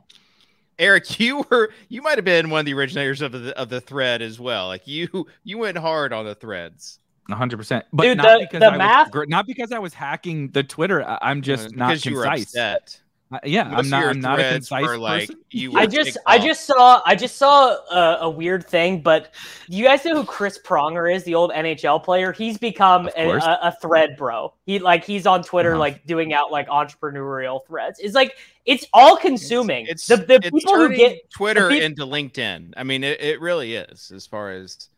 Erik, 0.79 1.19
you 1.19 1.45
were 1.51 1.71
you 1.89 2.03
might 2.03 2.19
have 2.19 2.25
been 2.25 2.51
one 2.51 2.61
of 2.61 2.67
the 2.67 2.75
originators 2.75 3.21
of 3.23 3.33
the 3.33 3.57
of 3.59 3.69
the 3.69 3.81
thread 3.81 4.23
as 4.23 4.39
well. 4.39 4.67
Like 4.69 4.87
you 4.87 5.27
you 5.43 5.59
went 5.59 5.77
hard 5.79 6.12
on 6.12 6.25
the 6.27 6.35
threads. 6.37 7.01
hundred 7.29 7.57
percent. 7.57 7.85
But 7.93 8.03
Dude, 8.05 8.19
not 8.19 8.39
the- 8.39 8.45
because 8.47 8.61
the 8.61 8.67
I 8.73 8.77
math- 8.77 9.12
was, 9.14 9.27
not 9.29 9.47
because 9.47 9.73
I 9.73 9.79
was 9.81 9.95
hacking 9.95 10.51
the 10.51 10.62
Twitter. 10.62 11.03
I, 11.05 11.19
I'm 11.23 11.43
just 11.43 11.69
Uh, 11.69 11.71
not 11.75 11.89
because 11.89 12.07
you 12.07 12.14
were 12.17 12.25
concise. 12.25 12.43
upset. 12.43 13.01
Uh, 13.33 13.41
yeah, 13.43 13.64
Most 13.64 13.79
I'm 13.87 13.91
not. 13.91 14.05
I'm 14.05 14.20
not 14.20 14.39
a 14.39 14.43
threads 14.43 14.55
concise 14.68 14.87
were 14.87 14.99
like 14.99 15.29
person. 15.29 15.43
you. 15.51 15.72
I 15.77 15.87
just, 15.87 16.16
I 16.27 16.39
just 16.39 16.64
saw, 16.64 17.03
I 17.05 17.16
just 17.16 17.37
saw 17.37 17.70
a, 17.91 18.18
a 18.20 18.31
weird 18.31 18.64
thing. 18.64 19.03
But 19.03 19.35
you 19.66 19.85
guys 19.85 20.05
know 20.05 20.14
who 20.14 20.24
Chris 20.24 20.61
Pronger 20.64 21.12
is, 21.12 21.24
the 21.24 21.35
old 21.35 21.51
NHL 21.51 22.05
player? 22.05 22.31
He's 22.31 22.57
become 22.57 23.09
a, 23.16 23.29
a, 23.31 23.59
a 23.62 23.77
thread 23.83 24.16
bro. 24.16 24.55
He 24.64 24.79
like 24.79 25.05
he's 25.05 25.27
on 25.27 25.43
Twitter, 25.43 25.72
Uh-huh. 25.72 25.81
like 25.81 26.07
doing 26.07 26.33
out 26.35 26.53
like 26.53 26.68
entrepreneurial 26.68 27.66
threads. 27.66 27.99
It's 27.99 28.14
like 28.14 28.37
it's 28.64 28.87
all 28.93 29.16
consuming. 29.16 29.87
It's 29.89 30.07
the 30.07 30.18
the 30.18 30.35
it's 30.37 30.51
people 30.51 30.77
who 30.77 30.95
get, 30.95 31.29
Twitter 31.31 31.68
peop- 31.68 31.83
into 31.83 32.03
LinkedIn. 32.07 32.74
I 32.77 32.85
mean, 32.85 33.03
it, 33.03 33.20
it 33.20 33.41
really 33.41 33.74
is 33.74 34.12
as 34.14 34.24
far 34.24 34.53
as 34.53 34.89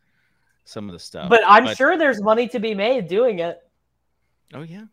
some 0.65 0.87
of 0.87 0.93
the 0.93 0.99
stuff. 0.99 1.29
but 1.29 1.41
I'm 1.47 1.73
sure 1.73 1.97
there's 1.97 2.21
money 2.21 2.47
to 2.49 2.59
be 2.59 2.75
made 2.75 3.07
doing 3.07 3.39
it. 3.39 3.57
Oh 4.53 4.61
yeah. 4.61 4.83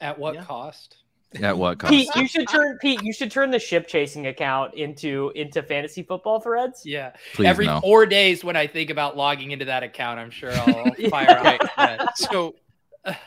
At 0.00 0.18
what 0.18 0.34
Yeah. 0.34 0.44
cost? 0.44 0.96
At 1.42 1.58
what 1.58 1.78
cost? 1.78 1.90
Pete, 1.92 2.08
you 2.16 2.26
should 2.28 2.48
turn 2.48 2.78
Pete. 2.80 3.02
You 3.02 3.12
should 3.12 3.30
turn 3.30 3.50
the 3.50 3.58
ship 3.58 3.88
chasing 3.88 4.26
account 4.26 4.74
into 4.74 5.32
into 5.34 5.62
fantasy 5.62 6.02
football 6.02 6.40
threads. 6.40 6.82
Yeah. 6.86 7.12
Please 7.34 7.46
Every 7.48 7.66
no. 7.66 7.80
four 7.80 8.06
days 8.06 8.42
when 8.44 8.56
I 8.56 8.66
think 8.66 8.90
about 8.90 9.16
logging 9.16 9.50
into 9.50 9.64
that 9.66 9.82
account, 9.82 10.18
I'm 10.20 10.30
sure 10.30 10.52
I'll 10.52 10.92
fire 11.10 11.38
Okay. 11.38 11.58
up. 11.58 11.70
that. 11.76 12.08
So 12.16 12.54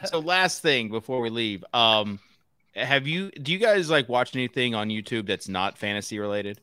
so 0.05 0.19
last 0.19 0.61
thing 0.61 0.89
before 0.89 1.21
we 1.21 1.29
leave, 1.29 1.63
um, 1.73 2.19
have 2.73 3.05
you 3.07 3.31
do 3.31 3.51
you 3.51 3.59
guys 3.59 3.89
like 3.89 4.09
watch 4.09 4.35
anything 4.35 4.73
on 4.75 4.89
YouTube 4.89 5.27
that's 5.27 5.47
not 5.49 5.77
fantasy 5.77 6.19
related? 6.19 6.59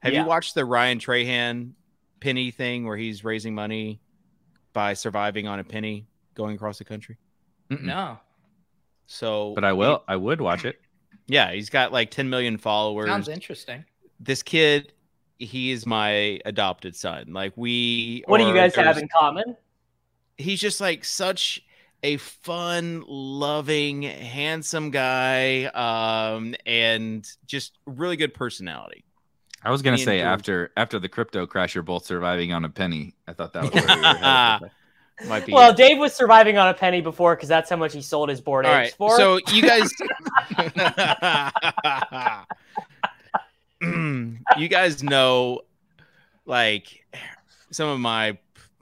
Have 0.00 0.12
Yeah. 0.12 0.22
you 0.22 0.26
watched 0.28 0.54
the 0.54 0.64
Ryan 0.64 0.98
Trahan 0.98 1.72
penny 2.20 2.50
thing 2.50 2.86
where 2.86 2.96
he's 2.96 3.24
raising 3.24 3.54
money 3.54 4.00
by 4.72 4.94
surviving 4.94 5.46
on 5.48 5.58
a 5.58 5.64
penny 5.64 6.06
going 6.34 6.54
across 6.54 6.78
the 6.78 6.84
country? 6.84 7.18
Mm-mm. 7.70 7.82
No. 7.82 8.18
So, 9.12 9.52
But 9.54 9.64
I 9.64 9.72
will. 9.74 10.02
I 10.08 10.16
would 10.16 10.40
watch 10.40 10.64
it. 10.64 10.80
Yeah, 11.28 11.52
he's 11.52 11.70
got 11.70 11.92
like 11.92 12.10
10 12.10 12.28
million 12.28 12.58
followers. 12.58 13.06
Sounds 13.06 13.28
interesting. 13.28 13.84
this 14.18 14.42
kid, 14.42 14.92
he 15.38 15.70
is 15.70 15.86
my 15.86 16.40
adopted 16.44 16.96
son. 16.96 17.32
Like 17.32 17.52
we. 17.56 18.24
What 18.26 18.38
do 18.38 18.44
you 18.46 18.52
guys 18.52 18.74
have 18.74 18.98
in 18.98 19.08
common? 19.08 19.56
he's 20.36 20.60
just 20.60 20.80
like 20.80 21.04
such 21.04 21.62
a 22.02 22.16
fun, 22.16 23.04
loving, 23.06 24.02
handsome 24.02 24.90
guy, 24.90 25.66
um, 25.66 26.54
and 26.66 27.26
just 27.46 27.78
really 27.86 28.16
good 28.16 28.34
personality. 28.34 29.04
I 29.62 29.70
was 29.70 29.80
gonna 29.80 29.96
Me 29.96 30.04
say 30.04 30.20
after 30.20 30.72
after 30.76 30.98
the 30.98 31.08
crypto 31.08 31.46
crash, 31.46 31.74
you're 31.76 31.84
both 31.84 32.04
surviving 32.04 32.52
on 32.52 32.64
a 32.64 32.68
penny. 32.68 33.14
I 33.28 33.32
thought 33.32 33.52
that 33.52 34.60
was 34.60 34.70
where 35.18 35.26
we 35.26 35.28
were 35.28 35.34
headed. 35.34 35.42
Might 35.42 35.46
be. 35.46 35.52
Well, 35.52 35.70
it. 35.70 35.76
Dave 35.76 35.98
was 35.98 36.14
surviving 36.14 36.58
on 36.58 36.68
a 36.68 36.74
penny 36.74 37.00
before 37.00 37.34
because 37.36 37.48
that's 37.48 37.70
how 37.70 37.76
much 37.76 37.92
he 37.92 38.02
sold 38.02 38.28
his 38.28 38.40
board 38.40 38.66
all 38.66 38.72
right. 38.72 38.92
for. 38.92 39.16
So 39.16 39.38
you 39.52 39.62
guys, 39.62 39.90
you 44.58 44.68
guys 44.68 45.02
know, 45.02 45.62
like 46.46 47.04
some 47.70 47.88
of 47.88 48.00
my 48.00 48.38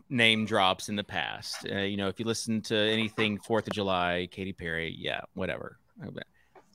name 0.09 0.45
drops 0.45 0.89
in 0.89 0.97
the 0.97 1.05
past. 1.05 1.67
Uh, 1.71 1.79
you 1.79 1.97
know, 1.97 2.09
if 2.09 2.19
you 2.19 2.27
listen 2.27 2.61
to 2.63 2.77
anything 2.77 3.39
Fourth 3.39 3.67
of 3.67 3.73
July, 3.73 4.29
Katy 4.31 4.53
Perry, 4.53 4.95
yeah, 4.99 5.21
whatever. 5.35 5.79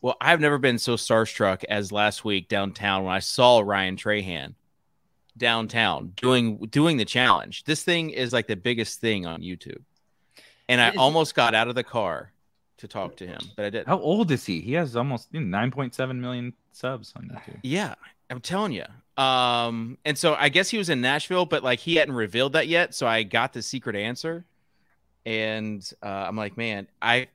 Well, 0.01 0.15
I've 0.21 0.39
never 0.39 0.57
been 0.57 0.77
so 0.77 0.95
starstruck 0.95 1.63
as 1.67 1.91
last 1.91 2.23
week 2.23 2.47
downtown 2.47 3.05
when 3.05 3.15
I 3.15 3.19
saw 3.19 3.59
Ryan 3.59 3.95
Trahan 3.95 4.53
downtown 5.38 6.13
doing 6.15 6.57
doing 6.69 6.97
the 6.97 7.05
challenge. 7.05 7.63
This 7.65 7.83
thing 7.83 8.09
is 8.09 8.33
like 8.33 8.47
the 8.47 8.55
biggest 8.55 8.99
thing 8.99 9.25
on 9.25 9.41
YouTube, 9.41 9.81
and 10.69 10.81
I 10.81 10.91
almost 10.97 11.36
got 11.36 11.53
out 11.55 11.67
of 11.67 11.75
the 11.75 11.83
car 11.83 12.31
to 12.77 12.88
talk 12.88 13.15
to 13.17 13.27
him, 13.27 13.39
but 13.55 13.65
I 13.65 13.69
didn't. 13.69 13.88
How 13.88 13.99
old 13.99 14.31
is 14.31 14.45
he? 14.45 14.61
He 14.61 14.73
has 14.73 14.95
almost 14.95 15.29
you 15.31 15.41
know, 15.41 15.57
9.7 15.57 16.19
million 16.19 16.53
subs 16.71 17.13
on 17.15 17.23
YouTube. 17.23 17.59
Yeah, 17.63 17.95
I'm 18.29 18.41
telling 18.41 18.73
you. 18.73 18.86
Um, 19.21 19.97
and 20.03 20.17
so 20.17 20.36
I 20.36 20.49
guess 20.49 20.69
he 20.69 20.77
was 20.77 20.89
in 20.89 20.99
Nashville, 21.01 21.45
but 21.45 21.63
like 21.63 21.79
he 21.79 21.95
hadn't 21.95 22.15
revealed 22.15 22.53
that 22.53 22.67
yet. 22.67 22.93
So 22.93 23.07
I 23.07 23.23
got 23.23 23.53
the 23.53 23.61
secret 23.61 23.95
answer, 23.95 24.45
and 25.25 25.89
uh, 26.03 26.25
I'm 26.27 26.36
like, 26.36 26.57
man, 26.57 26.88
I 27.01 27.27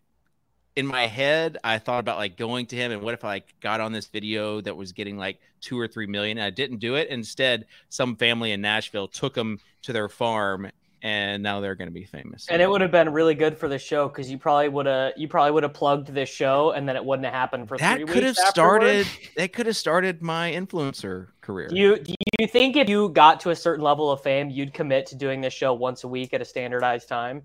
in 0.77 0.87
my 0.87 1.07
head 1.07 1.59
I 1.65 1.79
thought 1.79 2.01
about 2.01 2.19
like 2.19 2.37
going 2.37 2.67
to 2.67 2.77
him 2.77 2.93
and 2.93 3.03
what 3.03 3.15
if 3.15 3.25
I 3.25 3.29
like 3.29 3.55
got 3.61 3.81
on 3.81 3.93
this 3.93 4.07
video 4.07 4.61
that 4.61 4.77
was 4.77 4.93
getting 4.93 5.17
like 5.17 5.41
two 5.61 5.79
or 5.79 5.89
three 5.89 6.07
million 6.07 6.39
and 6.39 6.45
I 6.45 6.51
didn't 6.51 6.79
do 6.79 6.95
it. 6.95 7.09
Instead, 7.09 7.67
some 7.89 8.17
family 8.17 8.53
in 8.53 8.61
Nashville 8.61 9.09
took 9.09 9.37
him 9.37 9.59
to 9.83 9.93
their 9.93 10.09
farm 10.09 10.71
and 11.03 11.43
now 11.43 11.61
they're 11.61 11.75
going 11.75 11.89
to 11.89 11.95
be 11.95 12.05
famous. 12.05 12.47
And 12.49 12.61
it 12.61 12.69
would 12.69 12.81
have 12.81 12.91
been 12.91 13.11
really 13.11 13.35
good 13.35 13.57
for 13.57 13.69
the 13.69 13.79
show 13.79 14.09
because 14.09 14.31
you 14.31 14.39
probably 14.39 14.69
would 14.69 14.87
have 14.87 15.13
you 15.17 15.29
probably 15.29 15.53
would 15.53 15.63
have 15.63 15.73
plugged 15.73 16.09
this 16.09 16.29
show, 16.29 16.73
and 16.73 16.89
then 16.89 16.97
it 16.97 17.05
wouldn't 17.05 17.25
have 17.25 17.35
happened 17.35 17.69
for 17.69 17.79
that 17.79 17.97
three 17.97 18.07
could 18.07 18.23
have 18.23 18.37
started. 18.37 19.07
afterwards. 19.07 19.31
That 19.37 19.53
could 19.53 19.67
have 19.67 19.77
started 19.77 20.23
my 20.23 20.53
influencer 20.53 21.29
career. 21.41 21.69
Do 21.69 21.77
you 21.77 21.99
do 21.99 22.15
you 22.39 22.47
think 22.47 22.77
if 22.77 22.89
you 22.89 23.09
got 23.11 23.41
to 23.41 23.51
a 23.51 23.57
certain 23.57 23.85
level 23.85 24.11
of 24.11 24.23
fame, 24.23 24.51
you'd 24.51 24.75
commit 24.75 25.07
to 25.07 25.17
doing 25.17 25.41
this 25.41 25.55
show 25.55 25.73
once 25.73 26.05
a 26.05 26.09
week 26.09 26.35
at 26.35 26.43
a 26.43 26.45
standardized 26.45 27.09
time? 27.09 27.43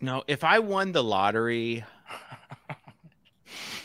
No, 0.00 0.22
if 0.26 0.44
I 0.44 0.58
won 0.58 0.92
the 0.92 1.02
lottery 1.02 1.84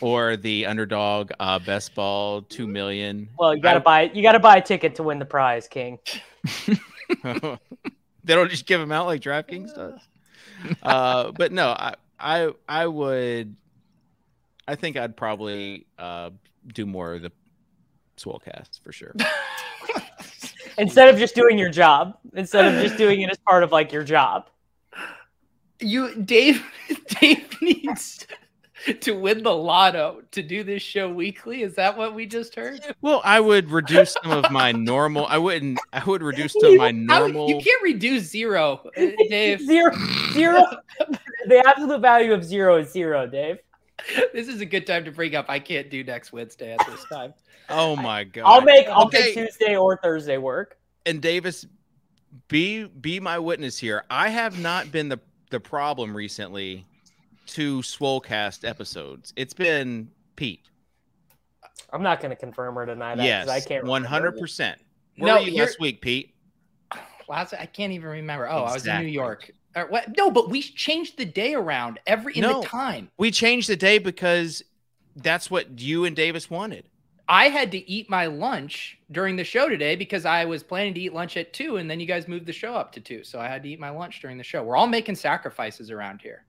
or 0.01 0.35
the 0.37 0.65
underdog 0.65 1.31
uh, 1.39 1.59
best 1.59 1.95
ball 1.95 2.41
two 2.43 2.67
million, 2.67 3.29
Well, 3.37 3.55
you 3.55 3.61
gotta 3.61 3.79
I- 3.79 3.83
buy 3.83 4.01
you 4.13 4.21
gotta 4.21 4.39
buy 4.39 4.57
a 4.57 4.61
ticket 4.61 4.95
to 4.95 5.03
win 5.03 5.19
the 5.19 5.25
prize, 5.25 5.67
King. 5.67 5.99
they 7.23 7.57
don't 8.35 8.49
just 8.49 8.65
give 8.65 8.79
them 8.79 8.91
out 8.91 9.05
like 9.05 9.21
DraftKings 9.21 9.73
does. 9.75 9.99
Uh, 10.81 11.31
but 11.31 11.51
no, 11.51 11.69
I, 11.69 11.95
I 12.19 12.51
I 12.67 12.87
would. 12.87 13.55
I 14.67 14.75
think 14.75 14.97
I'd 14.97 15.15
probably 15.15 15.85
uh, 15.99 16.31
do 16.73 16.85
more 16.85 17.13
of 17.13 17.21
the 17.21 17.31
Swolecast 18.17 18.81
for 18.81 18.91
sure. 18.91 19.13
Instead 20.77 21.07
of 21.09 21.17
just 21.17 21.35
doing 21.35 21.57
your 21.57 21.69
job, 21.69 22.17
instead 22.33 22.65
of 22.65 22.81
just 22.81 22.97
doing 22.97 23.21
it 23.21 23.29
as 23.29 23.37
part 23.37 23.63
of 23.63 23.71
like 23.71 23.91
your 23.93 24.03
job. 24.03 24.49
You, 25.79 26.15
Dave, 26.15 26.63
Dave 27.19 27.57
needs 27.61 28.25
to 29.01 29.11
win 29.13 29.43
the 29.43 29.53
lotto 29.55 30.21
to 30.31 30.41
do 30.43 30.63
this 30.63 30.81
show 30.81 31.09
weekly. 31.09 31.63
Is 31.63 31.75
that 31.75 31.97
what 31.97 32.13
we 32.15 32.25
just 32.25 32.55
heard? 32.55 32.79
Well, 33.01 33.21
I 33.25 33.39
would 33.39 33.71
reduce 33.71 34.15
some 34.23 34.31
of 34.31 34.49
my 34.51 34.71
normal. 34.71 35.25
I 35.27 35.37
wouldn't. 35.37 35.79
I 35.91 36.03
would 36.03 36.21
reduce 36.23 36.53
some 36.53 36.73
of 36.73 36.77
my 36.77 36.91
normal. 36.91 37.49
you 37.49 37.59
can't 37.61 37.81
reduce 37.83 38.23
zero, 38.23 38.81
uh, 38.97 39.07
Dave. 39.29 39.59
Zero, 39.65 39.91
zero. 40.33 40.63
the 41.47 41.63
absolute 41.67 41.99
value 42.01 42.33
of 42.33 42.43
zero 42.43 42.77
is 42.77 42.91
zero, 42.91 43.27
Dave. 43.27 43.57
this 44.33 44.47
is 44.47 44.61
a 44.61 44.65
good 44.65 44.85
time 44.85 45.03
to 45.05 45.11
bring 45.11 45.35
up. 45.35 45.45
I 45.49 45.59
can't 45.59 45.89
do 45.89 46.03
next 46.03 46.31
Wednesday 46.31 46.73
at 46.73 46.85
this 46.85 47.03
time. 47.11 47.33
Oh 47.69 47.95
my 47.95 48.23
god! 48.23 48.43
I'll 48.45 48.61
make 48.61 48.87
I'll 48.87 49.05
Okay. 49.07 49.33
make 49.35 49.47
Tuesday 49.47 49.75
or 49.75 49.97
Thursday 50.03 50.37
work. 50.37 50.77
and 51.05 51.21
Davis, 51.21 51.65
be 52.47 52.83
be 52.85 53.19
my 53.19 53.39
witness 53.39 53.77
here. 53.79 54.03
I 54.09 54.29
have 54.29 54.59
not 54.59 54.91
been 54.91 55.09
the 55.09 55.19
the 55.55 55.59
problem 55.61 56.15
recently 56.15 56.85
to 57.45 57.79
Swolecast 57.79 58.67
episodes. 58.67 59.31
It's 59.37 59.53
been 59.53 60.09
Pete. 60.35 60.65
I'm 61.93 62.03
not 62.03 62.19
going 62.19 62.31
to 62.31 62.35
confirm 62.35 62.77
or 62.77 62.85
deny 62.85 63.15
that. 63.15 63.21
'cause 63.21 63.25
Yes, 63.25 63.47
I 63.47 63.61
can't. 63.61 63.87
hundred 64.05 64.33
percent. 64.33 64.81
Where 65.17 65.27
No, 65.33 65.39
were 65.39 65.45
you 65.47 65.53
you're- 65.53 65.65
last 65.65 65.79
week, 65.79 66.01
Pete? 66.01 66.33
Last, 67.29 67.53
I 67.53 67.67
can't 67.67 67.93
even 67.93 68.09
remember. 68.09 68.49
Oh, 68.49 68.63
I 68.65 68.73
was 68.73 68.85
in 68.85 69.01
New 69.01 69.07
York. 69.07 69.49
Or 69.77 69.87
what? 69.87 70.15
No, 70.17 70.29
but 70.29 70.49
we 70.49 70.61
changed 70.61 71.17
the 71.17 71.23
day 71.25 71.53
around 71.53 71.99
every 72.05 72.35
in 72.35 72.41
No. 72.41 72.61
the 72.61 72.67
time. 72.67 73.09
We 73.17 73.31
changed 73.31 73.69
the 73.69 73.77
day 73.77 73.97
because 73.97 74.61
that's 75.15 75.49
what 75.49 75.79
you 75.79 76.03
and 76.03 76.17
Davis 76.17 76.49
wanted. 76.49 76.89
I 77.27 77.49
had 77.49 77.71
to 77.71 77.89
eat 77.89 78.09
my 78.09 78.27
lunch 78.27 78.97
during 79.11 79.35
the 79.35 79.43
show 79.43 79.67
today 79.67 79.95
because 79.95 80.25
I 80.25 80.45
was 80.45 80.61
planning 80.61 80.93
to 80.93 80.99
eat 80.99 81.13
lunch 81.13 81.37
at 81.37 81.53
two, 81.53 81.77
and 81.77 81.89
then 81.89 81.99
you 81.99 82.05
guys 82.05 82.27
moved 82.27 82.45
the 82.45 82.53
show 82.53 82.73
up 82.75 82.91
to 82.93 82.99
two, 82.99 83.23
so 83.23 83.39
I 83.39 83.47
had 83.47 83.63
to 83.63 83.69
eat 83.69 83.79
my 83.79 83.89
lunch 83.89 84.21
during 84.21 84.37
the 84.37 84.43
show. 84.43 84.63
We're 84.63 84.75
all 84.77 84.87
making 84.87 85.15
sacrifices 85.15 85.89
around 85.89 86.21
here. 86.21 86.45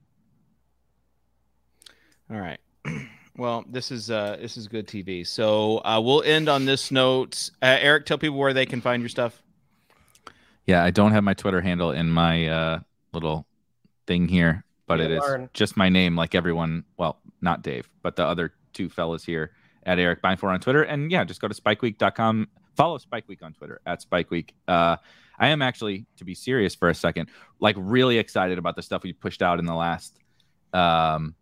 All 2.31 2.39
right. 2.39 2.59
Well, 3.39 3.65
this 3.69 3.91
is 3.91 4.09
uh 4.09 4.37
this 4.41 4.57
is 4.57 4.67
good 4.67 4.87
TV. 4.87 5.25
So 5.27 5.77
uh, 5.85 6.01
we'll 6.03 6.23
end 6.23 6.49
on 6.49 6.65
this 6.65 6.89
note. 6.89 7.51
Uh, 7.61 7.77
Erik, 7.79 8.07
tell 8.07 8.17
people 8.17 8.39
where 8.39 8.51
they 8.51 8.65
can 8.65 8.81
find 8.81 8.99
your 8.99 9.09
stuff. 9.09 9.43
Yeah, 10.65 10.83
I 10.83 10.89
don't 10.89 11.11
have 11.11 11.23
my 11.23 11.35
Twitter 11.35 11.61
handle 11.61 11.91
in 11.91 12.09
my 12.09 12.47
uh, 12.47 12.79
little 13.13 13.45
thing 14.07 14.27
here, 14.27 14.63
but 14.87 14.97
Yeah, 14.97 15.05
it 15.05 15.11
is 15.11 15.19
learn. 15.19 15.49
just 15.53 15.77
my 15.77 15.87
name, 15.87 16.15
like 16.15 16.33
everyone. 16.33 16.83
Well, 16.97 17.19
not 17.39 17.61
Dave, 17.61 17.87
but 18.01 18.15
the 18.15 18.25
other 18.25 18.53
two 18.73 18.89
fellas 18.89 19.23
here 19.23 19.51
at 19.87 19.97
Erik 19.97 20.21
Beimfohr 20.21 20.53
on 20.53 20.59
Twitter. 20.59 20.83
And 20.83 21.11
yeah, 21.11 21.23
just 21.23 21.41
go 21.41 21.47
to 21.47 21.55
spikeweek.com. 21.55 22.49
Follow 22.75 22.99
Spike 22.99 23.27
Week 23.27 23.41
on 23.41 23.53
Twitter 23.53 23.81
at 23.87 24.03
Spike 24.03 24.29
Week. 24.29 24.53
Uh, 24.67 24.97
I 25.39 25.47
am 25.47 25.63
actually, 25.63 26.05
to 26.17 26.25
be 26.25 26.35
serious 26.35 26.75
for 26.75 26.89
a 26.89 26.93
second, 26.93 27.29
like 27.59 27.75
really 27.79 28.19
excited 28.19 28.59
about 28.59 28.75
the 28.75 28.83
stuff 28.83 29.01
we 29.01 29.13
pushed 29.13 29.41
out 29.41 29.57
in 29.57 29.65
the 29.65 29.73
last 29.73 30.19
um, 30.73 31.33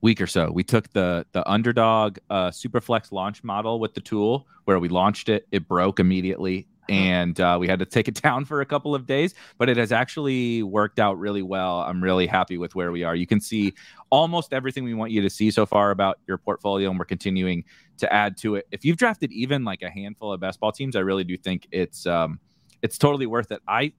week 0.00 0.20
or 0.20 0.26
so. 0.26 0.50
We 0.50 0.62
took 0.64 0.90
the 0.92 1.26
the 1.32 1.48
underdog 1.50 2.18
uh, 2.30 2.48
Superflex 2.48 3.12
launch 3.12 3.44
model 3.44 3.80
with 3.80 3.94
the 3.94 4.00
tool 4.00 4.46
where 4.64 4.78
we 4.78 4.88
launched 4.88 5.28
it, 5.28 5.46
it 5.50 5.66
broke 5.66 5.98
immediately, 5.98 6.68
and 6.88 7.38
uh, 7.40 7.56
we 7.60 7.68
had 7.68 7.78
to 7.78 7.86
take 7.86 8.08
it 8.08 8.14
down 8.22 8.44
for 8.44 8.60
a 8.60 8.66
couple 8.66 8.94
of 8.94 9.06
days. 9.06 9.34
But 9.58 9.68
it 9.68 9.76
has 9.76 9.92
actually 9.92 10.62
worked 10.62 10.98
out 10.98 11.18
really 11.18 11.42
well. 11.42 11.80
I'm 11.80 12.02
really 12.02 12.26
happy 12.26 12.58
with 12.58 12.74
where 12.74 12.92
we 12.92 13.04
are. 13.04 13.14
You 13.14 13.26
can 13.26 13.40
see 13.40 13.74
almost 14.10 14.52
everything 14.52 14.84
we 14.84 14.94
want 14.94 15.12
you 15.12 15.20
to 15.22 15.30
see 15.30 15.50
so 15.50 15.66
far 15.66 15.90
about 15.90 16.18
your 16.26 16.38
portfolio, 16.38 16.90
and 16.90 16.98
we're 16.98 17.04
continuing 17.04 17.64
to 17.98 18.12
add 18.12 18.36
to 18.38 18.56
it. 18.56 18.66
If 18.70 18.84
you've 18.84 18.96
drafted 18.96 19.32
even 19.32 19.64
like 19.64 19.82
a 19.82 19.90
handful 19.90 20.32
of 20.32 20.40
best 20.40 20.60
ball 20.60 20.72
teams, 20.72 20.96
I 20.96 21.00
really 21.00 21.24
do 21.24 21.36
think 21.36 21.66
it's 21.70 22.06
um, 22.06 22.40
it's 22.82 22.98
totally 22.98 23.26
worth 23.26 23.52
it. 23.52 23.60
I 23.68 23.92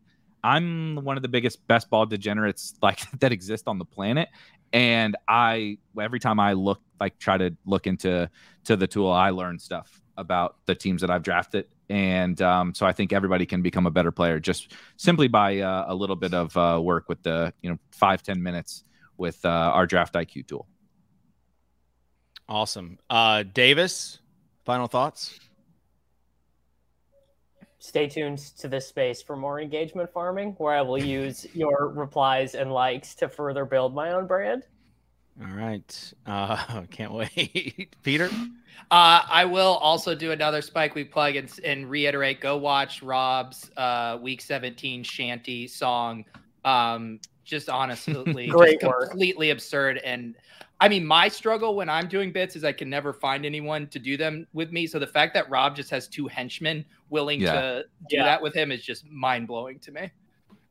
I'm 0.43 1.03
one 1.03 1.17
of 1.17 1.21
the 1.21 1.29
biggest 1.29 1.65
best 1.67 1.89
ball 1.89 2.05
degenerates 2.05 2.75
like 2.81 2.99
that 3.19 3.31
exist 3.31 3.67
on 3.67 3.77
the 3.77 3.85
planet, 3.85 4.29
and 4.73 5.15
I 5.27 5.77
every 5.99 6.19
time 6.19 6.39
I 6.39 6.53
look 6.53 6.81
like 6.99 7.17
try 7.19 7.37
to 7.37 7.55
look 7.65 7.87
into 7.87 8.29
to 8.65 8.75
the 8.75 8.87
tool, 8.87 9.11
I 9.11 9.29
learn 9.29 9.59
stuff 9.59 10.01
about 10.19 10.57
the 10.65 10.75
teams 10.75 11.01
that 11.01 11.09
I've 11.09 11.23
drafted, 11.23 11.65
and 11.89 12.41
um, 12.41 12.73
so 12.75 12.85
I 12.85 12.91
think 12.91 13.13
everybody 13.13 13.45
can 13.45 13.61
become 13.61 13.87
a 13.87 13.91
better 13.91 14.11
player 14.11 14.39
just 14.39 14.73
simply 14.97 15.27
by 15.27 15.59
uh, 15.59 15.85
a 15.87 15.95
little 15.95 16.15
bit 16.15 16.33
of 16.33 16.55
uh, 16.57 16.79
work 16.81 17.09
with 17.09 17.23
the 17.23 17.53
you 17.61 17.69
know 17.69 17.79
five 17.91 18.21
ten 18.21 18.43
minutes 18.43 18.83
with 19.17 19.43
uh, 19.45 19.49
our 19.49 19.85
draft 19.85 20.13
IQ 20.13 20.47
tool. 20.47 20.67
Awesome. 22.47 22.97
Uh, 23.09 23.43
Davis, 23.43 24.19
final 24.65 24.87
thoughts. 24.87 25.39
Stay 27.77 28.07
tuned 28.07 28.39
to 28.57 28.67
this 28.67 28.87
space 28.87 29.21
for 29.21 29.37
more 29.37 29.61
engagement 29.61 30.11
farming, 30.11 30.55
where 30.57 30.73
I 30.73 30.81
will 30.81 31.01
use 31.01 31.47
your 31.53 31.87
replies 31.87 32.55
and 32.55 32.73
likes 32.73 33.15
to 33.15 33.29
further 33.29 33.63
build 33.65 33.95
my 33.95 34.11
own 34.11 34.27
brand. 34.27 34.63
All 35.41 35.55
right. 35.55 36.13
Uh, 36.25 36.81
can't 36.91 37.13
wait. 37.13 37.95
Peter. 38.03 38.29
Uh, 38.91 39.21
I 39.29 39.45
will 39.45 39.75
also 39.77 40.15
do 40.15 40.31
another 40.31 40.61
Spike 40.61 40.95
Week 40.95 41.11
plug 41.11 41.35
and, 41.35 41.51
and 41.63 41.89
reiterate: 41.89 42.41
go 42.41 42.57
watch 42.57 43.01
Rob's 43.01 43.69
uh, 43.77 44.17
Week 44.21 44.41
17 44.41 45.03
shanty 45.03 45.67
song. 45.67 46.25
Um, 46.65 47.19
just 47.45 47.69
honestly, 47.69 48.47
Great 48.49 48.79
just 48.81 48.89
work. 48.91 49.09
completely 49.09 49.49
absurd. 49.51 49.97
And 49.99 50.35
I 50.81 50.87
mean, 50.89 51.05
my 51.05 51.27
struggle 51.27 51.75
when 51.75 51.89
I'm 51.89 52.07
doing 52.07 52.31
bits 52.31 52.55
is 52.55 52.63
I 52.63 52.71
can 52.71 52.89
never 52.89 53.11
find 53.13 53.45
anyone 53.45 53.87
to 53.87 53.99
do 53.99 54.17
them 54.17 54.45
with 54.53 54.71
me. 54.71 54.87
So 54.87 54.99
the 54.99 55.07
fact 55.07 55.33
that 55.35 55.49
Rob 55.49 55.75
just 55.75 55.89
has 55.89 56.07
two 56.07 56.27
henchmen 56.27 56.85
willing 57.09 57.41
Yeah. 57.41 57.53
to 57.61 57.83
do 58.09 58.17
Yeah. 58.17 58.23
that 58.25 58.41
with 58.41 58.53
him 58.53 58.71
is 58.71 58.83
just 58.83 59.05
mind 59.09 59.47
blowing 59.47 59.79
to 59.79 59.91
me. 59.91 60.09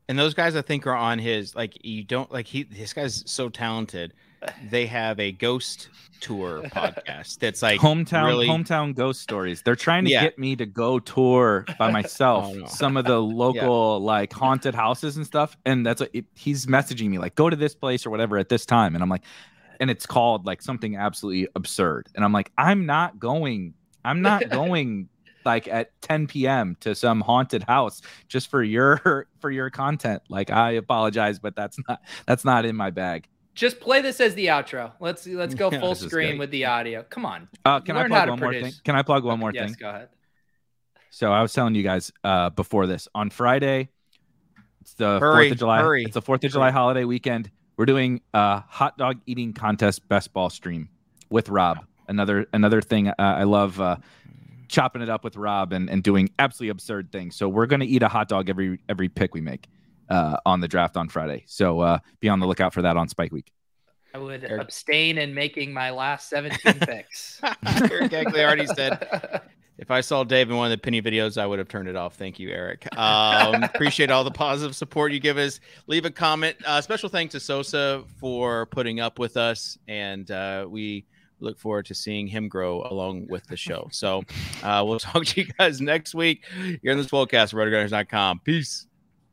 And 0.09 0.19
those 0.19 0.33
guys, 0.35 0.57
I 0.57 0.63
think, 0.63 0.87
are 0.87 0.97
on 0.97 1.19
his 1.19 1.55
like. 1.55 1.85
You 1.85 2.03
don't 2.05 2.31
like 2.33 2.47
he. 2.47 2.63
This 2.63 2.93
guy's 2.95 3.23
so 3.31 3.49
talented. 3.51 4.15
They 4.71 4.87
have 4.87 5.19
a 5.21 5.33
ghost 5.33 5.89
tour 6.21 6.63
podcast 6.75 7.39
that's 7.39 7.63
like 7.63 7.81
hometown 7.81 8.27
really- 8.27 8.49
hometown 8.49 8.95
ghost 8.95 9.21
stories. 9.21 9.63
They're 9.63 9.77
trying 9.77 10.05
to 10.05 10.11
Yeah. 10.11 10.23
get 10.23 10.39
me 10.39 10.57
to 10.57 10.67
go 10.67 10.99
tour 10.99 11.65
by 11.79 11.91
myself 11.93 12.47
Oh, 12.49 12.55
no. 12.55 12.67
some 12.67 12.97
of 12.97 13.05
the 13.05 13.21
local 13.45 14.01
like 14.01 14.33
haunted 14.33 14.75
houses 14.75 15.17
and 15.17 15.25
stuff. 15.27 15.57
And 15.65 15.85
that's 15.87 16.01
what 16.01 16.11
it, 16.13 16.27
he's 16.35 16.67
messaging 16.67 17.09
me 17.09 17.19
like, 17.19 17.35
go 17.35 17.49
to 17.51 17.57
this 17.57 17.75
place 17.75 18.05
or 18.07 18.11
whatever 18.11 18.37
at 18.39 18.49
this 18.49 18.67
time. 18.67 18.95
And 18.95 19.03
I'm 19.03 19.09
like, 19.09 19.25
and 19.81 19.91
it's 19.91 20.07
called 20.07 20.45
like 20.47 20.61
something 20.61 20.97
absolutely 20.97 21.49
absurd. 21.55 22.09
And 22.17 22.25
I'm 22.25 22.33
like, 22.33 22.51
I'm 22.59 22.85
not 22.87 23.19
going. 23.19 23.75
I'm 24.05 24.23
not 24.23 24.49
going 24.49 25.09
like 25.45 25.69
at 25.69 25.91
10 26.03 26.27
p.m. 26.27 26.77
to 26.81 26.95
some 26.95 27.21
haunted 27.21 27.63
house 27.63 28.03
just 28.29 28.51
for 28.51 28.63
your 28.63 29.27
for 29.41 29.51
your 29.53 29.71
content. 29.71 30.23
Like 30.29 30.51
I 30.51 30.73
apologize, 30.73 31.39
but 31.39 31.55
that's 31.55 31.79
not 31.89 32.01
that's 32.27 32.45
not 32.45 32.65
in 32.65 32.75
my 32.75 32.91
bag. 32.91 33.29
Just 33.59 33.81
play 33.81 34.01
this 34.01 34.21
as 34.21 34.37
the 34.37 34.47
outro. 34.47 34.93
Let's 35.01 35.27
let's 35.27 35.57
go 35.57 35.69
full 35.81 35.97
this 35.97 36.05
screen 36.05 36.39
with 36.39 36.53
the 36.53 36.67
audio. 36.67 37.03
Come 37.03 37.27
on. 37.27 37.49
Uh, 37.65 37.81
can 37.81 37.97
I 37.97 38.03
Learn 38.03 38.13
how 38.13 38.17
plug 38.19 38.27
to 38.27 38.31
one 38.31 38.41
more 38.41 38.53
thing? 38.53 38.73
Can 38.85 38.95
I 38.95 39.03
plug 39.03 39.25
one 39.25 39.41
more 39.41 39.51
yes, 39.53 39.71
thing? 39.71 39.77
go 39.81 39.89
ahead. 39.89 40.11
So 41.11 41.33
I 41.33 41.43
was 41.43 41.53
telling 41.53 41.75
you 41.75 41.83
guys 41.83 42.13
uh, 42.23 42.51
before 42.51 42.87
this 42.87 43.09
on 43.17 43.31
Friday, 43.31 43.89
it's 44.81 44.95
the 44.95 45.19
Fourth 45.19 45.51
of 45.51 45.59
July. 45.59 45.81
hurry, 45.81 46.05
It's 46.05 46.15
the 46.15 46.23
Fourth 46.23 46.45
of 46.45 46.53
July 46.53 46.71
holiday 46.71 47.03
weekend. 47.03 47.51
We're 47.77 47.87
doing 47.87 48.21
a 48.33 48.61
hot 48.61 48.97
dog 48.97 49.19
eating 49.27 49.53
contest 49.53 50.09
best 50.09 50.33
ball 50.33 50.51
stream 50.51 50.89
with 51.29 51.49
Rob. 51.49 51.85
another 52.07 52.47
another 52.53 52.81
thing 52.81 53.09
uh, 53.09 53.15
I 53.19 53.43
love 53.43 53.81
uh, 53.81 53.97
chopping 54.69 55.03
it 55.03 55.09
up 55.09 55.25
with 55.25 55.37
Rob 55.37 55.73
and, 55.73 55.91
and 55.91 56.01
doing 56.05 56.31
absolutely 56.39 56.71
absurd 56.71 57.11
things. 57.11 57.35
So 57.35 57.49
we're 57.49 57.67
gonna 57.67 57.87
eat 57.87 58.05
a 58.05 58.09
hot 58.09 58.29
dog 58.29 58.49
every 58.51 58.79
every 58.89 59.09
pick 59.09 59.35
we 59.35 59.41
make 59.41 59.67
uh, 60.09 60.37
on 60.47 60.61
the 60.61 60.69
draft 60.69 60.97
on 60.97 61.09
Friday. 61.09 61.45
So 61.47 61.81
uh, 61.81 61.99
be 62.21 62.29
on 62.29 62.41
the 62.41 62.47
lookout 62.47 62.73
for 62.73 62.83
that 62.83 62.97
on 62.97 63.09
Spike 63.09 63.33
Week. 63.33 63.53
I 64.15 64.19
would 64.19 64.45
Eric. 64.45 64.63
abstain 64.63 65.19
in 65.19 65.35
making 65.35 65.73
my 65.73 65.91
last 65.91 66.31
17 66.31 66.75
picks. 66.81 67.41
Eric 67.67 68.13
Egley 68.13 68.43
already 68.43 68.67
said 68.67 69.43
if 69.79 69.91
I 69.91 70.01
saw 70.01 70.25
Dave 70.25 70.51
in 70.51 70.57
one 70.57 70.67
of 70.67 70.71
the 70.71 70.83
penny 70.83 71.01
videos, 71.01 71.39
I 71.39 71.47
would 71.47 71.59
have 71.59 71.69
turned 71.69 71.89
it 71.89 71.97
off. 71.97 72.17
Thank 72.17 72.41
you, 72.41 72.51
Eric. 72.51 72.89
Um, 72.99 73.63
appreciate 73.63 74.11
all 74.11 74.25
the 74.25 74.31
positive 74.31 74.75
support 74.75 75.13
you 75.13 75.21
give 75.21 75.39
us. 75.39 75.61
Leave 75.87 76.05
a 76.05 76.11
comment. 76.11 76.57
Uh, 76.67 76.81
special 76.81 77.09
thanks 77.09 77.33
to 77.33 77.41
Sosa 77.41 78.03
for 78.19 78.67
putting 78.67 78.99
up 78.99 79.19
with 79.19 79.37
us, 79.37 79.79
and 79.87 80.31
uh, 80.31 80.67
we 80.69 81.07
look 81.41 81.57
forward 81.57 81.87
to 81.87 81.95
seeing 81.95 82.27
him 82.27 82.49
grow 82.49 82.83
along 82.91 83.29
with 83.29 83.47
the 83.47 83.57
show. 83.57 83.89
So 83.93 84.25
uh, 84.65 84.83
we'll 84.85 84.99
talk 84.99 85.25
to 85.25 85.41
you 85.43 85.47
guys 85.59 85.81
next 85.81 86.13
week 86.13 86.45
here 86.83 86.91
in 86.91 86.99
the 86.99 87.05
Swolecast, 87.05 87.55
rotogrinders.com. 87.55 88.41
Peace. 88.41 88.88